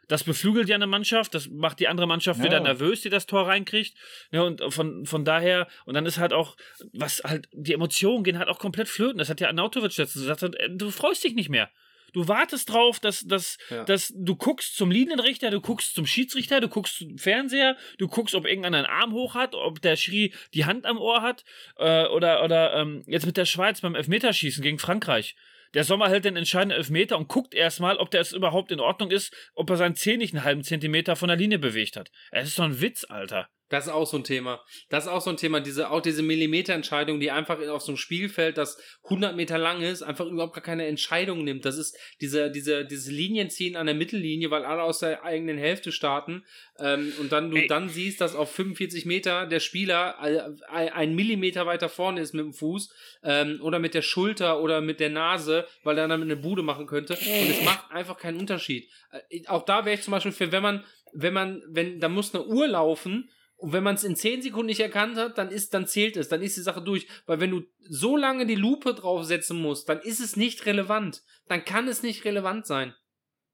Das 0.07 0.23
beflügelt 0.23 0.69
ja 0.69 0.75
eine 0.75 0.87
Mannschaft, 0.87 1.33
das 1.33 1.47
macht 1.49 1.79
die 1.79 1.87
andere 1.87 2.07
Mannschaft 2.07 2.39
Ja. 2.39 2.45
wieder 2.45 2.59
nervös, 2.59 3.01
die 3.01 3.09
das 3.09 3.25
Tor 3.25 3.47
reinkriegt. 3.47 3.97
Ja, 4.31 4.41
und 4.41 4.61
von, 4.73 5.05
von 5.05 5.25
daher, 5.25 5.67
und 5.85 5.95
dann 5.95 6.05
ist 6.05 6.17
halt 6.19 6.33
auch, 6.33 6.57
was 6.93 7.23
halt, 7.23 7.47
die 7.53 7.73
Emotionen 7.73 8.23
gehen 8.23 8.37
halt 8.37 8.47
auch 8.49 8.59
komplett 8.59 8.87
flöten. 8.87 9.17
Das 9.17 9.29
hat 9.29 9.41
ja 9.41 9.47
Arnautovic 9.47 9.97
letztens 9.97 10.25
gesagt, 10.25 10.43
äh, 10.43 10.69
du 10.69 10.91
freust 10.91 11.23
dich 11.23 11.33
nicht 11.33 11.49
mehr. 11.49 11.71
Du 12.13 12.27
wartest 12.27 12.71
drauf, 12.71 12.99
dass, 12.99 13.21
dass, 13.21 13.57
Ja. 13.69 13.83
dass 13.83 14.13
du 14.15 14.35
guckst 14.35 14.75
zum 14.75 14.91
Linienrichter, 14.91 15.51
du 15.51 15.61
guckst 15.61 15.95
zum 15.95 16.05
Schiedsrichter, 16.05 16.61
du 16.61 16.69
guckst 16.69 16.97
zum 16.99 17.17
Fernseher, 17.17 17.77
du 17.97 18.07
guckst, 18.07 18.35
ob 18.35 18.45
irgendeiner 18.45 18.77
einen 18.77 18.87
Arm 18.87 19.13
hoch 19.13 19.35
hat, 19.35 19.53
ob 19.55 19.81
der 19.81 19.95
Schiri 19.95 20.33
die 20.53 20.65
Hand 20.65 20.85
am 20.85 20.97
Ohr 20.97 21.21
hat, 21.21 21.43
äh, 21.77 22.05
oder, 22.07 22.43
oder 22.43 22.75
ähm, 22.75 23.03
jetzt 23.07 23.25
mit 23.25 23.37
der 23.37 23.45
Schweiz 23.45 23.81
beim 23.81 23.95
Elfmeterschießen 23.95 24.63
gegen 24.63 24.79
Frankreich. 24.79 25.35
Der 25.73 25.83
Sommer 25.83 26.07
hält 26.07 26.23
den 26.23 26.37
entscheidenden 26.37 26.77
Elfmeter 26.77 27.17
und 27.17 27.27
guckt 27.27 27.53
erstmal, 27.53 27.97
ob 27.97 28.09
der 28.09 28.21
es 28.21 28.31
überhaupt 28.31 28.71
in 28.71 28.79
Ordnung 28.79 29.11
ist, 29.11 29.35
ob 29.55 29.69
er 29.69 29.75
seinen 29.75 29.95
Zeh 29.95 30.15
nicht 30.15 30.33
einen 30.33 30.45
halben 30.45 30.63
Zentimeter 30.63 31.17
von 31.17 31.27
der 31.27 31.35
Linie 31.35 31.59
bewegt 31.59 31.97
hat. 31.97 32.11
Es 32.31 32.47
ist 32.47 32.59
doch 32.59 32.63
ein 32.63 32.79
Witz, 32.79 33.05
Alter. 33.09 33.49
Das 33.69 33.87
ist 33.87 33.91
auch 33.91 34.05
so 34.05 34.17
ein 34.17 34.23
Thema. 34.23 34.63
Das 34.89 35.05
ist 35.05 35.09
auch 35.09 35.21
so 35.21 35.31
ein 35.31 35.37
Thema, 35.37 35.59
diese, 35.59 35.89
auch 35.89 36.01
diese 36.01 36.21
Millimeterentscheidung, 36.21 37.19
die 37.19 37.31
einfach 37.31 37.59
auf 37.67 37.81
so 37.81 37.93
einem 37.93 37.97
Spielfeld, 37.97 38.59
das 38.59 38.77
100 39.05 39.35
Meter 39.35 39.57
lang 39.57 39.81
ist, 39.81 40.03
einfach 40.03 40.27
überhaupt 40.27 40.53
gar 40.53 40.63
keine 40.63 40.85
Entscheidung 40.85 41.43
nimmt. 41.43 41.65
Das 41.65 41.77
ist 41.77 41.97
diese, 42.21 42.51
diese, 42.51 42.85
dieses 42.85 43.11
Linienziehen 43.11 43.75
an 43.75 43.87
der 43.87 43.95
Mittellinie, 43.95 44.51
weil 44.51 44.65
alle 44.65 44.83
aus 44.83 44.99
der 44.99 45.23
eigenen 45.23 45.57
Hälfte 45.57 45.91
starten. 45.91 46.45
Ähm, 46.77 47.11
und 47.19 47.31
dann 47.31 47.49
du 47.49 47.57
Ey. 47.57 47.67
dann 47.67 47.89
siehst, 47.89 48.21
dass 48.21 48.35
auf 48.35 48.51
45 48.51 49.07
Meter 49.07 49.47
der 49.47 49.59
Spieler 49.59 50.15
äh, 50.21 50.91
ein 50.91 51.15
Millimeter 51.15 51.65
weiter 51.65 51.89
vorne 51.89 52.21
ist 52.21 52.33
mit 52.33 52.45
dem 52.45 52.53
Fuß 52.53 52.93
ähm, 53.23 53.59
oder 53.63 53.79
mit 53.79 53.95
der 53.95 54.03
Schulter 54.03 54.61
oder 54.61 54.81
mit 54.81 54.99
der 54.99 55.09
Nase, 55.09 55.65
weil 55.83 55.97
er 55.97 56.07
damit 56.07 56.25
eine 56.25 56.37
Bude 56.37 56.61
machen 56.61 56.85
könnte. 56.85 57.13
Und 57.13 57.49
es 57.49 57.63
macht 57.63 57.91
einfach 57.91 58.17
keinen 58.17 58.39
Unterschied. 58.39 58.87
Äh, 59.29 59.47
auch 59.47 59.65
da 59.65 59.85
wäre 59.85 59.95
ich 59.95 60.03
zum 60.03 60.11
Beispiel 60.11 60.33
für, 60.33 60.51
wenn 60.51 60.61
man, 60.61 60.83
wenn 61.13 61.33
man, 61.33 61.63
wenn, 61.67 61.99
da 61.99 62.09
muss 62.09 62.35
eine 62.35 62.45
Uhr 62.45 62.67
laufen 62.67 63.31
und 63.57 63.71
wenn 63.71 63.83
man 63.83 63.95
es 63.95 64.03
in 64.03 64.15
10 64.15 64.41
Sekunden 64.41 64.67
nicht 64.67 64.81
erkannt 64.81 65.17
hat, 65.17 65.37
dann 65.37 65.49
ist, 65.49 65.73
dann 65.73 65.87
zählt 65.87 66.17
es, 66.17 66.27
dann 66.27 66.41
ist 66.41 66.57
die 66.57 66.61
Sache 66.61 66.81
durch. 66.81 67.07
Weil 67.25 67.39
wenn 67.39 67.51
du 67.51 67.63
so 67.87 68.17
lange 68.17 68.45
die 68.45 68.55
Lupe 68.55 68.93
draufsetzen 68.93 69.61
musst, 69.61 69.87
dann 69.87 70.01
ist 70.01 70.19
es 70.19 70.35
nicht 70.35 70.65
relevant. 70.65 71.23
Dann 71.47 71.63
kann 71.63 71.87
es 71.87 72.03
nicht 72.03 72.25
relevant 72.25 72.65
sein. 72.65 72.93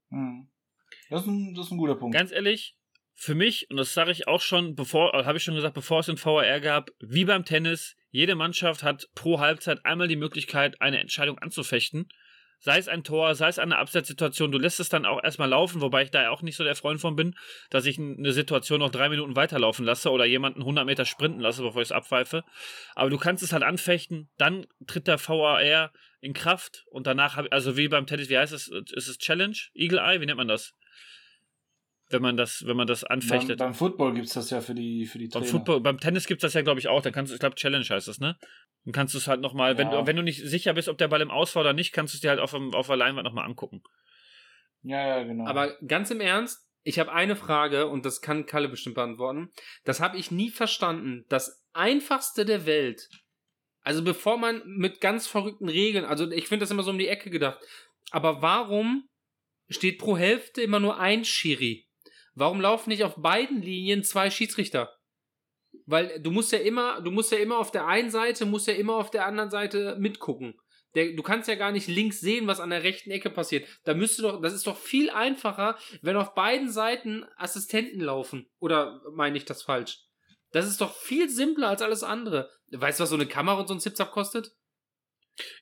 Hm. 0.10 0.50
Das, 1.10 1.22
ist 1.22 1.28
ein, 1.28 1.54
das 1.54 1.68
ist 1.68 1.72
ein 1.72 1.78
guter 1.78 1.96
Punkt. 1.96 2.16
Ganz 2.16 2.32
ehrlich, 2.32 2.76
für 3.14 3.36
mich, 3.36 3.70
und 3.70 3.78
das 3.78 3.94
sage 3.94 4.12
ich 4.12 4.28
auch 4.28 4.42
schon, 4.42 4.74
bevor, 4.74 5.14
habe 5.26 5.38
ich 5.38 5.44
schon 5.44 5.56
gesagt, 5.56 5.76
bevor 5.76 6.00
es 6.00 6.08
den 6.08 6.18
VAR 6.18 6.60
gab, 6.60 6.90
wie 7.00 7.26
beim 7.26 7.46
Tennis, 7.46 7.96
jede 8.10 8.36
Mannschaft 8.36 8.84
hat 8.84 9.08
pro 9.14 9.40
Halbzeit 9.40 9.86
einmal 9.86 10.08
die 10.08 10.16
Möglichkeit, 10.16 10.82
eine 10.82 11.00
Entscheidung 11.00 11.38
anzufechten. 11.38 12.10
Sei 12.64 12.78
es 12.78 12.88
ein 12.88 13.04
Tor, 13.04 13.34
sei 13.34 13.48
es 13.48 13.58
eine 13.58 13.80
Absetzsituation, 13.80 14.52
du 14.52 14.60
lässt 14.60 14.80
es 14.80 14.90
dann 14.90 15.06
auch 15.06 15.24
erstmal 15.24 15.50
laufen, 15.50 15.82
wobei 15.82 16.04
ich 16.04 16.12
da 16.12 16.30
auch 16.30 16.44
nicht 16.44 16.56
so 16.56 16.64
der 16.64 16.76
Freund 16.76 17.02
von 17.02 17.16
bin, 17.16 17.36
dass 17.72 17.86
ich 17.86 17.98
eine 17.98 18.32
Situation 18.32 18.80
noch 18.80 18.92
drei 18.92 19.10
Minuten 19.10 19.36
weiterlaufen 19.36 19.84
lasse 19.84 20.12
oder 20.12 20.26
jemanden 20.26 20.62
100 20.62 20.86
Meter 20.86 21.06
sprinten 21.06 21.40
lasse, 21.40 21.64
bevor 21.64 21.82
ich 21.82 21.88
es 21.88 21.92
abpfeife. 21.92 22.44
Aber 22.94 23.10
du 23.10 23.18
kannst 23.18 23.44
es 23.44 23.52
halt 23.52 23.64
anfechten, 23.64 24.30
dann 24.38 24.68
tritt 24.86 25.08
der 25.08 25.20
VAR 25.20 25.92
in 26.22 26.34
Kraft 26.34 26.86
und 26.92 27.08
danach 27.08 27.44
also 27.50 27.78
wie 27.78 27.88
beim 27.88 28.06
Tennis, 28.06 28.30
wie 28.30 28.38
heißt 28.38 28.54
es? 28.54 28.68
Ist 28.68 29.08
es 29.08 29.18
Challenge? 29.18 29.58
Eagle 29.74 30.00
Eye? 30.00 30.22
Wie 30.22 30.28
nennt 30.28 30.38
man 30.38 30.48
das? 30.48 30.76
Wenn 32.14 32.22
man 32.22 32.38
das, 32.38 32.66
wenn 32.66 32.78
man 32.78 32.88
das 32.88 33.02
beim, 33.02 33.12
anfechtet. 33.20 33.60
beim 33.60 33.74
Football 33.74 34.14
gibt 34.14 34.28
es 34.28 34.34
das 34.34 34.50
ja 34.50 34.62
für 34.62 34.74
die, 34.76 35.06
für 35.06 35.18
die 35.18 35.28
Beim 35.28 35.42
Trainer. 35.42 35.52
Football, 35.52 35.82
beim 35.82 36.00
Tennis 36.00 36.28
gibt 36.28 36.44
es 36.44 36.48
das 36.48 36.54
ja, 36.54 36.62
glaube 36.62 36.80
ich, 36.80 36.88
auch. 36.88 37.02
Dann 37.02 37.14
kannst 37.14 37.32
du, 37.32 37.36
ich 37.36 37.40
glaube, 37.40 37.56
Challenge 37.56 37.86
heißt 37.88 38.08
das, 38.08 38.20
ne? 38.20 38.38
Dann 38.86 38.94
kannst 38.94 39.14
du 39.14 39.18
es 39.18 39.28
halt 39.28 39.42
nochmal, 39.42 39.78
wenn, 39.78 39.92
Ja. 39.92 40.06
wenn 40.08 40.16
du 40.16 40.24
nicht 40.24 40.42
sicher 40.46 40.74
bist, 40.74 40.90
ob 40.90 40.98
der 40.98 41.08
Ball 41.08 41.22
im 41.22 41.32
Aus 41.32 41.56
war 41.56 41.62
oder 41.62 41.74
nicht, 41.74 41.92
kannst 41.94 42.14
du 42.14 42.18
es 42.18 42.22
dir 42.22 42.30
halt 42.30 42.40
auf, 42.40 42.54
auf 42.54 42.88
der 42.88 42.98
Leinwand 42.98 43.26
nochmal 43.26 43.46
angucken. 43.46 43.82
Ja, 44.84 45.06
ja, 45.08 45.24
genau. 45.24 45.46
Aber 45.48 45.78
ganz 45.86 46.10
im 46.10 46.22
Ernst, 46.22 46.60
ich 46.84 46.98
habe 46.98 47.12
eine 47.12 47.36
Frage 47.36 47.88
und 47.88 48.06
das 48.06 48.22
kann 48.22 48.46
Kalle 48.46 48.68
bestimmt 48.68 48.96
beantworten. 48.96 49.52
Das 49.84 50.00
habe 50.00 50.18
ich 50.18 50.32
nie 50.32 50.50
verstanden. 50.50 51.26
Das 51.30 51.64
einfachste 51.74 52.46
der 52.46 52.66
Welt. 52.66 53.08
Also 53.84 54.04
bevor 54.04 54.38
man 54.38 54.62
mit 54.66 55.02
ganz 55.02 55.28
verrückten 55.28 55.70
Regeln, 55.70 56.06
also 56.06 56.30
ich 56.32 56.48
finde 56.48 56.64
das 56.64 56.72
immer 56.72 56.84
so 56.84 56.92
um 56.92 56.98
die 57.00 57.08
Ecke 57.08 57.30
gedacht. 57.30 57.60
Aber 58.12 58.42
warum 58.42 59.08
steht 59.70 60.00
pro 60.00 60.18
Hälfte 60.18 60.62
immer 60.62 60.80
nur 60.80 61.00
ein 61.00 61.24
Schiri? 61.26 61.88
Warum 62.42 62.60
laufen 62.60 62.90
nicht 62.90 63.04
auf 63.04 63.18
beiden 63.18 63.62
Linien 63.62 64.04
zwei 64.04 64.32
Schiedsrichter? 64.32 64.92
Weil 65.86 66.20
du 66.22 66.32
musst 66.32 66.52
ja 66.52 66.58
immer, 66.58 67.00
du 67.00 67.12
musst 67.12 67.32
ja 67.32 67.38
immer 67.38 67.60
auf 67.60 67.70
der 67.70 67.86
einen 67.86 68.10
Seite, 68.10 68.48
musst 68.48 68.66
ja 68.66 68.74
immer 68.74 68.96
auf 68.96 69.12
der 69.12 69.28
anderen 69.28 69.52
Seite 69.52 69.96
mitgucken. 70.00 70.60
Der, 70.96 71.14
du 71.14 71.22
kannst 71.22 71.48
ja 71.48 71.54
gar 71.54 71.72
nicht 71.72 71.88
links 71.88 72.20
sehen, 72.20 72.48
was 72.48 72.60
an 72.60 72.72
der 72.72 72.82
rechten 72.82 73.12
Ecke 73.12 73.30
passiert. 73.30 73.68
Da 73.84 73.94
müsste 73.94 74.24
doch, 74.24 74.42
das 74.42 74.54
ist 74.54 74.66
doch 74.66 74.76
viel 74.76 75.12
einfacher, 75.12 75.78
wenn 76.02 76.18
auf 76.18 76.34
beiden 76.34 76.72
Seiten 76.72 77.28
Assistenten 77.38 78.02
laufen. 78.02 78.50
Oder 78.58 79.04
meine 79.14 79.38
ich 79.38 79.46
das 79.46 79.62
falsch? 79.62 80.00
Das 80.50 80.66
ist 80.66 80.82
doch 80.82 80.96
viel 80.96 81.30
simpler 81.30 81.70
als 81.70 81.84
alles 81.84 82.02
andere. 82.02 82.50
Weißt 82.72 83.00
du, 83.00 83.04
was 83.04 83.12
so 83.12 83.18
eine 83.18 83.28
Kamera 83.28 83.60
und 83.60 83.68
so 83.68 83.76
ein 83.76 83.80
Zipzap 83.80 84.12
kostet? 84.12 84.52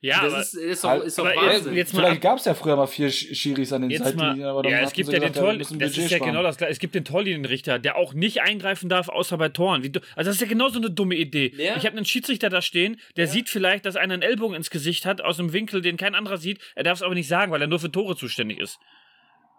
Ja, 0.02 0.22
das 0.24 0.34
aber 0.34 0.42
ist, 0.42 0.54
ist 0.56 0.84
Halt, 0.84 1.04
ist 1.04 1.20
aber 1.20 1.36
Wahnsinn. 1.36 1.74
jetzt 1.76 1.94
mal 1.94 2.00
Vielleicht 2.02 2.16
ab- 2.18 2.22
gab 2.22 2.38
es 2.40 2.46
ja 2.46 2.54
früher 2.54 2.76
mal 2.76 2.88
vier 2.88 3.10
Sch- 3.12 3.34
Schiris 3.36 3.72
an 3.72 3.88
den 3.88 3.98
Seitenlinien, 4.04 4.48
aber 4.48 4.64
dann 4.64 4.72
ja, 4.72 4.80
es 4.82 4.92
gibt 4.94 5.10
ja 5.10 5.20
gesagt, 5.20 5.36
den 5.36 5.42
Tor, 5.42 5.54
müssen 5.54 5.80
das 5.80 5.90
Budget 5.92 6.06
ist 6.06 6.12
ja 6.12 6.18
sparen. 6.18 6.32
genau 6.32 6.44
das 6.44 6.58
gleiche. 6.58 6.72
Es 6.72 6.80
gibt 6.80 6.96
den 6.96 7.06
Torlinienrichter, 7.06 7.80
der 7.80 7.96
auch 7.96 8.14
nicht 8.14 8.42
eingreifen 8.42 8.90
darf, 8.90 9.10
außer 9.10 9.38
bei 9.38 9.50
Toren. 9.50 9.82
Also 9.84 10.02
das 10.16 10.28
ist 10.36 10.42
ja 10.42 10.48
genauso 10.48 10.80
eine 10.80 10.90
dumme 10.90 11.16
Idee. 11.16 11.54
Ja. 11.56 11.78
Ich 11.78 11.86
habe 11.86 11.96
einen 11.96 12.06
Schiedsrichter 12.06 12.50
da 12.50 12.62
stehen, 12.62 13.00
der 13.16 13.26
Ja. 13.26 13.32
sieht 13.32 13.48
vielleicht, 13.50 13.86
dass 13.86 13.96
einer 13.96 14.16
einen 14.16 14.24
Ellbogen 14.24 14.56
ins 14.56 14.70
Gesicht 14.70 15.06
hat, 15.06 15.22
aus 15.22 15.40
einem 15.40 15.54
Winkel, 15.54 15.82
den 15.82 15.96
kein 15.98 16.16
anderer 16.16 16.38
sieht. 16.38 16.60
Er 16.76 16.84
darf 16.84 16.98
es 16.98 17.04
aber 17.04 17.14
nicht 17.16 17.28
sagen, 17.28 17.52
weil 17.52 17.62
er 17.62 17.68
nur 17.68 17.80
für 17.80 17.92
Tore 17.92 18.16
zuständig 18.18 18.60
ist. 18.60 18.80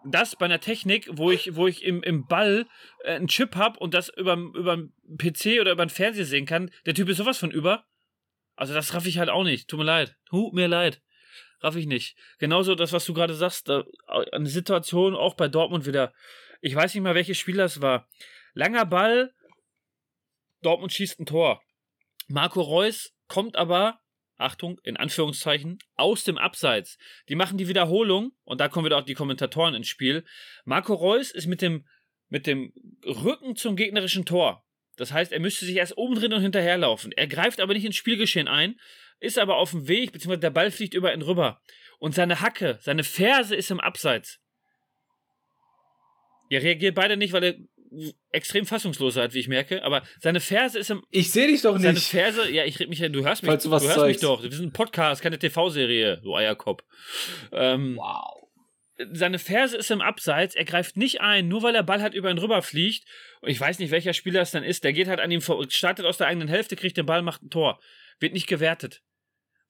Das 0.03 0.35
bei 0.35 0.45
einer 0.45 0.59
Technik, 0.59 1.07
wo 1.11 1.29
ich, 1.31 1.55
wo 1.55 1.67
ich 1.67 1.83
im, 1.83 2.01
im 2.01 2.25
Ball 2.25 2.65
äh, 3.03 3.11
einen 3.13 3.27
Chip 3.27 3.55
habe 3.55 3.77
und 3.79 3.93
das 3.93 4.09
über 4.09 4.33
über 4.35 4.77
PC 5.17 5.61
oder 5.61 5.71
über 5.73 5.85
den 5.85 5.89
Fernseher 5.91 6.25
sehen 6.25 6.45
kann, 6.47 6.71
der 6.87 6.95
Typ 6.95 7.07
ist 7.09 7.17
sowas 7.17 7.37
von 7.37 7.51
über. 7.51 7.85
Also 8.55 8.73
das 8.73 8.93
raff 8.93 9.05
ich 9.05 9.17
halt 9.17 9.29
auch 9.29 9.43
nicht. 9.43 9.67
Tut 9.67 9.79
mir 9.79 9.85
leid. 9.85 10.15
Tut 10.25 10.53
mir 10.53 10.67
leid. 10.67 11.01
Raff 11.61 11.75
ich 11.75 11.85
nicht. 11.85 12.17
Genauso 12.39 12.75
das, 12.75 12.91
was 12.91 13.05
du 13.05 13.13
gerade 13.13 13.35
sagst, 13.35 13.69
da, 13.69 13.85
eine 14.31 14.49
Situation 14.49 15.15
auch 15.15 15.35
bei 15.35 15.47
Dortmund 15.47 15.85
wieder. 15.85 16.13
Ich 16.59 16.75
weiß 16.75 16.93
nicht 16.93 17.03
mal, 17.03 17.15
welches 17.15 17.37
Spiel 17.37 17.57
das 17.57 17.81
war. 17.81 18.07
Langer 18.53 18.85
Ball, 18.85 19.33
Dortmund 20.61 20.91
schießt 20.91 21.19
ein 21.19 21.25
Tor. 21.25 21.61
Marco 22.27 22.61
Reus 22.61 23.13
kommt 23.27 23.55
aber, 23.55 23.99
Achtung, 24.37 24.79
in 24.83 24.97
Anführungszeichen, 24.97 25.79
aus 25.95 26.23
dem 26.23 26.37
Abseits. 26.37 26.97
Die 27.29 27.35
machen 27.35 27.57
die 27.57 27.67
Wiederholung 27.67 28.31
und 28.43 28.59
da 28.59 28.67
kommen 28.67 28.85
wieder 28.85 28.97
auch 28.97 29.05
die 29.05 29.13
Kommentatoren 29.13 29.75
ins 29.75 29.87
Spiel. 29.87 30.25
Marco 30.65 30.93
Reus 30.93 31.31
ist 31.31 31.47
mit 31.47 31.61
dem, 31.61 31.87
mit 32.29 32.47
dem 32.47 32.73
Rücken 33.05 33.55
zum 33.55 33.75
gegnerischen 33.75 34.25
Tor. 34.25 34.65
Das 34.97 35.11
heißt, 35.11 35.31
er 35.31 35.39
müsste 35.39 35.65
sich 35.65 35.75
erst 35.77 35.97
umdrehen 35.97 36.33
und 36.33 36.41
hinterherlaufen. 36.41 37.11
Er 37.13 37.27
greift 37.27 37.59
aber 37.59 37.73
nicht 37.73 37.85
ins 37.85 37.95
Spielgeschehen 37.95 38.47
ein, 38.47 38.79
ist 39.19 39.39
aber 39.39 39.57
auf 39.57 39.71
dem 39.71 39.87
Weg, 39.87 40.11
beziehungsweise 40.11 40.41
der 40.41 40.49
Ball 40.49 40.71
fliegt 40.71 40.93
über 40.93 41.13
ihn 41.13 41.21
rüber. 41.21 41.61
Und 41.99 42.15
seine 42.15 42.41
Hacke, 42.41 42.79
seine 42.81 43.03
Ferse 43.03 43.55
ist 43.55 43.71
im 43.71 43.79
Abseits. 43.79 44.39
Ihr 46.49 46.61
reagiert 46.61 46.95
beide 46.95 47.15
nicht, 47.15 47.31
weil 47.31 47.43
ihr 47.43 48.13
extrem 48.31 48.65
fassungslos 48.65 49.13
seid, 49.15 49.33
wie 49.33 49.39
ich 49.39 49.47
merke, 49.47 49.83
aber 49.83 50.03
seine 50.19 50.39
Ferse 50.39 50.79
ist 50.79 50.89
im. 50.89 51.03
Ich 51.11 51.31
sehe 51.31 51.47
dich 51.47 51.61
doch 51.61 51.77
Seine 51.77 51.93
nicht. 51.93 52.07
Ferse, 52.07 52.49
ja, 52.49 52.63
ich 52.65 52.79
red 52.79 52.89
mich 52.89 52.99
ja, 52.99 53.09
du 53.09 53.23
hörst 53.23 53.43
mich, 53.43 53.49
Falls 53.49 53.63
du 53.63 53.71
was 53.71 53.83
hörst 53.83 54.05
mich 54.05 54.19
doch. 54.19 54.41
Wir 54.43 54.51
sind 54.51 54.67
ein 54.67 54.73
Podcast, 54.73 55.21
keine 55.21 55.37
TV-Serie, 55.37 56.21
du 56.23 56.35
Eierkopf. 56.35 56.83
Ähm, 57.51 57.97
Wow. 57.97 58.40
Seine 59.11 59.39
Ferse 59.39 59.77
ist 59.77 59.91
im 59.91 60.01
Abseits, 60.01 60.55
er 60.55 60.65
greift 60.65 60.97
nicht 60.97 61.21
ein, 61.21 61.47
nur 61.47 61.63
weil 61.63 61.73
der 61.73 61.83
Ball 61.83 62.01
halt 62.01 62.13
über 62.13 62.29
ihn 62.29 62.37
rüber 62.37 62.61
fliegt. 62.61 63.07
Und 63.41 63.49
ich 63.49 63.59
weiß 63.59 63.79
nicht, 63.79 63.91
welcher 63.91 64.13
Spieler 64.13 64.41
es 64.41 64.51
dann 64.51 64.63
ist. 64.63 64.83
Der 64.83 64.93
geht 64.93 65.07
halt 65.07 65.19
an 65.19 65.31
ihm 65.31 65.41
vor, 65.41 65.63
startet 65.69 66.05
aus 66.05 66.17
der 66.17 66.27
eigenen 66.27 66.47
Hälfte, 66.47 66.75
kriegt 66.75 66.97
den 66.97 67.05
Ball, 67.05 67.21
macht 67.21 67.41
ein 67.43 67.49
Tor. 67.49 67.79
Wird 68.19 68.33
nicht 68.33 68.47
gewertet. 68.47 69.01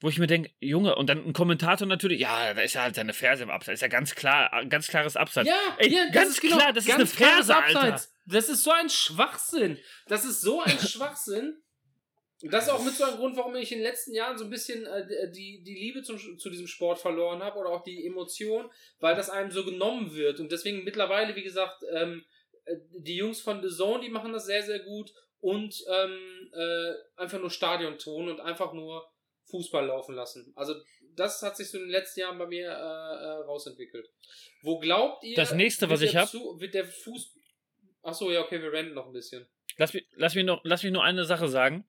Wo 0.01 0.09
ich 0.09 0.17
mir 0.17 0.25
denke, 0.25 0.49
Junge, 0.59 0.95
und 0.95 1.07
dann 1.07 1.23
ein 1.23 1.33
Kommentator 1.33 1.87
natürlich, 1.87 2.21
ja, 2.21 2.55
da 2.55 2.61
ist 2.61 2.73
ja 2.73 2.81
halt 2.81 2.95
seine 2.95 3.13
Ferse 3.13 3.43
im 3.43 3.51
Abseits. 3.51 3.77
Ist 3.77 3.81
ja 3.81 3.87
ganz 3.87 4.15
klar, 4.15 4.51
ein 4.51 4.69
ganz 4.69 4.87
klares 4.87 5.15
Abseits. 5.15 5.47
Ja, 5.47 5.75
Ey, 5.77 5.93
ja, 5.93 6.09
ganz 6.09 6.39
klar, 6.39 6.73
das 6.73 6.87
ist 6.87 6.93
eine 6.93 7.05
Ferse, 7.05 7.55
Alter. 7.55 8.01
Das 8.25 8.49
ist 8.49 8.63
so 8.63 8.71
ein 8.71 8.89
Schwachsinn. 8.89 9.77
Das 10.07 10.25
ist 10.25 10.41
so 10.41 10.61
ein 10.61 10.79
Schwachsinn. 10.87 11.61
Und 12.43 12.51
Das 12.53 12.65
ist 12.65 12.69
auch 12.71 12.83
mit 12.83 12.93
so 12.95 13.03
einem 13.03 13.17
Grund, 13.17 13.37
warum 13.37 13.55
ich 13.55 13.71
in 13.71 13.77
den 13.79 13.83
letzten 13.87 14.13
Jahren 14.13 14.37
so 14.37 14.45
ein 14.45 14.49
bisschen 14.49 14.85
äh, 14.85 15.29
die, 15.31 15.61
die 15.63 15.75
Liebe 15.75 16.01
zum, 16.03 16.17
zu 16.39 16.49
diesem 16.49 16.67
Sport 16.67 16.99
verloren 16.99 17.43
habe 17.43 17.59
oder 17.59 17.69
auch 17.69 17.83
die 17.83 18.05
Emotion, 18.05 18.69
weil 18.99 19.15
das 19.15 19.29
einem 19.29 19.51
so 19.51 19.63
genommen 19.63 20.13
wird. 20.15 20.39
Und 20.39 20.51
deswegen 20.51 20.83
mittlerweile, 20.83 21.35
wie 21.35 21.43
gesagt, 21.43 21.83
ähm, 21.93 22.25
äh, 22.65 22.75
die 22.97 23.15
Jungs 23.15 23.41
von 23.41 23.61
The 23.61 23.75
Zone, 23.75 24.03
die 24.03 24.09
machen 24.09 24.33
das 24.33 24.45
sehr, 24.45 24.63
sehr 24.63 24.79
gut 24.79 25.13
und 25.39 25.83
ähm, 25.87 26.49
äh, 26.53 26.93
einfach 27.15 27.39
nur 27.39 27.49
Stadionton 27.51 28.29
und 28.29 28.39
einfach 28.39 28.73
nur 28.73 29.07
Fußball 29.49 29.85
laufen 29.85 30.15
lassen. 30.15 30.51
Also 30.55 30.75
das 31.15 31.41
hat 31.41 31.57
sich 31.57 31.69
so 31.69 31.77
in 31.77 31.83
den 31.85 31.91
letzten 31.91 32.21
Jahren 32.21 32.37
bei 32.37 32.47
mir 32.47 32.69
äh, 32.69 32.71
äh, 32.71 33.29
rausentwickelt. 33.45 34.09
Wo 34.61 34.79
glaubt 34.79 35.23
ihr? 35.23 35.35
Das 35.35 35.53
nächste, 35.53 35.89
was 35.89 36.01
ich 36.01 36.11
der 36.11 36.21
hab- 36.21 36.29
Zu- 36.29 36.59
Wird 36.59 36.73
der 36.73 36.85
Fuß... 36.85 37.35
Achso, 38.03 38.31
ja, 38.31 38.41
okay, 38.41 38.61
wir 38.61 38.71
renten 38.71 38.93
noch 38.95 39.05
ein 39.07 39.13
bisschen. 39.13 39.45
Lass 39.77 39.93
mich, 39.93 40.05
lass, 40.15 40.35
mich 40.35 40.45
noch, 40.45 40.61
lass 40.63 40.83
mich 40.83 40.91
nur 40.91 41.03
eine 41.03 41.23
Sache 41.25 41.47
sagen. 41.47 41.85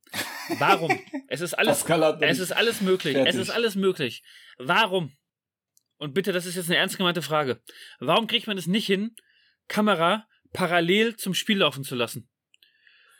Warum? 0.58 0.98
es 1.28 1.40
ist 1.40 1.54
alles, 1.54 1.84
es 2.20 2.38
ist 2.38 2.52
alles 2.52 2.80
möglich. 2.80 3.14
Fertig. 3.14 3.34
Es 3.34 3.40
ist 3.40 3.50
alles 3.50 3.74
möglich. 3.74 4.22
Warum? 4.58 5.12
Und 5.98 6.14
bitte, 6.14 6.32
das 6.32 6.46
ist 6.46 6.56
jetzt 6.56 6.68
eine 6.68 6.76
ernst 6.78 6.96
gemeinte 6.98 7.22
Frage. 7.22 7.60
Warum 8.00 8.26
kriegt 8.26 8.46
man 8.46 8.58
es 8.58 8.66
nicht 8.66 8.86
hin, 8.86 9.14
Kamera 9.68 10.26
parallel 10.52 11.16
zum 11.16 11.34
Spiel 11.34 11.58
laufen 11.58 11.84
zu 11.84 11.94
lassen? 11.94 12.28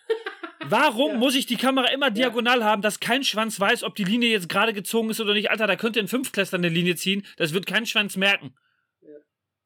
Warum 0.65 1.13
Ja. 1.13 1.17
muss 1.19 1.35
ich 1.35 1.47
die 1.47 1.57
Kamera 1.57 1.89
immer 1.89 2.11
diagonal 2.11 2.65
haben, 2.65 2.83
dass 2.83 3.01
kein 3.01 3.25
Schwanz 3.25 3.59
weiß, 3.59 3.83
ob 3.85 3.95
die 3.95 4.05
Linie 4.05 4.31
jetzt 4.31 4.49
gerade 4.49 4.73
gezogen 4.73 5.11
ist 5.11 5.21
oder 5.21 5.33
nicht? 5.35 5.51
Alter, 5.51 5.67
da 5.67 5.77
könnte 5.77 6.01
ein 6.01 6.09
Fünftklässler 6.09 6.59
eine 6.59 6.69
Linie 6.69 6.97
ziehen, 6.97 7.27
das 7.37 7.53
wird 7.53 7.67
kein 7.67 7.87
Schwanz 7.87 8.17
merken. 8.17 8.55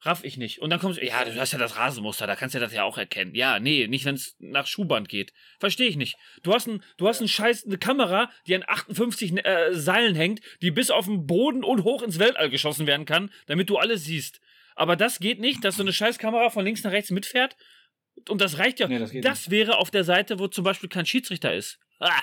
Raff 0.03 0.25
ich 0.25 0.37
nicht. 0.37 0.61
Und 0.61 0.71
dann 0.71 0.79
kommst 0.79 1.01
du, 1.01 1.07
ja, 1.07 1.25
du 1.25 1.35
hast 1.41 1.53
ja 1.53 1.59
das 1.59 1.77
Rasenmuster, 1.77 2.27
da 2.27 2.37
kannst 2.37 2.55
du 2.55 2.61
das 2.61 2.73
ja 2.73 2.85
auch 2.85 2.99
erkennen. 2.99 3.35
Ja, 3.35 3.59
nee, 3.59 3.87
nicht, 3.87 4.05
wenn 4.05 4.15
es 4.15 4.37
nach 4.39 4.67
Schuhband 4.67 5.09
geht. 5.09 5.33
Verstehe 5.59 5.89
ich 5.89 5.97
nicht. 5.97 6.17
Du 6.43 6.53
hast, 6.53 6.67
ein, 6.67 6.83
du 6.99 7.09
hast 7.09 7.21
ein 7.21 7.29
Scheiß, 7.29 7.65
eine 7.65 7.79
Kamera, 7.79 8.31
die 8.47 8.55
an 8.55 8.65
58 8.67 9.45
äh, 9.45 9.73
Seilen 9.73 10.15
hängt, 10.15 10.41
die 10.61 10.71
bis 10.71 10.91
auf 10.91 11.07
den 11.07 11.27
Boden 11.27 11.65
und 11.65 11.85
hoch 11.85 12.03
ins 12.03 12.19
Weltall 12.19 12.51
geschossen 12.51 12.87
werden 12.87 13.07
kann, 13.07 13.31
damit 13.47 13.71
du 13.71 13.79
alles 13.79 14.05
siehst. 14.05 14.41
Aber 14.75 14.97
das 14.97 15.19
geht 15.19 15.41
nicht, 15.41 15.65
dass 15.65 15.77
so 15.77 15.83
eine 15.83 15.93
Scheißkamera 15.93 16.51
von 16.51 16.65
links 16.65 16.85
nach 16.85 16.93
rechts 16.93 17.11
mitfährt. 17.11 17.57
Und 18.29 18.41
das 18.41 18.59
reicht 18.59 18.81
ja. 18.81 18.89
Nee, 18.89 18.99
das 18.99 19.11
geht 19.11 19.25
das 19.25 19.51
wäre 19.51 19.79
auf 19.79 19.91
der 19.91 20.05
Seite, 20.05 20.39
wo 20.39 20.49
zum 20.49 20.65
Beispiel 20.65 20.89
kein 20.89 21.07
Schiedsrichter 21.07 21.55
ist. 21.55 21.79
Ah. 21.99 22.23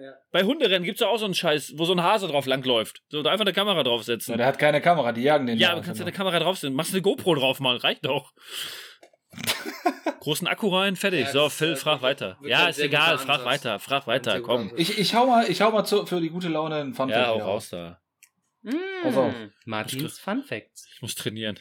Ja. 0.00 0.12
Bei 0.30 0.44
Hunderennen 0.44 0.84
gibt 0.84 0.96
es 0.96 1.00
ja 1.00 1.08
auch 1.08 1.18
so 1.18 1.24
einen 1.24 1.34
Scheiß, 1.34 1.72
wo 1.76 1.84
so 1.84 1.92
ein 1.92 2.02
Hase 2.02 2.28
drauf 2.28 2.46
langläuft. 2.46 3.02
So, 3.08 3.22
da 3.22 3.30
einfach 3.32 3.44
eine 3.44 3.52
Kamera 3.52 3.82
draufsetzen. 3.82 4.32
Ja, 4.32 4.36
der 4.36 4.46
hat 4.46 4.58
keine 4.58 4.80
Kamera, 4.80 5.10
die 5.12 5.22
jagen 5.22 5.46
den 5.46 5.58
Ja, 5.58 5.68
da 5.68 5.72
aber 5.74 5.82
kannst 5.82 6.00
du 6.00 6.04
einfach 6.04 6.18
eine 6.20 6.24
Kamera 6.30 6.38
draufsetzen. 6.44 6.74
Machst 6.76 6.92
eine 6.92 7.02
GoPro 7.02 7.34
drauf 7.34 7.58
mal, 7.58 7.76
reicht 7.78 8.04
doch. 8.04 8.32
Großen 10.20 10.46
Akku 10.46 10.68
rein, 10.68 10.96
fertig. 10.96 11.20
Ja, 11.26 11.32
so, 11.32 11.48
Phil, 11.48 11.72
äh, 11.72 11.76
frag 11.76 11.94
wird- 11.94 12.02
weiter. 12.02 12.38
Ja, 12.42 12.64
ein 12.64 12.70
ist 12.70 12.78
egal, 12.80 13.18
frag 13.18 13.40
Ansatz. 13.40 13.44
weiter, 13.46 13.78
frag 13.78 14.02
Ein 14.04 14.06
weiter, 14.08 14.40
komm. 14.40 14.72
Ich, 14.76 14.98
ich 14.98 15.14
hau 15.14 15.26
mal, 15.26 15.50
ich 15.50 15.60
hau 15.62 15.70
mal 15.70 15.84
zu, 15.84 16.06
für 16.06 16.20
die 16.20 16.30
gute 16.30 16.48
Laune 16.48 16.76
einen 16.76 16.94
Fun 16.94 17.08
Ja, 17.08 17.26
hau 17.28 17.36
wieder 17.36 17.44
raus 17.44 17.70
da. 17.70 18.00
Pass 19.02 19.16
auf. 19.16 19.34
Martins 19.64 20.18
Fun 20.18 20.42
Facts. 20.42 20.88
Ich 20.94 21.02
muss 21.02 21.14
trainieren. 21.14 21.58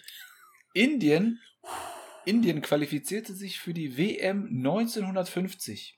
Indien, 0.74 1.40
Indien 2.26 2.62
qualifizierte 2.62 3.34
sich 3.34 3.60
für 3.60 3.74
die 3.74 3.98
WM 3.98 4.48
1950. 4.58 5.98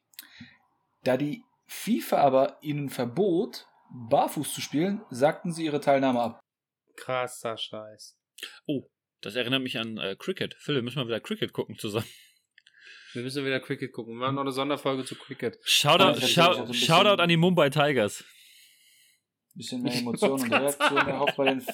Da 1.03 1.17
die 1.17 1.43
FIFA 1.69 2.17
aber 2.17 2.57
ihnen 2.61 2.89
verbot, 2.89 3.67
barfuß 4.09 4.53
zu 4.53 4.61
spielen, 4.61 5.01
sagten 5.09 5.51
sie 5.53 5.65
ihre 5.65 5.79
Teilnahme 5.79 6.21
ab. 6.21 6.39
Krasser 6.95 7.57
Scheiß. 7.57 8.17
Das 9.21 9.35
erinnert 9.35 9.61
mich 9.61 9.77
an 9.77 9.97
äh, 9.97 10.15
Cricket. 10.17 10.55
Phil, 10.59 10.75
wir 10.75 10.81
müssen 10.81 10.97
mal 10.99 11.07
wieder 11.07 11.19
Cricket 11.19 11.53
gucken 11.53 11.77
zusammen. 11.77 12.07
Wir 13.13 13.23
müssen 13.23 13.43
wieder 13.45 13.59
Cricket 13.59 13.91
gucken. 13.91 14.13
Wir 14.13 14.19
machen 14.19 14.35
noch 14.35 14.41
eine 14.43 14.51
Sonderfolge 14.51 15.03
zu 15.05 15.15
Cricket. 15.15 15.57
Shoutout, 15.63 16.03
Ja, 16.03 16.11
das 16.13 16.23
ist 16.23 16.29
Shou- 16.31 16.41
natürlich 16.41 16.49
auch 16.51 16.53
so 16.55 16.61
ein 16.61 16.67
bisschen- 16.67 16.87
Shoutout 16.87 17.21
an 17.23 17.29
die 17.29 17.37
Mumbai 17.37 17.69
Tigers. 17.69 18.23
Bisschen 19.55 19.81
mehr 19.81 19.93
Emotionen 19.93 20.43
und 20.43 20.53
Reaktionen 20.53 21.07
erhofft 21.07 21.35
bei 21.35 21.45
den 21.45 21.65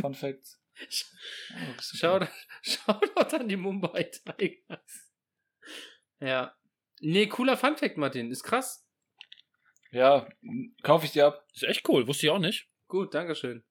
Fun 0.00 0.14
Facts. 0.14 0.60
Shoutout, 1.98 2.28
Shoutout 2.62 3.36
an 3.36 3.48
die 3.48 3.56
Mumbai 3.56 4.04
Tigers. 4.04 5.10
Ja. 6.20 6.54
Nee, 7.00 7.26
cooler 7.28 7.56
Fun 7.56 7.76
Fact, 7.76 7.96
Martin. 7.96 8.30
Ist 8.30 8.42
krass. 8.42 8.85
Ja, 9.92 10.28
kaufe 10.82 11.06
ich 11.06 11.12
dir 11.12 11.26
ab. 11.26 11.46
Ist 11.54 11.64
echt 11.64 11.88
cool, 11.88 12.06
wusste 12.06 12.26
ich 12.26 12.30
auch 12.30 12.38
nicht. 12.38 12.68
Gut, 12.88 13.14
Dankeschön. 13.14 13.64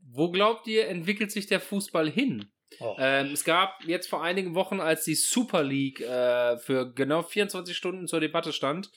Wo 0.00 0.30
glaubt 0.30 0.66
ihr, 0.66 0.88
entwickelt 0.88 1.30
sich 1.30 1.46
der 1.46 1.60
Fußball 1.60 2.08
hin? 2.10 2.50
Oh. 2.80 2.96
Ähm, 2.98 3.32
es 3.32 3.44
gab 3.44 3.82
jetzt 3.84 4.08
vor 4.08 4.22
einigen 4.22 4.54
Wochen, 4.54 4.80
als 4.80 5.04
die 5.04 5.14
Super 5.14 5.62
League 5.62 6.00
äh, 6.00 6.58
für 6.58 6.92
genau 6.92 7.22
24 7.22 7.76
Stunden 7.76 8.06
zur 8.06 8.20
Debatte 8.20 8.52
stand, 8.52 8.90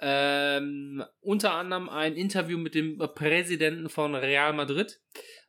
ähm, 0.00 1.02
unter 1.20 1.52
anderem 1.52 1.88
ein 1.88 2.14
Interview 2.14 2.58
mit 2.58 2.74
dem 2.74 2.98
Präsidenten 3.14 3.88
von 3.88 4.14
Real 4.14 4.52
Madrid, 4.52 5.00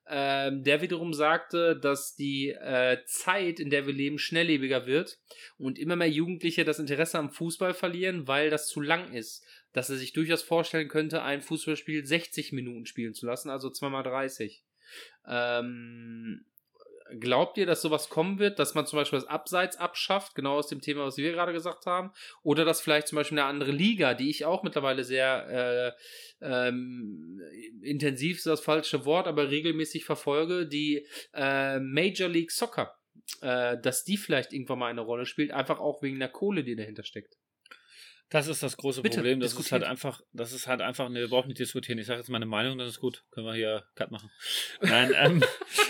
ähm, 0.10 0.64
der 0.64 0.81
wiederum 0.81 1.14
sagte, 1.14 1.77
dass 1.77 2.15
die 2.15 2.49
äh, 2.49 2.99
Zeit, 3.06 3.60
in 3.60 3.69
der 3.69 3.85
wir 3.85 3.94
leben, 3.94 4.18
schnelllebiger 4.18 4.85
wird 4.85 5.19
und 5.57 5.77
immer 5.77 5.98
mehr 5.98 6.10
Jugendliche 6.10 6.64
das 6.64 6.80
Interesse 6.80 7.19
am 7.19 7.30
Fußball 7.30 7.73
verlieren, 7.73 8.27
weil 8.27 8.49
das 8.49 8.68
zu 8.68 8.80
lang 8.80 9.11
ist. 9.11 9.44
Dass 9.77 9.91
er 9.91 9.97
sich 9.97 10.11
durchaus 10.11 10.41
vorstellen 10.41 10.87
könnte, 10.87 11.21
ein 11.21 11.43
Fußballspiel 11.43 12.03
60 12.03 12.51
Minuten 12.51 12.87
spielen 12.87 13.13
zu 13.13 13.27
lassen, 13.27 13.51
also 13.51 13.69
zweimal 13.69 14.01
30. 14.01 14.63
Ähm, 15.27 16.47
glaubt 17.19 17.59
ihr, 17.59 17.67
dass 17.67 17.83
sowas 17.83 18.09
kommen 18.09 18.39
wird, 18.39 18.57
dass 18.57 18.73
man 18.73 18.87
zum 18.87 18.97
Beispiel 18.97 19.19
das 19.19 19.27
Abseits 19.27 19.77
abschafft, 19.77 20.33
genau 20.33 20.55
aus 20.55 20.65
dem 20.65 20.81
Thema, 20.81 21.05
was 21.05 21.17
wir 21.17 21.31
gerade 21.31 21.53
gesagt 21.53 21.85
haben, 21.85 22.11
oder 22.41 22.65
dass 22.65 22.81
vielleicht 22.81 23.07
zum 23.07 23.17
Beispiel 23.17 23.37
eine 23.37 23.47
andere 23.47 23.69
Liga, 23.69 24.15
die 24.15 24.31
ich 24.31 24.45
auch 24.45 24.63
mittlerweile 24.63 25.03
sehr 25.03 25.93
äh, 26.41 26.47
ähm, 26.67 27.39
intensiv 27.83 28.37
ist 28.37 28.47
das 28.47 28.61
falsche 28.61 29.05
Wort, 29.05 29.27
aber 29.27 29.51
regelmäßig 29.51 30.05
verfolge, 30.05 30.65
die 30.65 31.05
äh, 31.35 31.79
Major 31.79 32.29
League 32.29 32.51
Soccer, 32.51 32.97
äh, 33.41 33.77
dass 33.79 34.03
die 34.05 34.17
vielleicht 34.17 34.53
irgendwann 34.53 34.79
mal 34.79 34.89
eine 34.89 35.01
Rolle 35.01 35.27
spielt, 35.27 35.51
einfach 35.51 35.79
auch 35.79 36.01
wegen 36.01 36.17
der 36.17 36.29
Kohle, 36.29 36.63
die 36.63 36.75
dahinter 36.75 37.03
steckt. 37.03 37.37
Das 38.29 38.47
ist 38.47 38.61
das 38.61 38.75
große 38.75 39.01
Bitte, 39.01 39.17
Problem. 39.17 39.39
Das 39.39 39.51
ist 39.51 39.57
diskutiert. 39.57 39.81
halt 39.81 39.89
einfach, 39.89 40.21
das 40.33 40.51
ist 40.51 40.67
halt 40.67 40.81
einfach, 40.81 41.07
ne, 41.09 41.21
wir 41.21 41.29
brauchen 41.29 41.47
nicht 41.47 41.59
diskutieren. 41.59 41.97
Ich 41.97 42.07
sage 42.07 42.19
jetzt 42.19 42.29
meine 42.29 42.45
Meinung, 42.45 42.77
das 42.77 42.89
ist 42.89 42.99
gut. 42.99 43.23
Können 43.31 43.47
wir 43.47 43.53
hier 43.53 43.85
Cut 43.95 44.11
machen. 44.11 44.29
Nein, 44.81 45.13
ähm, 45.15 45.43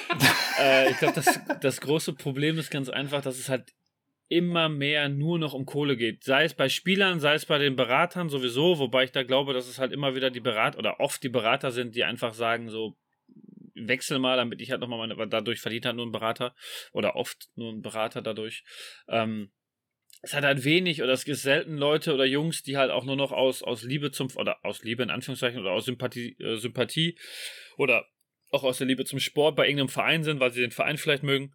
äh, 0.60 0.92
ich 0.92 0.98
glaube, 0.98 1.16
das, 1.16 1.40
das 1.62 1.82
große 1.82 2.14
Problem 2.14 2.60
ist 2.60 2.70
ganz 2.70 2.90
einfach, 2.90 3.22
dass 3.22 3.40
es 3.40 3.50
halt 3.50 3.74
immer 4.30 4.70
mehr 4.70 5.10
nur 5.10 5.40
noch 5.40 5.54
um 5.54 5.66
Kohle 5.66 5.98
geht. 5.98 6.24
Sei 6.24 6.44
es 6.44 6.54
bei 6.54 6.70
Spielern, 6.70 7.20
sei 7.20 7.34
es 7.34 7.46
bei 7.46 7.58
den 7.58 7.76
Beratern 7.76 8.30
sowieso, 8.30 8.78
wobei 8.78 9.06
ich 9.06 9.12
da 9.12 9.24
glaube, 9.24 9.54
dass 9.54 9.68
es 9.68 9.80
halt 9.80 9.92
immer 9.92 10.16
wieder 10.16 10.30
die 10.30 10.42
Berater 10.42 10.78
oder 10.78 11.00
oft 11.00 11.24
die 11.24 11.30
Berater 11.30 11.72
sind, 11.72 11.96
die 11.96 12.04
einfach 12.04 12.34
sagen, 12.34 12.70
so, 12.70 12.98
wechsel 13.74 14.20
mal, 14.20 14.38
damit 14.38 14.62
ich 14.62 14.72
halt 14.72 14.82
nochmal 14.82 15.00
meine, 15.00 15.18
weil 15.18 15.28
dadurch 15.28 15.62
verdient 15.62 15.86
halt 15.86 15.96
nur 15.96 16.06
ein 16.06 16.12
Berater 16.12 16.56
oder 16.92 17.16
oft 17.16 17.50
nur 17.56 17.72
ein 17.72 17.82
Berater 17.82 18.22
dadurch. 18.22 18.64
Ähm, 19.08 19.52
es 20.22 20.34
hat 20.34 20.44
halt 20.44 20.64
wenig 20.64 21.04
oder 21.04 21.14
es 21.14 21.26
gibt 21.26 21.38
selten 21.38 21.78
Leute 21.78 22.14
oder 22.14 22.26
Jungs, 22.26 22.64
die 22.64 22.78
halt 22.78 22.92
auch 22.92 23.06
nur 23.06 23.16
noch 23.16 23.32
aus, 23.32 23.64
aus 23.64 23.84
Liebe 23.84 24.12
zum, 24.12 24.30
oder 24.36 24.64
aus 24.66 24.84
Liebe 24.84 25.04
in 25.04 25.10
Anführungszeichen 25.10 25.60
oder 25.60 25.72
aus 25.72 25.86
Sympathie, 25.86 26.36
äh, 26.40 26.58
Sympathie 26.58 27.18
oder 27.78 28.08
auch 28.50 28.64
aus 28.64 28.78
der 28.78 28.88
Liebe 28.88 29.06
zum 29.06 29.20
Sport 29.20 29.56
bei 29.56 29.66
irgendeinem 29.66 29.90
Verein 29.90 30.24
sind, 30.24 30.40
weil 30.40 30.52
sie 30.52 30.62
den 30.62 30.72
Verein 30.72 30.98
vielleicht 30.98 31.24
mögen. 31.24 31.54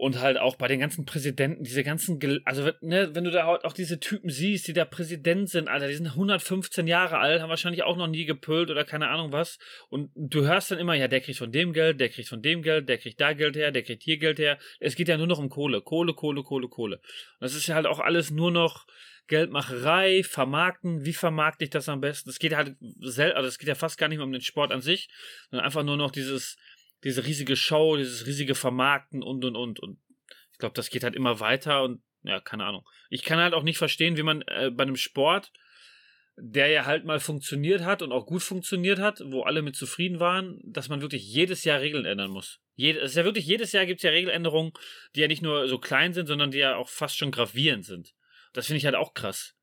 Und 0.00 0.20
halt 0.20 0.38
auch 0.38 0.54
bei 0.54 0.68
den 0.68 0.78
ganzen 0.78 1.04
Präsidenten, 1.04 1.64
diese 1.64 1.82
ganzen, 1.82 2.20
also 2.44 2.70
ne, 2.82 3.16
wenn 3.16 3.24
du 3.24 3.32
da 3.32 3.48
auch 3.48 3.72
diese 3.72 3.98
Typen 3.98 4.30
siehst, 4.30 4.68
die 4.68 4.72
da 4.72 4.84
Präsident 4.84 5.50
sind, 5.50 5.66
Alter, 5.66 5.88
die 5.88 5.94
sind 5.94 6.06
115 6.06 6.86
Jahre 6.86 7.18
alt, 7.18 7.42
haben 7.42 7.48
wahrscheinlich 7.48 7.82
auch 7.82 7.96
noch 7.96 8.06
nie 8.06 8.24
gepölt 8.24 8.70
oder 8.70 8.84
keine 8.84 9.08
Ahnung 9.08 9.32
was. 9.32 9.58
Und 9.88 10.12
du 10.14 10.46
hörst 10.46 10.70
dann 10.70 10.78
immer, 10.78 10.94
ja, 10.94 11.08
der 11.08 11.20
kriegt 11.20 11.38
von 11.38 11.50
dem 11.50 11.72
Geld, 11.72 11.98
der 11.98 12.10
kriegt 12.10 12.28
von 12.28 12.40
dem 12.40 12.62
Geld, 12.62 12.88
der 12.88 12.98
kriegt 12.98 13.20
da 13.20 13.32
Geld 13.32 13.56
her, 13.56 13.72
der 13.72 13.82
kriegt 13.82 14.04
hier 14.04 14.18
Geld 14.18 14.38
her. 14.38 14.58
Es 14.78 14.94
geht 14.94 15.08
ja 15.08 15.16
nur 15.16 15.26
noch 15.26 15.40
um 15.40 15.48
Kohle, 15.48 15.80
Kohle, 15.82 16.14
Kohle, 16.14 16.44
Kohle, 16.44 16.68
Kohle. 16.68 16.98
Und 16.98 17.40
das 17.40 17.56
ist 17.56 17.66
ja 17.66 17.74
halt 17.74 17.86
auch 17.86 17.98
alles 17.98 18.30
nur 18.30 18.52
noch 18.52 18.86
Geldmacherei, 19.26 20.22
Vermarkten, 20.22 21.04
wie 21.04 21.12
vermarkte 21.12 21.64
ich 21.64 21.70
das 21.70 21.88
am 21.88 22.00
besten? 22.00 22.30
Es 22.30 22.38
geht 22.38 22.54
halt 22.54 22.76
sel 23.00 23.32
also 23.32 23.48
es 23.48 23.58
geht 23.58 23.68
ja 23.68 23.74
fast 23.74 23.98
gar 23.98 24.06
nicht 24.06 24.18
mehr 24.18 24.26
um 24.26 24.32
den 24.32 24.42
Sport 24.42 24.70
an 24.70 24.80
sich, 24.80 25.08
sondern 25.50 25.66
einfach 25.66 25.82
nur 25.82 25.96
noch 25.96 26.12
dieses, 26.12 26.56
diese 27.04 27.24
riesige 27.24 27.56
Show, 27.56 27.96
dieses 27.96 28.26
riesige 28.26 28.54
Vermarkten 28.54 29.22
und 29.22 29.44
und 29.44 29.56
und. 29.56 29.80
Und 29.80 29.98
ich 30.52 30.58
glaube, 30.58 30.74
das 30.74 30.90
geht 30.90 31.04
halt 31.04 31.14
immer 31.14 31.40
weiter 31.40 31.82
und 31.84 32.02
ja, 32.22 32.40
keine 32.40 32.64
Ahnung. 32.64 32.84
Ich 33.10 33.22
kann 33.22 33.38
halt 33.38 33.54
auch 33.54 33.62
nicht 33.62 33.78
verstehen, 33.78 34.16
wie 34.16 34.22
man 34.22 34.42
äh, 34.42 34.70
bei 34.70 34.82
einem 34.82 34.96
Sport, 34.96 35.52
der 36.36 36.68
ja 36.68 36.84
halt 36.84 37.04
mal 37.04 37.20
funktioniert 37.20 37.82
hat 37.82 38.02
und 38.02 38.12
auch 38.12 38.26
gut 38.26 38.42
funktioniert 38.42 38.98
hat, 38.98 39.22
wo 39.24 39.42
alle 39.42 39.62
mit 39.62 39.76
zufrieden 39.76 40.20
waren, 40.20 40.60
dass 40.64 40.88
man 40.88 41.00
wirklich 41.00 41.26
jedes 41.26 41.64
Jahr 41.64 41.80
Regeln 41.80 42.04
ändern 42.04 42.30
muss. 42.30 42.60
Jede, 42.74 43.00
es 43.00 43.10
ist 43.10 43.16
ja 43.16 43.24
wirklich, 43.24 43.46
jedes 43.46 43.72
Jahr 43.72 43.86
gibt 43.86 43.98
es 43.98 44.04
ja 44.04 44.10
Regeländerungen, 44.10 44.72
die 45.14 45.20
ja 45.20 45.28
nicht 45.28 45.42
nur 45.42 45.68
so 45.68 45.78
klein 45.78 46.12
sind, 46.12 46.26
sondern 46.26 46.50
die 46.50 46.58
ja 46.58 46.76
auch 46.76 46.88
fast 46.88 47.16
schon 47.16 47.30
gravierend 47.30 47.84
sind. 47.84 48.14
Das 48.52 48.66
finde 48.66 48.78
ich 48.78 48.84
halt 48.84 48.94
auch 48.94 49.14
krass. 49.14 49.57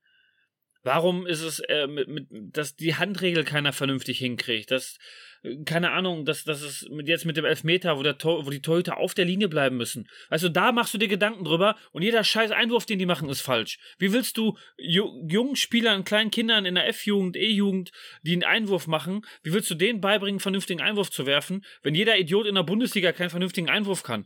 Warum 0.85 1.25
ist 1.25 1.41
es, 1.41 1.61
äh, 1.61 1.87
mit, 1.87 2.07
mit, 2.07 2.27
dass 2.29 2.75
die 2.75 2.93
Handregel 2.93 3.43
keiner 3.43 3.73
vernünftig 3.73 4.19
hinkriegt? 4.19 4.69
Dass, 4.69 4.99
äh, 5.41 5.63
keine 5.65 5.89
Ahnung, 5.89 6.25
dass, 6.25 6.43
dass 6.43 6.61
es 6.61 6.87
mit, 6.91 7.07
jetzt 7.07 7.25
mit 7.25 7.37
dem 7.37 7.45
Elfmeter, 7.45 7.97
wo, 7.97 8.03
der 8.03 8.19
Tor, 8.19 8.45
wo 8.45 8.51
die 8.51 8.61
Torhüter 8.61 8.97
auf 8.97 9.15
der 9.15 9.25
Linie 9.25 9.49
bleiben 9.49 9.77
müssen. 9.77 10.07
Also 10.29 10.47
da 10.47 10.71
machst 10.71 10.93
du 10.93 10.99
dir 10.99 11.07
Gedanken 11.07 11.43
drüber 11.43 11.75
und 11.91 12.03
jeder 12.03 12.23
scheiß 12.23 12.51
Einwurf, 12.51 12.85
den 12.85 12.99
die 12.99 13.07
machen, 13.07 13.29
ist 13.29 13.41
falsch. 13.41 13.79
Wie 13.97 14.13
willst 14.13 14.37
du 14.37 14.59
ju 14.77 15.27
jungen 15.27 15.55
Spielern, 15.55 16.03
kleinen 16.03 16.29
Kindern 16.29 16.67
in 16.67 16.75
der 16.75 16.87
F-Jugend, 16.89 17.35
E-Jugend, 17.35 17.91
die 18.21 18.33
einen 18.33 18.43
Einwurf 18.43 18.85
machen, 18.85 19.25
wie 19.41 19.53
willst 19.53 19.71
du 19.71 19.75
denen 19.75 20.01
beibringen, 20.01 20.39
vernünftigen 20.39 20.81
Einwurf 20.81 21.09
zu 21.09 21.25
werfen, 21.25 21.65
wenn 21.81 21.95
jeder 21.95 22.19
Idiot 22.19 22.45
in 22.45 22.53
der 22.53 22.61
Bundesliga 22.61 23.11
keinen 23.11 23.31
vernünftigen 23.31 23.71
Einwurf 23.71 24.03
kann? 24.03 24.25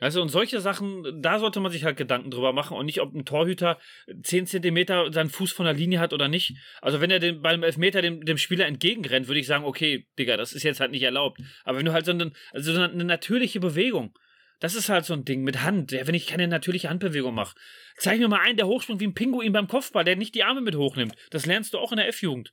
Also 0.00 0.22
und 0.22 0.28
solche 0.28 0.60
Sachen, 0.60 1.22
da 1.22 1.38
sollte 1.38 1.60
man 1.60 1.72
sich 1.72 1.84
halt 1.84 1.96
Gedanken 1.96 2.30
drüber 2.30 2.52
machen 2.52 2.76
und 2.76 2.86
nicht, 2.86 3.00
ob 3.00 3.14
ein 3.14 3.24
Torhüter 3.24 3.78
10 4.22 4.46
Zentimeter 4.46 5.12
seinen 5.12 5.30
Fuß 5.30 5.52
von 5.52 5.66
der 5.66 5.74
Linie 5.74 5.98
hat 5.98 6.12
oder 6.12 6.28
nicht. 6.28 6.54
Also 6.80 7.00
wenn 7.00 7.10
er 7.10 7.18
den, 7.18 7.42
beim 7.42 7.62
Elfmeter 7.62 8.02
dem, 8.02 8.24
dem 8.24 8.38
Spieler 8.38 8.66
entgegenrennt, 8.66 9.28
würde 9.28 9.40
ich 9.40 9.46
sagen, 9.46 9.64
okay, 9.64 10.06
Digga, 10.18 10.36
das 10.36 10.52
ist 10.52 10.62
jetzt 10.62 10.80
halt 10.80 10.92
nicht 10.92 11.02
erlaubt. 11.02 11.40
Aber 11.64 11.78
wenn 11.78 11.84
du 11.84 11.92
halt 11.92 12.06
so 12.06 12.12
eine, 12.12 12.32
also 12.52 12.72
so 12.72 12.80
eine 12.80 13.04
natürliche 13.04 13.60
Bewegung, 13.60 14.16
das 14.60 14.74
ist 14.74 14.88
halt 14.88 15.04
so 15.04 15.14
ein 15.14 15.24
Ding 15.24 15.42
mit 15.42 15.62
Hand, 15.62 15.92
ja, 15.92 16.06
wenn 16.06 16.14
ich 16.14 16.26
keine 16.26 16.48
natürliche 16.48 16.90
Handbewegung 16.90 17.34
mache. 17.34 17.56
Zeig 17.96 18.18
mir 18.18 18.28
mal 18.28 18.40
einen, 18.40 18.56
der 18.56 18.66
hochspringt 18.66 19.00
wie 19.00 19.06
ein 19.06 19.14
Pinguin 19.14 19.52
beim 19.52 19.68
Kopfball, 19.68 20.04
der 20.04 20.16
nicht 20.16 20.34
die 20.34 20.44
Arme 20.44 20.60
mit 20.60 20.74
hochnimmt. 20.74 21.14
Das 21.30 21.46
lernst 21.46 21.74
du 21.74 21.78
auch 21.78 21.92
in 21.92 21.98
der 21.98 22.08
F-Jugend. 22.08 22.52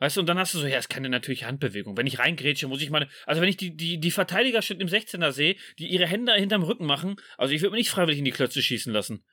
Weißt 0.00 0.16
du, 0.16 0.20
und 0.20 0.26
dann 0.26 0.38
hast 0.38 0.54
du 0.54 0.58
so, 0.58 0.66
ja, 0.66 0.78
ist 0.78 0.88
keine 0.88 1.08
natürliche 1.08 1.46
Handbewegung. 1.46 1.96
Wenn 1.96 2.06
ich 2.06 2.18
reingrätsche, 2.18 2.66
muss 2.66 2.82
ich 2.82 2.90
meine, 2.90 3.08
also 3.26 3.40
wenn 3.40 3.48
ich 3.48 3.56
die, 3.56 3.76
die, 3.76 3.98
die 3.98 4.10
Verteidiger 4.10 4.60
schon 4.60 4.80
im 4.80 4.88
16er 4.88 5.30
sehe, 5.30 5.56
die 5.78 5.86
ihre 5.86 6.06
Hände 6.06 6.34
hinterm 6.34 6.64
Rücken 6.64 6.86
machen, 6.86 7.16
also 7.38 7.54
ich 7.54 7.62
würde 7.62 7.72
mir 7.72 7.78
nicht 7.78 7.90
freiwillig 7.90 8.18
in 8.18 8.24
die 8.24 8.32
Klötze 8.32 8.60
schießen 8.60 8.92
lassen. 8.92 9.24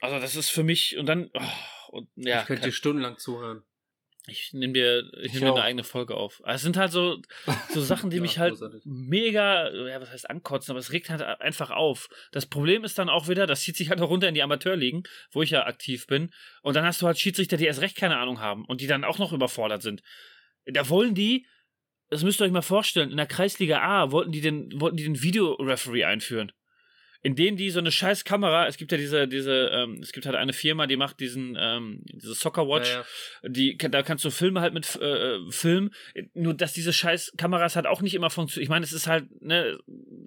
Also 0.00 0.20
das 0.20 0.36
ist 0.36 0.50
für 0.50 0.62
mich, 0.62 0.98
und 0.98 1.06
dann, 1.06 1.30
oh, 1.32 1.40
und, 1.88 2.08
ja. 2.16 2.40
ich 2.40 2.46
könnte 2.46 2.64
dir 2.64 2.72
stundenlang 2.72 3.18
zuhören. 3.18 3.62
Ich 4.28 4.52
nehme 4.52 4.72
dir, 4.72 5.08
ich 5.18 5.26
Ich 5.26 5.32
nehm 5.34 5.44
mir 5.44 5.54
eine 5.54 5.62
eigene 5.62 5.84
Folge 5.84 6.14
auf. 6.16 6.40
Aber 6.42 6.54
es 6.54 6.62
sind 6.62 6.76
halt 6.76 6.90
so, 6.90 7.20
so 7.72 7.80
Sachen, 7.80 8.10
die 8.10 8.16
Ja, 8.16 8.22
mich 8.22 8.38
halt 8.38 8.54
großartig. 8.54 8.82
mega, 8.84 9.70
ja, 9.72 10.00
was 10.00 10.10
heißt 10.10 10.28
ankotzen, 10.28 10.72
aber 10.72 10.80
es 10.80 10.92
regt 10.92 11.10
halt 11.10 11.22
einfach 11.22 11.70
auf. 11.70 12.08
Das 12.32 12.46
Problem 12.46 12.82
ist 12.84 12.98
dann 12.98 13.08
auch 13.08 13.28
wieder, 13.28 13.46
das 13.46 13.62
zieht 13.62 13.76
sich 13.76 13.88
halt 13.90 14.00
auch 14.00 14.10
runter 14.10 14.28
in 14.28 14.34
die 14.34 14.42
Amateurligen, 14.42 15.04
wo 15.30 15.42
ich 15.42 15.50
ja 15.50 15.66
aktiv 15.66 16.06
bin. 16.08 16.32
Und 16.62 16.74
dann 16.74 16.84
hast 16.84 17.00
du 17.02 17.06
halt 17.06 17.18
Schiedsrichter, 17.18 17.56
die 17.56 17.66
erst 17.66 17.80
recht 17.82 17.96
keine 17.96 18.18
Ahnung 18.18 18.40
haben 18.40 18.64
und 18.64 18.80
die 18.80 18.86
dann 18.88 19.04
auch 19.04 19.18
noch 19.18 19.32
überfordert 19.32 19.82
sind. 19.82 20.02
Da 20.64 20.88
wollen 20.88 21.14
die, 21.14 21.46
das 22.10 22.24
müsst 22.24 22.40
ihr 22.40 22.44
euch 22.46 22.52
mal 22.52 22.62
vorstellen, 22.62 23.10
in 23.12 23.16
der 23.16 23.26
Kreisliga 23.26 23.80
A 23.80 24.10
wollten 24.10 24.32
die 24.32 24.40
den, 24.40 24.70
wollten 24.80 24.96
die 24.96 25.04
den 25.04 25.22
Videoreferee 25.22 26.04
einführen. 26.04 26.50
Indem 27.22 27.56
die 27.56 27.70
so 27.70 27.78
eine 27.78 27.90
scheiß 27.90 28.24
Kamera, 28.24 28.66
es 28.66 28.76
gibt 28.76 28.92
ja 28.92 28.98
diese, 28.98 29.28
diese, 29.28 29.70
ähm, 29.72 29.98
es 30.02 30.12
gibt 30.12 30.26
halt 30.26 30.36
eine 30.36 30.52
Firma, 30.52 30.86
die 30.86 30.96
macht 30.96 31.20
diesen, 31.20 31.56
ähm, 31.58 32.00
diese 32.04 32.34
Soccer 32.34 32.68
Watch, 32.68 32.88
Ja, 32.90 33.04
ja. 33.42 33.48
die, 33.48 33.76
da 33.76 34.02
kannst 34.02 34.24
du 34.24 34.30
Filme 34.30 34.60
halt 34.60 34.74
mit 34.74 34.96
äh, 34.96 35.38
filmen, 35.50 35.90
nur 36.34 36.54
dass 36.54 36.72
diese 36.72 36.92
scheiß 36.92 37.32
Kameras 37.36 37.76
halt 37.76 37.86
auch 37.86 38.02
nicht 38.02 38.14
immer 38.14 38.30
funktionieren. 38.30 38.64
Ich 38.64 38.68
meine, 38.68 38.84
es 38.84 38.92
ist 38.92 39.06
halt, 39.06 39.24
ne, 39.42 39.78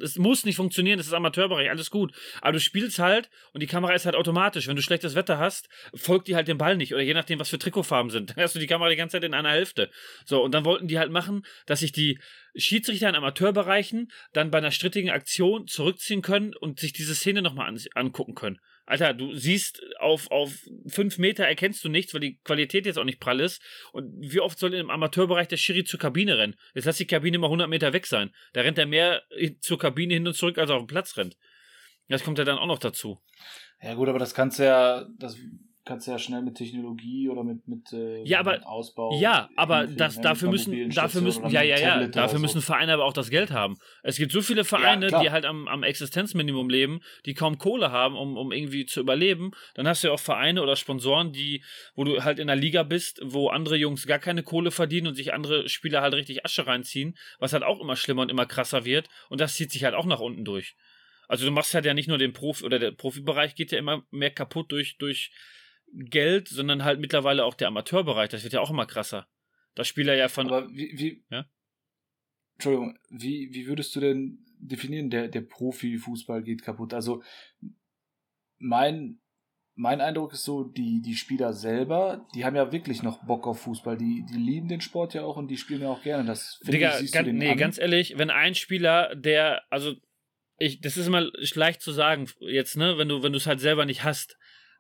es 0.02 0.18
muss 0.18 0.46
nicht 0.46 0.56
funktionieren, 0.56 1.00
es 1.00 1.08
ist 1.08 1.14
Amateurbereich, 1.14 1.70
alles 1.70 1.90
gut. 1.92 2.14
Aber 2.42 2.54
du 2.54 2.60
spielst 2.60 3.00
halt 3.00 3.30
und 3.54 3.62
die 3.62 3.68
Kamera 3.68 3.94
ist 3.94 4.06
halt 4.06 4.16
automatisch. 4.16 4.68
Wenn 4.68 4.76
du 4.76 4.82
schlechtes 4.82 5.16
Wetter 5.16 5.38
hast, 5.38 5.70
folgt 5.94 6.28
die 6.28 6.36
halt 6.36 6.48
dem 6.48 6.58
Ball 6.58 6.78
nicht. 6.78 6.94
Oder 6.94 7.04
je 7.04 7.14
nachdem, 7.14 7.40
was 7.40 7.50
für 7.50 7.60
Trikotfarben 7.60 8.10
sind. 8.12 8.30
Dann 8.36 8.44
hast 8.44 8.56
du 8.56 8.60
die 8.60 8.68
Kamera 8.68 8.90
die 8.90 8.96
ganze 8.96 9.14
Zeit 9.14 9.24
in 9.24 9.34
einer 9.34 9.52
Hälfte. 9.52 9.90
So, 10.26 10.44
und 10.44 10.54
dann 10.54 10.66
wollten 10.66 10.88
die 10.88 11.00
halt 11.00 11.12
machen, 11.12 11.46
dass 11.66 11.80
sich 11.80 11.92
die 11.92 12.20
Schiedsrichter 12.56 13.10
in 13.10 13.16
Amateurbereichen 13.16 14.12
dann 14.34 14.52
bei 14.52 14.58
einer 14.58 14.72
strittigen 14.72 15.10
Aktion 15.10 15.68
zurückziehen 15.68 16.22
können 16.22 16.56
und 16.56 16.80
sich 16.80 16.94
diese 16.94 17.16
Szene 17.16 17.42
nochmal 17.42 17.68
an, 17.68 17.80
angucken 17.96 18.36
können. 18.36 18.60
Alter, 18.86 19.14
du 19.14 19.36
siehst 19.36 19.84
auf, 20.00 20.32
auf 20.32 20.68
fünf 20.88 21.20
Meter 21.20 21.46
erkennst 21.46 21.84
du 21.84 21.90
nichts, 21.90 22.14
weil 22.14 22.22
die 22.22 22.40
Qualität 22.44 22.88
jetzt 22.88 22.98
auch 22.98 23.04
nicht 23.04 23.20
prall 23.20 23.40
ist. 23.40 23.62
Und 23.92 24.12
wie 24.20 24.40
oft 24.40 24.58
soll 24.58 24.74
im 24.74 24.90
Amateurbereich 24.90 25.48
der 25.48 25.58
Schiri 25.58 25.84
zur 25.84 26.00
Kabine 26.00 26.40
rennen? 26.40 26.56
Jetzt 26.74 26.86
lass 26.86 26.98
die 26.98 27.06
Kabine 27.06 27.38
mal 27.38 27.48
100 27.48 27.70
Meter 27.70 27.94
weg 27.94 28.08
sein. 28.08 28.34
Da 28.54 28.62
rennt 28.62 28.80
er 28.80 28.88
mehr 28.88 29.22
zur 29.62 29.78
Kabine 29.78 30.16
hin 30.16 30.26
und 30.26 30.34
zurück, 30.34 30.58
als 30.58 30.72
er 30.72 30.78
auf 30.78 30.84
dem 30.84 30.88
Platz 30.88 31.18
rennt. 31.18 31.38
Das 32.08 32.24
kommt 32.24 32.40
ja 32.40 32.46
dann 32.46 32.58
auch 32.58 32.66
noch 32.66 32.80
dazu. 32.80 33.22
Ja 33.80 33.94
gut, 33.94 34.10
aber 34.10 34.18
das 34.18 34.34
kannst 34.34 34.58
du 34.58 34.64
ja, 34.64 35.08
das 35.20 35.38
kannst 35.90 36.06
du 36.06 36.12
ja 36.12 36.20
schnell 36.20 36.44
mit 36.44 36.56
Technologie 36.56 37.30
oder 37.30 37.44
mit, 37.44 37.68
mit, 37.68 37.92
äh, 37.92 38.22
Ja, 38.24 38.42
aber- 38.42 38.52
mit 38.54 38.64
Ausbau. 38.64 39.20
Ja, 39.20 39.50
aber 39.56 39.80
hinkriegen, 39.80 39.98
das, 39.98 40.16
ne, 40.18 40.22
dafür 40.22 40.50
müssen, 40.50 40.90
dafür 40.92 41.22
müssen, 41.22 41.50
ja, 41.50 41.64
ja, 41.64 41.80
ja, 41.80 42.08
dafür 42.08 42.38
so. 42.38 42.42
müssen 42.44 42.62
Vereine 42.62 42.94
aber 42.94 43.06
auch 43.06 43.14
das 43.14 43.32
Geld 43.32 43.50
haben. 43.50 43.78
Es 44.04 44.18
gibt 44.18 44.32
so 44.32 44.42
viele 44.42 44.64
Vereine, 44.64 45.08
klar. 45.08 45.24
die 45.24 45.32
halt 45.32 45.46
am, 45.46 45.68
am 45.68 45.82
Existenzminimum 45.82 46.70
leben, 46.70 47.02
die 47.26 47.34
kaum 47.34 47.58
Kohle 47.58 47.92
haben, 47.92 48.16
um, 48.16 48.38
um 48.38 48.52
irgendwie 48.52 48.86
zu 48.86 49.00
überleben. 49.00 49.50
Dann 49.74 49.88
hast 49.88 50.04
du 50.04 50.10
ja 50.10 50.14
auch 50.14 50.20
Vereine 50.20 50.62
oder 50.62 50.76
Sponsoren, 50.76 51.34
die, 51.34 51.64
wo 51.96 52.04
du 52.04 52.24
halt 52.24 52.38
in 52.38 52.48
einer 52.50 52.62
Liga 52.62 52.84
bist, 52.84 53.20
wo 53.24 53.50
andere 53.50 53.76
Jungs 53.76 54.06
gar 54.06 54.20
keine 54.20 54.44
Kohle 54.44 54.70
verdienen 54.70 55.08
und 55.08 55.16
sich 55.16 55.34
andere 55.34 55.68
Spieler 55.70 56.02
halt 56.02 56.14
richtig 56.14 56.46
Asche 56.46 56.68
reinziehen, 56.68 57.18
was 57.40 57.52
halt 57.54 57.64
auch 57.64 57.82
immer 57.82 57.96
schlimmer 57.96 58.22
und 58.22 58.30
immer 58.30 58.46
krasser 58.46 58.86
wird. 58.86 59.10
Und 59.30 59.42
das 59.42 59.56
zieht 59.56 59.72
sich 59.72 59.84
halt 59.84 59.96
auch 59.96 60.06
nach 60.06 60.20
unten 60.20 60.46
durch. 60.46 60.76
Also 61.30 61.46
du 61.46 61.52
machst 61.52 61.76
halt 61.76 61.86
ja 61.86 61.94
nicht 61.94 62.08
nur 62.10 62.18
den 62.18 62.34
Profi 62.34 62.66
oder 62.66 62.80
der 62.80 62.92
Profibereich 62.92 63.54
geht 63.54 63.72
ja 63.72 63.78
immer 63.78 64.04
mehr 64.10 64.32
kaputt 64.32 64.72
durch, 64.72 64.98
durch 64.98 65.32
Geld, 65.94 66.48
sondern 66.48 66.84
halt 66.84 67.00
mittlerweile 67.00 67.46
auch 67.46 67.54
der 67.54 67.68
Amateurbereich. 67.68 68.30
Das 68.30 68.44
wird 68.44 68.54
ja 68.54 68.62
auch 68.62 68.70
immer 68.70 68.86
krasser. 68.86 69.28
Das 69.76 69.88
Spieler 69.88 70.16
ja 70.16 70.28
von. 70.28 70.48
Aber 70.48 70.70
wie, 70.70 70.92
wie 70.98 71.24
Ja? 71.30 71.46
Entschuldigung, 72.56 73.00
wie, 73.10 73.54
wie 73.54 73.68
würdest 73.68 73.96
du 73.96 74.02
denn 74.02 74.46
definieren, 74.60 75.10
der, 75.10 75.30
der 75.30 75.42
Profifußball 75.42 76.44
geht 76.44 76.62
kaputt? 76.62 76.94
Also 76.94 77.24
mein, 78.58 79.22
mein 79.76 80.02
Eindruck 80.02 80.34
ist 80.34 80.44
so, 80.44 80.66
die, 80.66 81.02
die 81.02 81.16
Spieler 81.16 81.54
selber, 81.54 82.28
die 82.36 82.44
haben 82.44 82.58
ja 82.58 82.74
wirklich 82.74 83.02
noch 83.02 83.26
Bock 83.26 83.48
auf 83.48 83.62
Fußball. 83.62 83.98
Die, 83.98 84.26
die 84.30 84.38
lieben 84.38 84.68
den 84.68 84.82
Sport 84.82 85.14
ja 85.14 85.24
auch 85.24 85.38
und 85.38 85.48
die 85.48 85.56
spielen 85.56 85.82
ja 85.82 85.90
auch 85.90 86.04
gerne. 86.04 86.26
Das 86.26 86.58
finde 86.58 86.74
Digga, 86.74 87.00
ich, 87.00 87.14
ganz, 87.14 87.30
nee, 87.30 87.52
an. 87.52 87.58
ganz 87.58 87.78
ehrlich, 87.78 88.18
wenn 88.18 88.30
ein 88.30 88.56
Spieler, 88.56 89.16
der, 89.16 89.64
also, 89.70 89.96
ich, 90.58 90.82
das 90.82 90.98
ist 90.98 91.08
immer 91.08 91.32
leicht 91.56 91.82
zu 91.82 91.94
sagen 91.94 92.28
jetzt, 92.42 92.76
ne, 92.76 92.98
wenn 92.98 93.08
du, 93.08 93.24
wenn 93.24 93.32
du 93.32 93.38
es 93.38 93.48
halt 93.48 93.62
selber 93.62 93.86
nicht 93.86 94.04
hast. 94.04 94.38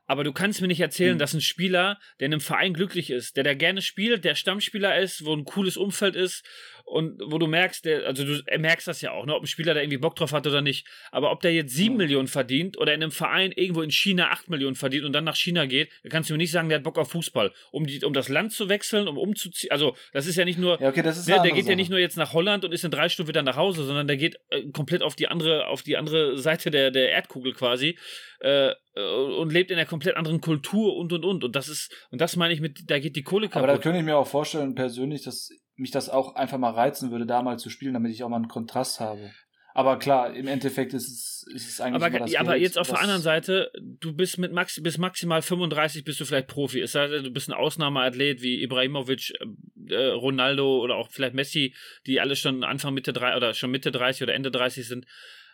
Aber 0.09 0.23
du 0.23 0.33
kannst 0.33 0.59
mir 0.59 0.67
nicht 0.67 0.79
erzählen, 0.79 1.13
Mhm. 1.13 1.19
dass 1.19 1.35
ein 1.35 1.41
Spieler, 1.41 1.99
der 2.19 2.25
in 2.25 2.33
einem 2.33 2.41
Verein 2.41 2.73
glücklich 2.73 3.11
ist, 3.11 3.37
der 3.37 3.43
da 3.43 3.53
gerne 3.53 3.83
spielt, 3.83 4.25
der 4.25 4.33
Stammspieler 4.33 4.97
ist, 4.99 5.23
wo 5.23 5.35
ein 5.35 5.45
cooles 5.45 5.77
Umfeld 5.77 6.15
ist 6.15 6.43
und 6.89 7.21
wo 7.25 7.37
du 7.37 7.47
merkst, 7.47 7.85
der, 7.85 8.05
also 8.07 8.23
du 8.25 8.41
merkst 8.57 8.87
das 8.87 9.01
ja 9.01 9.11
auch, 9.11 9.25
ne, 9.25 9.35
ob 9.35 9.43
ein 9.43 9.47
Spieler 9.47 9.73
da 9.73 9.79
irgendwie 9.81 9.97
Bock 9.99 10.15
drauf 10.15 10.31
hat 10.33 10.47
oder 10.47 10.61
nicht. 10.61 10.87
Aber 11.11 11.31
ob 11.31 11.41
der 11.41 11.53
jetzt 11.53 11.73
sieben 11.73 11.93
Mhm. 11.93 11.97
Millionen 11.99 12.27
verdient 12.27 12.77
oder 12.77 12.93
in 12.93 13.03
einem 13.03 13.11
Verein 13.11 13.51
irgendwo 13.51 13.81
in 13.81 13.91
China 13.91 14.31
acht 14.31 14.49
Millionen 14.49 14.75
verdient 14.75 15.05
und 15.05 15.13
dann 15.13 15.23
nach 15.23 15.35
China 15.35 15.65
geht, 15.65 15.89
dann 16.03 16.11
kannst 16.11 16.29
du 16.29 16.33
mir 16.33 16.39
nicht 16.39 16.51
sagen, 16.51 16.69
der 16.69 16.77
hat 16.79 16.83
Bock 16.83 16.97
auf 16.97 17.11
Fußball. 17.11 17.51
Um, 17.71 17.85
die, 17.85 18.03
um 18.03 18.13
das 18.13 18.27
Land 18.29 18.53
zu 18.53 18.69
wechseln, 18.69 19.07
um 19.07 19.17
umzuziehen. 19.17 19.71
Also, 19.71 19.95
das 20.13 20.25
ist 20.27 20.35
ja 20.35 20.45
nicht 20.45 20.57
nur, 20.59 20.81
Ja, 20.81 20.89
okay, 20.89 21.01
das 21.03 21.17
ist 21.19 21.27
Ne, 21.27 21.35
der 21.35 21.43
geht 21.51 21.57
ja 21.57 21.63
Sache. 21.63 21.75
nicht 21.75 21.89
nur 21.91 21.99
jetzt 21.99 22.17
nach 22.17 22.33
Holland 22.33 22.65
und 22.65 22.71
ist 22.73 22.83
in 22.83 22.91
drei 22.91 23.07
Stunden 23.09 23.29
wieder 23.29 23.43
nach 23.43 23.55
Hause, 23.57 23.83
sondern 23.85 24.07
der 24.07 24.17
geht 24.17 24.37
äh, 24.49 24.63
komplett 24.71 25.01
auf 25.03 25.15
die 25.15 25.27
andere, 25.27 25.67
auf 25.67 25.83
die 25.83 25.95
andere 25.97 26.37
Seite 26.37 26.71
der, 26.71 26.89
der 26.91 27.11
Erdkugel 27.11 27.53
quasi 27.53 27.97
äh, 28.41 28.69
äh, 28.95 29.01
und 29.39 29.51
lebt 29.53 29.69
in 29.71 29.77
einer 29.77 29.85
komplett 29.87 30.15
anderen 30.17 30.41
Kultur 30.41 30.95
und 30.97 31.13
und 31.13 31.23
und. 31.25 31.43
Und 31.43 31.55
das 31.55 31.67
ist, 31.67 31.93
und 32.11 32.19
das 32.21 32.35
meine 32.35 32.53
ich 32.53 32.61
mit, 32.61 32.89
da 32.89 32.99
geht 32.99 33.15
die 33.15 33.23
Kohle 33.23 33.47
Aber 33.51 33.61
da 33.61 33.73
kaputt. 33.73 33.83
könnte 33.83 33.99
ich 33.99 34.05
mir 34.05 34.17
auch 34.17 34.27
vorstellen, 34.27 34.73
persönlich, 34.75 35.21
dass 35.23 35.51
mich 35.79 35.91
das 35.91 36.09
auch 36.09 36.35
einfach 36.35 36.57
mal 36.57 36.71
reizen 36.71 37.11
würde, 37.11 37.25
da 37.25 37.41
mal 37.41 37.57
zu 37.57 37.69
spielen, 37.69 37.93
damit 37.93 38.11
ich 38.11 38.23
auch 38.23 38.29
mal 38.29 38.37
einen 38.37 38.47
Kontrast 38.47 38.99
habe. 38.99 39.31
Aber 39.73 39.99
klar, 39.99 40.33
im 40.33 40.47
Endeffekt 40.47 40.93
ist 40.93 41.07
es, 41.07 41.45
ist 41.53 41.69
es 41.69 41.81
eigentlich 41.81 42.03
Aber, 42.03 42.19
das 42.19 42.35
aber 42.35 42.51
Geld, 42.51 42.63
jetzt 42.63 42.77
auf 42.77 42.89
der 42.89 42.99
anderen 42.99 43.21
Seite, 43.21 43.71
du 43.79 44.13
bist 44.13 44.37
mit 44.37 44.51
max, 44.51 44.81
bis 44.81 44.97
maximal 44.97 45.41
35 45.41 46.03
bist 46.03 46.19
du 46.19 46.25
vielleicht 46.25 46.47
Profi. 46.47 46.81
Es 46.81 46.93
sei 46.93 47.07
denn, 47.07 47.23
du 47.23 47.31
bist 47.31 47.49
ein 47.49 47.53
Ausnahmeathlet 47.53 48.41
wie 48.41 48.61
Ibrahimovic, 48.63 49.31
äh, 49.39 49.93
äh, 49.93 50.07
Ronaldo 50.07 50.79
oder 50.79 50.95
auch 50.95 51.09
vielleicht 51.11 51.35
Messi, 51.35 51.75
die 52.07 52.19
alle 52.19 52.35
schon 52.35 52.63
Anfang 52.63 52.93
Mitte 52.93 53.13
drei 53.13 53.37
oder 53.37 53.53
schon 53.53 53.71
Mitte 53.71 53.91
30 53.91 54.23
oder 54.23 54.33
Ende 54.33 54.51
30 54.51 54.87
sind. 54.87 55.05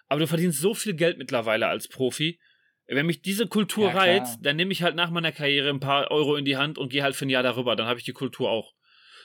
Aber 0.08 0.22
du 0.22 0.28
verdienst 0.28 0.60
so 0.60 0.74
viel 0.74 0.94
Geld 0.94 1.18
mittlerweile 1.18 1.68
als 1.68 1.88
Profi. 1.88 2.40
Wenn 2.88 3.08
mich 3.08 3.22
diese 3.22 3.48
Kultur 3.48 3.90
Ja, 3.90 3.96
reizt, 3.96 4.40
dann 4.44 4.56
nehme 4.56 4.72
ich 4.72 4.84
halt 4.84 4.96
nach 4.96 5.10
meiner 5.10 5.32
Karriere 5.32 5.70
ein 5.70 5.80
paar 5.80 6.12
Euro 6.12 6.36
in 6.36 6.46
die 6.46 6.58
Hand 6.58 6.78
und 6.78 6.90
gehe 6.90 7.04
halt 7.04 7.16
für 7.16 7.26
ein 7.26 7.30
Jahr 7.30 7.44
darüber. 7.44 7.76
Dann 7.76 7.88
habe 7.88 8.00
ich 8.00 8.06
die 8.06 8.14
Kultur 8.14 8.50
auch. 8.50 8.74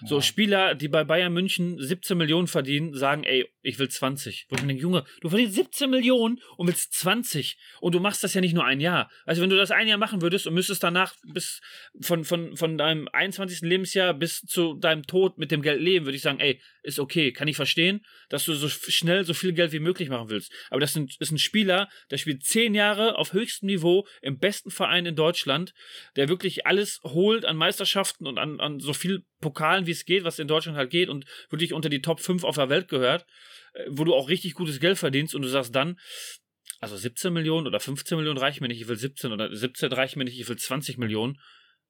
So 0.05 0.17
Ja. 0.17 0.23
Spieler, 0.23 0.75
die 0.75 0.89
bei 0.89 1.05
Bayern 1.05 1.33
München 1.33 1.81
17 1.81 2.17
Millionen 2.17 2.47
verdienen, 2.47 2.95
sagen, 2.95 3.25
ey, 3.25 3.47
ich 3.63 3.79
will 3.79 3.89
20. 3.89 4.47
Wo 4.49 4.57
ich 4.57 4.63
mir 4.63 4.69
denke, 4.69 4.83
Junge, 4.83 5.05
du 5.21 5.29
verdienst 5.29 5.55
17 5.55 5.91
Millionen 5.91 6.41
und 6.57 6.67
willst 6.67 6.93
20. 6.95 7.59
Und 7.81 7.95
du 7.95 8.01
machst 8.01 8.25
das 8.25 8.35
ja 8.35 8.41
nicht 8.41 8.55
nur 8.55 8.65
ein 8.65 8.81
Jahr. 8.81 9.11
Also 9.27 9.43
wenn 9.43 9.51
du 9.51 9.57
das 9.57 9.71
ein 9.71 9.89
Jahr 9.89 9.99
machen 9.99 10.23
würdest 10.23 10.47
und 10.47 10.55
müsstest 10.55 10.83
danach 10.83 11.15
bis 11.33 11.61
von, 12.01 12.25
von, 12.25 12.57
von 12.57 12.79
deinem 12.79 13.09
21. 13.13 13.61
Lebensjahr 13.63 14.15
bis 14.15 14.41
zu 14.41 14.75
deinem 14.75 15.07
Tod 15.07 15.39
mit 15.39 15.51
dem 15.51 15.63
Geld 15.63 15.81
leben, 15.81 16.07
würde 16.07 16.17
ich 16.17 16.23
sagen, 16.23 16.41
ey, 16.41 16.61
ist 16.83 16.99
okay, 16.99 17.33
kann 17.33 17.49
ich 17.49 17.57
verstehen, 17.57 18.05
dass 18.29 18.45
du 18.45 18.55
so 18.55 18.69
schnell 18.69 19.25
so 19.25 19.35
viel 19.35 19.53
Geld 19.53 19.73
wie 19.73 19.81
möglich 19.81 20.09
machen 20.09 20.31
willst. 20.31 20.53
Aber 20.71 20.81
das 20.81 20.91
ist 20.91 20.97
ein, 20.97 21.09
ist 21.19 21.33
ein 21.33 21.39
Spieler, 21.39 21.89
der 22.11 22.19
spielt 22.19 22.45
10 22.45 22.75
Jahre 22.75 23.19
auf 23.19 23.33
höchstem 23.33 23.67
Niveau 23.67 24.07
im 24.23 24.39
besten 24.39 24.71
Verein 24.71 25.07
in 25.07 25.17
Deutschland, 25.17 25.75
der 26.17 26.29
wirklich 26.29 26.67
alles 26.67 27.01
holt 27.05 27.45
an 27.45 27.57
Meisterschaften 27.57 28.27
und 28.27 28.39
an, 28.39 28.61
an 28.61 28.81
so 28.81 28.93
viel 28.93 29.25
Pokalen, 29.41 29.87
wie 29.87 29.90
es 29.91 30.05
geht, 30.05 30.25
was 30.25 30.39
in 30.39 30.49
Deutschland 30.49 30.77
halt 30.77 30.91
geht 30.91 31.09
und 31.09 31.25
wirklich 31.49 31.73
unter 31.73 31.89
die 31.89 32.03
Top 32.03 32.21
5 32.21 32.45
auf 32.45 32.57
der 32.57 32.69
Welt 32.69 32.89
gehört, 32.89 33.27
äh, 33.75 33.85
wo 33.89 34.05
du 34.05 34.15
auch 34.15 34.29
richtig 34.29 34.55
gutes 34.55 34.81
Geld 34.81 34.99
verdienst 34.99 35.35
und 35.35 35.43
du 35.43 35.49
sagst 35.49 35.75
dann, 35.75 35.99
also 36.81 36.97
17 36.97 37.33
Millionen 37.33 37.67
oder 37.67 37.81
15 37.81 38.17
Millionen 38.17 38.39
reichen 38.39 38.63
mir 38.63 38.69
nicht, 38.69 38.81
ich 38.81 38.89
will 38.89 38.97
17 38.97 39.33
oder 39.33 39.55
17 39.55 39.93
reichen 39.93 40.19
mir 40.19 40.25
nicht, 40.25 40.39
ich 40.39 40.49
will 40.49 40.57
20 40.57 40.99
Millionen. 40.99 41.39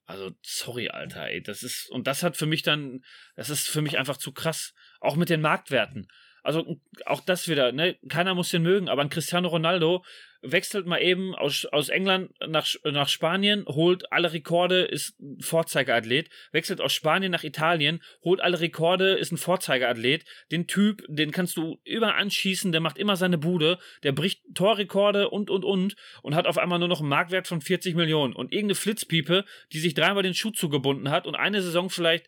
Also, 0.05 0.33
sorry, 0.43 0.89
Alter, 0.89 1.29
ey, 1.29 1.41
das 1.41 1.63
ist, 1.63 1.89
und 1.91 2.09
das 2.09 2.25
hat 2.25 2.37
für 2.37 2.47
mich 2.47 2.63
dann, 2.63 3.05
das 3.37 3.49
ist 3.49 3.69
für 3.69 3.81
mich 3.81 3.97
einfach 3.97 4.17
zu 4.17 4.33
krass. 4.33 4.75
Auch 4.99 5.15
mit 5.15 5.29
den 5.29 5.41
Marktwerten. 5.41 6.09
Also, 6.43 6.81
auch 7.07 7.21
das 7.21 7.47
wieder, 7.47 7.71
ne, 7.71 7.97
keiner 8.09 8.35
muss 8.35 8.51
den 8.51 8.63
mögen, 8.63 8.89
aber 8.89 9.03
ein 9.03 9.11
Cristiano 9.11 9.47
Ronaldo 9.47 10.05
wechselt 10.43 10.87
mal 10.87 10.99
eben 10.99 11.35
aus, 11.35 11.67
aus 11.67 11.89
England 11.89 12.33
nach, 12.47 12.67
nach 12.85 13.09
Spanien, 13.09 13.65
holt 13.67 14.11
alle 14.13 14.33
Rekorde, 14.33 14.83
ist 14.83 15.19
ein 15.21 15.41
Vorzeigeathlet, 15.41 16.31
wechselt 16.53 16.81
aus 16.81 16.93
Spanien 16.93 17.31
nach 17.31 17.45
Italien, 17.45 18.03
holt 18.25 18.41
alle 18.41 18.61
Rekorde, 18.61 19.15
ist 19.15 19.33
ein 19.33 19.37
Vorzeigeathlet. 19.37 20.25
Den 20.51 20.67
Typ, 20.67 21.05
den 21.09 21.31
kannst 21.31 21.57
du 21.57 21.79
überall 21.85 22.21
anschießen, 22.21 22.73
der 22.73 22.81
macht 22.81 22.99
immer 22.99 23.17
seine 23.17 23.39
Bude, 23.39 23.79
der 24.03 24.13
bricht 24.13 24.43
Torrekorde 24.55 25.31
und, 25.31 25.51
und, 25.51 25.65
und 25.65 25.97
und 26.23 26.35
hat 26.35 26.47
auf 26.47 26.59
einmal 26.59 26.79
nur 26.79 26.89
noch 26.89 27.01
einen 27.01 27.09
Marktwert 27.09 27.47
von 27.47 27.61
40 27.61 27.95
Millionen. 27.95 28.35
Und 28.35 28.53
irgendeine 28.53 28.75
Flitzpiepe, 28.75 29.45
die 29.73 29.79
sich 29.79 29.95
dreimal 29.95 30.23
den 30.23 30.35
Schuh 30.35 30.51
zugebunden 30.51 31.11
hat 31.11 31.27
und 31.27 31.35
eine 31.35 31.63
Saison 31.63 31.91
vielleicht 31.91 32.27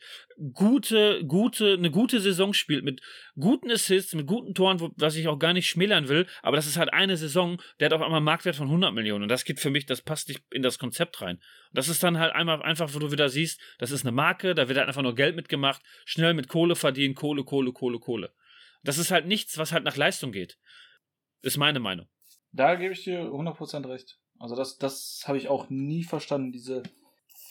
gute, 0.52 1.24
gute, 1.24 1.74
eine 1.74 1.90
gute 1.90 2.20
Saison 2.20 2.52
spielt 2.52 2.84
mit 2.84 3.00
guten 3.38 3.70
Assists, 3.70 4.14
mit 4.14 4.26
guten 4.26 4.54
Toren, 4.54 4.92
was 4.96 5.16
ich 5.16 5.28
auch 5.28 5.38
gar 5.38 5.52
nicht 5.52 5.68
schmälern 5.68 6.08
will, 6.08 6.26
aber 6.42 6.56
das 6.56 6.66
ist 6.66 6.76
halt 6.76 6.92
eine 6.92 7.16
Saison, 7.16 7.60
der 7.80 7.86
hat 7.86 7.92
auf 7.92 8.01
einmal 8.02 8.18
einen 8.18 8.24
Marktwert 8.24 8.56
von 8.56 8.66
100 8.66 8.94
Millionen 8.94 9.24
und 9.24 9.28
das 9.28 9.44
geht 9.44 9.60
für 9.60 9.70
mich, 9.70 9.86
das 9.86 10.02
passt 10.02 10.28
nicht 10.28 10.42
in 10.50 10.62
das 10.62 10.78
Konzept 10.78 11.20
rein. 11.20 11.36
Und 11.36 11.42
das 11.72 11.88
ist 11.88 12.02
dann 12.02 12.18
halt 12.18 12.34
einmal 12.34 12.62
einfach, 12.62 12.94
wo 12.94 12.98
du 12.98 13.12
wieder 13.12 13.28
siehst, 13.28 13.60
das 13.78 13.90
ist 13.90 14.04
eine 14.04 14.12
Marke, 14.12 14.54
da 14.54 14.68
wird 14.68 14.78
halt 14.78 14.88
einfach 14.88 15.02
nur 15.02 15.14
Geld 15.14 15.36
mitgemacht, 15.36 15.82
schnell 16.04 16.34
mit 16.34 16.48
Kohle 16.48 16.76
verdienen, 16.76 17.14
Kohle, 17.14 17.44
Kohle, 17.44 17.72
Kohle, 17.72 17.98
Kohle. 17.98 18.32
Das 18.82 18.98
ist 18.98 19.10
halt 19.10 19.26
nichts, 19.26 19.58
was 19.58 19.72
halt 19.72 19.84
nach 19.84 19.96
Leistung 19.96 20.32
geht. 20.32 20.58
Ist 21.42 21.56
meine 21.56 21.80
Meinung. 21.80 22.08
Da 22.52 22.74
gebe 22.74 22.92
ich 22.92 23.04
dir 23.04 23.22
100% 23.22 23.88
recht. 23.88 24.18
Also 24.38 24.56
das, 24.56 24.78
das 24.78 25.24
habe 25.26 25.38
ich 25.38 25.48
auch 25.48 25.70
nie 25.70 26.02
verstanden, 26.02 26.52
diese 26.52 26.82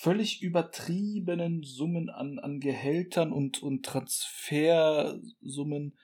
völlig 0.01 0.41
übertriebenen 0.41 1.63
Summen 1.63 2.09
an, 2.09 2.39
an 2.39 2.59
Gehältern 2.59 3.31
und, 3.31 3.61
und 3.61 3.85
Transfersummen. 3.85 5.95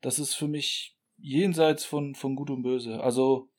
Das 0.00 0.18
ist 0.18 0.32
für 0.34 0.48
mich 0.48 0.96
jenseits 1.18 1.84
von, 1.84 2.14
von 2.14 2.36
Gut 2.36 2.48
und 2.50 2.62
Böse. 2.62 3.02
Also, 3.02 3.50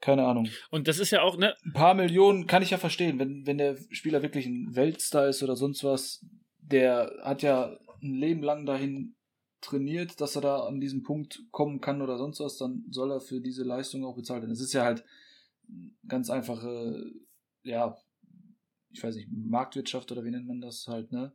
keine 0.00 0.24
Ahnung. 0.24 0.48
Und 0.70 0.88
das 0.88 0.98
ist 0.98 1.10
ja 1.10 1.22
auch, 1.22 1.36
ne, 1.36 1.54
Ein 1.64 1.72
paar 1.72 1.94
Millionen 1.94 2.46
kann 2.46 2.62
ich 2.62 2.70
ja 2.70 2.78
verstehen, 2.78 3.18
wenn, 3.18 3.46
wenn 3.46 3.58
der 3.58 3.76
Spieler 3.90 4.22
wirklich 4.22 4.46
ein 4.46 4.74
Weltstar 4.74 5.28
ist 5.28 5.42
oder 5.42 5.56
sonst 5.56 5.84
was. 5.84 6.24
Der 6.58 7.12
hat 7.22 7.42
ja 7.42 7.78
ein 8.02 8.14
Leben 8.14 8.42
lang 8.42 8.66
dahin 8.66 9.16
trainiert, 9.60 10.20
dass 10.20 10.36
er 10.36 10.42
da 10.42 10.60
an 10.60 10.80
diesen 10.80 11.02
Punkt 11.02 11.42
kommen 11.50 11.80
kann 11.80 12.02
oder 12.02 12.18
sonst 12.18 12.40
was, 12.40 12.56
dann 12.56 12.84
soll 12.90 13.10
er 13.10 13.20
für 13.20 13.40
diese 13.40 13.64
Leistung 13.64 14.04
auch 14.04 14.16
bezahlt 14.16 14.42
werden. 14.42 14.52
Es 14.52 14.60
ist 14.60 14.72
ja 14.72 14.84
halt 14.84 15.04
ganz 16.06 16.30
einfache, 16.30 17.10
ja, 17.62 17.96
ich 18.90 19.02
weiß 19.02 19.16
nicht, 19.16 19.28
Marktwirtschaft 19.30 20.12
oder 20.12 20.24
wie 20.24 20.30
nennt 20.30 20.46
man 20.46 20.60
das 20.60 20.86
halt, 20.86 21.10
ne? 21.12 21.32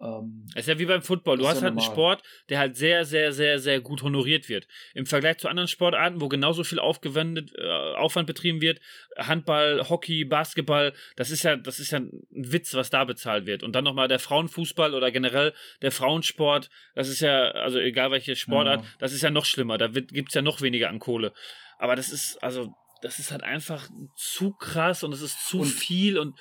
Ähm, 0.00 0.46
Es 0.54 0.60
ist 0.62 0.68
ja 0.68 0.78
wie 0.78 0.86
beim 0.86 1.02
Football. 1.02 1.38
Du 1.38 1.48
hast 1.48 1.56
ja 1.56 1.62
halt 1.62 1.70
einen 1.72 1.76
normal. 1.78 1.92
Sport, 1.92 2.22
der 2.48 2.58
halt 2.60 2.76
sehr, 2.76 3.04
sehr, 3.04 3.32
sehr, 3.32 3.58
sehr 3.58 3.80
gut 3.80 4.02
honoriert 4.02 4.48
wird. 4.48 4.68
Im 4.94 5.06
Vergleich 5.06 5.38
zu 5.38 5.48
anderen 5.48 5.66
Sportarten, 5.68 6.20
wo 6.20 6.28
genauso 6.28 6.62
viel 6.62 6.78
aufgewendet, 6.78 7.50
äh, 7.58 7.68
Aufwand 7.96 8.26
betrieben 8.28 8.60
wird, 8.60 8.80
Handball, 9.16 9.88
Hockey, 9.88 10.24
Basketball, 10.24 10.92
das 11.16 11.30
ist 11.30 11.42
ja, 11.42 11.56
das 11.56 11.80
ist 11.80 11.90
ja 11.90 11.98
ein 11.98 12.12
Witz, 12.30 12.74
was 12.74 12.90
da 12.90 13.04
bezahlt 13.04 13.46
wird. 13.46 13.62
Und 13.64 13.72
dann 13.72 13.82
nochmal 13.84 14.06
der 14.06 14.20
Frauenfußball 14.20 14.94
oder 14.94 15.10
generell 15.10 15.52
der 15.82 15.90
Frauensport, 15.90 16.70
das 16.94 17.08
ist 17.08 17.20
ja, 17.20 17.50
also 17.50 17.78
egal 17.80 18.12
welche 18.12 18.36
Sportart, 18.36 18.82
Ja. 18.82 18.86
das 19.00 19.12
ist 19.12 19.22
ja 19.22 19.30
noch 19.30 19.44
schlimmer. 19.46 19.78
Da 19.78 19.94
wird, 19.94 20.12
gibt's 20.12 20.34
ja 20.34 20.42
noch 20.42 20.60
weniger 20.60 20.88
an 20.90 21.00
Kohle. 21.00 21.32
Aber 21.78 21.96
das 21.96 22.10
ist, 22.10 22.40
also, 22.42 22.72
das 23.02 23.18
ist 23.18 23.30
halt 23.32 23.42
einfach 23.42 23.88
zu 24.16 24.52
krass 24.52 25.02
und 25.02 25.12
es 25.12 25.22
ist 25.22 25.46
zu 25.48 25.60
Und- 25.60 25.66
viel 25.66 26.18
und 26.18 26.38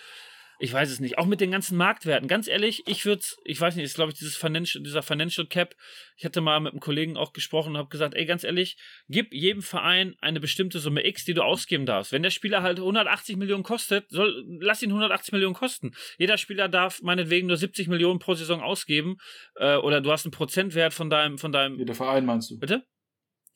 ich 0.59 0.73
weiß 0.73 0.89
es 0.89 0.99
nicht. 0.99 1.17
Auch 1.17 1.25
mit 1.25 1.41
den 1.41 1.51
ganzen 1.51 1.77
Marktwerten. 1.77 2.27
Ganz 2.27 2.47
ehrlich, 2.47 2.84
ich 2.88 3.05
würde 3.05 3.21
ich 3.43 3.59
weiß 3.59 3.75
nicht, 3.75 3.85
ist 3.85 3.95
glaube 3.95 4.11
ich 4.11 4.17
dieses 4.17 4.35
Financial, 4.35 4.84
dieser 4.84 5.03
Financial 5.03 5.45
Cap. 5.45 5.75
Ich 6.15 6.25
hatte 6.25 6.41
mal 6.41 6.59
mit 6.59 6.73
einem 6.73 6.79
Kollegen 6.79 7.15
auch 7.15 7.34
gesprochen 7.34 7.71
und 7.71 7.77
habe 7.77 7.89
gesagt, 7.89 8.15
ey, 8.15 8.25
ganz 8.25 8.43
ehrlich, 8.43 8.77
gib 9.07 9.34
jedem 9.34 9.61
Verein 9.61 10.15
eine 10.19 10.39
bestimmte 10.39 10.79
Summe 10.79 11.05
X, 11.05 11.25
die 11.25 11.34
du 11.34 11.43
ausgeben 11.43 11.85
darfst. 11.85 12.11
Wenn 12.11 12.23
der 12.23 12.31
Spieler 12.31 12.63
halt 12.63 12.79
180 12.79 13.38
Millionen 13.38 13.63
kostet, 13.63 14.09
soll, 14.09 14.43
lass 14.59 14.81
ihn 14.81 14.89
180 14.89 15.31
Millionen 15.31 15.55
kosten. 15.55 15.91
Jeder 16.17 16.38
Spieler 16.38 16.69
darf 16.69 17.01
meinetwegen 17.01 17.47
nur 17.47 17.57
70 17.57 17.88
Millionen 17.88 18.19
pro 18.19 18.34
Saison 18.34 18.61
ausgeben, 18.61 19.17
äh, 19.55 19.75
oder 19.75 20.01
du 20.01 20.11
hast 20.11 20.25
einen 20.25 20.31
Prozentwert 20.31 20.93
von 20.93 21.09
deinem, 21.09 21.38
von 21.38 21.51
deinem, 21.51 21.77
jeder 21.77 21.95
Verein 21.95 22.25
meinst 22.25 22.49
du? 22.49 22.57
Bitte? 22.57 22.84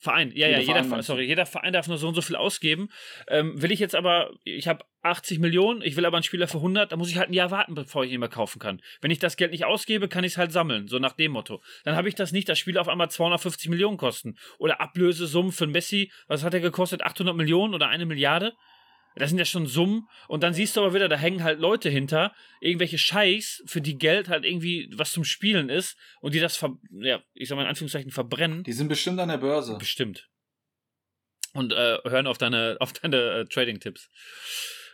Verein, 0.02 0.32
ja, 0.34 0.48
Jeder 0.48 0.58
ja, 0.58 0.66
jeder 0.66 0.84
Verein 0.84 1.02
sorry, 1.02 1.24
jeder 1.26 1.46
Verein 1.46 1.72
darf 1.72 1.86
nur 1.86 1.96
so 1.96 2.08
und 2.08 2.16
so 2.16 2.22
viel 2.22 2.34
ausgeben. 2.34 2.88
Ähm, 3.28 3.62
will 3.62 3.70
ich 3.70 3.78
jetzt 3.78 3.94
aber, 3.94 4.32
ich 4.42 4.66
habe 4.66 4.84
80 5.02 5.38
Millionen, 5.38 5.80
ich 5.80 5.94
will 5.94 6.04
aber 6.04 6.16
einen 6.16 6.24
Spieler 6.24 6.48
für 6.48 6.56
100, 6.56 6.90
dann 6.90 6.98
muss 6.98 7.08
ich 7.08 7.18
halt 7.18 7.30
ein 7.30 7.34
Jahr 7.34 7.52
warten, 7.52 7.76
bevor 7.76 8.04
ich 8.04 8.10
ihn 8.10 8.18
mal 8.18 8.28
kaufen 8.28 8.58
kann. 8.58 8.82
Wenn 9.00 9.12
ich 9.12 9.20
das 9.20 9.36
Geld 9.36 9.52
nicht 9.52 9.64
ausgebe, 9.64 10.08
kann 10.08 10.24
ich 10.24 10.32
es 10.32 10.38
halt 10.38 10.50
sammeln, 10.50 10.88
so 10.88 10.98
nach 10.98 11.12
dem 11.12 11.30
Motto. 11.30 11.62
Dann 11.84 11.94
habe 11.94 12.08
ich 12.08 12.16
das 12.16 12.32
nicht, 12.32 12.48
das 12.48 12.58
Spiel 12.58 12.78
auf 12.78 12.88
einmal 12.88 13.12
250 13.12 13.68
Millionen 13.68 13.96
kosten. 13.96 14.36
Oder 14.58 14.80
Ablösesummen 14.80 15.52
für 15.52 15.68
Messi, 15.68 16.10
was 16.26 16.42
hat 16.42 16.52
er 16.52 16.58
gekostet, 16.60 17.04
800 17.04 17.36
Millionen 17.36 17.72
oder 17.72 17.86
eine 17.86 18.04
Milliarde? 18.04 18.54
Das 19.16 19.30
sind 19.30 19.38
ja 19.38 19.44
schon 19.44 19.66
Summen. 19.66 20.08
Und 20.28 20.42
dann 20.42 20.54
siehst 20.54 20.76
du 20.76 20.80
aber 20.80 20.94
wieder, 20.94 21.08
da 21.08 21.16
hängen 21.16 21.42
halt 21.42 21.60
Leute 21.60 21.88
hinter, 21.90 22.34
irgendwelche 22.60 22.98
Scheichs, 22.98 23.62
für 23.66 23.80
die 23.80 23.98
Geld 23.98 24.28
halt 24.28 24.44
irgendwie 24.44 24.90
was 24.94 25.12
zum 25.12 25.24
Spielen 25.24 25.68
ist 25.68 25.96
und 26.20 26.34
die 26.34 26.40
das, 26.40 26.56
ver 26.56 26.76
ja, 26.90 27.22
ich 27.34 27.48
sag 27.48 27.56
mal 27.56 27.62
in 27.62 27.68
Anführungszeichen, 27.68 28.10
verbrennen. 28.10 28.64
Die 28.64 28.72
sind 28.72 28.88
bestimmt 28.88 29.20
an 29.20 29.28
der 29.28 29.38
Börse. 29.38 29.76
Bestimmt. 29.78 30.28
Und 31.52 31.72
äh, 31.72 31.98
hören 32.04 32.26
auf 32.26 32.38
deine, 32.38 32.76
auf 32.80 32.92
deine 32.92 33.16
äh, 33.16 33.44
Trading-Tipps. 33.44 34.08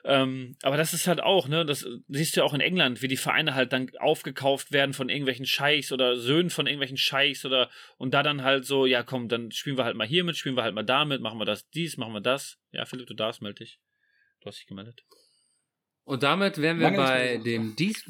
Ähm, 0.05 0.57
aber 0.63 0.77
das 0.77 0.95
ist 0.95 1.07
halt 1.07 1.21
auch, 1.21 1.49
ne, 1.49 1.67
das 1.67 1.87
siehst 2.09 2.37
du 2.37 2.41
ja 2.41 2.45
auch 2.47 2.55
in 2.55 2.61
England, 2.61 3.03
wie 3.03 3.09
die 3.09 3.17
Vereine 3.17 3.55
halt 3.55 3.73
dann 3.73 3.91
aufgekauft 3.99 4.73
werden 4.73 4.95
von 4.95 5.09
irgendwelchen 5.09 5.45
Scheichs 5.45 5.93
oder 5.93 6.17
Söhnen 6.17 6.51
von 6.51 6.67
irgendwelchen 6.67 6.97
Scheichs 6.97 7.45
oder 7.45 7.69
und 7.97 8.15
da 8.15 8.23
dann 8.23 8.43
halt 8.43 8.65
so, 8.65 8.87
ja 8.87 9.03
komm, 9.03 9.29
dann 9.29 9.51
spielen 9.51 9.77
wir 9.77 9.85
halt 9.85 9.97
mal 9.97 10.07
hier 10.07 10.25
mit, 10.25 10.37
spielen 10.37 10.57
wir 10.57 10.63
halt 10.63 10.75
mal 10.75 10.85
damit, 10.85 11.21
machen 11.21 11.39
wir 11.39 11.45
das, 11.45 11.69
dies, 11.71 11.97
machen 11.97 12.13
wir 12.13 12.21
das. 12.21 12.59
Ja, 12.71 12.85
Philipp, 12.85 13.07
du 13.07 13.15
darfst, 13.15 13.43
melde 13.43 13.65
dich. 13.65 13.81
Du 14.41 14.47
hast 14.47 14.59
dich 14.59 14.67
gemeldet. 14.67 15.05
Und 16.05 16.23
damit 16.23 16.59
wären 16.59 16.79
wir 16.79 16.91
Lange 16.91 16.97
bei 16.97 17.37
dem 17.39 17.77
dies, 17.77 18.05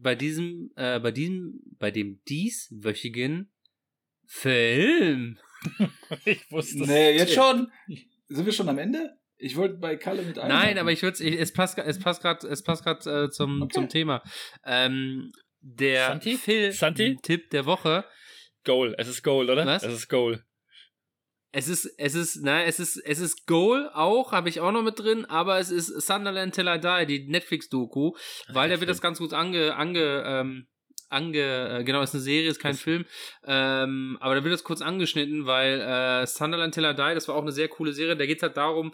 bei 0.00 0.14
diesem, 0.14 0.70
äh, 0.76 1.00
bei 1.00 1.10
diesem, 1.10 1.60
bei 1.78 1.90
dem 1.90 2.20
dieswöchigen 2.28 3.52
Film. 4.26 5.38
Ich 6.24 6.50
wusste 6.50 6.78
Nee, 6.84 7.16
jetzt 7.16 7.34
schon. 7.34 7.70
Sind 8.28 8.44
wir 8.46 8.52
schon 8.52 8.68
am 8.68 8.78
Ende? 8.78 9.16
Ich 9.36 9.56
wollte 9.56 9.76
bei 9.76 9.96
Kalle 9.96 10.22
mit 10.22 10.36
einhaken. 10.38 10.56
Nein, 10.56 10.78
aber 10.78 10.90
ich 10.90 11.02
würde 11.02 11.24
es 11.24 11.52
passt 11.52 11.78
es 11.78 11.98
passt 12.00 12.20
gerade 12.22 12.46
es 12.48 12.62
passt 12.64 12.82
gerade 12.84 13.24
äh, 13.24 13.30
zum 13.30 13.62
Okay. 13.62 13.74
zum 13.74 13.88
Thema. 13.88 14.22
Ähm, 14.64 15.32
der 15.60 16.08
Santi? 16.08 16.36
Film 16.36 16.72
Santi? 16.72 17.16
Tipp 17.22 17.50
der 17.50 17.64
Woche. 17.66 18.04
Goal, 18.64 18.94
es 18.98 19.06
ist 19.08 19.22
Goal, 19.22 19.50
oder? 19.50 19.64
Was? 19.64 19.84
Es 19.84 19.92
ist 19.94 20.08
Goal. 20.08 20.44
Es 21.54 21.68
ist 21.68 21.84
es 21.98 22.14
ist 22.14 22.42
nein, 22.42 22.64
es 22.66 22.80
ist 22.80 22.96
es 22.96 23.18
ist 23.18 23.46
Goal 23.46 23.90
auch, 23.92 24.32
habe 24.32 24.48
ich 24.48 24.60
auch 24.60 24.72
noch 24.72 24.82
mit 24.82 24.98
drin, 24.98 25.26
aber 25.26 25.58
es 25.58 25.70
ist 25.70 25.88
Sunderland 26.06 26.54
Till 26.54 26.66
I 26.66 26.78
Die, 27.06 27.06
die 27.24 27.30
Netflix 27.30 27.68
Doku, 27.68 28.12
weil 28.48 28.70
da 28.70 28.80
wird 28.80 28.88
das 28.88 29.02
ganz 29.02 29.18
gut 29.18 29.34
ange 29.34 29.74
ange 29.76 30.22
ähm, 30.26 30.66
ange 31.10 31.78
äh, 31.80 31.84
genau, 31.84 32.00
ist 32.00 32.14
eine 32.14 32.22
Serie, 32.22 32.48
ist 32.48 32.58
kein 32.58 32.72
Das- 32.72 32.80
Film, 32.80 33.04
ähm, 33.44 34.16
aber 34.20 34.34
da 34.34 34.42
wird 34.44 34.54
das 34.54 34.64
kurz 34.64 34.80
angeschnitten, 34.80 35.44
weil 35.44 35.78
äh, 35.80 36.26
Sunderland 36.26 36.72
Till 36.72 36.84
I 36.84 36.94
Die, 36.94 37.14
das 37.14 37.28
war 37.28 37.34
auch 37.34 37.42
eine 37.42 37.52
sehr 37.52 37.68
coole 37.68 37.92
Serie, 37.92 38.16
da 38.16 38.24
geht 38.24 38.38
es 38.38 38.42
halt 38.42 38.56
darum, 38.56 38.92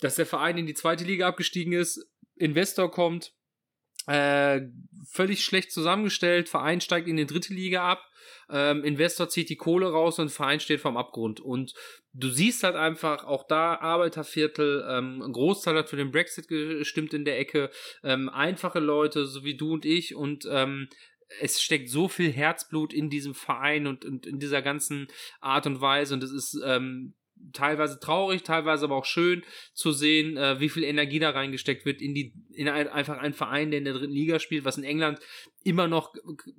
dass 0.00 0.14
der 0.14 0.24
Verein 0.26 0.56
in 0.56 0.64
die 0.66 0.74
zweite 0.74 1.04
Liga 1.04 1.28
abgestiegen 1.28 1.74
ist, 1.74 2.02
Investor 2.36 2.90
kommt, 2.90 3.34
äh, 4.08 4.62
völlig 5.10 5.44
schlecht 5.44 5.72
zusammengestellt, 5.72 6.48
Verein 6.48 6.80
steigt 6.80 7.08
in 7.08 7.16
die 7.16 7.26
dritte 7.26 7.52
Liga 7.52 7.88
ab, 7.88 8.04
ähm, 8.50 8.82
Investor 8.84 9.28
zieht 9.28 9.50
die 9.50 9.56
Kohle 9.56 9.90
raus 9.90 10.18
und 10.18 10.30
Verein 10.30 10.60
steht 10.60 10.80
vorm 10.80 10.96
Abgrund. 10.96 11.40
Und 11.40 11.74
du 12.14 12.28
siehst 12.30 12.62
halt 12.62 12.76
einfach 12.76 13.24
auch 13.24 13.46
da 13.46 13.74
Arbeiterviertel, 13.74 14.86
ähm, 14.88 15.22
ein 15.22 15.32
Großteil 15.32 15.76
hat 15.76 15.90
für 15.90 15.96
den 15.96 16.10
Brexit 16.10 16.48
gestimmt 16.48 17.12
in 17.12 17.24
der 17.24 17.38
Ecke, 17.38 17.70
ähm, 18.02 18.28
einfache 18.28 18.80
Leute, 18.80 19.26
so 19.26 19.44
wie 19.44 19.56
du 19.56 19.72
und 19.72 19.84
ich. 19.84 20.14
Und 20.14 20.46
ähm, 20.50 20.88
es 21.40 21.60
steckt 21.60 21.90
so 21.90 22.08
viel 22.08 22.32
Herzblut 22.32 22.94
in 22.94 23.10
diesem 23.10 23.34
Verein 23.34 23.86
und, 23.86 24.06
und 24.06 24.26
in 24.26 24.38
dieser 24.38 24.62
ganzen 24.62 25.08
Art 25.40 25.66
und 25.66 25.82
Weise. 25.82 26.14
Und 26.14 26.22
es 26.22 26.32
ist 26.32 26.58
ähm, 26.64 27.14
teilweise 27.52 27.98
traurig, 28.00 28.42
teilweise 28.42 28.84
aber 28.84 28.96
auch 28.96 29.04
schön 29.04 29.42
zu 29.72 29.92
sehen, 29.92 30.36
äh, 30.36 30.60
wie 30.60 30.68
viel 30.68 30.84
Energie 30.84 31.18
da 31.18 31.30
reingesteckt 31.30 31.84
wird 31.84 32.00
in 32.00 32.14
die 32.14 32.32
in 32.52 32.68
ein, 32.68 32.88
einfach 32.88 33.18
einen 33.18 33.34
Verein, 33.34 33.70
der 33.70 33.78
in 33.78 33.84
der 33.84 33.94
dritten 33.94 34.12
Liga 34.12 34.38
spielt, 34.38 34.64
was 34.64 34.78
in 34.78 34.84
England 34.84 35.20
immer 35.64 35.88
noch 35.88 36.14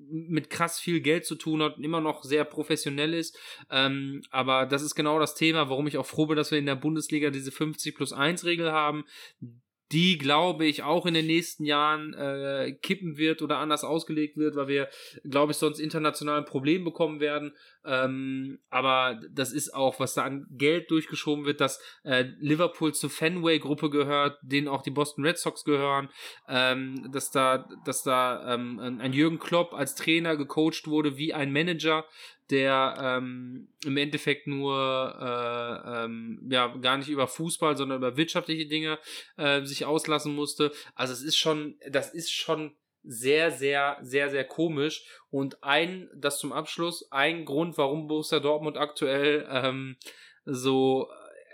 mit 0.10 0.50
krass 0.50 0.80
viel 0.80 1.02
Geld 1.02 1.26
zu 1.26 1.36
tun 1.36 1.62
hat 1.64 1.78
und 1.78 1.84
immer 1.84 2.02
noch 2.02 2.24
sehr 2.24 2.44
professionell 2.44 3.14
ist. 3.14 3.38
Ähm, 3.70 4.22
aber 4.30 4.66
das 4.66 4.82
ist 4.82 4.96
genau 4.96 5.20
das 5.20 5.36
Thema, 5.36 5.70
warum 5.70 5.88
ich 5.88 5.98
auch 5.98 6.06
froh 6.06 6.28
bin, 6.28 6.38
dass 6.38 6.52
wir 6.52 6.60
in 6.60 6.66
der 6.66 6.76
Bundesliga 6.76 7.30
diese 7.30 7.52
50 7.52 7.96
plus 7.96 8.14
1 8.14 8.46
Regel 8.46 8.72
haben, 8.72 9.06
die, 9.92 10.18
glaube 10.18 10.66
ich, 10.66 10.84
auch 10.84 11.06
in 11.06 11.14
den 11.16 11.26
nächsten 11.26 11.66
Jahren 11.66 12.14
äh, 12.14 12.74
kippen 12.82 13.18
wird 13.18 13.42
oder 13.42 13.58
anders 13.58 13.84
ausgelegt 13.84 14.38
wird, 14.38 14.56
weil 14.56 14.68
wir, 14.68 14.90
glaube 15.24 15.52
ich, 15.52 15.58
sonst 15.58 15.80
international 15.80 16.40
ein 16.40 16.46
Problem 16.46 16.84
bekommen 16.84 17.20
werden. 17.20 17.54
Ähm, 17.86 18.60
aber 18.70 19.20
das 19.32 19.52
ist 19.52 19.74
auch, 19.74 20.00
was 20.00 20.14
da 20.14 20.24
an 20.24 20.46
Geld 20.52 20.92
durchgeschoben 20.92 21.46
wird, 21.46 21.60
dass 21.60 21.82
äh, 22.04 22.26
Liverpool 22.40 22.94
zur 22.94 23.10
Fenway-Gruppe 23.10 23.90
gehört, 23.90 24.38
denen 24.44 24.68
auch 24.68 24.84
die 24.84 24.92
Boston 24.92 25.26
Red 25.26 25.38
Sox 25.38 25.64
gehören, 25.64 26.10
ähm, 26.48 27.10
dass 27.12 27.32
da, 27.32 27.68
dass 27.86 28.04
da 28.04 28.54
ähm, 28.54 28.80
ein 28.80 29.14
Jürgen 29.14 29.40
Klopp 29.40 29.74
als 29.74 29.96
Trainer 29.96 30.38
gecoacht 30.38 30.88
wurde 30.88 31.18
wie 31.18 31.34
ein 31.34 31.52
Manager, 31.52 32.06
der 32.50 32.96
ähm, 33.00 33.70
im 33.86 33.98
Endeffekt 33.98 34.48
nur 34.48 34.76
äh, 35.20 36.04
ähm, 36.06 36.48
ja 36.50 36.68
gar 36.78 36.98
nicht 36.98 37.10
über 37.10 37.28
Fußball, 37.28 37.78
sondern 37.78 38.00
über 38.00 38.18
wirtschaftliche 38.18 38.68
Dinge 38.68 39.00
äh, 39.38 39.64
sich 39.64 39.86
auslassen 39.86 40.34
musste. 40.34 40.72
Also 40.96 41.14
es 41.14 41.22
ist 41.22 41.38
schon, 41.38 41.78
das 41.90 42.14
ist 42.14 42.32
schon 42.32 42.76
sehr, 43.04 43.52
sehr, 43.52 43.98
sehr, 44.02 44.30
sehr 44.30 44.44
komisch. 44.44 45.06
Und 45.30 45.64
ein, 45.64 46.10
das 46.16 46.40
zum 46.40 46.52
Abschluss, 46.52 47.12
ein 47.12 47.46
Grund, 47.46 47.78
warum 47.78 48.08
Borussia 48.08 48.40
Dortmund 48.40 48.78
aktuell 48.78 49.48
ähm, 49.50 49.98
so 50.46 51.08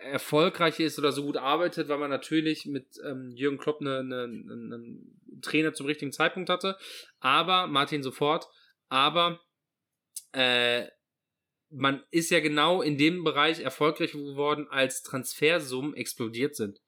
erfolgreich 0.04 0.80
ist 0.80 1.00
oder 1.00 1.12
so 1.12 1.24
gut 1.24 1.38
arbeitet, 1.38 1.88
weil 1.90 1.98
man 1.98 2.10
natürlich 2.10 2.66
mit 2.66 3.00
ähm, 3.06 3.32
Jürgen 3.36 3.58
Klopp 3.58 3.82
einen 3.82 4.12
eine, 4.12 4.24
eine, 4.24 4.76
einen 4.76 5.42
Trainer 5.42 5.74
zum 5.74 5.88
richtigen 5.88 6.12
Zeitpunkt 6.12 6.50
hatte. 6.50 6.78
Aber, 7.20 7.68
Martin 7.68 8.04
sofort, 8.04 8.48
aber 8.90 9.40
äh, 10.36 10.88
man 11.70 12.04
ist 12.12 12.30
ja 12.30 12.40
genau 12.40 12.82
in 12.82 12.98
dem 12.98 13.24
Bereich 13.24 13.60
erfolgreich 13.60 14.12
geworden, 14.12 14.68
als 14.70 15.02
Transfersummen 15.02 15.94
explodiert 15.96 16.56
sind. 16.56 16.80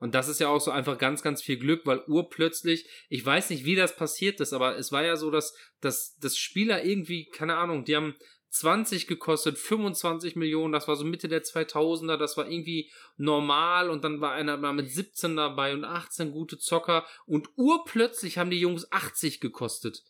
Und 0.00 0.14
das 0.14 0.28
ist 0.28 0.40
ja 0.40 0.48
auch 0.48 0.60
so 0.60 0.70
einfach 0.70 0.98
ganz, 0.98 1.22
ganz 1.22 1.40
viel 1.42 1.56
Glück, 1.56 1.86
weil 1.86 2.02
urplötzlich, 2.06 2.86
ich 3.08 3.24
weiß 3.24 3.50
nicht, 3.50 3.64
wie 3.64 3.76
das 3.76 3.96
passiert 3.96 4.40
ist, 4.40 4.52
aber 4.52 4.76
es 4.76 4.92
war 4.92 5.04
ja 5.04 5.16
so, 5.16 5.30
dass, 5.30 5.54
dass, 5.80 6.16
dass 6.18 6.36
Spieler 6.36 6.84
irgendwie, 6.84 7.26
keine 7.26 7.56
Ahnung, 7.56 7.84
die 7.84 7.96
haben 7.96 8.14
20 8.50 9.06
gekostet, 9.06 9.58
25 9.58 10.36
Millionen, 10.36 10.72
das 10.72 10.86
war 10.86 10.96
so 10.96 11.04
Mitte 11.04 11.28
der 11.28 11.42
2000er, 11.42 12.16
das 12.16 12.36
war 12.36 12.48
irgendwie 12.48 12.90
normal 13.16 13.90
und 13.90 14.04
dann 14.04 14.20
war 14.20 14.32
einer 14.32 14.56
mal 14.56 14.72
mit 14.72 14.90
17 14.90 15.36
dabei 15.36 15.72
und 15.72 15.84
18 15.84 16.30
gute 16.32 16.58
Zocker 16.58 17.06
und 17.26 17.48
urplötzlich 17.56 18.38
haben 18.38 18.50
die 18.50 18.60
Jungs 18.60 18.90
80 18.92 19.40
gekostet. 19.40 20.02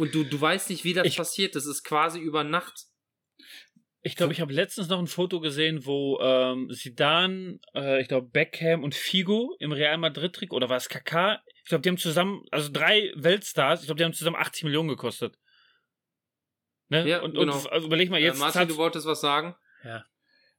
Und 0.00 0.14
du, 0.14 0.24
du 0.24 0.40
weißt 0.40 0.70
nicht, 0.70 0.84
wie 0.84 0.94
das 0.94 1.06
Ich- 1.06 1.16
passiert, 1.16 1.54
das 1.54 1.66
ist 1.66 1.82
quasi 1.84 2.18
über 2.20 2.42
Nacht. 2.44 2.86
Ich 4.02 4.16
glaube, 4.16 4.32
ich 4.32 4.40
habe 4.40 4.52
letztens 4.54 4.88
noch 4.88 4.98
ein 4.98 5.06
Foto 5.06 5.40
gesehen, 5.40 5.84
wo 5.84 6.18
ähm, 6.22 6.70
Zidane, 6.72 7.58
äh, 7.74 8.00
ich 8.00 8.08
glaube 8.08 8.28
Beckham 8.28 8.82
und 8.82 8.94
Figo 8.94 9.54
im 9.58 9.72
Real 9.72 9.98
Madrid 9.98 10.32
Trick 10.34 10.54
oder 10.54 10.70
war 10.70 10.78
es 10.78 10.88
Kaká? 10.88 11.40
Ich 11.56 11.64
glaube, 11.68 11.82
die 11.82 11.90
haben 11.90 11.98
zusammen, 11.98 12.42
also 12.50 12.70
drei 12.72 13.12
Weltstars, 13.14 13.80
ich 13.80 13.86
glaube, 13.86 13.98
die 13.98 14.04
haben 14.04 14.14
zusammen 14.14 14.36
80 14.36 14.64
Millionen 14.64 14.88
gekostet. 14.88 15.36
Ne? 16.88 17.06
Ja, 17.06 17.20
und, 17.20 17.34
genau. 17.34 17.54
und 17.54 17.70
also 17.70 17.86
überleg 17.86 18.08
mal 18.08 18.18
jetzt. 18.20 18.36
äh, 18.36 18.40
Martin, 18.40 18.68
du 18.68 18.76
wolltest 18.78 19.06
was 19.06 19.20
sagen? 19.20 19.54
ja. 19.84 20.04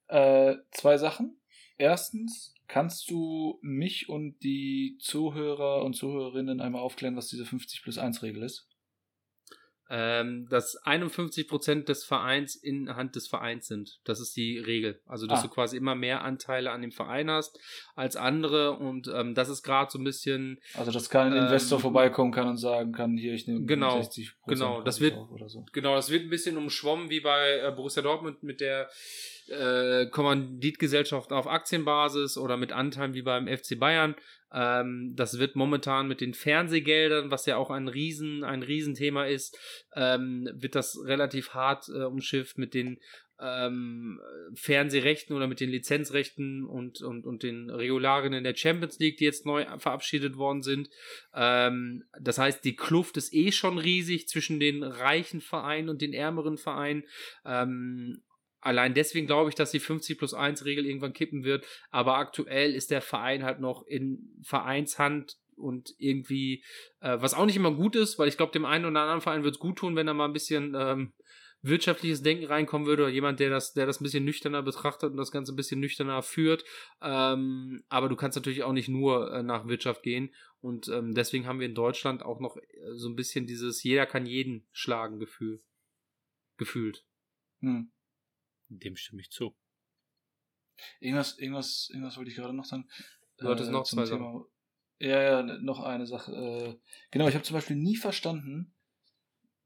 Äh, 0.07 0.57
zwei 0.71 0.97
Sachen. 0.97 1.41
Erstens, 1.77 2.53
kannst 2.67 3.09
du 3.09 3.57
mich 3.63 4.07
und 4.09 4.37
die 4.43 4.97
Zuhörer 4.99 5.83
und 5.83 5.93
Zuhörerinnen 5.95 6.61
einmal 6.61 6.81
aufklären, 6.81 7.15
was 7.15 7.27
diese 7.29 7.45
50 7.45 7.81
plus 7.81 7.97
1 7.97 8.21
Regel 8.21 8.43
ist? 8.43 8.67
Ähm, 9.93 10.47
dass 10.49 10.81
51% 10.85 11.83
des 11.83 12.05
Vereins 12.05 12.55
in 12.55 12.95
Hand 12.95 13.17
des 13.17 13.27
Vereins 13.27 13.67
sind. 13.67 13.99
Das 14.05 14.21
ist 14.21 14.37
die 14.37 14.57
Regel. 14.57 15.01
Also, 15.05 15.27
dass 15.27 15.39
Ah. 15.39 15.43
du 15.43 15.49
quasi 15.49 15.75
immer 15.75 15.95
mehr 15.95 16.23
Anteile 16.23 16.71
an 16.71 16.81
dem 16.81 16.93
Verein 16.93 17.29
hast 17.29 17.59
als 17.95 18.15
andere 18.15 18.71
und 18.77 19.09
ähm, 19.13 19.35
das 19.35 19.49
ist 19.49 19.63
gerade 19.63 19.91
so 19.91 19.99
ein 19.99 20.05
bisschen, 20.05 20.59
Also, 20.75 20.91
dass 20.91 21.09
kein 21.09 21.33
Ähm, 21.33 21.39
Investor 21.43 21.79
vorbeikommen 21.81 22.31
kann 22.31 22.47
und 22.47 22.57
sagen 22.57 22.93
kann, 22.93 23.17
hier, 23.17 23.33
ich 23.33 23.47
nehme 23.47 23.65
Genau, 23.65 23.99
60% 23.99 24.31
genau, 24.47 24.81
das 24.81 25.01
wird- 25.01 25.15
so. 25.47 25.65
genau, 25.73 25.95
das 25.95 26.09
wird 26.09 26.23
ein 26.23 26.29
bisschen 26.29 26.55
umschwommen 26.57 27.09
wie 27.09 27.19
bei 27.19 27.57
äh, 27.59 27.71
Borussia 27.75 28.01
Dortmund 28.01 28.43
mit 28.43 28.61
der 28.61 28.89
äh, 29.51 30.07
Kommanditgesellschaft 30.07 31.31
auf 31.31 31.47
Aktienbasis 31.47 32.37
oder 32.37 32.57
mit 32.57 32.71
Anteilen 32.71 33.13
wie 33.13 33.21
beim 33.21 33.47
FC 33.47 33.77
Bayern. 33.79 34.15
Ähm, 34.53 35.13
das 35.15 35.39
wird 35.39 35.55
momentan 35.55 36.07
mit 36.07 36.21
den 36.21 36.33
Fernsehgeldern, 36.33 37.31
was 37.31 37.45
ja 37.45 37.57
auch 37.57 37.69
ein 37.69 37.87
Riesen, 37.87 38.43
ein 38.43 38.63
Riesenthema 38.63 39.25
ist, 39.25 39.57
ähm, 39.95 40.49
wird 40.53 40.75
das 40.75 40.97
relativ 41.05 41.53
hart 41.53 41.87
äh, 41.89 42.03
umschifft 42.03 42.57
mit 42.57 42.73
den 42.73 42.99
ähm, 43.41 44.21
Fernsehrechten 44.53 45.35
oder 45.35 45.47
mit 45.47 45.59
den 45.59 45.69
Lizenzrechten 45.69 46.65
und, 46.65 47.01
und, 47.01 47.25
und 47.25 47.43
den 47.43 47.69
Regularien 47.69 48.33
in 48.33 48.43
der 48.43 48.55
Champions 48.55 48.99
League, 48.99 49.17
die 49.17 49.25
jetzt 49.25 49.45
neu 49.45 49.65
verabschiedet 49.79 50.37
worden 50.37 50.61
sind. 50.61 50.89
Ähm, 51.33 52.03
das 52.19 52.37
heißt, 52.37 52.63
die 52.63 52.75
Kluft 52.75 53.17
ist 53.17 53.33
eh 53.33 53.51
schon 53.51 53.77
riesig 53.77 54.27
zwischen 54.27 54.59
den 54.59 54.83
reichen 54.83 55.41
Vereinen 55.41 55.89
und 55.89 56.01
den 56.01 56.13
ärmeren 56.13 56.57
Vereinen. 56.57 57.03
Ähm, 57.45 58.21
allein 58.61 58.93
deswegen 58.93 59.27
glaube 59.27 59.49
ich, 59.49 59.55
dass 59.55 59.71
die 59.71 59.79
50 59.79 60.17
plus 60.17 60.33
1 60.33 60.65
Regel 60.65 60.85
irgendwann 60.85 61.13
kippen 61.13 61.43
wird. 61.43 61.65
Aber 61.89 62.17
aktuell 62.17 62.73
ist 62.73 62.91
der 62.91 63.01
Verein 63.01 63.43
halt 63.43 63.59
noch 63.59 63.85
in 63.85 64.39
Vereinshand 64.43 65.37
und 65.55 65.93
irgendwie, 65.97 66.63
äh, 67.01 67.17
was 67.19 67.33
auch 67.33 67.45
nicht 67.45 67.55
immer 67.55 67.73
gut 67.73 67.95
ist, 67.95 68.17
weil 68.17 68.27
ich 68.27 68.37
glaube, 68.37 68.51
dem 68.51 68.65
einen 68.65 68.85
oder 68.85 69.01
anderen 69.01 69.21
Verein 69.21 69.43
wird 69.43 69.55
es 69.55 69.59
gut 69.59 69.77
tun, 69.77 69.95
wenn 69.95 70.07
da 70.07 70.13
mal 70.13 70.25
ein 70.25 70.33
bisschen 70.33 70.75
ähm, 70.75 71.13
wirtschaftliches 71.61 72.23
Denken 72.23 72.45
reinkommen 72.45 72.87
würde 72.87 73.03
oder 73.03 73.11
jemand, 73.11 73.39
der 73.39 73.49
das, 73.49 73.73
der 73.73 73.85
das 73.85 74.01
ein 74.01 74.03
bisschen 74.03 74.25
nüchterner 74.25 74.63
betrachtet 74.63 75.11
und 75.11 75.17
das 75.17 75.31
Ganze 75.31 75.53
ein 75.53 75.55
bisschen 75.55 75.79
nüchterner 75.79 76.23
führt. 76.23 76.63
Ähm, 77.01 77.83
aber 77.89 78.09
du 78.09 78.15
kannst 78.15 78.35
natürlich 78.35 78.63
auch 78.63 78.73
nicht 78.73 78.89
nur 78.89 79.31
äh, 79.31 79.43
nach 79.43 79.67
Wirtschaft 79.67 80.03
gehen. 80.03 80.33
Und 80.59 80.87
ähm, 80.89 81.13
deswegen 81.13 81.47
haben 81.47 81.59
wir 81.59 81.67
in 81.67 81.75
Deutschland 81.75 82.23
auch 82.23 82.39
noch 82.39 82.57
äh, 82.57 82.61
so 82.93 83.09
ein 83.09 83.15
bisschen 83.15 83.45
dieses 83.45 83.83
jeder 83.83 84.05
kann 84.05 84.25
jeden 84.25 84.67
schlagen 84.71 85.19
Gefühl. 85.19 85.61
Gefühlt. 86.57 87.05
Hm. 87.61 87.91
Dem 88.79 88.95
stimme 88.95 89.21
ich 89.21 89.31
zu. 89.31 89.55
Irgendwas, 90.99 91.37
irgendwas, 91.37 91.89
irgendwas 91.91 92.17
wollte 92.17 92.31
ich 92.31 92.37
gerade 92.37 92.53
noch 92.53 92.65
sagen. 92.65 92.89
Du 93.37 93.47
hattest 93.47 93.71
noch 93.71 93.83
zum 93.83 94.05
zwei 94.05 94.15
Thema 94.15 94.45
Ja, 94.99 95.21
ja, 95.21 95.43
noch 95.43 95.79
eine 95.81 96.05
Sache. 96.05 96.31
Äh, 96.31 96.79
genau, 97.11 97.27
ich 97.27 97.35
habe 97.35 97.43
zum 97.43 97.55
Beispiel 97.55 97.75
nie 97.75 97.97
verstanden, 97.97 98.73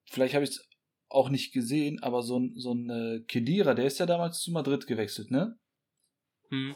vielleicht 0.06 0.34
habe 0.34 0.44
ich 0.44 0.52
es 0.52 0.70
auch 1.08 1.30
nicht 1.30 1.54
gesehen, 1.54 2.02
aber 2.02 2.24
so 2.24 2.40
ein, 2.40 2.54
so 2.56 2.74
ein 2.74 2.90
äh, 2.90 3.20
Kedira, 3.28 3.74
der 3.74 3.86
ist 3.86 4.00
ja 4.00 4.06
damals 4.06 4.40
zu 4.40 4.52
Madrid 4.52 4.88
gewechselt, 4.88 5.32
ne? 5.32 5.60
Hm. 6.50 6.76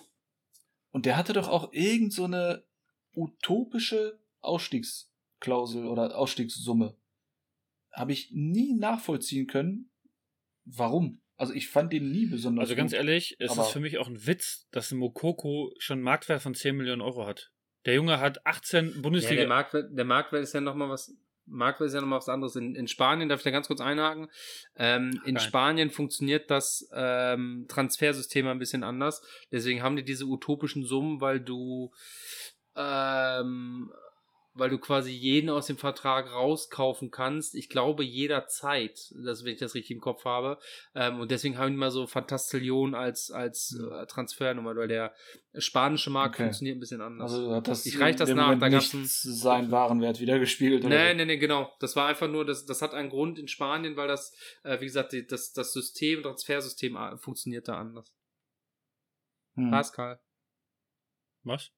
Und 0.91 1.05
der 1.05 1.17
hatte 1.17 1.33
doch 1.33 1.47
auch 1.47 1.73
irgend 1.73 2.13
so 2.13 2.25
eine 2.25 2.65
utopische 3.13 4.19
Ausstiegsklausel 4.41 5.87
oder 5.87 6.17
Ausstiegssumme. 6.17 6.95
Habe 7.91 8.13
ich 8.13 8.31
nie 8.31 8.73
nachvollziehen 8.73 9.47
können, 9.47 9.91
warum. 10.65 11.21
Also 11.39 11.53
ich 11.53 11.69
fand 11.69 11.93
den 11.93 12.11
nie 12.11 12.25
besonders 12.25 12.63
Also 12.63 12.75
ganz 12.75 12.91
gut. 12.91 12.97
ehrlich, 12.97 13.37
es 13.39 13.57
ist 13.57 13.69
für 13.69 13.79
mich 13.79 13.97
auch 13.97 14.07
ein 14.07 14.27
Witz, 14.27 14.67
dass 14.71 14.91
ein 14.91 14.97
Mokoko 14.97 15.73
schon 15.79 15.95
einen 15.95 16.03
Marktwert 16.03 16.41
von 16.41 16.53
10 16.53 16.75
Millionen 16.75 17.01
Euro 17.01 17.25
hat. 17.25 17.51
Der 17.85 17.93
Junge 17.95 18.19
hat 18.19 18.45
18 18.45 18.93
Ja, 18.95 19.01
Bundesliga. 19.01 19.35
der 19.35 19.47
Marktwert, 19.47 19.85
der 19.97 20.03
Marktwert 20.05 20.43
ist 20.43 20.53
ja 20.53 20.59
nochmal 20.59 20.89
was. 20.89 21.13
Marktwert 21.45 21.87
ist 21.87 21.93
ja 21.93 22.01
nochmal 22.01 22.19
was 22.19 22.27
anderes. 22.27 22.55
In, 22.57 22.75
in 22.75 22.87
Spanien, 22.89 23.29
darf 23.29 23.39
ich 23.39 23.43
da 23.45 23.51
ganz 23.51 23.67
kurz 23.67 23.79
einhaken? 23.79 24.27
Ähm, 24.75 25.19
in 25.25 25.35
Nein. 25.35 25.43
Spanien 25.43 25.89
funktioniert 25.91 26.51
das 26.51 26.87
ähm, 26.93 27.65
Transfersystem 27.69 28.45
ein 28.47 28.59
bisschen 28.59 28.83
anders. 28.83 29.23
Deswegen 29.51 29.81
haben 29.81 29.95
die 29.95 30.03
diese 30.03 30.25
utopischen 30.25 30.83
Summen, 30.83 31.21
weil 31.21 31.39
du 31.39 31.91
ähm, 32.75 33.91
weil 34.59 34.69
du 34.69 34.77
quasi 34.77 35.11
jeden 35.11 35.49
aus 35.49 35.67
dem 35.67 35.77
Vertrag 35.77 36.31
rauskaufen 36.31 37.09
kannst. 37.11 37.55
Ich 37.55 37.69
glaube 37.69 38.03
jederzeit, 38.03 39.11
das, 39.23 39.43
wenn 39.43 39.53
ich 39.53 39.59
das 39.59 39.73
richtig 39.75 39.95
im 39.95 40.01
Kopf 40.01 40.25
habe. 40.25 40.59
Ähm, 40.93 41.19
und 41.19 41.31
deswegen 41.31 41.57
haben 41.57 41.71
die 41.71 41.77
mal 41.77 41.91
so 41.91 42.05
Fantastillion 42.05 42.93
als, 42.95 43.31
als 43.31 43.75
äh, 43.79 44.05
Transfernummer, 44.05 44.75
weil 44.75 44.87
der 44.87 45.13
spanische 45.57 46.09
Markt 46.09 46.35
Okay. 46.35 46.43
funktioniert 46.43 46.77
ein 46.77 46.79
bisschen 46.79 47.01
anders. 47.01 47.31
Also 47.31 47.55
hat 47.55 47.67
das 47.67 47.85
Ich 47.85 47.99
reich 47.99 48.15
das 48.15 48.29
nach, 48.29 48.45
Moment 48.45 48.61
da 48.61 48.69
gab's 48.69 48.93
nicht 48.93 49.09
seinen 49.11 49.71
Warenwert 49.71 50.19
wiedergespiegelt. 50.19 50.85
oder 50.85 50.89
Nee, 50.95 51.11
so. 51.11 51.15
nee, 51.17 51.25
nee, 51.25 51.37
genau. 51.37 51.73
Das 51.79 51.95
war 51.95 52.07
einfach 52.07 52.27
nur, 52.27 52.45
das, 52.45 52.65
das 52.65 52.81
hat 52.81 52.93
einen 52.93 53.09
Grund 53.09 53.39
in 53.39 53.47
Spanien, 53.47 53.95
weil 53.95 54.07
das, 54.07 54.35
äh, 54.63 54.79
wie 54.79 54.85
gesagt, 54.85 55.13
die, 55.13 55.25
das, 55.25 55.53
das 55.53 55.73
System, 55.73 56.21
Transfersystem 56.21 56.95
äh, 56.95 57.17
funktioniert 57.17 57.67
da 57.67 57.79
anders. 57.79 58.13
Hm. 59.55 59.71
Pascal, 59.71 60.19
Was? 61.43 61.71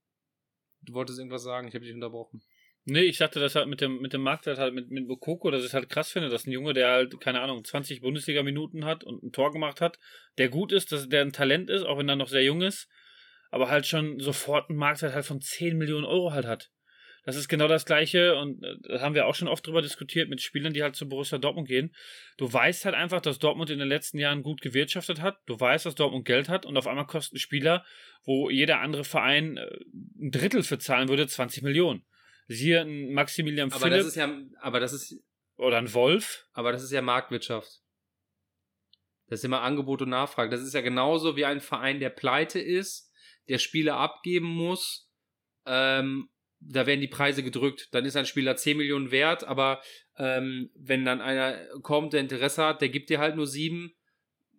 du 0.82 0.94
wolltest 0.94 1.20
irgendwas 1.20 1.44
sagen, 1.44 1.68
ich 1.68 1.74
habe 1.76 1.86
dich 1.86 1.94
unterbrochen. 1.94 2.42
Nee, 2.86 3.02
ich 3.02 3.18
sagte, 3.18 3.40
das 3.40 3.54
halt 3.54 3.68
mit 3.68 3.80
dem, 3.80 4.02
mit 4.02 4.12
dem 4.12 4.22
Marktwert 4.22 4.58
halt 4.58 4.74
mit, 4.74 4.90
mit 4.90 5.08
Mokoko, 5.08 5.52
dass 5.52 5.64
ich 5.64 5.74
halt 5.74 5.90
krass 5.90 6.12
finde, 6.12 6.30
dass 6.30 6.48
ein 6.48 6.52
Junge, 6.52 6.74
der 6.74 6.90
halt, 6.90 7.20
keine 7.22 7.42
Ahnung, 7.42 7.64
20 7.64 8.02
Bundesliga-Minuten 8.02 8.86
hat 8.86 9.04
und 9.04 9.22
ein 9.22 9.32
Tor 9.32 9.52
gemacht 9.52 9.82
hat, 9.82 10.00
der 10.40 10.50
gut 10.50 10.72
ist, 10.72 10.92
dass 10.92 11.08
der 11.08 11.22
ein 11.22 11.32
Talent 11.32 11.70
ist, 11.70 11.84
auch 11.84 12.00
wenn 12.00 12.10
er 12.10 12.16
noch 12.16 12.28
sehr 12.28 12.44
jung 12.44 12.62
ist, 12.62 12.90
aber 13.52 13.70
halt 13.70 13.86
schon 13.86 14.20
sofort 14.20 14.70
einen 14.70 14.80
Marktwert 14.80 15.14
halt 15.14 15.26
von 15.26 15.42
10 15.42 15.78
Millionen 15.78 16.06
Euro 16.06 16.34
halt 16.34 16.48
hat. 16.48 16.72
Das 17.24 17.36
ist 17.36 17.48
genau 17.48 17.68
das 17.68 17.86
Gleiche 17.86 18.36
und 18.36 18.64
äh, 18.64 18.78
da 18.82 19.02
haben 19.02 19.14
wir 19.14 19.28
auch 19.28 19.36
schon 19.36 19.48
oft 19.48 19.66
drüber 19.68 19.84
diskutiert 19.84 20.28
mit 20.28 20.42
Spielern, 20.42 20.74
die 20.74 20.82
halt 20.82 20.96
zu 20.96 21.08
Borussia 21.08 21.38
Dortmund 21.38 21.68
gehen. 21.68 21.94
Du 22.38 22.52
weißt 22.52 22.86
halt 22.86 22.96
einfach, 22.96 23.22
dass 23.22 23.38
Dortmund 23.38 23.70
in 23.70 23.78
den 23.78 23.88
letzten 23.88 24.18
Jahren 24.18 24.42
gut 24.42 24.62
gewirtschaftet 24.62 25.22
hat. 25.22 25.38
Du 25.46 25.60
weißt, 25.60 25.86
dass 25.86 25.94
Dortmund 25.94 26.26
Geld 26.26 26.50
hat 26.50 26.66
und 26.66 26.78
auf 26.78 26.88
einmal 26.88 27.06
kosten 27.06 27.38
Spieler, 27.38 27.86
wo 28.24 28.50
jeder 28.50 28.80
andere 28.80 29.04
Verein 29.04 29.58
äh, 29.58 29.68
ein 30.20 30.32
Drittel 30.32 30.64
für 30.64 30.80
zahlen 30.80 31.10
würde, 31.10 31.28
20 31.28 31.62
Millionen. 31.62 32.04
Siehe 32.52 32.82
ein 32.82 33.14
Maximilian 33.14 33.72
Aber 33.72 33.80
Philipp 33.80 34.00
das 34.00 34.08
ist 34.08 34.16
ja, 34.16 34.30
aber 34.60 34.80
das 34.80 34.94
ist, 34.94 35.16
oder 35.58 35.78
ein 35.78 35.94
Wolf. 35.94 36.48
aber 36.54 36.72
das 36.72 36.84
ist 36.84 36.92
ja 36.92 37.02
Marktwirtschaft. 37.02 37.82
Das 39.28 39.40
ist 39.40 39.46
immer 39.46 39.62
Angebot 39.62 40.02
und 40.02 40.10
Nachfrage. 40.10 40.50
Das 40.50 40.62
ist 40.62 40.74
ja 40.74 40.82
genauso 40.82 41.38
wie 41.38 41.46
ein 41.46 41.62
Verein, 41.62 42.02
der 42.02 42.10
pleite 42.10 42.60
ist, 42.60 43.10
der 43.48 43.60
Spieler 43.60 43.96
abgeben 43.96 44.48
muss. 44.48 45.10
Ähm, 45.66 46.30
da 46.60 46.86
werden 46.86 47.00
die 47.00 47.08
Preise 47.08 47.42
gedrückt. 47.42 47.88
Dann 47.92 48.04
ist 48.04 48.18
ein 48.18 48.26
Spieler 48.26 48.58
10 48.58 48.78
Millionen 48.78 49.12
wert, 49.12 49.46
aber 49.46 49.82
ähm, 50.18 50.70
wenn 50.76 51.06
dann 51.06 51.22
einer 51.22 51.66
kommt, 51.82 52.14
der 52.14 52.20
Interesse 52.20 52.66
hat, 52.66 52.82
der 52.82 52.90
gibt 52.90 53.10
dir 53.10 53.20
halt 53.20 53.38
nur 53.38 53.48
sieben, 53.48 53.96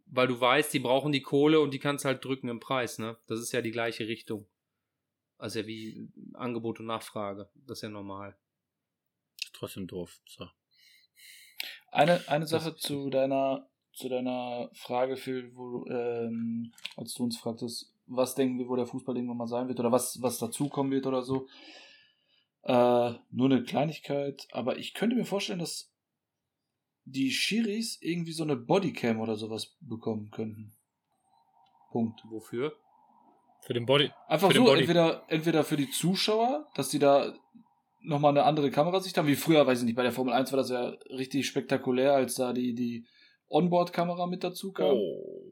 weil 0.06 0.27
du 0.27 0.40
weißt, 0.40 0.73
die 0.73 0.78
brauchen 0.78 1.12
die 1.12 1.23
Kohle 1.23 1.60
und 1.60 1.74
die 1.74 1.78
kannst 1.78 2.05
halt 2.05 2.24
drücken 2.24 2.48
im 2.48 2.59
Preis. 2.59 2.98
Ne? 2.98 3.19
Das 3.27 3.40
ist 3.40 3.52
ja 3.52 3.60
die 3.60 3.70
gleiche 3.70 4.09
Richtung. 4.09 4.48
Also 5.43 5.59
ja 5.59 5.66
wie 5.66 6.09
Angebot 6.35 6.78
und 6.78 6.86
Nachfrage. 6.86 7.51
Das 7.66 7.78
ist 7.78 7.82
ja 7.82 7.89
normal. 7.89 8.36
Trotzdem 9.52 9.89
doof. 9.89 10.20
So. 10.24 10.48
Eine, 11.90 12.23
eine 12.28 12.47
Sache 12.47 12.77
zu 12.77 13.10
deiner, 13.10 13.69
zu 13.93 14.09
deiner 14.09 14.70
Frage, 14.73 15.16
Phil, 15.16 15.51
wo, 15.56 15.85
ähm, 15.89 16.73
als 16.97 17.14
du 17.14 17.24
uns 17.24 17.39
fragtest, 17.39 17.93
was 18.06 18.36
denken 18.36 18.60
wir, 18.60 18.69
wo 18.69 18.77
der 18.77 18.86
Fußball 18.86 19.16
irgendwann 19.16 19.36
mal 19.36 19.48
sein 19.48 19.66
wird 19.66 19.81
oder 19.81 19.90
was, 19.90 20.23
was 20.23 20.39
dazukommen 20.39 20.93
wird 20.93 21.09
oder 21.09 21.23
so. 21.23 21.48
Äh, 22.62 23.14
nur 23.32 23.51
eine 23.51 23.64
Kleinigkeit, 23.64 24.47
aber 24.52 24.78
ich 24.78 24.94
könnte 24.94 25.16
mir 25.16 25.24
vorstellen, 25.24 25.59
dass 25.59 25.93
die 27.05 27.32
Schiris 27.32 28.01
irgendwie 28.01 28.32
so 28.32 28.44
eine 28.44 28.55
Bodycam 28.55 29.19
oder 29.19 29.35
sowas 29.35 29.77
bekommen 29.81 30.31
könnten. 30.31 30.73
Punkt. 31.90 32.23
Wofür? 32.31 32.77
Für 33.64 33.74
den 33.74 33.86
Body. 33.86 34.10
Einfach 34.28 34.48
Für 34.48 34.55
den 34.55 34.64
so, 34.64 34.70
Body. 34.70 34.80
entweder, 34.80 35.24
entweder 35.28 35.64
für 35.64 35.76
die 35.76 35.89
Zuschauer, 35.90 36.68
dass 36.74 36.89
die 36.89 36.98
da 36.98 37.32
nochmal 38.01 38.30
eine 38.32 38.43
andere 38.44 38.70
Kamerasicht 38.70 39.16
haben, 39.16 39.28
wie 39.28 39.36
früher, 39.36 39.66
weiß 39.66 39.78
ich 39.80 39.84
nicht, 39.84 39.94
bei 39.94 40.02
der 40.02 40.12
Formel 40.12 40.34
1 40.34 40.51
war 40.52 40.56
das 40.56 40.70
ja 40.70 40.89
richtig 41.10 41.47
spektakulär, 41.47 42.14
als 42.14 42.34
da 42.34 42.52
die, 42.52 42.74
die 42.74 43.06
Onboard-Kamera 43.48 44.26
mit 44.26 44.43
dazu 44.43 44.72
kam. 44.72 44.97
Oh. 44.97 45.43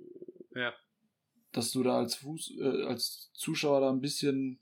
Ja. 0.56 0.72
Dass 1.52 1.70
du 1.70 1.82
da 1.84 1.98
als 1.98 2.16
Fuß, 2.16 2.52
äh, 2.60 2.84
als 2.86 3.30
Zuschauer 3.34 3.80
da 3.80 3.90
ein 3.90 4.00
bisschen, 4.00 4.58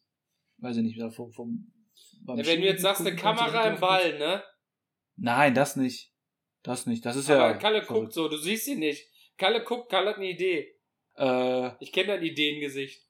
weiß 0.58 0.76
ich 0.76 0.82
nicht, 0.82 0.96
wieder 0.96 1.10
vom, 1.10 1.32
vom 1.32 1.72
beim 2.20 2.38
Ja, 2.38 2.46
wenn 2.46 2.60
du 2.60 2.66
jetzt 2.66 2.82
sagst, 2.82 3.00
eine 3.00 3.16
Kamera 3.16 3.64
im 3.68 3.80
Ball, 3.80 4.18
ne? 4.18 4.42
Nein, 5.16 5.54
das 5.54 5.76
nicht. 5.76 6.12
Das 6.62 6.84
nicht. 6.86 7.06
Das 7.06 7.16
ist 7.16 7.30
Aber 7.30 7.52
ja. 7.52 7.54
Kalle 7.54 7.82
verrückt. 7.82 8.02
guckt 8.02 8.12
so, 8.12 8.28
du 8.28 8.36
siehst 8.36 8.68
ihn 8.68 8.80
nicht. 8.80 9.06
Kalle 9.38 9.64
guckt, 9.64 9.88
Kalle 9.90 10.10
hat 10.10 10.16
eine 10.16 10.28
Idee. 10.30 10.74
Äh, 11.16 11.70
Ich 11.80 11.92
kenne 11.92 12.08
dein 12.08 12.22
Ideengesicht. 12.22 13.07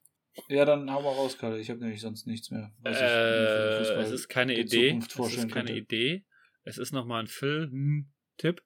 Ja, 0.48 0.65
dann 0.65 0.93
hau 0.93 1.02
mal 1.02 1.12
raus, 1.12 1.39
Kalle. 1.39 1.59
Ich 1.59 1.70
habe 1.70 1.81
nämlich 1.81 2.01
sonst 2.01 2.27
nichts 2.27 2.51
mehr. 2.51 2.73
ich 2.85 2.97
Äh, 2.97 3.78
Fußball 3.78 4.02
es 4.05 4.10
ist 4.10 4.28
keine 4.28 4.56
Idee. 4.59 4.98
Es 4.98 5.16
ist 5.16 5.36
keine 5.36 5.48
könnte. 5.48 5.73
Idee. 5.73 6.24
Es 6.65 6.78
ist 6.78 6.93
nochmal 6.93 7.23
ein 7.23 7.27
Film-Tipp. 7.27 8.62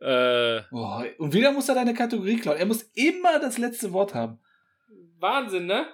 Äh, 0.00 0.62
Oh, 0.70 1.02
und 1.18 1.32
wieder 1.32 1.52
muss 1.52 1.68
er 1.68 1.74
deine 1.74 1.94
Kategorie 1.94 2.38
klauen. 2.38 2.58
Er 2.58 2.66
muss 2.66 2.82
immer 2.94 3.38
das 3.40 3.58
letzte 3.58 3.92
Wort 3.92 4.14
haben. 4.14 4.40
Wahnsinn, 5.18 5.66
ne? 5.66 5.86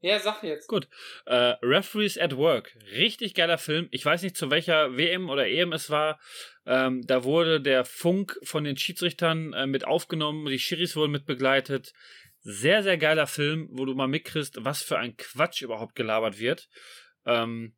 Ja, 0.00 0.18
sag 0.18 0.42
jetzt. 0.42 0.66
Gut. 0.66 0.88
Äh, 1.26 1.54
Referees 1.62 2.18
at 2.18 2.36
Work. 2.36 2.76
Richtig 2.92 3.34
geiler 3.34 3.56
Film. 3.56 3.86
Ich 3.92 4.04
weiß 4.04 4.22
nicht, 4.22 4.36
zu 4.36 4.50
welcher 4.50 4.96
WM 4.96 5.30
oder 5.30 5.46
EM 5.46 5.72
es 5.72 5.90
war. 5.90 6.18
Ähm, 6.66 7.06
da 7.06 7.22
wurde 7.22 7.60
der 7.60 7.84
Funk 7.84 8.36
von 8.42 8.64
den 8.64 8.76
Schiedsrichtern 8.76 9.52
äh, 9.52 9.66
mit 9.66 9.84
aufgenommen. 9.84 10.46
Die 10.46 10.58
Schiris 10.58 10.96
wurden 10.96 11.12
mit 11.12 11.24
begleitet. 11.24 11.92
Sehr, 12.42 12.82
sehr 12.82 12.98
geiler 12.98 13.26
Film, 13.26 13.68
wo 13.70 13.84
du 13.84 13.94
mal 13.94 14.08
mitkriegst, 14.08 14.56
was 14.60 14.82
für 14.82 14.98
ein 14.98 15.16
Quatsch 15.16 15.62
überhaupt 15.62 15.94
gelabert 15.94 16.38
wird. 16.38 16.68
Ähm, 17.24 17.74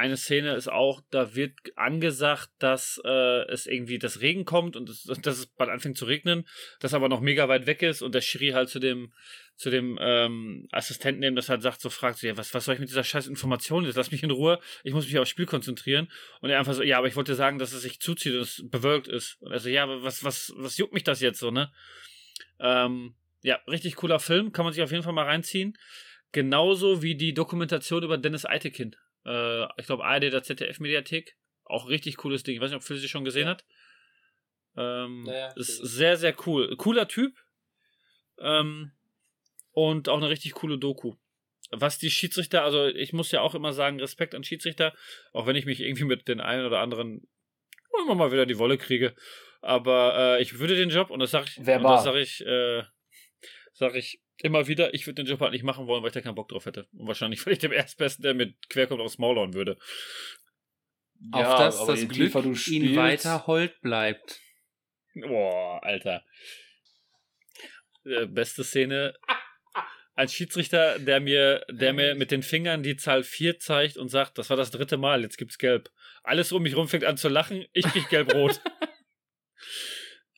eine 0.00 0.16
Szene 0.16 0.54
ist 0.54 0.68
auch, 0.68 1.02
da 1.10 1.34
wird 1.34 1.52
angesagt, 1.76 2.48
dass 2.58 3.00
äh, 3.04 3.42
es 3.50 3.66
irgendwie 3.66 3.98
das 3.98 4.20
Regen 4.20 4.44
kommt 4.44 4.74
und 4.74 4.88
es, 4.88 5.04
dass 5.22 5.38
es 5.38 5.46
bald 5.46 5.70
anfängt 5.70 5.98
zu 5.98 6.06
regnen, 6.06 6.48
das 6.80 6.94
aber 6.94 7.08
noch 7.08 7.20
mega 7.20 7.48
weit 7.48 7.66
weg 7.66 7.82
ist 7.82 8.02
und 8.02 8.14
der 8.14 8.22
Schiri 8.22 8.50
halt 8.50 8.68
zu 8.68 8.78
dem 8.78 9.12
zu 9.56 9.68
dem 9.68 9.98
ähm, 10.00 10.66
Assistenten, 10.72 11.20
dem 11.20 11.36
das 11.36 11.50
halt 11.50 11.60
sagt, 11.60 11.82
so 11.82 11.90
fragt, 11.90 12.16
so, 12.16 12.26
ja, 12.26 12.34
was, 12.38 12.54
was 12.54 12.64
soll 12.64 12.76
ich 12.76 12.80
mit 12.80 12.88
dieser 12.88 13.04
scheiß 13.04 13.26
Information 13.26 13.84
jetzt? 13.84 13.96
Lass 13.96 14.10
mich 14.10 14.22
in 14.22 14.30
Ruhe, 14.30 14.58
ich 14.84 14.94
muss 14.94 15.04
mich 15.04 15.18
aufs 15.18 15.28
Spiel 15.28 15.44
konzentrieren. 15.44 16.10
Und 16.40 16.48
er 16.48 16.58
einfach 16.58 16.72
so, 16.72 16.82
ja, 16.82 16.96
aber 16.96 17.08
ich 17.08 17.16
wollte 17.16 17.34
sagen, 17.34 17.58
dass 17.58 17.74
es 17.74 17.82
sich 17.82 18.00
zuzieht 18.00 18.32
und 18.32 18.40
es 18.40 18.64
bewölkt 18.70 19.06
ist. 19.06 19.36
Und 19.40 19.52
er 19.52 19.58
so, 19.58 19.68
ja, 19.68 19.82
aber 19.82 20.02
was, 20.02 20.24
was, 20.24 20.54
was 20.56 20.78
juckt 20.78 20.94
mich 20.94 21.04
das 21.04 21.20
jetzt 21.20 21.40
so, 21.40 21.50
ne? 21.50 21.70
Ähm, 22.58 23.16
ja, 23.42 23.56
richtig 23.66 23.96
cooler 23.96 24.20
Film, 24.20 24.52
kann 24.52 24.64
man 24.64 24.72
sich 24.74 24.82
auf 24.82 24.90
jeden 24.90 25.02
Fall 25.02 25.12
mal 25.12 25.24
reinziehen. 25.26 25.76
Genauso 26.32 27.02
wie 27.02 27.14
die 27.16 27.34
Dokumentation 27.34 28.02
über 28.02 28.18
Dennis 28.18 28.44
Eitekin. 28.44 28.94
Äh, 29.26 29.64
ich 29.80 29.86
glaube, 29.86 30.04
ARD 30.04 30.24
der 30.32 30.42
ZDF-Mediathek. 30.42 31.36
Auch 31.64 31.88
richtig 31.88 32.16
cooles 32.18 32.42
Ding. 32.42 32.54
Ich 32.56 32.60
weiß 32.60 32.70
nicht, 32.70 32.76
ob 32.76 32.82
Phil 32.82 32.96
sie 32.98 33.08
schon 33.08 33.24
gesehen 33.24 33.44
Ja. 33.46 33.50
hat. 33.50 33.64
Ähm, 34.76 35.24
Ja, 35.26 35.32
ja, 35.34 35.46
ist 35.56 35.76
sehr, 35.78 36.16
sehr 36.16 36.34
cool. 36.46 36.76
Cooler 36.76 37.08
Typ. 37.08 37.36
Ähm, 38.38 38.92
und 39.72 40.08
auch 40.08 40.16
eine 40.18 40.28
richtig 40.30 40.52
coole 40.54 40.78
Doku. 40.78 41.14
Was 41.70 41.98
die 41.98 42.10
Schiedsrichter, 42.10 42.64
also 42.64 42.86
ich 42.86 43.12
muss 43.12 43.30
ja 43.30 43.40
auch 43.42 43.54
immer 43.54 43.72
sagen, 43.72 44.00
Respekt 44.00 44.34
an 44.34 44.42
Schiedsrichter, 44.42 44.92
auch 45.32 45.46
wenn 45.46 45.54
ich 45.56 45.66
mich 45.66 45.80
irgendwie 45.80 46.04
mit 46.04 46.26
den 46.26 46.40
einen 46.40 46.66
oder 46.66 46.80
anderen 46.80 47.28
immer 48.02 48.14
mal 48.14 48.32
wieder 48.32 48.46
die 48.46 48.58
Wolle 48.58 48.78
kriege. 48.78 49.14
Aber 49.60 50.36
äh, 50.38 50.42
ich 50.42 50.58
würde 50.58 50.74
den 50.74 50.90
Job, 50.90 51.10
und 51.10 51.20
das 51.20 51.30
sage 51.32 51.46
ich, 51.48 51.58
und 51.58 51.66
Verbal. 51.66 51.96
das 51.96 52.04
sage 52.04 52.20
ich, 52.20 52.44
äh, 52.46 52.82
sage 53.80 53.98
ich 53.98 54.20
immer 54.42 54.66
wieder, 54.68 54.92
ich 54.92 55.06
würde 55.06 55.22
den 55.22 55.26
Job 55.26 55.40
halt 55.40 55.52
nicht 55.52 55.64
machen 55.64 55.86
wollen, 55.86 56.02
weil 56.02 56.08
ich 56.08 56.14
da 56.14 56.20
keinen 56.20 56.34
Bock 56.34 56.50
drauf 56.50 56.66
hätte. 56.66 56.86
Und 56.92 57.06
wahrscheinlich, 57.08 57.44
weil 57.46 57.54
ich 57.54 57.58
dem 57.58 57.72
Erstbesten, 57.72 58.22
der 58.22 58.34
mit 58.34 58.68
querkommt, 58.68 59.00
aufs 59.00 59.16
Maul 59.18 59.36
hauen 59.36 59.54
würde. 59.54 59.78
Auf 61.32 61.40
Ja, 61.40 61.58
dass 61.58 61.86
das 61.86 62.06
Glück 62.08 62.32
du 62.32 62.40
ihn 62.50 62.54
spielst- 62.56 62.96
weiter 62.96 63.46
hold 63.46 63.80
bleibt. 63.80 64.38
Boah, 65.14 65.82
Alter. 65.82 66.24
Äh, 68.04 68.26
beste 68.26 68.64
Szene. 68.64 69.14
Ein 70.14 70.28
Schiedsrichter, 70.28 70.98
der 70.98 71.20
mir, 71.20 71.64
der 71.70 71.94
mir 71.94 72.14
mit 72.14 72.30
den 72.30 72.42
Fingern 72.42 72.82
die 72.82 72.96
Zahl 72.96 73.22
4 73.24 73.58
zeigt 73.60 73.96
und 73.96 74.08
sagt, 74.10 74.36
das 74.36 74.50
war 74.50 74.56
das 74.58 74.70
dritte 74.70 74.98
Mal, 74.98 75.22
jetzt 75.22 75.38
gibt's 75.38 75.56
gelb. 75.56 75.90
Alles 76.22 76.52
um 76.52 76.62
mich 76.62 76.76
rum 76.76 76.86
fängt 76.88 77.04
an 77.04 77.16
zu 77.16 77.28
lachen, 77.30 77.64
ich 77.72 77.86
krieg 77.86 78.08
gelb-rot. 78.10 78.60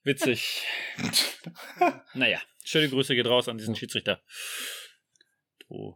Witzig. 0.05 0.65
naja, 2.15 2.41
schöne 2.65 2.89
Grüße 2.89 3.15
geht 3.15 3.27
raus 3.27 3.49
an 3.49 3.59
diesen 3.59 3.77
Schiedsrichter. 3.77 4.23
Oh. 5.69 5.95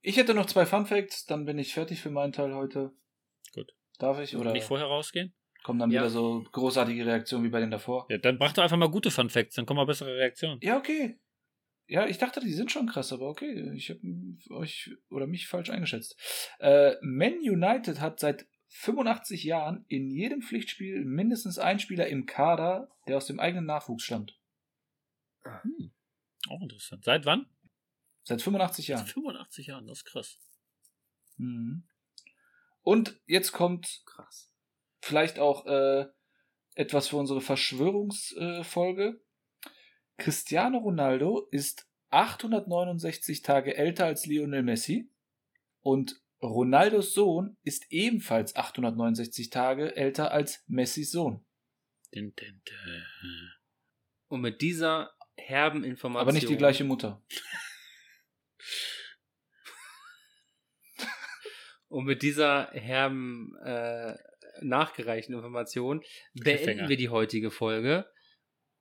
Ich 0.00 0.16
hätte 0.16 0.34
noch 0.34 0.46
zwei 0.46 0.66
Fun 0.66 0.86
Facts, 0.86 1.24
dann 1.26 1.44
bin 1.44 1.58
ich 1.58 1.74
fertig 1.74 2.00
für 2.00 2.10
meinen 2.10 2.32
Teil 2.32 2.54
heute. 2.54 2.92
Gut. 3.54 3.72
Darf 3.98 4.18
ich? 4.20 4.36
Oder 4.36 4.52
Nicht 4.52 4.64
vorher 4.66 4.86
rausgehen? 4.86 5.34
kommen 5.64 5.80
dann 5.80 5.90
Ja. 5.90 6.00
wieder 6.02 6.10
so 6.10 6.44
großartige 6.52 7.04
Reaktionen 7.04 7.44
wie 7.44 7.48
bei 7.50 7.60
den 7.60 7.70
davor? 7.70 8.06
Ja, 8.08 8.16
dann 8.18 8.38
mach 8.38 8.52
doch 8.52 8.62
einfach 8.62 8.76
mal 8.76 8.88
gute 8.90 9.10
Fun 9.10 9.28
Facts, 9.28 9.56
dann 9.56 9.66
kommen 9.66 9.76
mal 9.78 9.84
bessere 9.86 10.14
Reaktionen. 10.16 10.58
Ja, 10.62 10.78
okay. 10.78 11.18
Ja, 11.88 12.06
ich 12.06 12.18
dachte, 12.18 12.40
die 12.40 12.52
sind 12.52 12.70
schon 12.70 12.86
krass, 12.86 13.12
aber 13.12 13.28
okay, 13.28 13.72
ich 13.74 13.90
habe 13.90 14.00
euch 14.50 14.90
oder 15.10 15.26
mich 15.26 15.46
falsch 15.48 15.70
eingeschätzt. 15.70 16.16
Äh, 16.58 16.94
Man 17.02 17.34
United 17.40 18.00
hat 18.00 18.20
seit 18.20 18.46
85 18.68 19.44
Jahren 19.44 19.84
in 19.88 20.10
jedem 20.10 20.42
Pflichtspiel 20.42 21.04
mindestens 21.04 21.58
einen 21.58 21.78
Spieler 21.78 22.06
im 22.08 22.26
Kader, 22.26 22.90
der 23.06 23.16
aus 23.16 23.26
dem 23.26 23.40
eigenen 23.40 23.66
Nachwuchs 23.66 24.04
stammt. 24.04 24.38
Hm. 25.42 25.92
Auch 26.48 26.60
interessant. 26.60 27.04
Seit 27.04 27.24
wann? 27.26 27.46
Seit 28.22 28.42
85 28.42 28.86
Seit 28.86 28.96
Jahren. 28.96 29.06
85 29.06 29.66
Jahren, 29.66 29.86
das 29.86 29.98
ist 29.98 30.04
krass. 30.04 30.38
Mhm. 31.38 31.84
Und 32.82 33.20
jetzt 33.26 33.52
kommt 33.52 34.02
Krass. 34.06 34.50
vielleicht 35.00 35.38
auch 35.38 35.66
äh, 35.66 36.06
etwas 36.74 37.08
für 37.08 37.16
unsere 37.16 37.40
Verschwörungsfolge. 37.40 39.04
Äh. 39.04 39.70
Cristiano 40.16 40.78
Ronaldo 40.78 41.48
ist 41.50 41.88
869 42.10 43.42
Tage 43.42 43.76
älter 43.76 44.06
als 44.06 44.26
Lionel 44.26 44.62
Messi 44.62 45.10
und 45.80 46.20
Ronaldos 46.42 47.14
Sohn 47.14 47.56
ist 47.64 47.86
ebenfalls 47.90 48.54
869 48.56 49.50
Tage 49.50 49.96
älter 49.96 50.30
als 50.30 50.62
Messis 50.68 51.10
Sohn. 51.10 51.44
Und 54.28 54.40
mit 54.40 54.60
dieser 54.60 55.12
herben 55.36 55.84
Information. 55.84 56.22
Aber 56.22 56.32
nicht 56.32 56.48
die 56.48 56.56
gleiche 56.56 56.84
Mutter. 56.84 57.22
Und 61.88 62.04
mit 62.04 62.22
dieser 62.22 62.70
herben, 62.72 63.56
äh, 63.64 64.14
nachgereichten 64.60 65.34
Information 65.34 66.02
beenden 66.34 66.88
wir 66.88 66.96
die 66.96 67.08
heutige 67.08 67.50
Folge. 67.50 68.10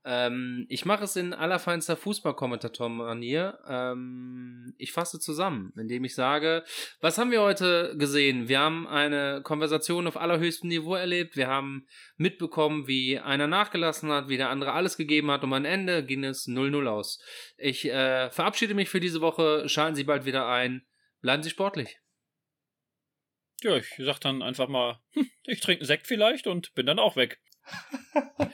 Ähm, 0.09 0.65
ich 0.69 0.85
mache 0.85 1.03
es 1.03 1.17
in 1.17 1.33
allerfeinster 1.33 1.97
Fußballkommentator-Manier. 1.97 3.59
Ähm, 3.67 4.73
ich 4.77 4.93
fasse 4.93 5.19
zusammen, 5.19 5.73
indem 5.75 6.05
ich 6.05 6.15
sage, 6.15 6.63
was 7.01 7.17
haben 7.17 7.29
wir 7.29 7.41
heute 7.41 7.93
gesehen? 7.97 8.47
Wir 8.47 8.59
haben 8.59 8.87
eine 8.87 9.41
Konversation 9.43 10.07
auf 10.07 10.15
allerhöchstem 10.15 10.69
Niveau 10.69 10.95
erlebt. 10.95 11.35
Wir 11.35 11.47
haben 11.47 11.87
mitbekommen, 12.15 12.87
wie 12.87 13.19
einer 13.19 13.47
nachgelassen 13.47 14.09
hat, 14.09 14.29
wie 14.29 14.37
der 14.37 14.49
andere 14.49 14.71
alles 14.71 14.95
gegeben 14.95 15.29
hat. 15.29 15.43
Und 15.43 15.51
am 15.51 15.65
Ende 15.65 16.05
ging 16.05 16.23
es 16.23 16.47
0-0 16.47 16.87
aus. 16.87 17.21
Ich 17.57 17.83
äh, 17.83 18.29
verabschiede 18.29 18.75
mich 18.75 18.87
für 18.87 19.01
diese 19.01 19.19
Woche. 19.19 19.67
Schalten 19.67 19.95
Sie 19.95 20.05
bald 20.05 20.23
wieder 20.23 20.47
ein. 20.47 20.87
Bleiben 21.19 21.43
Sie 21.43 21.49
sportlich. 21.49 21.99
Ja, 23.61 23.75
ich 23.75 23.93
sag 23.97 24.19
dann 24.19 24.41
einfach 24.41 24.69
mal, 24.69 25.01
hm, 25.11 25.29
ich 25.43 25.59
trinke 25.59 25.81
einen 25.81 25.87
Sekt 25.87 26.07
vielleicht 26.07 26.47
und 26.47 26.73
bin 26.75 26.85
dann 26.85 26.99
auch 26.99 27.17
weg. 27.17 27.41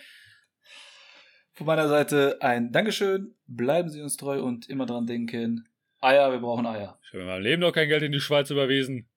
Von 1.55 1.67
meiner 1.67 1.87
Seite 1.87 2.39
ein 2.41 2.71
Dankeschön, 2.71 3.35
bleiben 3.45 3.89
Sie 3.89 4.01
uns 4.01 4.17
treu 4.17 4.41
und 4.41 4.67
immer 4.69 4.87
dran 4.87 5.05
denken, 5.05 5.69
Eier, 6.01 6.31
wir 6.31 6.39
brauchen 6.39 6.65
Eier. 6.65 6.97
Ich 7.03 7.09
habe 7.09 7.21
in 7.21 7.27
meinem 7.27 7.43
Leben 7.43 7.61
noch 7.61 7.71
kein 7.71 7.87
Geld 7.87 8.01
in 8.01 8.11
die 8.11 8.19
Schweiz 8.19 8.49
überwiesen. 8.49 9.07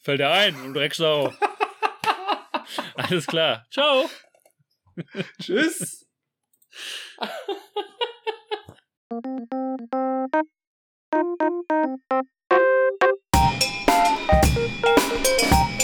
Fällt 0.00 0.18
dir 0.18 0.30
ein, 0.30 0.54
du 0.54 0.72
Drecksau. 0.72 1.32
Alles 2.96 3.28
klar. 3.28 3.64
Ciao. 3.70 4.10
Tschüss! 5.40 6.08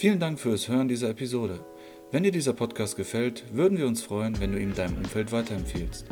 Vielen 0.00 0.18
Dank 0.18 0.40
fürs 0.40 0.66
Hören 0.66 0.88
dieser 0.88 1.10
Episode. 1.10 1.62
Wenn 2.10 2.22
dir 2.22 2.32
dieser 2.32 2.54
Podcast 2.54 2.96
gefällt, 2.96 3.44
würden 3.52 3.76
wir 3.76 3.86
uns 3.86 4.00
freuen, 4.00 4.40
wenn 4.40 4.50
du 4.50 4.58
ihn 4.58 4.72
deinem 4.72 4.96
Umfeld 4.96 5.30
weiterempfiehlst. 5.30 6.06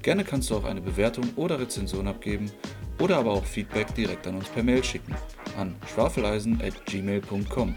Gerne 0.00 0.24
kannst 0.24 0.48
du 0.48 0.56
auch 0.56 0.64
eine 0.64 0.80
Bewertung 0.80 1.28
oder 1.36 1.60
Rezension 1.60 2.08
abgeben 2.08 2.50
oder 2.98 3.18
aber 3.18 3.32
auch 3.32 3.44
Feedback 3.44 3.94
direkt 3.94 4.26
an 4.26 4.36
uns 4.36 4.48
per 4.48 4.62
Mail 4.62 4.82
schicken 4.82 5.14
an 5.58 5.74
schwafeleisen@gmail.com. 5.86 7.76